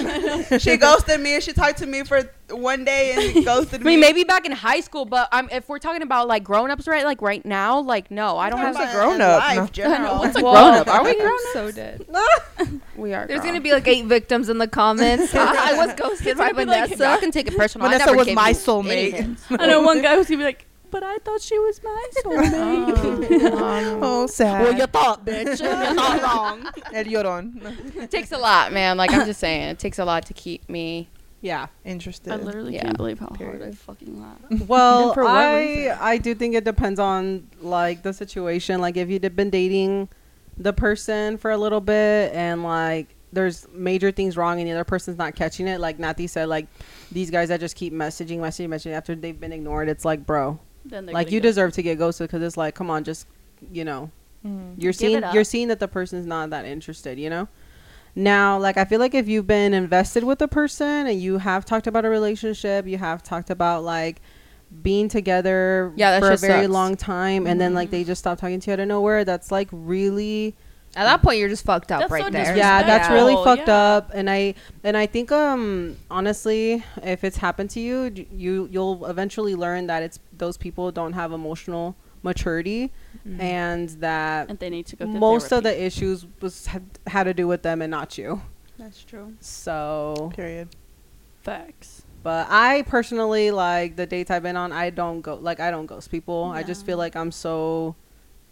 She 0.62 0.78
ghosted 0.78 1.20
me. 1.20 1.36
And 1.36 1.44
she 1.44 1.52
talked 1.54 1.80
to 1.80 1.86
me 1.86 2.04
for 2.04 2.24
one 2.50 2.86
day 2.86 3.34
and 3.36 3.46
ghosted 3.46 3.82
me. 3.82 3.84
I 3.84 3.84
me. 3.84 3.92
mean, 3.92 4.00
maybe 4.00 4.24
back 4.24 4.46
in 4.46 4.52
high 4.54 4.80
school, 4.80 5.06
but 5.06 5.28
um, 5.34 5.50
if 5.52 5.68
we're 5.68 5.80
talking 5.80 6.02
about 6.02 6.28
like 6.28 6.44
grown 6.44 6.72
ups, 6.72 6.88
right? 6.88 7.04
Like 7.04 7.22
right 7.22 7.46
now, 7.46 7.80
like 7.80 8.10
no, 8.10 8.38
I 8.38 8.50
don't 8.50 8.60
have. 8.60 8.74
Talking 8.76 8.88
a 8.88 8.92
about 8.92 9.02
grown 9.04 9.16
in 9.16 9.22
up, 9.22 9.40
life, 9.40 9.58
no. 9.58 9.66
general. 9.68 10.18
What's 10.20 10.38
a 10.38 10.42
Whoa. 10.42 10.52
grown 10.54 10.74
up? 10.76 10.88
Are 10.88 11.04
we 11.04 11.12
I'm 11.12 11.20
grown 11.20 11.40
so 11.54 11.72
dead. 11.72 12.06
We 12.96 13.14
are. 13.14 13.28
There's 13.28 13.42
girl. 13.42 13.50
gonna 13.50 13.62
be 13.62 13.72
like 13.74 13.88
eight 13.88 14.06
victims 14.06 14.50
in 14.50 14.58
the 14.58 14.68
comments. 14.68 15.34
I 15.36 15.74
was 15.86 15.94
ghosted 15.96 16.38
by 16.38 16.52
gonna 16.54 16.66
like, 16.72 16.84
Vanessa. 16.90 17.04
Y'all 17.04 17.18
can 17.20 17.32
take 17.32 17.48
it 17.48 17.58
personal. 17.58 17.88
I 17.88 17.92
Vanessa 17.92 18.06
never 18.08 18.18
was 18.18 18.28
gave 18.28 18.36
my 18.36 18.50
you 18.50 18.56
soulmate. 18.56 19.38
I 19.60 19.68
know 19.68 19.82
one 19.82 20.02
guy 20.02 20.16
was 20.18 20.28
gonna 20.28 20.38
be 20.40 20.44
like, 20.46 20.66
but 20.92 21.04
I 21.04 21.18
thought 21.20 21.42
she 21.42 21.58
was 21.60 21.82
my 21.84 22.06
soulmate. 22.24 23.52
Oh, 23.54 24.00
oh, 24.24 24.28
sad. 24.28 24.62
Well, 24.64 24.74
you 24.78 24.86
thought, 24.88 25.26
bitch. 25.26 25.60
You're 25.62 25.94
not 25.94 26.22
wrong. 26.22 26.68
El 26.94 27.06
llorón. 27.06 27.96
It 27.96 28.12
takes 28.12 28.32
a 28.32 28.38
lot, 28.38 28.72
man. 28.74 28.98
Like 28.98 29.12
I'm 29.12 29.26
just 29.26 29.40
saying, 29.40 29.70
it 29.70 29.80
takes 29.80 30.00
a 30.00 30.06
lot 30.06 30.26
to 30.28 30.34
keep 30.34 30.68
me. 30.70 31.10
yeah. 31.42 31.68
Interested. 31.86 32.34
I 32.34 32.38
literally 32.38 32.74
Yeah. 32.76 32.84
can't 32.84 32.98
believe 32.98 33.20
how 33.20 33.28
hard 33.38 33.62
I 33.62 33.72
fucking 33.72 34.20
laughed. 34.22 34.68
Well, 34.68 35.14
for 35.14 35.24
I? 35.26 35.96
I 36.00 36.18
do 36.18 36.34
think 36.36 36.56
it 36.56 36.64
depends 36.64 37.00
on 37.00 37.48
like 37.62 38.04
the 38.04 38.14
situation. 38.14 38.82
Like 38.82 38.98
if 38.98 39.10
you've 39.10 39.36
been 39.36 39.50
dating 39.50 40.10
the 40.58 40.74
person 40.74 41.38
for 41.38 41.52
a 41.52 41.58
little 41.58 41.82
bit 41.82 42.34
and 42.34 42.64
like 42.64 43.14
there's 43.32 43.68
major 43.74 44.10
things 44.12 44.36
wrong 44.38 44.60
and 44.60 44.68
the 44.68 44.72
other 44.74 44.84
person's 44.86 45.18
not 45.18 45.36
catching 45.36 45.68
it. 45.68 45.80
Like 45.80 46.00
Nati 46.00 46.26
said, 46.28 46.48
like 46.50 46.66
these 47.12 47.30
guys 47.30 47.50
that 47.50 47.60
just 47.60 47.76
keep 47.76 47.94
messaging, 47.94 48.40
messaging, 48.40 48.70
messaging 48.70 48.94
after 48.94 49.14
they've 49.16 49.40
been 49.40 49.52
ignored. 49.54 49.90
It's 49.90 50.06
like, 50.06 50.26
bro, 50.26 50.60
Then 50.90 51.06
they're 51.06 51.14
like 51.14 51.32
you 51.32 51.40
ghost. 51.40 51.50
deserve 51.56 51.74
to 51.74 51.82
get 51.82 51.98
ghosted 51.98 52.28
because 52.28 52.42
it's 52.42 52.58
like, 52.58 52.76
come 52.76 52.90
on, 52.90 53.04
just 53.04 53.28
you 53.72 53.84
know, 53.86 54.12
Mhm. 54.46 54.74
you're 54.78 54.92
Give 54.92 54.96
seeing 54.96 55.24
you're 55.34 55.44
seeing 55.44 55.68
that 55.70 55.80
the 55.80 55.88
person's 55.88 56.26
not 56.26 56.50
that 56.52 56.66
interested. 56.66 57.18
You 57.20 57.30
know. 57.30 57.48
Now, 58.16 58.58
like 58.58 58.78
I 58.78 58.86
feel 58.86 59.00
like 59.00 59.14
if 59.14 59.28
you've 59.28 59.46
been 59.48 59.74
invested 59.74 60.24
with 60.24 60.42
a 60.42 60.48
person 60.48 61.06
and 61.08 61.22
you 61.22 61.38
have 61.40 61.66
talked 61.66 61.86
about 61.88 62.04
a 62.06 62.10
relationship, 62.10 62.88
you 62.88 62.98
have 62.98 63.22
talked 63.22 63.50
about 63.50 63.84
like 63.84 64.22
being 64.84 65.08
together 65.08 65.94
Yeah, 65.96 66.20
for 66.20 66.32
a 66.32 66.38
very 66.38 66.64
sucks. 66.64 66.74
long 66.74 66.96
time 66.98 67.48
and 67.48 67.62
then 67.62 67.74
like 67.74 67.90
they 67.90 68.04
just 68.04 68.20
stop 68.20 68.38
talking 68.38 68.60
to 68.60 68.70
you 68.70 68.74
out 68.74 68.80
of 68.80 68.88
nowhere, 68.88 69.24
that's 69.24 69.52
like 69.52 69.70
really 69.72 70.56
At 70.98 71.06
that 71.06 71.22
point, 71.22 71.38
you're 71.40 71.48
just 71.48 71.64
fucked 71.64 71.92
up 71.92 72.00
That's 72.02 72.12
right 72.12 72.24
so 72.24 72.30
there. 72.32 72.58
yeah, 72.58 72.82
that's 72.84 73.10
really 73.10 73.36
fucked 73.36 73.68
yeah. 73.68 73.78
up 73.98 74.12
and 74.14 74.30
I 74.30 74.56
and 74.84 74.98
I 74.98 75.06
think 75.06 75.32
um 75.32 75.96
honestly, 76.10 76.84
if 77.04 77.24
it's 77.24 77.38
happened 77.38 77.70
to 77.72 77.80
you, 77.80 78.12
you 78.32 78.68
you'll 78.72 79.06
eventually 79.06 79.54
learn 79.56 79.88
that 79.88 80.02
it's 80.04 80.20
those 80.36 80.58
people 80.58 80.92
don't 80.92 81.14
have 81.14 81.32
emotional 81.32 81.96
maturity 82.24 82.92
Mhm. 83.28 83.40
and 83.40 83.90
that 84.02 84.50
And 84.50 84.58
they 84.60 84.70
need 84.70 84.88
to 84.88 84.96
go. 84.96 85.06
through 85.06 85.20
most 85.20 85.52
of 85.52 85.64
the 85.64 85.84
issues 85.90 86.26
was 86.42 86.66
had, 86.68 86.84
had 87.06 87.24
to 87.26 87.34
do 87.34 87.48
with 87.48 87.62
them 87.62 87.82
and 87.82 87.92
not 87.92 88.18
you. 88.18 88.42
That's 88.80 89.04
true. 89.04 89.34
So 89.40 90.32
Period. 90.36 90.70
facts. 91.44 92.04
But 92.24 92.48
I 92.50 92.82
personally 92.88 93.52
like 93.52 93.96
the 93.96 94.06
dates 94.06 94.30
I've 94.32 94.44
been 94.44 94.58
on. 94.58 94.72
I 94.72 94.90
don't 94.90 95.22
go 95.22 95.36
like 95.36 95.60
I 95.60 95.70
don't 95.72 95.86
ghost 95.86 96.10
people. 96.12 96.46
I 96.54 96.64
just 96.64 96.86
feel 96.86 96.98
like 96.98 97.16
I'm 97.16 97.32
so. 97.32 97.96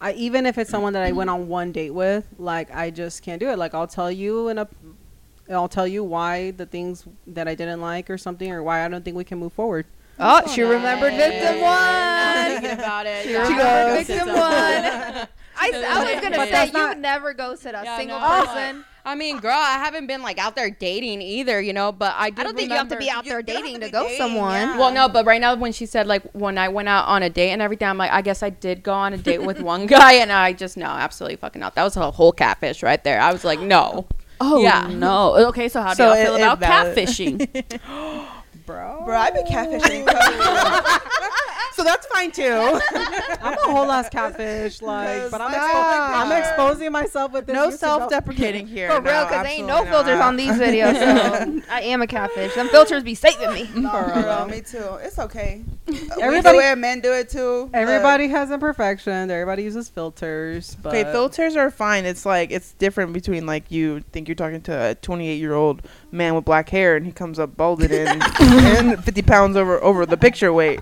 I 0.02 0.14
even 0.14 0.46
if 0.46 0.58
it's 0.58 0.70
someone 0.70 0.93
that 0.93 1.04
I 1.04 1.12
went 1.12 1.30
on 1.30 1.48
one 1.48 1.72
date 1.72 1.91
with, 1.91 2.28
like 2.38 2.74
I 2.76 2.89
just 2.89 3.24
can't 3.24 3.39
do 3.39 3.50
it. 3.50 3.58
Like 3.58 3.74
I'll 3.74 3.88
tell 3.88 4.12
you 4.12 4.50
in 4.50 4.58
a, 4.58 4.68
I'll 5.50 5.70
tell 5.70 5.88
you 5.88 6.04
why 6.04 6.52
the 6.52 6.66
things 6.66 7.06
that 7.28 7.48
I 7.48 7.56
didn't 7.56 7.82
like 7.82 8.10
or 8.10 8.18
something 8.18 8.52
or 8.52 8.62
why 8.64 8.86
I 8.86 8.88
don't 8.89 9.04
think 9.06 9.16
we 9.18 9.24
can 9.24 9.39
move 9.39 9.54
forward. 9.54 9.86
Oh, 10.20 10.48
she 10.48 10.62
remembered 10.62 11.14
victim 11.14 11.62
one. 11.62 12.46
thinking 12.62 12.72
about 12.80 13.06
it. 13.06 13.24
She 13.26 13.34
yeah. 13.34 13.43
remembered 13.43 13.98
goes- 13.98 14.08
victim 14.08 14.28
one. 14.30 14.38
I, 15.58 15.72
I 15.88 16.14
was 16.14 16.22
gonna 16.22 16.36
But 16.38 16.50
say 16.50 16.68
you 16.68 16.74
not- 16.74 17.00
never 17.00 17.34
ghosted 17.34 17.76
a 17.76 17.82
Yeah, 17.84 17.98
single 17.98 18.20
no. 18.20 18.46
person. 18.46 18.86
I 19.08 19.14
mean, 19.16 19.38
girl, 19.39 19.51
I 19.56 19.74
haven't 19.78 20.08
been 20.08 20.22
like 20.24 20.39
out 20.39 20.56
there 20.56 20.70
dating 20.72 21.22
either, 21.22 21.62
you 21.62 21.74
know. 21.74 21.91
But 21.91 22.16
I 22.18 22.32
do. 22.32 22.41
I 22.41 22.43
don't 22.43 22.56
think 22.58 22.70
you 22.72 22.76
have 22.76 22.88
to 22.89 22.97
be 22.97 23.10
out 23.10 23.24
there 23.24 23.39
You 23.39 23.45
don't 23.45 23.56
have 23.56 23.64
dating 23.64 23.80
to 23.82 23.88
to 23.88 23.91
be 23.91 24.03
dating, 24.03 24.18
someone. 24.18 24.53
yeah. 24.53 24.78
Well, 24.80 24.91
no, 24.91 25.08
but 25.08 25.26
right 25.26 25.39
now 25.39 25.56
when 25.56 25.72
she 25.74 25.86
said 25.86 26.08
like 26.08 26.24
when 26.34 26.58
I 26.58 26.70
went 26.70 26.89
out 26.89 27.06
on 27.08 27.22
a 27.24 27.30
date 27.30 27.51
and 27.51 27.62
everything, 27.62 27.88
I'm 27.88 27.97
like, 27.99 28.12
I 28.12 28.22
guess 28.22 28.41
I 28.41 28.49
did 28.49 28.82
go 28.84 28.93
on 28.93 29.14
a 29.14 29.18
date 29.18 29.43
with 29.43 29.62
one 29.62 29.86
guy, 29.95 30.14
and 30.14 30.32
I 30.32 30.53
just 30.53 30.76
no, 30.76 30.88
absolutely 30.88 31.36
fucking 31.38 31.60
not. 31.60 31.76
That 31.76 31.84
was 31.84 31.95
a 31.97 32.10
whole 32.12 32.32
catfish 32.32 32.82
right 32.82 33.03
there. 33.03 33.22
I 33.22 33.32
was 33.32 33.43
like, 33.43 33.60
no. 33.60 34.08
Oh 34.41 34.62
Yeah. 34.62 34.88
no. 34.91 35.36
Okay, 35.47 35.70
so 35.70 35.82
how 35.82 35.91
do 35.91 35.95
So 35.95 36.14
y'all 36.14 36.26
feel 36.26 36.36
it 36.36 36.41
about 36.41 36.60
valid. 36.60 36.97
catfishing? 36.97 37.80
Bro, 38.66 39.03
Bro, 39.06 39.16
I 39.18 39.32
be 39.32 39.43
catfishing. 39.43 40.06
too. 41.76 41.82
So 41.82 41.84
that's 41.84 42.05
fine 42.07 42.32
too. 42.32 42.80
I'm 43.41 43.53
a 43.53 43.61
whole 43.71 43.91
ass 43.91 44.09
catfish. 44.09 44.82
Like, 44.82 45.30
but 45.32 45.41
I'm, 45.41 45.51
Because 45.51 45.69
expo- 45.69 46.13
I'm 46.15 46.32
exposing 46.32 46.91
myself 46.91 47.32
with 47.34 47.45
this. 47.47 47.53
no 47.53 47.69
self-deprecating 47.69 48.67
here. 48.67 48.89
For 48.89 49.01
real, 49.01 49.13
no, 49.13 49.26
because 49.26 49.45
ain't 49.45 49.67
no 49.67 49.84
filters 49.86 50.19
not. 50.19 50.28
on 50.28 50.36
these 50.38 50.53
videos. 50.53 50.93
So 50.97 51.61
I 51.71 51.82
am 51.82 52.01
a 52.01 52.07
catfish. 52.07 52.53
Them 52.55 52.69
filters 52.69 53.03
be 53.03 53.15
saving 53.15 53.53
me. 53.53 53.69
no, 53.76 53.91
girl, 53.91 54.47
me 54.47 54.61
too. 54.61 54.95
It's 55.01 55.19
okay. 55.19 55.63
Everybody- 55.88 56.21
Everybody, 56.21 56.57
we 56.57 56.63
do 56.63 56.69
it. 56.71 56.76
Men 56.78 56.99
do 57.01 57.13
it 57.13 57.30
too. 57.30 57.69
Everybody 57.73 58.28
has 58.30 58.51
imperfections. 58.51 59.32
Everybody 59.32 59.63
uses 59.63 59.89
filters. 59.89 60.76
But 60.82 60.89
Okay, 60.95 61.03
filters 61.11 61.55
are 61.55 61.69
fine. 61.71 62.05
It's 62.05 62.26
like 62.26 62.51
it's 62.51 62.73
different 62.73 63.13
between 63.13 63.45
like 63.45 63.69
you 63.71 64.01
think 64.11 64.28
you're 64.28 64.36
talking 64.36 64.61
to 64.63 64.91
a 64.91 64.95
28 64.95 65.36
year 65.36 65.53
old 65.53 65.82
man 66.11 66.34
with 66.36 66.45
black 66.45 66.69
hair 66.69 66.95
and 66.95 67.05
he 67.05 67.11
comes 67.11 67.38
up 67.39 67.55
balded 67.57 67.91
and, 67.91 68.23
and 68.39 69.03
50 69.03 69.21
pounds 69.23 69.55
over 69.57 69.84
over 69.84 70.05
the 70.05 70.17
picture 70.17 70.51
weight. 70.53 70.80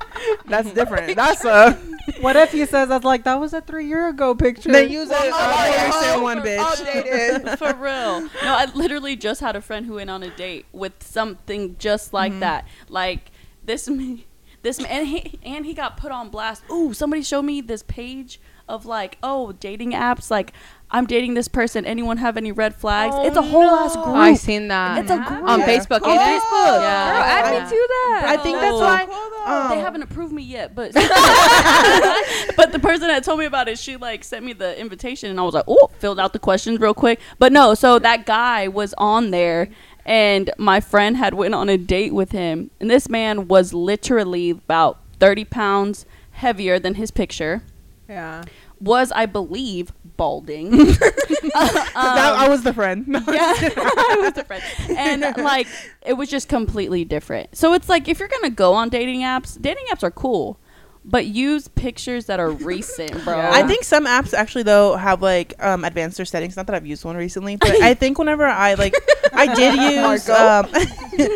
That's 0.48 0.68
different. 0.70 0.83
That's 0.86 1.46
a 1.46 1.80
What 2.20 2.36
if 2.36 2.52
he 2.52 2.66
says 2.66 2.90
that's 2.90 3.06
like 3.06 3.24
that 3.24 3.40
was 3.40 3.54
a 3.54 3.62
three 3.62 3.88
year 3.88 4.10
ago 4.10 4.36
picture? 4.36 4.72
They 4.72 4.88
use 4.88 5.10
a 5.10 5.16
Oh, 5.16 5.86
recent 5.86 6.18
oh, 6.18 6.22
one, 6.22 6.42
bitch. 6.42 6.58
Outdated. 6.58 7.50
For 7.60 7.74
real. 7.76 8.22
No, 8.22 8.30
I 8.44 8.70
literally 8.74 9.16
just 9.16 9.42
had 9.42 9.56
a 9.56 9.62
friend 9.62 9.86
who 9.86 9.94
went 9.94 10.10
on 10.10 10.22
a 10.24 10.30
date 10.30 10.66
with 10.72 11.02
something 11.02 11.78
just 11.78 12.14
like 12.14 12.32
mm-hmm. 12.32 12.42
that. 12.42 12.68
Like 12.90 13.32
this 13.64 13.88
ma- 13.88 14.18
this 14.64 14.82
ma- 14.82 14.88
and 14.88 15.08
he 15.08 15.40
and 15.44 15.66
he 15.66 15.74
got 15.74 15.96
put 15.98 16.12
on 16.12 16.30
blast. 16.30 16.64
Ooh, 16.70 16.94
somebody 16.94 17.24
showed 17.24 17.44
me 17.44 17.62
this 17.62 17.84
page 17.84 18.40
of 18.68 18.86
like, 18.86 19.18
oh, 19.24 19.54
dating 19.54 19.92
apps 19.92 20.30
like 20.30 20.54
I'm 20.94 21.08
dating 21.08 21.34
this 21.34 21.48
person. 21.48 21.86
Anyone 21.86 22.18
have 22.18 22.38
any 22.38 22.52
red 22.52 22.76
flags? 22.76 23.16
Oh, 23.18 23.26
it's 23.26 23.36
a 23.36 23.42
whole 23.42 23.64
ass 23.64 23.96
group. 23.96 24.08
I 24.16 24.36
seen 24.36 24.68
that. 24.68 25.00
It's 25.00 25.10
a 25.12 25.18
group. 25.18 25.44
on 25.44 25.62
Facebook. 25.62 26.04
On 26.04 26.12
ain't? 26.12 26.42
Facebook. 26.44 26.82
Yeah. 26.82 27.12
Girl, 27.12 27.24
add 27.24 27.54
Yeah. 27.54 27.64
me 27.64 27.70
to 27.70 27.88
that. 27.90 28.22
I 28.28 28.38
think 28.38 28.60
that's 28.60 28.74
Oh. 28.74 28.80
why. 28.80 29.08
Um, 29.46 29.70
they 29.76 29.80
haven't 29.84 30.04
approved 30.04 30.32
me 30.32 30.44
yet, 30.44 30.74
but 30.76 30.94
but 32.56 32.72
the 32.72 32.80
person 32.80 33.08
that 33.08 33.24
told 33.24 33.40
me 33.40 33.46
about 33.46 33.68
it, 33.68 33.78
she 33.80 33.98
like 33.98 34.24
sent 34.24 34.46
me 34.46 34.54
the 34.54 34.80
invitation, 34.80 35.30
and 35.30 35.40
I 35.40 35.44
was 35.44 35.54
like, 35.54 35.66
oh, 35.68 35.90
filled 36.00 36.20
out 36.20 36.34
the 36.34 36.40
questions 36.40 36.80
real 36.80 36.94
quick. 36.94 37.20
But 37.40 37.52
no, 37.52 37.74
so 37.74 38.00
that 38.00 38.26
guy 38.26 38.68
was 38.68 38.94
on 38.98 39.32
there, 39.32 39.70
and 40.06 40.50
my 40.58 40.80
friend 40.80 41.18
had 41.18 41.34
went 41.34 41.54
on 41.56 41.70
a 41.70 41.78
date 41.78 42.14
with 42.14 42.32
him, 42.32 42.70
and 42.80 42.90
this 42.90 43.10
man 43.10 43.48
was 43.48 43.74
literally 43.74 44.52
about 44.52 45.00
thirty 45.20 45.44
pounds 45.46 46.06
heavier 46.32 46.80
than 46.80 46.96
his 46.96 47.12
picture. 47.12 47.64
yeah. 48.08 48.44
Was 48.84 49.12
I 49.14 49.26
believe 49.26 49.94
balding? 50.18 50.72
that, 50.78 51.92
I 51.96 52.46
Um, 52.46 52.52
was 52.52 52.64
the 52.64 52.74
friend. 52.74 53.06
yeah, 53.08 53.22
I 53.28 54.18
was 54.20 54.34
the 54.34 54.44
friend. 54.44 54.64
And 54.98 55.22
like 55.44 55.68
it 56.06 56.14
was 56.14 56.30
just 56.30 56.50
completely 56.50 57.06
different. 57.06 57.56
So 57.56 57.74
it's 57.74 57.88
like 57.90 58.08
if 58.10 58.20
you're 58.20 58.28
gonna 58.28 58.50
go 58.50 58.74
on 58.74 58.90
dating 58.90 59.22
apps, 59.22 59.60
dating 59.62 59.86
apps 59.92 60.04
are 60.04 60.12
cool, 60.12 60.60
but 61.06 61.26
use 61.26 61.68
pictures 61.68 62.26
that 62.28 62.40
are 62.40 62.50
recent, 62.52 63.12
bro. 63.26 63.36
Yeah. 63.38 63.52
I 63.54 63.64
think 63.68 63.84
some 63.84 64.06
apps 64.06 64.34
actually 64.34 64.64
though 64.64 64.96
have 64.96 65.22
like 65.22 65.54
um 65.64 65.84
advanced 65.84 66.18
their 66.18 66.26
settings. 66.26 66.56
Not 66.56 66.66
that 66.68 66.76
I've 66.76 66.86
used 66.86 67.04
one 67.04 67.18
recently, 67.18 67.56
but 67.58 67.70
I 67.82 67.94
think 67.94 68.18
whenever 68.18 68.46
I 68.46 68.76
like 68.76 68.94
I 69.34 69.54
did 69.54 69.74
use 69.96 70.30
um 70.30 70.68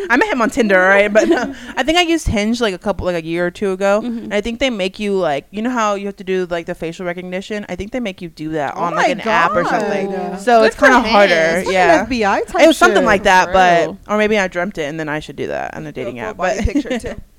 I 0.09 0.15
met 0.17 0.29
him 0.31 0.41
on 0.41 0.49
Tinder, 0.49 0.79
right? 0.79 1.11
But 1.11 1.27
no, 1.27 1.53
I 1.75 1.83
think 1.83 1.97
I 1.97 2.01
used 2.03 2.27
Hinge 2.27 2.61
like 2.61 2.73
a 2.73 2.77
couple 2.77 3.05
like 3.05 3.15
a 3.21 3.25
year 3.25 3.45
or 3.45 3.51
two 3.51 3.71
ago. 3.73 4.01
Mhm. 4.03 4.23
And 4.25 4.33
I 4.33 4.41
think 4.41 4.59
they 4.59 4.69
make 4.69 4.99
you 4.99 5.13
like 5.17 5.45
you 5.51 5.61
know 5.61 5.69
how 5.69 5.95
you 5.95 6.05
have 6.07 6.15
to 6.17 6.23
do 6.23 6.45
like 6.47 6.65
the 6.65 6.75
facial 6.75 7.05
recognition. 7.05 7.65
I 7.69 7.75
think 7.75 7.91
they 7.91 7.99
make 7.99 8.21
you 8.21 8.29
do 8.29 8.49
that 8.51 8.73
Oh 8.77 8.81
on 8.83 8.95
like 8.95 9.07
my 9.07 9.11
an 9.11 9.21
app 9.21 9.51
or 9.51 9.65
something. 9.65 10.11
Yeah. 10.11 10.37
So 10.37 10.61
Good 10.61 10.67
it's 10.67 10.75
kind 10.77 10.93
of 10.93 11.03
harder. 11.05 11.33
Hinge. 11.35 11.57
It's 11.59 11.67
like 11.67 11.73
Yeah. 11.73 12.01
an 12.03 12.07
FBI 12.07 12.47
type. 12.47 12.61
It 12.63 12.67
was 12.67 12.77
something 12.77 12.97
shit. 13.01 13.05
like 13.05 13.23
that, 13.23 13.51
but 13.53 13.97
or 14.11 14.17
maybe 14.17 14.37
I 14.39 14.47
dreamt 14.47 14.77
it 14.77 14.83
and 14.83 14.99
then 14.99 15.09
I 15.09 15.19
should 15.19 15.35
do 15.35 15.47
that 15.47 15.73
on 15.75 15.85
a 15.85 15.91
dating 15.91 16.19
app. 16.19 16.37
body 16.37 16.57
But 16.63 16.73
picture 16.73 16.99
too. 16.99 17.21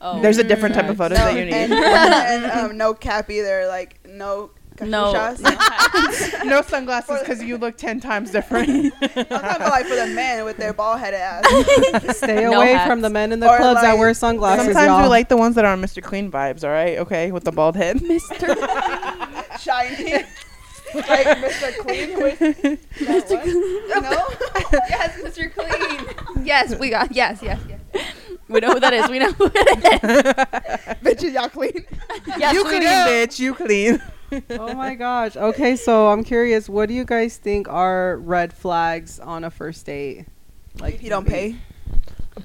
Oh. 0.00 0.22
There's 0.22 0.38
a 0.38 0.44
different 0.44 0.74
type 0.74 0.88
of 0.88 0.96
photos 0.96 1.18
no, 1.18 1.24
that 1.24 1.36
you 1.38 1.44
need. 1.44 1.52
and, 1.54 1.72
and 1.74 2.44
um, 2.70 2.76
no 2.76 2.94
cap 2.94 3.30
either. 3.30 3.66
Like 3.66 3.98
no. 4.06 4.50
no. 4.80 5.12
no 6.44 6.62
sunglasses 6.62 7.18
because 7.20 7.42
you 7.42 7.58
look 7.58 7.76
ten 7.76 7.98
times 7.98 8.30
different. 8.30 8.92
I'm 9.02 9.10
talking 9.10 9.22
about 9.32 9.70
like 9.70 9.86
for 9.86 9.96
the 9.96 10.06
men 10.06 10.44
with 10.44 10.56
their 10.56 10.72
bald 10.72 11.00
headed 11.00 11.18
ass. 11.20 12.16
Stay 12.16 12.42
No 12.42 12.58
away 12.58 12.74
hats. 12.74 12.88
from 12.88 13.00
the 13.00 13.10
men 13.10 13.32
in 13.32 13.40
the 13.40 13.48
Or 13.48 13.56
clubs 13.56 13.80
that 13.80 13.98
wear 13.98 14.14
sunglasses, 14.14 14.66
Sometimes 14.66 14.86
y'all. 14.86 15.02
we 15.02 15.08
like 15.08 15.28
the 15.28 15.36
ones 15.36 15.56
that 15.56 15.64
are 15.64 15.72
on 15.72 15.82
Mr. 15.82 16.00
Clean 16.00 16.30
vibes. 16.30 16.62
All 16.62 16.70
right, 16.70 16.98
okay, 16.98 17.32
with 17.32 17.42
the 17.42 17.52
bald 17.52 17.74
head. 17.74 17.96
Mr. 17.98 18.54
Shiny. 19.58 20.12
like 20.94 21.26
Mr. 21.38 21.76
Clean 21.78 22.22
with 22.22 22.38
Mr. 22.38 23.42
Clean. 23.42 23.88
No? 24.00 24.26
yes, 24.88 25.20
Mr. 25.20 25.52
Clean. 25.52 26.46
yes, 26.46 26.78
we 26.78 26.88
got. 26.90 27.12
Yes, 27.12 27.42
yes, 27.42 27.60
yes. 27.68 27.80
We 28.48 28.60
know 28.60 28.72
who 28.72 28.80
that 28.80 28.92
is. 28.94 29.08
We 29.08 29.18
know 29.18 29.32
who 29.32 29.50
it 29.54 29.54
is. 29.54 30.00
Bitches, 31.02 31.32
y'all 31.34 31.48
clean. 31.48 31.84
Yes, 32.38 32.52
you 32.54 32.62
we 32.64 32.68
clean, 32.70 32.82
do. 32.82 32.86
bitch. 32.88 33.38
You 33.38 33.54
clean. 33.54 34.02
oh 34.60 34.74
my 34.74 34.94
gosh. 34.94 35.36
Okay, 35.36 35.76
so 35.76 36.08
I'm 36.08 36.22
curious. 36.24 36.68
What 36.68 36.88
do 36.88 36.94
you 36.94 37.04
guys 37.04 37.36
think 37.38 37.68
are 37.68 38.16
red 38.18 38.52
flags 38.52 39.18
on 39.18 39.44
a 39.44 39.50
first 39.50 39.86
date? 39.86 40.26
Like 40.78 40.94
if 40.94 41.02
you 41.02 41.08
don't 41.10 41.26
pay. 41.26 41.56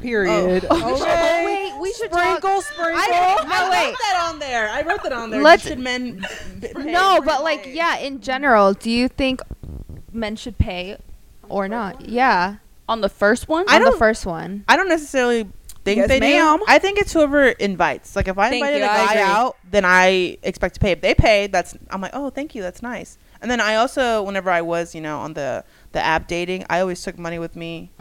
Period. 0.02 0.66
Oh. 0.70 0.98
oh, 1.06 1.46
wait, 1.46 1.80
we 1.82 1.94
should 1.94 2.12
talk. 2.12 2.40
Sprinkle, 2.40 2.62
sprinkle. 2.62 2.96
I- 2.98 3.44
no, 3.44 3.70
wait. 3.70 3.88
wrote 3.90 3.98
that 4.00 4.30
on 4.32 4.40
there. 4.40 4.70
I 4.70 4.82
wrote 4.82 5.04
that 5.04 5.14
on 5.14 5.30
there. 5.30 5.42
Let's- 5.42 5.64
Should 5.68 5.80
men? 5.80 6.26
b- 6.60 6.68
pay? 6.74 6.92
No, 6.92 7.22
but 7.24 7.44
like, 7.44 7.68
yeah, 7.68 7.98
in 7.98 8.20
general, 8.22 8.74
do 8.74 8.90
you 8.90 9.08
think 9.08 9.42
men 10.12 10.36
should 10.36 10.58
pay 10.58 10.98
or 11.48 11.68
not? 11.68 12.02
Yeah, 12.10 12.56
On 12.90 13.02
the 13.02 13.10
first 13.10 13.48
one? 13.48 13.66
I 13.70 13.76
on 13.76 13.84
the 13.84 13.92
don't- 13.92 14.00
first 14.00 14.26
one. 14.26 14.66
I 14.68 14.76
don't 14.78 14.90
necessarily 14.90 15.48
think 15.84 15.98
Yes, 16.00 16.08
they 16.10 16.20
ma'am. 16.20 16.60
do. 16.60 16.66
I 16.68 16.80
think 16.80 16.98
it's 17.00 17.14
whoever 17.14 17.46
invites. 17.50 18.16
Like 18.16 18.28
if 18.28 18.38
I 18.38 18.50
Thank 18.50 18.62
invited 18.62 18.80
you, 18.80 18.84
a 18.86 18.90
I 18.90 19.06
guy 19.16 19.22
out, 19.22 19.58
then 19.70 19.86
I 19.86 20.38
expect 20.44 20.76
to 20.76 20.80
pay. 20.80 20.92
If 20.92 21.02
they 21.02 21.14
pay, 21.14 21.48
that's 21.48 21.76
I'm 21.90 22.02
like, 22.02 22.12
oh, 22.14 22.30
thank 22.30 22.56
you, 22.56 22.62
that's 22.62 22.82
nice. 22.82 23.18
And 23.42 23.52
then 23.52 23.60
I 23.60 23.76
also, 23.76 24.24
whenever 24.24 24.50
I 24.50 24.62
was, 24.62 24.96
you 24.96 25.02
know, 25.02 25.20
on 25.20 25.34
the 25.34 25.64
the 25.92 26.00
app 26.02 26.28
dating, 26.28 26.66
I 26.70 26.80
always 26.80 27.02
took 27.04 27.18
money 27.20 27.40
with 27.40 27.56
me, 27.58 27.92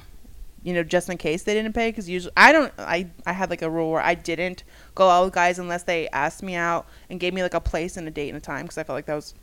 you 0.62 0.72
know, 0.72 0.85
just 0.85 1.09
in 1.09 1.18
case 1.18 1.43
they 1.43 1.55
didn't 1.55 1.72
pay. 1.72 1.91
Because 1.91 2.09
usually, 2.09 2.33
I 2.37 2.53
don't. 2.53 2.72
I 2.78 3.11
I 3.26 3.33
had 3.33 3.51
like 3.51 3.62
a 3.62 3.70
rule 3.70 3.91
where 3.91 4.03
I 4.03 4.14
didn't 4.14 4.62
go 4.95 5.09
out 5.09 5.24
with 5.24 5.35
guys 5.35 5.59
unless 5.59 5.83
they 5.83 6.09
asked 6.11 6.43
me 6.43 6.55
out 6.55 6.87
and 7.11 7.18
gave 7.18 7.35
me 7.35 7.43
like 7.43 7.55
a 7.55 7.61
place 7.61 7.97
and 7.97 8.07
a 8.07 8.11
date 8.11 8.28
and 8.28 8.39
a 8.39 8.41
time. 8.41 8.64
Because 8.66 8.78
I 8.78 8.85
felt 8.85 8.97
like 8.97 9.07
that 9.07 9.14
was 9.16 9.35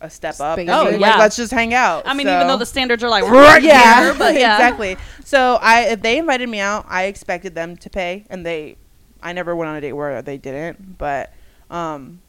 a 0.00 0.10
step 0.10 0.38
up. 0.40 0.56
Basic. 0.56 0.74
Oh, 0.74 0.84
Like, 0.84 1.00
yeah. 1.00 1.16
let's 1.18 1.36
just 1.36 1.52
hang 1.52 1.72
out. 1.74 2.02
I 2.06 2.14
mean, 2.14 2.26
So- 2.26 2.34
even 2.34 2.46
though 2.48 2.56
the 2.58 2.66
standards 2.66 3.02
are 3.02 3.08
like 3.08 3.24
right 3.28 3.62
yeah, 3.62 4.04
here, 4.04 4.14
but 4.18 4.34
yeah. 4.34 4.54
exactly. 4.56 4.96
So 5.24 5.58
I, 5.60 5.82
if 5.84 6.02
they 6.02 6.18
invited 6.18 6.48
me 6.48 6.60
out, 6.60 6.84
I 6.88 7.04
expected 7.04 7.54
them 7.54 7.76
to 7.78 7.88
pay, 7.90 8.24
and 8.28 8.44
they, 8.44 8.76
I 9.22 9.32
never 9.32 9.56
went 9.56 9.68
on 9.70 9.76
a 9.76 9.80
date 9.80 9.92
where 9.94 10.20
they 10.22 10.36
didn't. 10.36 10.98
But, 10.98 11.32
um, 11.70 12.20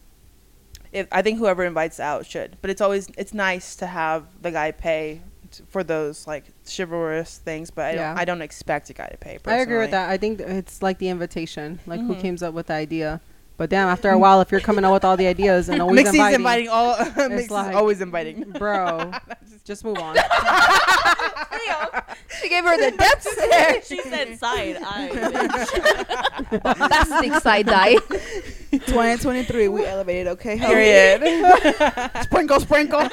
if 0.93 1.07
I 1.11 1.21
think 1.21 1.39
whoever 1.39 1.65
invites 1.65 1.99
out 1.99 2.25
should, 2.25 2.55
but 2.61 2.69
it's 2.69 2.79
always 2.79 3.09
it's 3.17 3.33
nice 3.33 3.75
to 3.77 3.85
have 3.85 4.23
the 4.41 4.49
guy 4.51 4.71
pay 4.71 5.19
t- 5.51 5.63
for 5.67 5.83
those 5.83 6.25
like 6.25 6.45
chivalrous 6.65 7.37
things. 7.39 7.69
But 7.69 7.85
I 7.87 7.91
Yeah. 7.95 8.09
don't, 8.13 8.19
I 8.19 8.25
don't 8.25 8.41
expect 8.41 8.89
a 8.89 8.93
guy 8.93 9.07
to 9.07 9.17
pay. 9.17 9.37
I 9.45 9.57
agree 9.57 9.77
with 9.79 9.91
that. 9.91 10.09
I 10.09 10.15
think 10.15 10.39
it's 10.39 10.81
like 10.81 10.99
the 10.99 11.09
invitation. 11.09 11.79
Like 11.85 11.99
who 11.99 12.15
Mhm. 12.15 12.21
came 12.21 12.37
up 12.41 12.53
with 12.53 12.67
the 12.67 12.75
idea? 12.75 13.19
But 13.57 13.69
damn, 13.69 13.87
after 13.87 14.09
a 14.09 14.17
while, 14.17 14.41
if 14.41 14.51
you're 14.51 14.59
coming 14.59 14.83
out 14.83 14.91
with 14.93 15.05
all 15.05 15.15
the 15.15 15.27
ideas 15.27 15.69
and 15.69 15.81
always 15.81 16.01
Mixzi's 16.01 16.15
inviting, 16.15 16.35
inviting 16.41 16.69
all. 16.69 16.95
Mixzi's 16.97 17.51
like- 17.51 17.75
always 17.75 18.01
inviting. 18.01 18.51
bro, 18.57 19.11
just 19.63 19.85
move 19.85 19.97
on. 19.97 20.17
She 22.41 22.49
gave 22.49 22.65
her 22.65 22.77
the 22.77 22.95
death 22.97 23.21
stare. 23.21 23.81
she 23.81 24.01
said 24.01 24.37
side 24.37 24.77
eye. 24.81 25.09
Plastic 26.75 27.33
side 27.35 27.69
eye. 27.69 27.95
2023, 28.71 29.69
we 29.69 29.85
elevated, 29.85 30.27
okay? 30.27 30.59
Period. 30.59 31.21
Sprinkle, 32.23 32.59
sprinkle. 32.59 33.07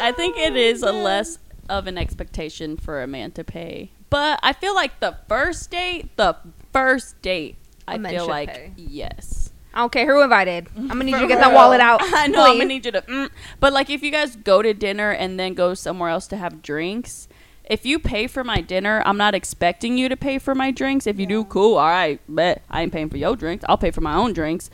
I 0.00 0.12
think 0.16 0.36
it 0.36 0.56
is 0.56 0.82
a 0.82 0.90
less 0.92 1.38
of 1.68 1.86
an 1.86 1.96
expectation 1.96 2.76
for 2.76 3.02
a 3.02 3.06
man 3.06 3.30
to 3.32 3.44
pay. 3.44 3.92
But 4.10 4.40
I 4.42 4.52
feel 4.52 4.74
like 4.74 4.98
the 5.00 5.16
first 5.28 5.70
date, 5.70 6.16
the 6.16 6.36
first 6.72 7.20
date, 7.22 7.56
I 7.86 7.98
man 7.98 8.12
feel 8.12 8.24
should 8.24 8.30
like 8.30 8.48
pay. 8.54 8.72
yes. 8.76 9.52
I 9.74 9.78
don't 9.78 9.92
care 9.92 10.06
who 10.06 10.22
invited. 10.22 10.68
I'm 10.76 10.88
gonna 10.88 11.04
need 11.04 11.12
you 11.12 11.20
to 11.20 11.26
get 11.26 11.40
that 11.40 11.48
real. 11.48 11.56
wallet 11.56 11.80
out. 11.80 12.00
I 12.02 12.26
know 12.26 12.44
I'm 12.44 12.58
gonna 12.58 12.66
need 12.66 12.84
you 12.84 12.92
to. 12.92 13.02
Mm. 13.02 13.30
But 13.60 13.72
like, 13.72 13.90
if 13.90 14.02
you 14.02 14.10
guys 14.10 14.36
go 14.36 14.62
to 14.62 14.74
dinner 14.74 15.10
and 15.10 15.38
then 15.40 15.54
go 15.54 15.74
somewhere 15.74 16.10
else 16.10 16.26
to 16.28 16.36
have 16.36 16.62
drinks, 16.62 17.28
if 17.64 17.86
you 17.86 17.98
pay 17.98 18.26
for 18.26 18.44
my 18.44 18.60
dinner, 18.60 19.02
I'm 19.06 19.16
not 19.16 19.34
expecting 19.34 19.96
you 19.96 20.08
to 20.08 20.16
pay 20.16 20.38
for 20.38 20.54
my 20.54 20.70
drinks. 20.70 21.06
If 21.06 21.18
you 21.18 21.26
do, 21.26 21.44
cool. 21.44 21.78
All 21.78 21.88
right, 21.88 22.20
bet 22.28 22.62
I 22.68 22.82
ain't 22.82 22.92
paying 22.92 23.08
for 23.08 23.16
your 23.16 23.36
drinks. 23.36 23.64
I'll 23.68 23.78
pay 23.78 23.90
for 23.90 24.00
my 24.00 24.14
own 24.14 24.32
drinks. 24.32 24.68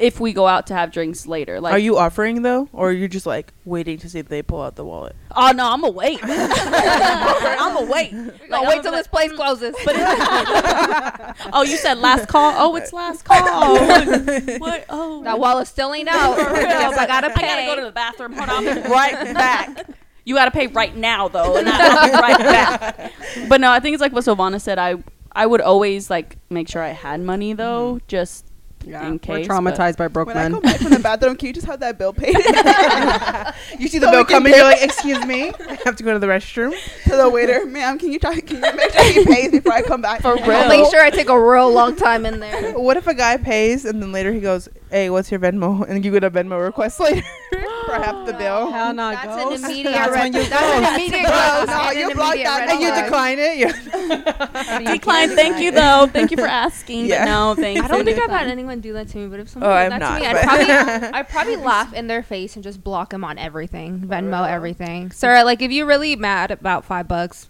If 0.00 0.18
we 0.18 0.32
go 0.32 0.46
out 0.46 0.66
to 0.68 0.74
have 0.74 0.92
drinks 0.92 1.26
later, 1.26 1.60
like, 1.60 1.74
are 1.74 1.78
you 1.78 1.98
offering 1.98 2.42
though, 2.42 2.68
or 2.72 2.88
are 2.88 2.92
you 2.92 3.06
just 3.06 3.26
like 3.26 3.52
waiting 3.64 3.98
to 3.98 4.08
see 4.08 4.18
if 4.18 4.28
they 4.28 4.42
pull 4.42 4.62
out 4.62 4.76
the 4.76 4.84
wallet? 4.84 5.14
Oh 5.36 5.52
no, 5.52 5.70
I'm 5.70 5.82
gonna 5.82 5.92
wait. 5.92 6.18
I'm 6.22 7.74
gonna 7.74 7.90
wait. 7.90 8.12
No, 8.12 8.32
Like, 8.48 8.68
wait 8.68 8.82
till 8.82 8.92
this 8.92 9.06
place 9.06 9.30
mm. 9.30 9.36
closes. 9.36 9.74
But 9.84 9.96
oh, 11.52 11.62
you 11.62 11.76
said 11.76 11.98
last 11.98 12.28
call. 12.28 12.54
Oh, 12.56 12.76
it's 12.76 12.92
last 12.92 13.24
call. 13.24 13.40
Oh, 13.52 14.58
what? 14.58 14.84
Oh, 14.88 15.22
that 15.24 15.38
wallet 15.38 15.66
still 15.66 15.92
ain't 15.92 16.08
out. 16.08 16.34
For 16.34 16.52
real. 16.52 16.66
I 16.66 17.06
gotta 17.06 17.30
pay. 17.30 17.46
I 17.46 17.66
gotta 17.66 17.66
go 17.66 17.76
to 17.76 17.86
the 17.86 17.92
bathroom. 17.92 18.32
Hold 18.32 18.48
on, 18.48 18.68
I'm 18.68 18.90
right 18.90 19.34
back. 19.34 19.86
You 20.24 20.34
gotta 20.34 20.50
pay 20.50 20.66
right 20.68 20.96
now 20.96 21.28
though, 21.28 21.56
and 21.56 21.68
I'll 21.68 22.08
be 22.08 22.12
right 22.12 22.38
back. 22.38 23.12
But 23.48 23.60
no, 23.60 23.70
I 23.70 23.80
think 23.80 23.94
it's 23.94 24.00
like 24.00 24.12
what 24.12 24.24
Silvana 24.24 24.60
said. 24.60 24.78
I 24.78 24.96
I 25.32 25.46
would 25.46 25.60
always 25.60 26.10
like 26.10 26.36
make 26.50 26.68
sure 26.68 26.82
I 26.82 26.88
had 26.88 27.20
money 27.20 27.52
though, 27.52 27.94
mm-hmm. 27.94 28.06
just 28.08 28.46
Yeah, 28.84 29.04
in 29.06 29.12
we're 29.12 29.18
case. 29.18 29.46
traumatized 29.46 29.96
by 29.98 30.08
broke 30.08 30.28
When 30.28 30.36
I 30.38 30.44
men. 30.44 30.52
come 30.52 30.62
back 30.62 30.78
from 30.78 30.90
the 30.92 30.98
bathroom, 31.00 31.36
can 31.36 31.48
you 31.48 31.52
just 31.52 31.66
have 31.66 31.80
that 31.80 31.98
bill 31.98 32.12
paid 32.14 32.34
You 33.78 33.88
see 33.88 33.98
the 33.98 34.06
So 34.06 34.10
bill 34.12 34.24
coming, 34.24 34.54
you're 34.54 34.64
like, 34.64 34.82
"Excuse 34.82 35.24
me, 35.26 35.52
I 35.68 35.78
have 35.84 35.96
to 35.96 36.02
go 36.02 36.12
to 36.14 36.18
the 36.18 36.26
restroom." 36.26 36.72
to 37.04 37.16
the 37.16 37.28
waiter? 37.28 37.66
Ma'am, 37.66 37.98
can 37.98 38.10
you 38.10 38.18
try? 38.18 38.40
Can 38.40 38.56
you 38.56 38.62
make 38.76 38.90
sure 38.92 39.04
he 39.12 39.24
pays 39.26 39.50
before 39.50 39.72
I 39.72 39.82
come 39.82 40.00
back? 40.00 40.22
For 40.22 40.34
real. 40.36 40.50
I'll 40.52 40.68
make 40.68 40.90
sure 40.90 41.00
I 41.02 41.10
take 41.10 41.28
a 41.28 41.38
real 41.40 41.70
long 41.72 41.94
time 41.96 42.24
in 42.24 42.40
there. 42.40 42.78
What 42.78 42.96
if 42.96 43.06
a 43.06 43.14
guy 43.14 43.36
pays 43.36 43.84
and 43.84 44.02
then 44.02 44.12
later 44.12 44.32
he 44.32 44.40
goes, 44.40 44.68
"Hey, 44.90 45.10
what's 45.10 45.30
your 45.30 45.40
Venmo?" 45.40 45.84
and 45.88 46.04
you 46.04 46.10
get 46.12 46.24
a 46.24 46.30
Venmo 46.30 46.62
request 46.62 47.00
later 47.00 47.22
for 47.86 47.92
half 47.94 48.26
the 48.26 48.32
bill, 48.38 48.70
Hell 48.70 48.92
no, 48.92 49.10
That's 49.10 49.26
ghost. 49.26 49.64
an 49.64 49.70
immediate 49.70 49.92
That's 49.92 50.10
when 50.12 50.32
you 50.34 50.44
That's 50.48 50.62
an 50.88 50.94
immediate 50.94 51.26
ghost. 51.26 51.66
No, 51.68 51.88
and 51.88 51.98
you 51.98 52.14
block 52.14 52.34
that 52.34 52.58
red 52.60 52.70
and 52.70 52.80
you 52.80 53.02
decline 53.02 53.38
it. 53.38 53.58
Yeah. 53.58 54.92
Decline. 54.94 55.30
Thank 55.30 55.58
you 55.60 55.70
though. 55.70 56.08
Thank 56.12 56.30
you 56.30 56.36
for 56.36 56.46
asking. 56.46 57.06
Yeah. 57.06 57.24
But 57.24 57.30
no, 57.30 57.54
thank 57.54 57.78
you. 57.78 57.82
I 57.84 57.88
don't 57.88 58.04
think 58.04 58.18
I've 58.20 58.30
had 58.30 58.48
anyone 58.48 58.80
do 58.80 58.92
that 58.94 59.08
to 59.08 59.18
me, 59.18 59.26
but 59.28 59.40
if 59.40 59.48
someone 59.48 59.70
Oh, 59.70 59.74
did 59.74 59.92
I've 59.92 60.00
that 60.00 60.00
not, 60.00 60.14
to 60.16 60.20
me, 60.20 60.26
I'd 60.26 60.44
probably, 60.44 61.18
I'd 61.18 61.28
probably 61.28 61.56
laugh 61.56 61.92
in 61.94 62.06
their 62.06 62.22
face 62.22 62.54
and 62.56 62.62
just 62.62 62.82
block 62.84 63.10
them 63.10 63.24
on 63.24 63.38
everything, 63.38 64.00
Venmo 64.00 64.48
everything. 64.48 65.10
Sir, 65.10 65.42
like 65.44 65.62
if 65.62 65.70
you're 65.72 65.86
really 65.86 66.16
mad 66.16 66.50
about 66.50 66.84
five 66.84 67.08
bucks, 67.08 67.48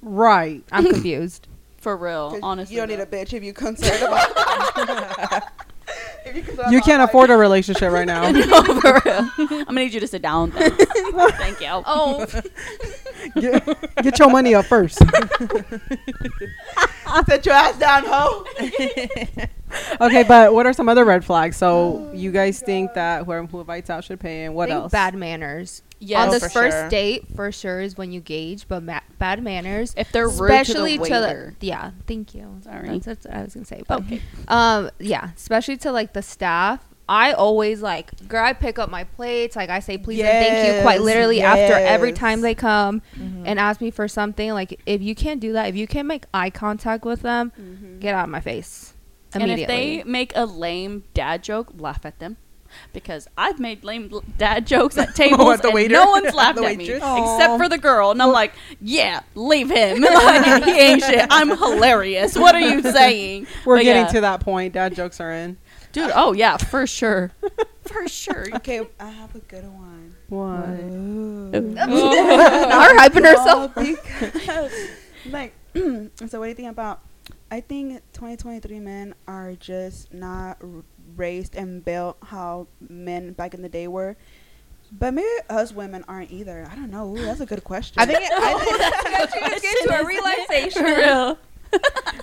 Right. 0.00 0.62
I'm 0.72 0.84
confused. 0.84 1.46
For 1.78 1.96
real, 1.96 2.30
'Cause 2.30 2.40
honestly. 2.42 2.74
you 2.76 2.80
don't 2.80 2.88
need 2.90 3.00
a 3.00 3.06
bitch 3.06 3.32
if 3.32 3.42
you 3.42 3.52
concerned 3.52 4.02
about. 4.02 5.42
If 6.24 6.36
you 6.36 6.42
concerned 6.42 6.72
You 6.72 6.80
can't 6.80 7.02
afford 7.02 7.30
a 7.30 7.36
relationship 7.36 7.92
right 7.92 8.06
now. 8.06 8.30
no, 8.30 8.62
for 8.80 9.00
real. 9.04 9.30
I'm 9.38 9.64
gonna 9.64 9.80
need 9.80 9.94
you 9.94 10.00
to 10.00 10.06
sit 10.06 10.22
down. 10.22 10.50
Thanks. 10.52 10.76
Thank 11.36 11.60
you. 11.60 11.82
Oh, 11.94 12.26
get, 13.36 14.02
get 14.02 14.18
your 14.18 14.30
money 14.30 14.54
up 14.54 14.64
first. 14.66 14.98
Sit 17.28 17.46
your 17.46 17.54
ass 17.54 17.78
down, 17.78 18.04
ho. 18.04 18.44
okay, 20.00 20.22
but 20.24 20.52
what 20.52 20.66
are 20.66 20.72
some 20.72 20.88
other 20.88 21.04
red 21.04 21.24
flags? 21.24 21.56
So 21.56 22.10
you 22.14 22.32
guys 22.32 22.60
think 22.60 22.94
that 22.94 23.24
whoever 23.24 23.46
who 23.46 23.60
invites 23.60 23.90
out 23.90 24.04
should 24.04 24.18
pay, 24.20 24.44
and 24.44 24.54
what 24.54 24.68
think 24.68 24.80
else? 24.82 24.92
bad 24.92 25.14
manners. 25.14 25.82
Yes. 26.04 26.24
On 26.24 26.30
this 26.30 26.52
first 26.52 26.76
sure. 26.76 26.88
date, 26.88 27.26
for 27.36 27.52
sure, 27.52 27.80
is 27.80 27.96
when 27.96 28.10
you 28.10 28.20
gauge, 28.20 28.66
but 28.66 28.82
ma- 28.82 29.00
bad 29.18 29.42
manners. 29.42 29.94
if 29.96 30.10
they're 30.10 30.28
rude 30.28 30.50
especially 30.50 30.98
to 30.98 31.04
the 31.04 31.10
waiter. 31.10 31.54
yeah 31.60 31.92
thank 32.08 32.34
you 32.34 32.58
Sorry. 32.64 32.88
that's, 32.88 33.06
that's 33.06 33.24
what 33.26 33.34
i 33.36 33.42
was 33.44 33.54
gonna 33.54 33.64
say 33.66 33.82
but 33.86 34.00
Okay. 34.00 34.20
um 34.48 34.90
yeah 34.98 35.30
especially 35.36 35.76
to 35.78 35.92
like 35.92 36.12
the 36.12 36.22
staff 36.22 36.84
i 37.08 37.32
always 37.32 37.82
like 37.82 38.10
girl 38.28 38.44
i 38.44 38.52
pick 38.52 38.78
up 38.80 38.90
my 38.90 39.04
plates 39.04 39.54
like 39.54 39.70
i 39.70 39.78
say 39.78 39.96
please 39.96 40.20
and 40.22 40.28
thank 40.28 40.66
you 40.76 40.82
quite 40.82 40.94
Yes, 40.94 41.02
literally 41.02 41.40
after 41.42 41.74
every 41.74 42.12
time 42.12 42.40
they 42.40 42.54
come 42.56 43.00
Mm-hmm. 43.16 43.44
and 43.46 43.58
ask 43.60 43.80
me 43.80 43.90
for 43.92 44.08
something 44.08 44.52
like 44.52 44.80
if 44.86 45.00
you 45.02 45.14
can't 45.14 45.40
do 45.40 45.52
that 45.52 45.68
if 45.68 45.76
you 45.76 45.86
can't 45.86 46.08
make 46.08 46.24
eye 46.34 46.50
contact 46.50 47.04
with 47.04 47.22
them 47.22 47.52
get 48.00 48.14
out 48.14 48.24
of 48.24 48.30
my 48.30 48.40
face 48.40 48.94
And 49.34 49.42
immediately 49.44 49.98
if 49.98 50.04
they 50.04 50.10
make 50.10 50.32
a 50.34 50.46
lame 50.46 51.04
dad 51.14 51.42
joke, 51.42 51.72
laugh 51.78 52.04
at 52.04 52.18
them. 52.18 52.36
Because 52.92 53.28
I've 53.36 53.58
made 53.58 53.84
lame 53.84 54.10
dad 54.38 54.66
jokes 54.66 54.96
at 54.98 55.14
tables 55.14 55.60
the 55.60 55.68
and 55.68 55.74
waiter? 55.74 55.92
no 55.94 56.06
one's 56.10 56.34
laughed 56.34 56.58
The 56.58 56.64
at 56.64 56.76
me 56.76 56.84
waitress? 56.90 57.02
except 57.02 57.56
for 57.58 57.68
the 57.68 57.78
girl, 57.78 58.10
and 58.10 58.22
I'm 58.22 58.32
like, 58.32 58.52
"Yeah, 58.80 59.20
leave 59.34 59.70
him. 59.70 60.02
Like, 60.12 60.64
he 60.64 60.78
ain't 60.78 61.02
shit. 61.02 61.26
I'm 61.30 61.48
hilarious. 61.50 62.36
What 62.36 62.54
are 62.54 62.60
you 62.60 62.82
saying?" 62.82 63.46
We're 63.64 63.76
But 63.78 63.82
getting 63.84 64.02
yeah. 64.06 64.12
to 64.12 64.20
that 64.22 64.40
point. 64.40 64.74
Dad 64.74 64.94
jokes 64.94 65.20
are 65.20 65.32
in. 65.32 65.56
dude. 65.92 66.10
Oh 66.14 66.32
yeah, 66.32 66.56
for 66.56 66.86
sure, 66.86 67.32
for 67.82 68.08
sure. 68.08 68.46
Okay, 68.56 68.86
I 69.00 69.08
have 69.10 69.34
a 69.34 69.38
good 69.40 69.64
one. 69.64 70.14
What? 70.28 70.48
are 71.52 72.94
hyping 72.96 73.24
herself 73.24 73.74
because, 73.74 74.72
like, 75.26 75.52
so 75.74 76.38
what 76.38 76.44
do 76.44 76.48
you 76.48 76.54
think 76.54 76.70
about 76.70 77.00
I 77.50 77.60
think 77.60 78.00
2023 78.14 78.80
men 78.80 79.14
are 79.28 79.52
just 79.54 80.12
not 80.14 80.56
r- 80.62 80.68
raised 81.16 81.54
and 81.56 81.84
built 81.84 82.16
how 82.24 82.66
men 82.88 83.32
back 83.32 83.54
in 83.54 83.62
the 83.62 83.68
day 83.68 83.88
were. 83.88 84.16
But 84.90 85.14
maybe 85.14 85.26
us 85.48 85.72
women 85.72 86.04
aren't 86.06 86.30
either. 86.30 86.68
I 86.70 86.74
don't 86.74 86.90
know. 86.90 87.16
Ooh, 87.16 87.22
that's 87.22 87.40
a 87.40 87.46
good 87.46 87.64
question. 87.64 88.00
I 88.00 88.04
think 88.06 88.20
it, 88.22 88.30
I 88.30 89.26
think, 89.26 89.62
Get 89.62 89.88
to 89.88 90.00
a 90.00 90.04
realization. 90.04 90.84
real. 90.84 91.38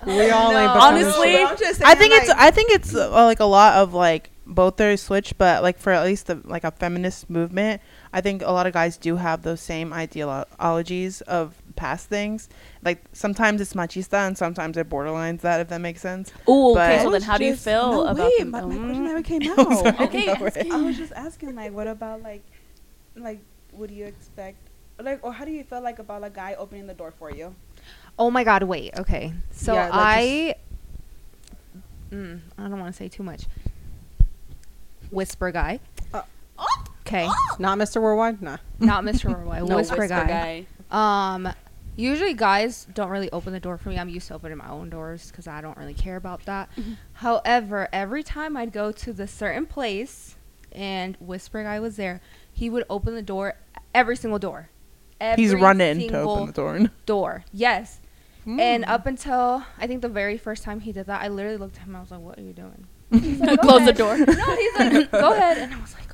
We 0.05 0.29
all 0.29 0.51
No. 0.51 0.59
ain't 0.59 0.69
Honestly, 0.69 1.37
I'm 1.37 1.57
just 1.57 1.83
I 1.83 1.95
think 1.95 2.13
saying, 2.13 2.21
it's 2.21 2.29
like- 2.29 2.37
I 2.39 2.51
think 2.51 2.71
it's 2.71 2.93
uh, 2.95 3.09
like 3.09 3.39
a 3.39 3.45
lot 3.45 3.73
of 3.77 3.95
like 3.95 4.29
both 4.45 4.77
their 4.77 4.95
switch, 4.97 5.35
but 5.39 5.63
like 5.63 5.79
for 5.79 5.91
at 5.91 6.03
least 6.05 6.27
the 6.27 6.41
like 6.45 6.63
a 6.63 6.69
feminist 6.69 7.27
movement, 7.29 7.81
I 8.13 8.21
think 8.21 8.43
a 8.43 8.51
lot 8.51 8.67
of 8.67 8.73
guys 8.73 8.97
do 8.97 9.15
have 9.15 9.41
those 9.41 9.61
same 9.61 9.91
ideologies 9.91 11.21
of 11.21 11.55
past 11.75 12.07
things. 12.09 12.49
Like 12.83 13.03
sometimes 13.13 13.61
it's 13.61 13.73
machista 13.73 14.27
and 14.27 14.37
sometimes 14.37 14.75
they're 14.75 14.85
borderlines 14.85 15.41
that 15.41 15.61
if 15.61 15.69
that 15.69 15.81
makes 15.81 16.01
sense. 16.01 16.31
Ooh, 16.49 16.73
But- 16.75 16.91
okay. 16.91 16.95
I 16.95 16.97
So 16.97 17.03
then, 17.03 17.11
was 17.11 17.23
how 17.23 17.37
do 17.37 17.45
you 17.45 17.55
feel 17.55 17.91
no, 17.91 18.07
about 18.07 18.17
wait, 18.25 18.39
them? 18.39 18.51
My, 18.51 18.61
my 18.61 18.75
question 18.75 19.03
never 19.03 19.21
came 19.23 19.41
I'm 19.51 19.59
out. 19.59 19.73
sorry. 19.97 20.07
Okay, 20.07 20.25
No, 20.25 20.31
ask 20.33 20.41
right. 20.55 20.71
I 20.71 20.81
was 20.81 20.97
just 20.97 21.13
asking, 21.13 21.55
like, 21.55 21.73
what 21.73 21.87
about 21.87 22.21
like, 22.21 22.43
like, 23.15 23.39
what 23.71 23.89
do 23.89 23.95
you 23.95 24.05
expect? 24.05 24.57
Like, 25.01 25.19
or 25.23 25.31
how 25.31 25.45
do 25.45 25.51
you 25.51 25.63
feel 25.63 25.81
like 25.81 25.99
about 25.99 26.23
a 26.25 26.29
guy 26.29 26.55
opening 26.57 26.87
the 26.87 26.93
door 26.93 27.11
for 27.11 27.31
you? 27.31 27.55
Oh 28.17 28.29
my 28.29 28.43
god, 28.43 28.63
wait. 28.63 28.97
Okay. 28.99 29.33
So 29.51 29.73
Yeah, 29.73 29.85
like 29.89 29.93
I 29.93 30.55
mm, 32.11 32.39
I 32.57 32.63
don't 32.63 32.79
want 32.79 32.93
to 32.93 32.97
say 32.97 33.07
too 33.07 33.23
much. 33.23 33.45
Whisper 35.11 35.51
guy. 35.51 35.79
Uh, 36.13 36.21
Okay. 37.07 37.27
Not 37.57 37.79
Mr. 37.79 37.99
Worldwide? 37.99 38.39
Nah. 38.41 38.57
Not 38.79 39.03
Mr. 39.03 39.33
Worldwide. 39.33 39.63
No 39.67 39.77
whisper, 39.77 39.97
whisper 39.97 40.07
guy. 40.27 40.67
Um 40.91 41.49
usually 41.95 42.33
guys 42.33 42.87
don't 42.93 43.09
really 43.09 43.29
open 43.31 43.51
the 43.53 43.59
door 43.59 43.77
for 43.77 43.89
me. 43.89 43.97
I'm 43.99 44.09
used 44.09 44.27
to 44.29 44.33
opening 44.35 44.57
my 44.57 44.69
own 44.69 44.89
doors 44.89 45.31
cuz 45.31 45.47
I 45.47 45.61
don't 45.61 45.77
really 45.77 45.93
care 45.93 46.15
about 46.15 46.45
that. 46.45 46.69
However, 47.13 47.89
every 47.91 48.23
time 48.23 48.55
I'd 48.55 48.71
go 48.71 48.91
to 48.91 49.13
the 49.13 49.27
certain 49.27 49.65
place 49.65 50.35
and 50.71 51.17
whisper 51.19 51.63
guy 51.63 51.79
was 51.79 51.95
there, 51.97 52.21
he 52.53 52.69
would 52.69 52.85
open 52.89 53.15
the 53.15 53.21
door 53.21 53.55
every 53.93 54.15
single 54.15 54.39
door. 54.39 54.69
He's 55.35 55.53
running 55.53 56.07
to 56.09 56.19
open 56.21 56.45
the 56.47 56.53
door. 56.53 56.79
door. 57.05 57.43
Yes. 57.51 57.99
And 58.45 58.85
Hmm. 58.85 58.89
up 58.91 59.05
until 59.05 59.65
I 59.77 59.85
think 59.85 60.01
the 60.01 60.09
very 60.09 60.37
first 60.37 60.63
time 60.63 60.79
he 60.79 60.91
did 60.91 61.05
that, 61.07 61.21
I 61.21 61.27
literally 61.27 61.57
looked 61.57 61.75
at 61.77 61.83
him. 61.83 61.95
I 61.95 61.99
was 61.99 62.09
like, 62.09 62.21
"What 62.21 62.39
are 62.39 62.41
you 62.41 62.53
doing?" 62.53 62.87
Close 63.59 63.85
the 63.85 63.93
door. 63.93 64.17
No, 64.17 64.55
he's 64.55 64.75
like, 64.79 65.11
"Go 65.11 65.33
ahead," 65.33 65.57
and 65.57 65.73
I 65.73 65.79
was 65.81 65.93
like, 65.93 66.03
"Oh 66.03 66.07
my 66.07 66.07
god." 66.07 66.08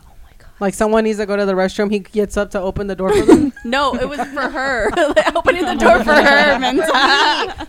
Like 0.60 0.74
someone 0.74 1.04
needs 1.04 1.18
to 1.20 1.26
go 1.26 1.36
to 1.36 1.46
the 1.46 1.54
restroom, 1.54 1.92
he 1.92 2.00
gets 2.00 2.38
up 2.38 2.52
to 2.52 2.62
open 2.62 2.88
the 2.88 2.96
door 2.96 3.14
for 3.14 3.26
them. 3.26 3.52
No, 3.66 3.96
it 3.96 4.08
was 4.08 4.20
for 4.20 4.48
her. 4.48 4.90
Like, 4.96 5.36
opening 5.36 5.66
the 5.66 5.74
door 5.76 6.04
for 6.04 6.14
her, 6.14 6.60
man. 6.60 6.78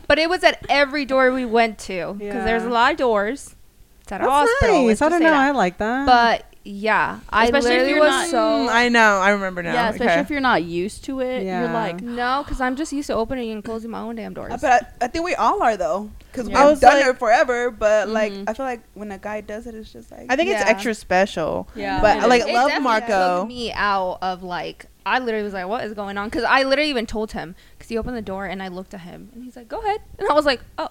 But 0.06 0.18
it 0.18 0.28
was 0.28 0.44
at 0.44 0.64
every 0.68 1.04
door 1.06 1.32
we 1.32 1.44
went 1.46 1.78
to 1.80 2.14
because 2.18 2.44
there's 2.44 2.64
a 2.64 2.68
lot 2.68 2.92
of 2.92 2.98
doors. 2.98 3.56
It's 4.02 4.12
at 4.12 4.20
a 4.20 4.24
That's 4.24 4.50
hospital. 4.50 4.74
nice. 4.82 4.86
let's 4.88 5.02
I 5.02 5.04
just 5.06 5.10
don't 5.12 5.20
say 5.20 5.24
know. 5.24 5.30
that. 5.30 5.48
I 5.48 5.50
like 5.52 5.78
that. 5.78 6.06
But 6.06 6.55
yeah, 6.66 7.20
I 7.30 7.44
Especially 7.44 7.70
if 7.70 7.72
literally 7.74 7.90
you're 7.92 8.00
was 8.00 8.10
not- 8.10 8.28
so 8.28 8.68
I 8.68 8.88
know. 8.88 9.18
I 9.18 9.30
remember 9.30 9.62
now. 9.62 9.72
Yeah, 9.72 9.90
especially 9.90 10.12
Okay. 10.12 10.20
if 10.20 10.30
you're 10.30 10.40
not 10.40 10.64
used 10.64 11.04
to 11.04 11.20
it. 11.20 11.44
You're 11.44 11.68
like, 11.68 12.00
no, 12.00 12.42
because 12.44 12.60
I'm 12.60 12.74
just 12.76 12.92
used 12.92 13.06
to 13.06 13.14
opening 13.14 13.50
and 13.52 13.62
closing 13.64 13.90
my 13.90 14.00
own 14.00 14.16
damn 14.16 14.34
doors. 14.34 14.52
Uh, 14.52 14.58
But 14.60 14.72
I, 15.00 15.04
I 15.04 15.08
think 15.08 15.24
we 15.24 15.34
all 15.36 15.62
are 15.62 15.76
though, 15.76 16.10
because 16.32 16.48
Yeah. 16.48 16.58
I 16.58 16.62
we've 16.64 16.70
was 16.72 16.80
done 16.80 16.98
like- 17.00 17.06
it 17.06 17.18
forever. 17.18 17.70
But 17.70 18.08
like, 18.08 18.32
Mhm. 18.32 18.44
I 18.48 18.54
feel 18.54 18.66
like 18.66 18.80
when 18.94 19.12
a 19.12 19.18
guy 19.18 19.40
does 19.42 19.66
it, 19.66 19.74
it's 19.76 19.92
just 19.92 20.10
like 20.10 20.26
I 20.28 20.34
think 20.36 20.50
it's 20.50 20.60
extra 20.62 20.92
special. 20.94 21.68
Yeah. 21.76 22.00
But 22.00 22.16
It 22.18 22.22
I 22.24 22.26
like. 22.26 22.42
It 22.42 22.52
love 22.52 22.68
definitely 22.68 22.82
Marco. 23.08 23.44
me 23.46 23.72
out 23.72 24.18
of 24.22 24.42
like 24.42 24.86
I 25.06 25.20
literally 25.20 25.44
was 25.44 25.52
like, 25.54 25.68
"What 25.68 25.84
is 25.84 25.92
going 25.94 26.18
on?" 26.18 26.28
Because 26.28 26.42
I 26.42 26.64
literally 26.64 26.90
even 26.90 27.06
told 27.06 27.30
him 27.30 27.54
because 27.78 27.88
he 27.88 27.96
opened 27.96 28.16
the 28.16 28.22
door 28.22 28.44
and 28.46 28.60
I 28.60 28.66
looked 28.68 28.92
at 28.92 29.00
him 29.02 29.30
and 29.34 29.44
he's 29.44 29.54
like, 29.54 29.68
"Go 29.68 29.78
ahead," 29.80 30.00
and 30.18 30.28
I 30.28 30.32
was 30.32 30.44
like, 30.44 30.60
"Oh, 30.78 30.88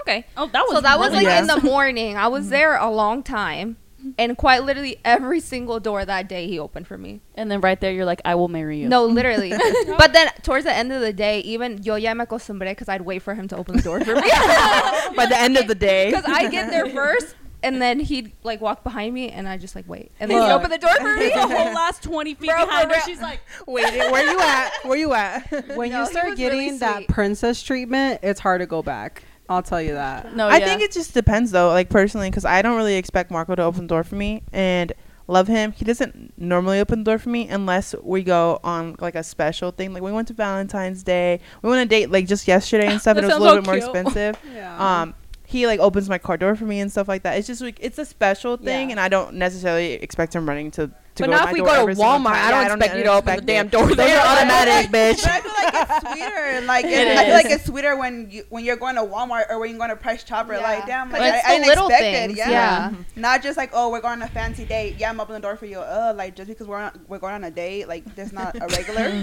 okay." 0.00 0.26
oh, 0.36 0.48
that 0.48 0.62
was 0.66 0.72
so 0.74 0.80
that 0.80 0.98
was 0.98 1.12
like 1.12 1.22
Yeah. 1.26 1.38
in 1.38 1.46
the 1.46 1.60
morning. 1.62 2.16
I 2.16 2.26
was 2.26 2.48
there 2.48 2.76
a 2.76 2.90
long 2.90 3.22
time, 3.22 3.76
and 4.18 4.36
quite 4.36 4.64
literally 4.64 4.98
every 5.04 5.40
single 5.40 5.80
door 5.80 6.04
that 6.04 6.28
day 6.28 6.46
he 6.46 6.58
opened 6.58 6.86
for 6.86 6.98
me. 6.98 7.20
And 7.34 7.50
then 7.50 7.60
right 7.60 7.80
there, 7.80 7.92
you're 7.92 8.04
like, 8.04 8.20
I 8.24 8.34
will 8.34 8.48
marry 8.48 8.78
you. 8.80 8.88
No, 8.88 9.04
literally. 9.06 9.50
but 9.98 10.12
then 10.12 10.28
towards 10.42 10.64
the 10.64 10.74
end 10.74 10.92
of 10.92 11.00
the 11.00 11.12
day, 11.12 11.40
even 11.40 11.82
yo 11.82 11.96
ya 11.96 12.14
me 12.14 12.24
acostumbré 12.24 12.70
because 12.70 12.88
I'd 12.88 13.02
wait 13.02 13.22
for 13.22 13.34
him 13.34 13.48
to 13.48 13.56
open 13.56 13.76
the 13.76 13.82
door 13.82 14.00
for 14.00 14.14
me. 14.14 14.20
By 15.16 15.26
the 15.28 15.36
end 15.38 15.56
of 15.56 15.66
the 15.68 15.74
day. 15.74 16.10
Because 16.12 16.24
I 16.26 16.48
get 16.50 16.70
there 16.70 16.86
first, 16.88 17.34
and 17.62 17.80
then 17.80 18.00
he'd 18.00 18.32
like 18.42 18.60
walk 18.60 18.82
behind 18.82 19.14
me, 19.14 19.30
and 19.30 19.48
I 19.48 19.56
just 19.56 19.74
like 19.74 19.88
wait, 19.88 20.10
and 20.20 20.30
then 20.30 20.38
Look. 20.38 20.48
he'd 20.48 20.54
open 20.54 20.70
the 20.70 20.78
door 20.78 20.94
for 21.00 21.16
me. 21.16 21.28
the 21.28 21.40
whole 21.46 21.72
last 21.74 22.02
20 22.02 22.34
feet 22.34 22.48
Bro, 22.50 22.66
behind 22.66 22.90
her. 22.92 23.00
She's 23.02 23.20
like, 23.20 23.40
Wait, 23.66 23.84
where 23.84 24.30
you 24.30 24.38
at? 24.40 24.70
Where 24.84 24.98
you 24.98 25.12
at? 25.14 25.76
when 25.76 25.90
No, 25.90 26.00
you 26.00 26.06
start 26.06 26.36
getting 26.36 26.58
really 26.58 26.78
that 26.78 27.08
princess 27.08 27.62
treatment, 27.62 28.20
it's 28.22 28.40
hard 28.40 28.60
to 28.60 28.66
go 28.66 28.82
back. 28.82 29.22
I'll 29.52 29.62
tell 29.62 29.80
you 29.82 29.92
that. 29.94 30.34
no, 30.36 30.48
I 30.48 30.58
yeah. 30.58 30.64
think 30.66 30.82
it 30.82 30.92
just 30.92 31.14
depends 31.14 31.50
though, 31.50 31.68
like 31.68 31.88
personally, 31.88 32.30
because 32.30 32.44
I 32.44 32.62
don't 32.62 32.76
really 32.76 32.96
expect 32.96 33.30
Marco 33.30 33.54
to 33.54 33.62
open 33.62 33.82
the 33.82 33.86
door 33.88 34.04
for 34.04 34.16
me 34.16 34.42
and 34.52 34.92
love 35.28 35.46
him. 35.48 35.72
He 35.72 35.84
doesn't 35.84 36.32
normally 36.36 36.80
open 36.80 37.00
the 37.00 37.04
door 37.04 37.18
for 37.18 37.28
me 37.30 37.48
unless 37.48 37.94
we 38.02 38.22
go 38.22 38.58
on 38.64 38.96
like 39.00 39.14
a 39.14 39.22
special 39.22 39.70
thing. 39.70 39.92
Like 39.94 40.02
we 40.02 40.12
went 40.12 40.28
to 40.28 40.34
Valentine's 40.34 41.02
Day. 41.02 41.40
We 41.62 41.70
went 41.70 41.80
on 41.80 41.86
a 41.86 41.88
date 41.88 42.10
like 42.10 42.26
just 42.26 42.48
yesterday 42.48 42.86
and 42.88 43.00
stuff, 43.02 43.16
and 43.16 43.24
it 43.24 43.28
was 43.28 43.36
a 43.36 43.40
little 43.40 43.56
bit 43.56 43.66
more 43.66 43.74
cute. 43.76 43.84
expensive. 43.84 44.36
Yeah. 44.54 45.02
Um, 45.02 45.14
he 45.44 45.66
like 45.66 45.80
opens 45.80 46.08
my 46.08 46.16
car 46.16 46.38
door 46.38 46.56
for 46.56 46.64
me 46.64 46.80
and 46.80 46.90
stuff 46.90 47.08
like 47.08 47.24
that. 47.24 47.36
It's 47.36 47.46
just 47.46 47.60
like 47.60 47.76
it's 47.80 47.98
a 47.98 48.06
special 48.06 48.56
thing, 48.56 48.88
Yeah. 48.88 48.92
and 48.92 49.00
I 49.00 49.08
don't 49.08 49.34
necessarily 49.34 49.92
expect 49.94 50.34
him 50.34 50.48
running 50.48 50.70
to. 50.72 50.90
To 51.22 51.28
But 51.28 51.32
go 51.32 51.36
not 51.38 51.42
to 51.44 51.48
if 51.48 51.52
we 51.54 51.60
go 51.60 51.66
to 51.66 51.80
every 51.80 51.94
single 51.94 52.12
Walmart. 52.12 52.24
time. 52.34 52.46
I 52.46 52.50
don't 52.50 52.66
expect 52.78 52.96
you 52.96 53.02
to 53.04 53.12
open 53.12 53.36
the 53.36 53.42
damn 53.42 53.68
door 53.68 53.86
Those 53.86 53.98
are 54.10 54.26
automatic, 54.26 54.90
But 54.90 55.16
bitch. 55.16 55.26
I 55.26 55.40
feel 55.40 55.52
like 55.52 55.74
it's 55.74 56.10
sweeter. 56.12 56.66
Like 56.66 56.84
It 56.84 56.90
it, 57.08 57.16
I 57.18 57.24
feel 57.24 57.34
like 57.34 57.46
it's 57.50 57.64
sweeter 57.64 57.96
when 57.96 58.30
you 58.30 58.44
when 58.50 58.64
you're 58.64 58.76
going 58.76 58.96
to 58.96 59.02
Walmart 59.02 59.50
or 59.50 59.58
when 59.58 59.70
you're 59.70 59.78
going 59.78 59.90
to 59.90 59.96
Price 59.96 60.24
Chopper. 60.24 60.54
Yeah. 60.54 60.60
Like 60.60 60.86
damn, 60.86 61.10
like, 61.10 61.22
it's 61.34 61.46
I, 61.46 61.50
I 61.50 61.54
didn't 61.56 61.68
little 61.68 61.86
expect 61.88 62.02
things, 62.02 62.32
it. 62.32 62.36
Yeah. 62.38 62.50
yeah. 62.50 62.92
Not 63.16 63.42
just 63.42 63.56
like 63.56 63.70
oh 63.72 63.90
we're 63.90 64.00
going 64.00 64.20
on 64.20 64.22
a 64.22 64.28
fancy 64.28 64.64
date. 64.64 64.96
Yeah, 64.98 65.10
I'm 65.10 65.20
opening 65.20 65.40
the 65.40 65.46
door 65.48 65.56
for 65.56 65.66
you. 65.66 65.78
Uh, 65.80 66.12
like 66.16 66.34
just 66.36 66.48
because 66.48 66.66
we're 66.66 66.78
on, 66.78 66.92
we're 67.08 67.18
going 67.18 67.34
on 67.34 67.44
a 67.44 67.50
date, 67.50 67.88
like 67.88 68.04
that's 68.14 68.32
not 68.32 68.54
a 68.56 68.66
regular. 68.68 69.08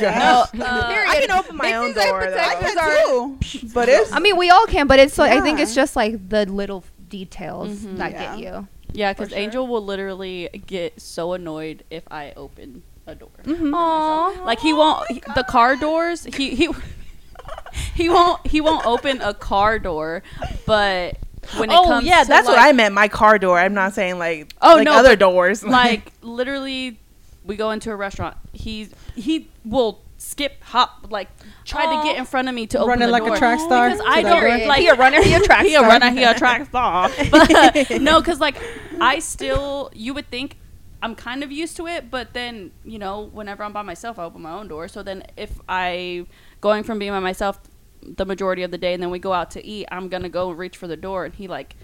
no, 0.00 0.44
uh, 0.44 0.46
I 0.54 1.18
can 1.26 1.30
open 1.30 1.56
my 1.56 1.74
own 1.74 1.92
door 1.94 2.20
though. 2.30 2.36
I 2.38 2.54
can 2.56 3.38
too, 3.40 3.68
but 3.74 3.88
it's 3.88 4.12
I 4.12 4.18
mean, 4.18 4.36
we 4.36 4.50
all 4.50 4.66
can, 4.66 4.86
but 4.86 4.98
it's 4.98 5.18
like 5.18 5.32
I 5.32 5.40
think 5.40 5.60
it's 5.60 5.74
just 5.74 5.96
like 5.96 6.28
the 6.28 6.46
little 6.46 6.84
details 7.08 7.70
Mhm. 7.78 7.96
that 7.98 8.12
get 8.12 8.38
you. 8.38 8.68
Yeah, 8.92 9.12
because 9.12 9.30
sure. 9.30 9.38
Angel 9.38 9.66
will 9.66 9.84
literally 9.84 10.48
get 10.66 11.00
so 11.00 11.32
annoyed 11.32 11.84
if 11.90 12.02
I 12.10 12.32
open 12.36 12.82
a 13.06 13.14
door. 13.14 13.30
Mhm. 13.44 13.70
Aww. 13.70 14.44
Like 14.44 14.60
he 14.60 14.72
won't 14.72 15.10
he- 15.10 15.22
the 15.34 15.44
car 15.44 15.76
doors. 15.76 16.24
He 16.24 16.54
he 16.54 16.68
he 17.94 18.08
won't 18.08 18.46
he 18.46 18.60
won't 18.60 18.84
open 18.86 19.20
a 19.22 19.34
car 19.34 19.78
door, 19.78 20.22
but 20.66 21.16
when 21.56 21.70
it 21.70 21.74
comes 21.74 21.86
to. 21.88 21.94
oh 21.94 21.98
yeah, 22.00 22.24
that's 22.24 22.46
what 22.46 22.56
like- 22.56 22.68
I 22.68 22.72
meant. 22.72 22.94
My 22.94 23.08
car 23.08 23.38
door. 23.38 23.58
I'm 23.58 23.74
not 23.74 23.94
saying 23.94 24.18
like 24.18 24.52
Oh, 24.60 24.74
like 24.76 24.84
no, 24.84 24.92
other 24.94 25.16
doors. 25.16 25.62
like 25.64 26.12
literally 26.22 26.98
we 27.44 27.56
go 27.56 27.70
into 27.70 27.90
a 27.90 27.96
restaurant 27.96 28.36
he's 28.52 28.90
he 29.14 29.48
will 29.64 30.02
skip 30.18 30.62
hop 30.64 31.06
like 31.10 31.28
try 31.68 31.84
to 31.86 32.02
get 32.02 32.16
in 32.16 32.24
front 32.24 32.48
of 32.48 32.54
me 32.54 32.66
to 32.66 32.78
open 32.78 32.88
Running 32.88 33.08
the 33.08 33.12
like 33.12 33.22
a 33.24 33.26
door 33.26 33.36
track 33.36 33.60
star 33.60 33.90
because 33.90 34.00
i 34.06 34.22
don't 34.22 34.40
door? 34.40 34.66
like 34.66 34.80
He 34.80 34.88
a 34.88 34.94
runner, 34.94 35.22
he 35.22 35.34
a 35.34 35.40
track 35.40 35.66
he 35.66 35.74
a 35.74 35.78
star. 35.78 35.88
runner 35.88 36.10
he 36.10 36.22
a 36.24 36.34
track 36.34 36.66
star 36.66 37.10
but 37.30 37.90
no 38.00 38.20
because 38.20 38.40
like 38.40 38.56
i 39.00 39.18
still 39.18 39.90
you 39.94 40.14
would 40.14 40.28
think 40.30 40.56
i'm 41.02 41.14
kind 41.14 41.42
of 41.44 41.52
used 41.52 41.76
to 41.76 41.86
it 41.86 42.10
but 42.10 42.32
then 42.32 42.72
you 42.84 42.98
know 42.98 43.22
whenever 43.32 43.62
i'm 43.62 43.72
by 43.72 43.82
myself 43.82 44.18
i 44.18 44.24
open 44.24 44.42
my 44.42 44.52
own 44.52 44.68
door 44.68 44.88
so 44.88 45.02
then 45.02 45.22
if 45.36 45.60
i 45.68 46.26
going 46.60 46.82
from 46.82 46.98
being 46.98 47.12
by 47.12 47.20
myself 47.20 47.60
the 48.02 48.24
majority 48.24 48.62
of 48.62 48.70
the 48.70 48.78
day 48.78 48.94
and 48.94 49.02
then 49.02 49.10
we 49.10 49.18
go 49.18 49.32
out 49.32 49.50
to 49.50 49.64
eat 49.64 49.86
i'm 49.92 50.08
gonna 50.08 50.28
go 50.28 50.50
reach 50.50 50.76
for 50.76 50.86
the 50.88 50.96
door 50.96 51.24
and 51.24 51.34
he 51.34 51.46
like 51.48 51.76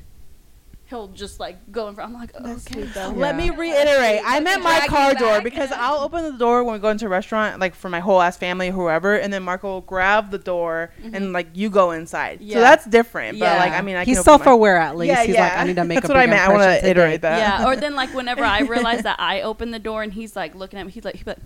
he'll 0.86 1.08
just 1.08 1.40
like 1.40 1.56
go 1.72 1.88
in 1.88 1.94
front 1.94 2.12
i'm 2.12 2.20
like 2.20 2.34
okay 2.36 2.84
Let 3.14 3.36
me 3.36 3.50
reiterate. 3.50 4.20
I 4.24 4.40
meant 4.40 4.62
my 4.62 4.86
car 4.86 5.14
door 5.14 5.36
back. 5.36 5.44
because 5.44 5.72
I'll 5.72 6.00
open 6.00 6.24
the 6.24 6.38
door 6.38 6.62
when 6.62 6.74
we 6.74 6.78
go 6.78 6.90
into 6.90 7.06
a 7.06 7.08
restaurant, 7.08 7.58
like 7.58 7.74
for 7.74 7.88
my 7.88 8.00
whole 8.00 8.20
ass 8.20 8.36
family, 8.36 8.70
whoever, 8.70 9.16
and 9.16 9.32
then 9.32 9.42
Marco 9.42 9.68
will 9.68 9.80
grab 9.80 10.30
the 10.30 10.38
door 10.38 10.90
mm-hmm. 11.02 11.14
and 11.14 11.32
like 11.32 11.48
you 11.54 11.70
go 11.70 11.92
inside. 11.92 12.40
Yeah. 12.40 12.54
So 12.56 12.60
that's 12.60 12.84
different. 12.84 13.38
But 13.38 13.46
Yeah. 13.46 13.58
like, 13.58 13.72
I 13.72 13.80
mean, 13.80 13.96
I 13.96 14.04
He's 14.04 14.18
can 14.18 14.20
open 14.22 14.32
my- 14.32 14.44
self-aware 14.44 14.76
at 14.76 14.96
least. 14.96 15.08
Yeah, 15.08 15.24
He's 15.24 15.34
yeah. 15.34 15.42
like, 15.44 15.58
I 15.58 15.64
need 15.64 15.76
to 15.76 15.84
make 15.84 15.96
That's 16.02 16.10
a 16.10 16.12
what 16.12 16.18
I 16.18 16.26
big 16.26 16.30
meant. 16.30 16.48
I 16.48 16.52
want 16.52 16.62
to 16.62 16.76
today. 16.76 16.90
iterate 16.90 17.20
that. 17.22 17.38
Yeah, 17.38 17.66
or 17.66 17.76
then 17.76 17.94
like 17.94 18.12
whenever 18.14 18.44
I 18.44 18.60
realize 18.74 19.02
that 19.02 19.18
I 19.18 19.42
open 19.42 19.70
the 19.70 19.78
door 19.78 20.02
and 20.02 20.12
he's 20.12 20.36
like 20.36 20.54
looking 20.54 20.78
at 20.78 20.86
me, 20.86 20.92
he's 20.92 21.04
like, 21.04 21.16
he's 21.16 21.26
like 21.26 21.38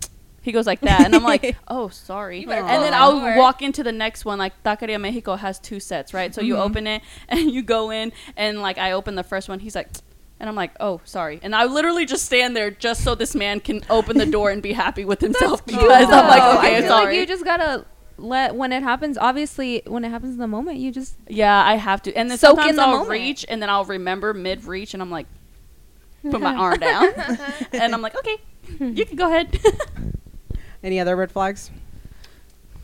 he 0.48 0.52
goes 0.52 0.66
like 0.66 0.80
that, 0.80 1.02
and 1.02 1.14
I'm 1.14 1.22
like, 1.22 1.56
oh, 1.68 1.88
sorry. 1.88 2.42
And 2.42 2.50
then 2.50 2.94
I'll 2.94 3.20
door. 3.20 3.36
walk 3.36 3.60
into 3.60 3.82
the 3.82 3.92
next 3.92 4.24
one. 4.24 4.38
Like 4.38 4.62
Taqueria 4.62 4.98
Mexico 4.98 5.36
has 5.36 5.58
two 5.58 5.78
sets, 5.78 6.14
right? 6.14 6.34
So 6.34 6.40
you 6.40 6.54
mm-hmm. 6.54 6.62
open 6.62 6.86
it 6.86 7.02
and 7.28 7.50
you 7.50 7.62
go 7.62 7.90
in, 7.90 8.12
and 8.34 8.62
like 8.62 8.78
I 8.78 8.92
open 8.92 9.14
the 9.14 9.22
first 9.22 9.48
one, 9.48 9.60
he's 9.60 9.74
like. 9.74 9.88
And 10.40 10.48
I'm 10.48 10.54
like, 10.54 10.70
oh, 10.78 11.00
sorry. 11.02 11.40
And 11.42 11.52
I 11.52 11.64
literally 11.64 12.06
just 12.06 12.24
stand 12.24 12.54
there 12.54 12.70
just 12.70 13.02
so 13.02 13.16
this 13.16 13.34
man 13.34 13.58
can 13.58 13.84
open 13.90 14.18
the 14.18 14.24
door 14.24 14.52
and 14.52 14.62
be 14.62 14.72
happy 14.72 15.04
with 15.04 15.20
himself 15.28 15.66
because 15.66 16.08
I'm 16.08 16.28
like, 16.28 16.58
okay, 16.58 16.76
I 16.76 16.80
feel 16.80 16.90
sorry. 16.90 17.04
like 17.06 17.14
you 17.16 17.26
just 17.26 17.44
gotta 17.44 17.84
let 18.18 18.54
when 18.54 18.72
it 18.72 18.84
happens. 18.84 19.18
Obviously, 19.18 19.82
when 19.84 20.04
it 20.04 20.10
happens 20.10 20.34
in 20.34 20.38
the 20.38 20.46
moment, 20.46 20.78
you 20.78 20.92
just 20.92 21.16
yeah, 21.26 21.60
I 21.66 21.74
have 21.74 22.02
to. 22.02 22.14
And 22.14 22.30
then 22.30 22.38
Soak 22.38 22.50
sometimes 22.50 22.70
in 22.70 22.76
the 22.76 22.82
I'll 22.82 22.92
moment. 22.98 23.10
reach 23.10 23.46
and 23.48 23.60
then 23.60 23.68
I'll 23.68 23.84
remember 23.84 24.32
mid 24.32 24.64
reach 24.64 24.94
and 24.94 25.02
I'm 25.02 25.10
like, 25.10 25.26
put 26.22 26.40
my 26.40 26.54
arm 26.54 26.78
down. 26.78 27.08
and 27.72 27.92
I'm 27.94 28.02
like, 28.02 28.16
okay, 28.16 28.36
you 28.78 29.04
can 29.04 29.16
go 29.16 29.26
ahead. 29.26 29.58
Any 30.82 31.00
other 31.00 31.16
red 31.16 31.30
flags? 31.32 31.70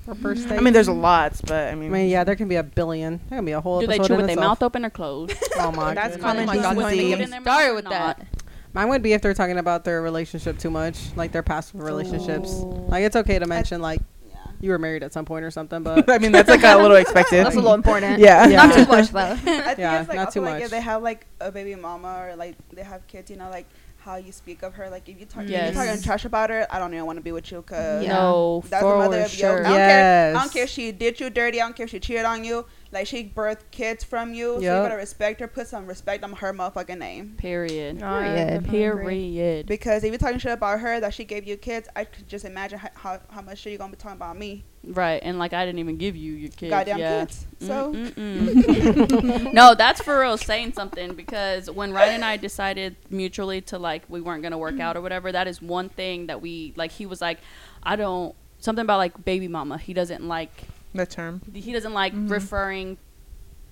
For 0.05 0.15
mm, 0.15 0.21
first 0.21 0.51
I 0.51 0.61
mean, 0.61 0.75
there's 0.75 0.89
lots, 0.89 1.41
but 1.41 1.53
I 1.69 1.71
I 1.71 1.75
mean, 1.75 1.91
mean, 1.91 2.11
yeah, 2.11 2.25
there 2.25 2.37
can 2.37 2.49
be 2.49 2.57
a 2.57 2.63
billion. 2.63 3.21
There 3.31 3.39
can 3.39 3.45
be 3.45 3.53
a 3.53 3.61
whole. 3.61 3.81
Do 3.81 3.87
they 3.87 3.95
episode 3.95 4.09
chew 4.09 4.15
in 4.15 4.17
with 4.19 4.27
their 4.27 4.35
itself. 4.35 4.61
mouth 4.61 4.63
open 4.63 4.85
or 4.85 4.91
closed? 4.91 5.33
Oh 5.57 5.71
my 5.73 5.95
That's 5.95 6.17
goodness. 6.17 6.23
common 6.23 6.43
Oh 6.45 6.47
my 6.47 6.57
God, 6.57 6.75
don't 6.77 6.93
even 6.95 7.21
in 7.23 7.31
their 7.31 7.41
mouth 7.41 7.61
start 7.61 7.75
with 7.75 7.85
that. 7.87 8.27
Mine 8.75 8.89
would 8.89 9.03
be 9.03 9.13
if 9.13 9.23
they're 9.23 9.35
talking 9.35 9.57
about 9.59 9.85
their 9.85 10.03
relationship 10.03 10.59
too 10.59 10.69
much, 10.71 11.15
like 11.17 11.31
their 11.33 11.45
past 11.45 11.73
relationships. 11.75 12.53
Like 12.53 13.05
it's 13.05 13.17
okay 13.17 13.39
to 13.39 13.47
mention 13.47 13.81
like 13.81 14.01
Yeah. 14.29 14.37
you 14.61 14.71
were 14.73 14.79
married 14.81 15.03
at 15.05 15.13
some 15.13 15.25
point 15.25 15.45
or 15.45 15.51
something, 15.53 15.83
but 15.85 16.11
I 16.11 16.19
mean, 16.19 16.33
that's 16.33 16.49
like 16.51 16.65
a 16.65 16.77
little 16.77 16.97
expected. 16.97 17.43
That's 17.47 17.55
a 17.55 17.61
little 17.61 17.75
important. 17.75 18.19
Yeah. 18.19 18.47
Yeah. 18.49 18.67
Not 18.67 18.75
too 18.75 18.87
much 18.87 19.11
though. 19.11 19.21
I 19.21 19.37
think 19.37 19.79
Yeah, 19.79 20.01
it's 20.01 20.09
like 20.09 20.17
not 20.17 20.27
also 20.27 20.41
too 20.41 20.45
like 20.45 20.55
much. 20.57 20.63
if 20.65 20.71
they 20.71 20.81
have 20.81 21.03
like 21.03 21.25
a 21.41 21.51
baby 21.53 21.77
mama 21.77 22.27
or 22.29 22.37
like 22.37 22.57
they 22.73 22.83
have 22.83 23.07
kids, 23.07 23.31
you 23.31 23.37
know, 23.37 23.49
like 23.49 23.67
how 24.05 24.17
you 24.17 24.33
speak 24.33 24.63
of 24.63 24.75
her. 24.75 24.91
Like 24.91 25.09
if 25.09 25.19
you 25.19 25.27
talk, 25.27 25.45
if 25.45 25.51
you're 25.51 25.73
talking 25.73 26.03
trash 26.03 26.25
about 26.25 26.51
her, 26.51 26.67
I 26.71 26.79
don't 26.79 26.93
even 26.93 27.07
want 27.07 27.17
to 27.19 27.23
be 27.23 27.33
with 27.33 27.51
you 27.51 27.59
because 27.63 28.05
Yeah. 28.05 28.13
No, 28.13 28.63
that's 28.69 28.83
the 28.83 28.89
mother 28.89 29.23
of 29.23 29.31
sure. 29.31 29.59
your. 29.59 29.67
I 29.67 29.69
don't 29.69 29.77
care. 29.77 30.37
I 30.37 30.41
don't 30.41 30.53
care 30.53 30.65
if 30.65 30.71
she 30.71 30.93
did 30.93 31.21
you 31.21 31.31
dirty. 31.31 31.61
I 31.61 31.65
don't 31.65 31.75
care 31.77 31.85
if 31.85 31.91
she 31.91 32.01
cheated 32.01 32.25
on 32.25 32.45
you. 32.45 32.67
Like 32.95 33.09
she 33.09 33.25
birthed 33.25 33.71
kids 33.73 34.05
from 34.05 34.35
you, 34.35 34.55
so 34.55 34.61
you 34.61 34.67
Yep. 34.67 34.85
gotta 34.85 34.97
respect 34.97 35.41
her. 35.41 35.49
Put 35.49 35.67
some 35.67 35.87
respect 35.87 36.23
on 36.23 36.33
her 36.33 36.53
motherfucking 36.53 36.99
name. 36.99 37.35
Period. 37.37 37.99
Period. 37.99 38.65
Period. 38.65 39.67
Because 39.67 40.05
if 40.05 40.11
you're 40.11 40.19
talking 40.19 40.39
shit 40.39 40.53
about 40.53 40.79
her 40.81 41.01
that 41.01 41.13
she 41.13 41.25
gave 41.25 41.45
you 41.47 41.57
kids, 41.57 41.89
I 41.97 42.05
could 42.05 42.29
just 42.29 42.45
imagine 42.45 42.79
how 42.79 42.91
how, 42.95 43.21
how 43.29 43.43
much 43.43 43.59
shit 43.59 43.73
you're 43.73 43.79
gonna 43.79 43.91
be 43.91 43.97
talking 43.97 44.17
about 44.17 44.39
me. 44.39 44.65
Right, 44.87 45.21
and 45.25 45.39
like 45.39 45.53
I 45.53 45.65
didn't 45.65 45.79
even 45.81 45.97
give 45.97 46.15
you 46.15 46.35
your 46.35 46.51
kids. 46.51 46.71
Goddamn 46.71 46.99
yeah. 46.99 47.21
kids. 47.21 47.47
So 47.59 47.91
no, 49.53 49.75
that's 49.75 50.01
for 50.03 50.21
real 50.21 50.37
saying 50.37 50.75
something 50.75 51.15
because 51.15 51.71
when 51.71 51.93
Ryan 51.93 52.17
and 52.17 52.25
I 52.25 52.37
decided 52.37 52.97
mutually 53.11 53.61
to 53.63 53.79
like 53.79 54.05
we 54.09 54.21
weren't 54.21 54.43
gonna 54.43 54.59
work 54.59 54.79
out 54.79 54.97
or 54.97 55.01
whatever, 55.01 55.33
that 55.33 55.49
is 55.49 55.61
one 55.61 55.89
thing 55.89 56.27
that 56.27 56.41
we 56.41 56.75
like. 56.77 56.93
He 56.93 57.07
was 57.07 57.21
like, 57.21 57.39
I 57.83 57.97
don't 57.97 58.35
something 58.59 58.83
about 58.83 58.99
like 58.99 59.25
baby 59.25 59.49
mama. 59.49 59.79
He 59.79 59.95
doesn't 59.95 60.27
like 60.27 60.65
the 60.95 61.07
term. 61.07 61.43
he 61.53 61.73
doesn't 61.73 61.93
like 61.93 62.13
referring 62.17 62.99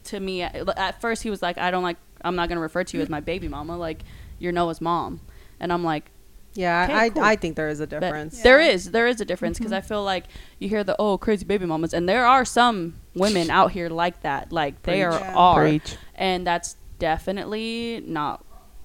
to 0.05 0.19
me. 0.21 0.43
At, 0.43 0.69
at 0.79 1.01
first, 1.01 1.23
he 1.23 1.31
was 1.31 1.43
like, 1.43 1.59
I 1.59 1.71
don't 1.71 1.83
like. 1.83 1.97
I'm 2.25 2.37
not 2.37 2.49
gonna 2.49 2.61
refer 2.61 2.85
to 2.85 2.97
you 2.97 3.03
as 3.03 3.09
my 3.09 3.21
baby 3.21 3.49
mama. 3.49 3.77
Like 3.77 4.03
you're 4.39 4.53
Noah's 4.53 4.81
mom, 4.81 5.21
and 5.61 5.73
I'm 5.73 5.85
like. 5.85 6.11
yeah, 6.55 6.85
Okay, 6.85 6.95
I 6.95 7.09
cool. 7.11 7.23
I 7.23 7.37
think 7.37 7.57
there 7.57 7.69
is 7.69 7.81
a 7.81 7.87
But 7.87 8.01
difference. 8.01 8.43
There 8.43 8.61
is, 8.61 8.91
there 8.91 9.07
is 9.07 9.21
a 9.21 9.25
difference 9.25 9.59
because 9.59 9.73
I 9.73 9.81
feel 9.81 10.05
like 10.05 10.25
you 10.59 10.69
hear 10.69 10.85
the 10.85 10.97
oh 10.99 11.17
crazy 11.19 11.45
baby 11.45 11.65
mamas, 11.67 11.95
and 11.95 12.09
there 12.09 12.27
are 12.27 12.45
some 12.45 12.95
women 13.15 13.49
out 13.51 13.73
here 13.73 13.89
like 13.89 14.23
that, 14.23 14.53
like 14.53 14.83
they 14.83 15.03
are, 15.03 15.13
Yeah. 15.13 15.35
are, 15.35 15.61
Preach. 15.63 15.97
and 16.15 16.47
that's 16.47 16.77
definitely 16.99 18.03
not, 18.07 18.45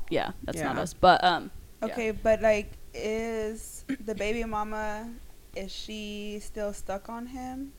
yeah, 0.09 0.31
that's 0.43 0.61
not 0.61 0.77
us. 0.77 0.93
But 0.93 1.23
um, 1.23 1.51
yeah. 1.81 1.85
okay, 1.87 2.11
but 2.11 2.41
like, 2.41 2.71
is 2.93 3.83
the 4.05 4.15
baby 4.15 4.43
mama 4.43 5.09
is 5.55 5.71
she 5.71 6.39
still 6.41 6.71
stuck 6.73 7.09
on 7.09 7.27
him? 7.27 7.73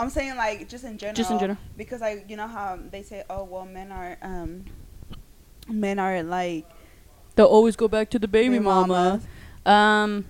I'm 0.00 0.08
saying 0.08 0.36
like 0.36 0.66
just 0.66 0.84
in 0.84 0.96
general. 0.96 1.14
Just 1.14 1.30
in 1.30 1.38
general. 1.38 1.58
Because 1.76 2.00
like 2.00 2.24
you 2.28 2.36
know 2.36 2.46
how 2.46 2.78
they 2.90 3.02
say, 3.02 3.22
oh 3.28 3.44
well, 3.44 3.66
men 3.66 3.92
are 3.92 4.16
um, 4.22 4.64
men 5.68 5.98
are 5.98 6.22
like 6.22 6.66
they'll 7.36 7.44
always 7.44 7.76
go 7.76 7.86
back 7.86 8.08
to 8.10 8.18
the 8.18 8.26
baby, 8.26 8.54
Baby 8.54 8.64
mama. 8.64 9.20
Um, 9.66 10.24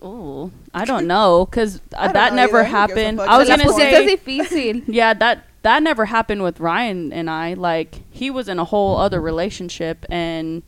oh, 0.00 0.52
I 0.72 0.84
don't 0.84 1.06
know 1.14 1.46
because 1.46 1.80
I 1.96 1.96
uh, 1.96 2.04
don't 2.04 2.12
that 2.14 2.30
know 2.30 2.36
never 2.36 2.58
either. 2.60 2.68
Who 2.68 2.72
gives 2.72 2.74
a 2.74 2.78
happened. 2.78 3.20
I 3.20 3.38
was 3.38 3.48
gonna 3.48 3.72
say, 3.72 4.82
yeah, 4.86 5.14
that 5.14 5.44
that 5.62 5.82
never 5.82 6.04
happened 6.04 6.44
with 6.44 6.60
Ryan 6.60 7.12
and 7.12 7.28
I. 7.28 7.54
Like 7.54 8.02
he 8.10 8.30
was 8.30 8.48
in 8.48 8.60
a 8.60 8.64
whole 8.64 8.98
other 8.98 9.20
relationship, 9.20 10.06
and 10.08 10.62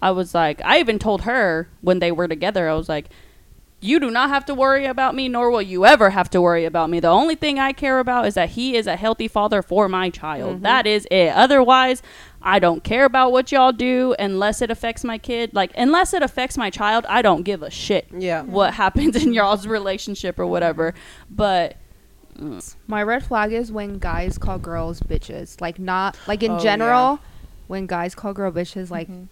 I 0.00 0.10
was 0.12 0.34
like, 0.34 0.62
I 0.64 0.80
even 0.80 0.98
told 0.98 1.22
her 1.22 1.68
when 1.82 1.98
they 1.98 2.12
were 2.12 2.28
together, 2.28 2.70
I 2.70 2.74
was 2.74 2.88
like, 2.88 3.10
you 3.80 4.00
do 4.00 4.10
not 4.10 4.28
have 4.30 4.44
to 4.46 4.54
worry 4.54 4.86
about 4.86 5.14
me, 5.14 5.28
nor 5.28 5.50
will 5.50 5.62
you 5.62 5.86
ever 5.86 6.10
have 6.10 6.28
to 6.30 6.40
worry 6.40 6.64
about 6.64 6.90
me. 6.90 6.98
The 6.98 7.08
only 7.08 7.36
thing 7.36 7.58
I 7.60 7.72
care 7.72 8.00
about 8.00 8.26
is 8.26 8.34
that 8.34 8.50
he 8.50 8.76
is 8.76 8.86
a 8.88 8.96
healthy 8.96 9.28
father 9.28 9.62
for 9.62 9.88
my 9.88 10.10
child. 10.10 10.62
That 10.62 10.86
is 10.86 11.06
it. 11.10 11.28
Otherwise, 11.34 12.02
I 12.42 12.58
don't 12.58 12.82
care 12.82 13.04
about 13.04 13.30
what 13.30 13.52
y'all 13.52 13.70
do 13.72 14.16
unless 14.18 14.62
it 14.62 14.70
affects 14.70 15.04
my 15.04 15.16
kid. 15.18 15.54
Like, 15.54 15.70
unless 15.76 16.12
it 16.12 16.22
affects 16.22 16.56
my 16.56 16.70
child, 16.70 17.06
I 17.08 17.22
don't 17.22 17.42
give 17.44 17.62
a 17.62 17.70
shit 17.70 18.08
Yeah. 18.12 18.42
what 18.42 18.74
happens 18.74 19.14
in 19.16 19.32
y'all's 19.32 19.66
relationship 19.66 20.38
or 20.40 20.46
whatever. 20.46 20.92
But 21.30 21.76
My 22.86 23.02
red 23.02 23.24
flag 23.24 23.52
is 23.52 23.72
when 23.72 23.98
guys 23.98 24.38
call 24.38 24.58
girls 24.58 25.00
bitches. 25.00 25.60
Like 25.60 25.78
not 25.80 26.16
like 26.28 26.42
in 26.44 26.52
Oh, 26.52 26.58
general, 26.60 27.18
when 27.66 27.86
guys 27.86 28.14
call 28.14 28.32
girl 28.32 28.52
bitches. 28.52 28.90
Like 28.90 29.08
Mhm. 29.08 29.26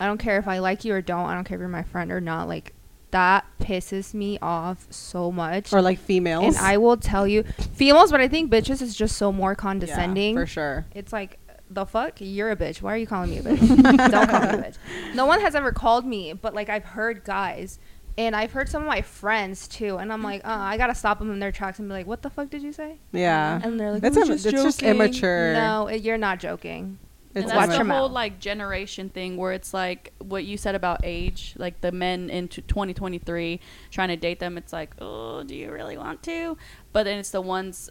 I 0.00 0.06
don't 0.06 0.18
care 0.18 0.38
if 0.38 0.48
I 0.48 0.58
like 0.58 0.84
you 0.84 0.92
or 0.94 1.00
don't. 1.00 1.26
I 1.26 1.34
don't 1.34 1.44
care 1.44 1.56
if 1.56 1.60
you're 1.60 1.68
my 1.68 1.84
friend 1.84 2.10
or 2.10 2.20
not. 2.20 2.48
Like 2.48 2.72
that 3.10 3.46
pisses 3.60 4.12
me 4.14 4.38
off 4.42 4.86
so 4.90 5.32
much. 5.32 5.72
Or 5.72 5.80
like 5.82 5.98
females. 5.98 6.44
and 6.44 6.56
I 6.56 6.76
will 6.76 6.96
tell 6.96 7.26
you, 7.26 7.42
females, 7.74 8.10
but 8.10 8.20
I 8.20 8.28
think 8.28 8.50
bitches 8.50 8.82
is 8.82 8.94
just 8.94 9.16
so 9.16 9.32
more 9.32 9.52
Yeah, 9.52 9.56
condescending. 9.56 10.34
for 10.36 10.46
sure. 10.46 10.86
It's 10.94 11.12
like 11.12 11.38
the 11.70 11.84
fuck, 11.84 12.14
you're 12.18 12.50
a 12.50 12.56
bitch. 12.56 12.80
Why 12.82 12.94
are 12.94 12.96
you 12.96 13.06
calling 13.06 13.30
me 13.30 13.38
a 13.38 13.42
bitch? 13.42 13.60
don't 14.10 14.28
call 14.30 14.40
me 14.40 14.48
a 14.48 14.62
bitch. 14.70 14.76
No 15.14 15.26
one 15.26 15.40
has 15.40 15.54
ever 15.54 15.72
called 15.72 16.04
me, 16.06 16.32
but 16.32 16.54
like 16.54 16.68
I've 16.68 16.84
heard 16.84 17.24
guys. 17.24 17.78
And 18.16 18.34
I've 18.34 18.50
heard 18.50 18.68
some 18.68 18.82
of 18.82 18.88
my 18.88 19.00
friends 19.00 19.68
too, 19.68 19.96
and 19.98 20.12
I'm 20.12 20.24
like, 20.24 20.44
uh, 20.44 20.50
I 20.50 20.76
gotta 20.76 20.94
stop 20.96 21.20
them 21.20 21.30
in 21.30 21.38
their 21.38 21.52
tracks 21.52 21.78
and 21.78 21.86
be 21.88 21.92
like, 21.92 22.06
"What 22.08 22.22
the 22.22 22.30
fuck 22.30 22.50
did 22.50 22.62
you 22.62 22.72
say?" 22.72 22.98
Yeah. 23.12 23.60
And 23.62 23.78
they're 23.78 23.92
like, 23.92 24.02
That's 24.02 24.16
"I 24.16 24.22
im- 24.22 24.28
was 24.30 24.44
it's 24.44 24.60
just 24.60 24.82
immature. 24.82 25.52
No, 25.52 25.86
it, 25.86 26.02
you're 26.02 26.18
not 26.18 26.40
joking. 26.40 26.98
It's 27.38 27.50
and 27.50 27.70
that's 27.70 27.78
the 27.78 27.84
whole 27.84 28.08
like 28.08 28.40
generation 28.40 29.08
thing 29.08 29.36
where 29.36 29.52
it's 29.52 29.72
like 29.72 30.12
what 30.18 30.44
you 30.44 30.56
said 30.56 30.74
about 30.74 31.00
age, 31.04 31.54
like 31.56 31.80
the 31.80 31.92
men 31.92 32.30
into 32.30 32.60
2023 32.62 33.60
trying 33.90 34.08
to 34.08 34.16
date 34.16 34.40
them. 34.40 34.58
It's 34.58 34.72
like, 34.72 34.94
oh, 35.00 35.42
do 35.44 35.54
you 35.54 35.70
really 35.70 35.96
want 35.96 36.22
to? 36.24 36.56
But 36.92 37.04
then 37.04 37.18
it's 37.18 37.30
the 37.30 37.40
ones, 37.40 37.90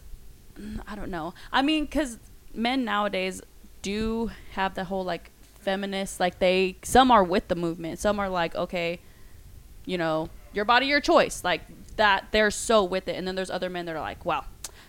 I 0.86 0.94
don't 0.94 1.10
know. 1.10 1.34
I 1.50 1.62
mean, 1.62 1.84
because 1.84 2.18
men 2.52 2.84
nowadays 2.84 3.40
do 3.80 4.30
have 4.52 4.74
the 4.74 4.84
whole 4.84 5.04
like 5.04 5.30
feminist, 5.40 6.20
like 6.20 6.38
they 6.38 6.76
some 6.82 7.10
are 7.10 7.24
with 7.24 7.48
the 7.48 7.56
movement, 7.56 7.98
some 7.98 8.18
are 8.18 8.28
like, 8.28 8.54
okay, 8.54 9.00
you 9.86 9.96
know, 9.96 10.28
your 10.52 10.64
body, 10.64 10.86
your 10.86 11.00
choice, 11.00 11.42
like 11.42 11.62
that. 11.96 12.26
They're 12.32 12.50
so 12.50 12.84
with 12.84 13.08
it, 13.08 13.16
and 13.16 13.26
then 13.26 13.34
there's 13.34 13.50
other 13.50 13.70
men 13.70 13.86
that 13.86 13.96
are 13.96 14.00
like, 14.00 14.24
well, 14.24 14.44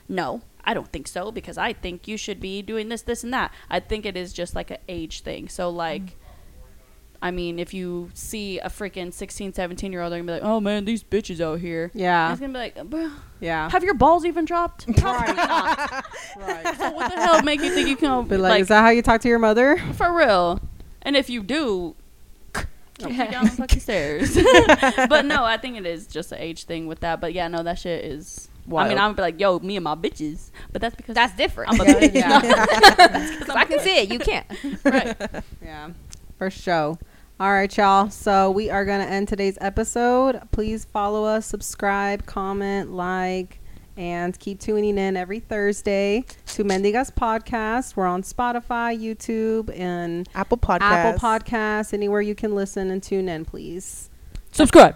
no, 0.08 0.42
I 0.64 0.74
don't 0.74 0.92
think 0.92 1.08
so 1.08 1.32
because 1.32 1.58
I 1.58 1.74
think 1.74 2.08
you 2.08 2.18
should 2.18 2.40
be 2.40 2.62
doing 2.62 2.90
this, 2.90 3.02
this, 3.02 3.24
and 3.24 3.34
that. 3.34 3.54
I 3.70 3.80
think 3.80 4.06
it 4.06 4.16
is 4.18 4.34
just 4.34 4.56
like 4.56 4.72
an 4.72 4.78
age 4.88 5.22
thing. 5.22 5.50
So, 5.50 5.70
like, 5.70 6.02
mm-hmm. 6.02 6.20
I 7.22 7.32
mean, 7.32 7.60
if 7.60 7.74
you 7.74 8.12
see 8.14 8.60
a 8.60 8.70
freaking 8.70 9.12
16, 9.14 9.54
17 9.54 9.92
year 9.92 10.02
old, 10.02 10.12
they're 10.12 10.20
gonna 10.20 10.32
be 10.32 10.34
like, 10.40 10.50
oh 10.50 10.60
man, 10.62 10.86
these 10.86 11.04
bitches 11.04 11.42
out 11.42 11.60
here. 11.60 11.92
Yeah. 11.94 12.32
It's 12.32 12.40
gonna 12.40 12.54
be 12.54 12.60
like, 12.60 13.14
Yeah. 13.42 13.70
have 13.70 13.84
your 13.84 13.94
balls 13.94 14.26
even 14.26 14.46
dropped? 14.46 14.86
right. 15.04 15.04
right. 16.38 16.78
so 16.78 16.92
what 16.92 17.14
the 17.14 17.22
hell 17.22 17.42
make 17.44 17.62
you 17.62 17.74
think 17.74 17.90
you 17.90 17.98
can, 17.98 18.26
But 18.26 18.40
like, 18.40 18.52
like, 18.52 18.62
is 18.62 18.68
that 18.70 18.82
how 18.82 18.90
you 18.90 19.02
talk 19.02 19.22
to 19.22 19.28
your 19.28 19.40
mother? 19.40 19.78
for 19.94 20.14
real? 20.14 20.62
And 21.02 21.18
if 21.18 21.30
you 21.30 21.44
do, 21.44 21.96
you 23.00 23.16
down 23.16 23.46
the 23.46 23.52
fucking 23.52 23.80
stairs. 23.80 24.36
but 25.10 25.26
no, 25.26 25.44
I 25.44 25.58
think 25.58 25.78
it 25.78 25.86
is 25.86 26.08
just 26.08 26.32
an 26.32 26.40
age 26.40 26.66
thing 26.66 26.88
with 26.88 27.00
that. 27.02 27.20
But 27.20 27.34
yeah, 27.34 27.48
no, 27.48 27.64
that 27.64 27.80
shit 27.80 28.06
is. 28.06 28.49
I 28.78 28.88
mean, 28.90 28.98
I'm 28.98 29.14
be 29.16 29.22
like, 29.22 29.40
yo, 29.40 29.60
me 29.60 29.76
and 29.78 29.84
my 29.84 29.96
bitches. 29.96 30.52
But 30.72 30.82
that's 30.82 30.96
because 30.96 31.16
That's 31.16 31.36
different. 31.36 31.74
I'm 31.74 31.82
a 31.82 31.84
bitch. 31.86 32.14
Yeah. 32.14 32.40
'Cause 33.40 33.50
I 33.56 33.66
can 33.66 33.80
see 33.80 33.98
it. 33.98 34.12
You 34.12 34.20
can't. 34.20 34.46
right. 34.84 35.16
Yeah, 35.64 35.90
for 36.38 36.50
sure. 36.50 36.98
All 37.40 37.52
right, 37.52 37.76
y'all. 37.78 38.10
So 38.10 38.52
we 38.52 38.70
are 38.70 38.84
going 38.86 39.00
to 39.06 39.12
end 39.12 39.28
today's 39.30 39.58
episode. 39.62 40.42
Please 40.52 40.84
follow 40.86 41.24
us, 41.24 41.46
subscribe, 41.46 42.26
comment, 42.26 42.92
like, 42.92 43.60
and 43.96 44.38
keep 44.40 44.60
tuning 44.60 44.98
in 44.98 45.16
every 45.18 45.40
Thursday 45.40 46.26
to 46.48 46.64
Mendigas 46.66 47.12
Podcast. 47.14 47.96
We're 47.96 48.08
on 48.08 48.24
Spotify, 48.24 48.98
YouTube, 48.98 49.74
and 49.78 50.28
Apple 50.36 50.58
Podcasts. 50.58 50.82
Apple 50.82 51.20
Podcasts, 51.20 51.94
anywhere 51.94 52.22
you 52.22 52.36
can 52.36 52.56
listen 52.56 52.92
and 52.92 53.02
tune 53.02 53.30
in, 53.30 53.46
please. 53.46 54.10
Subscribe. 54.52 54.96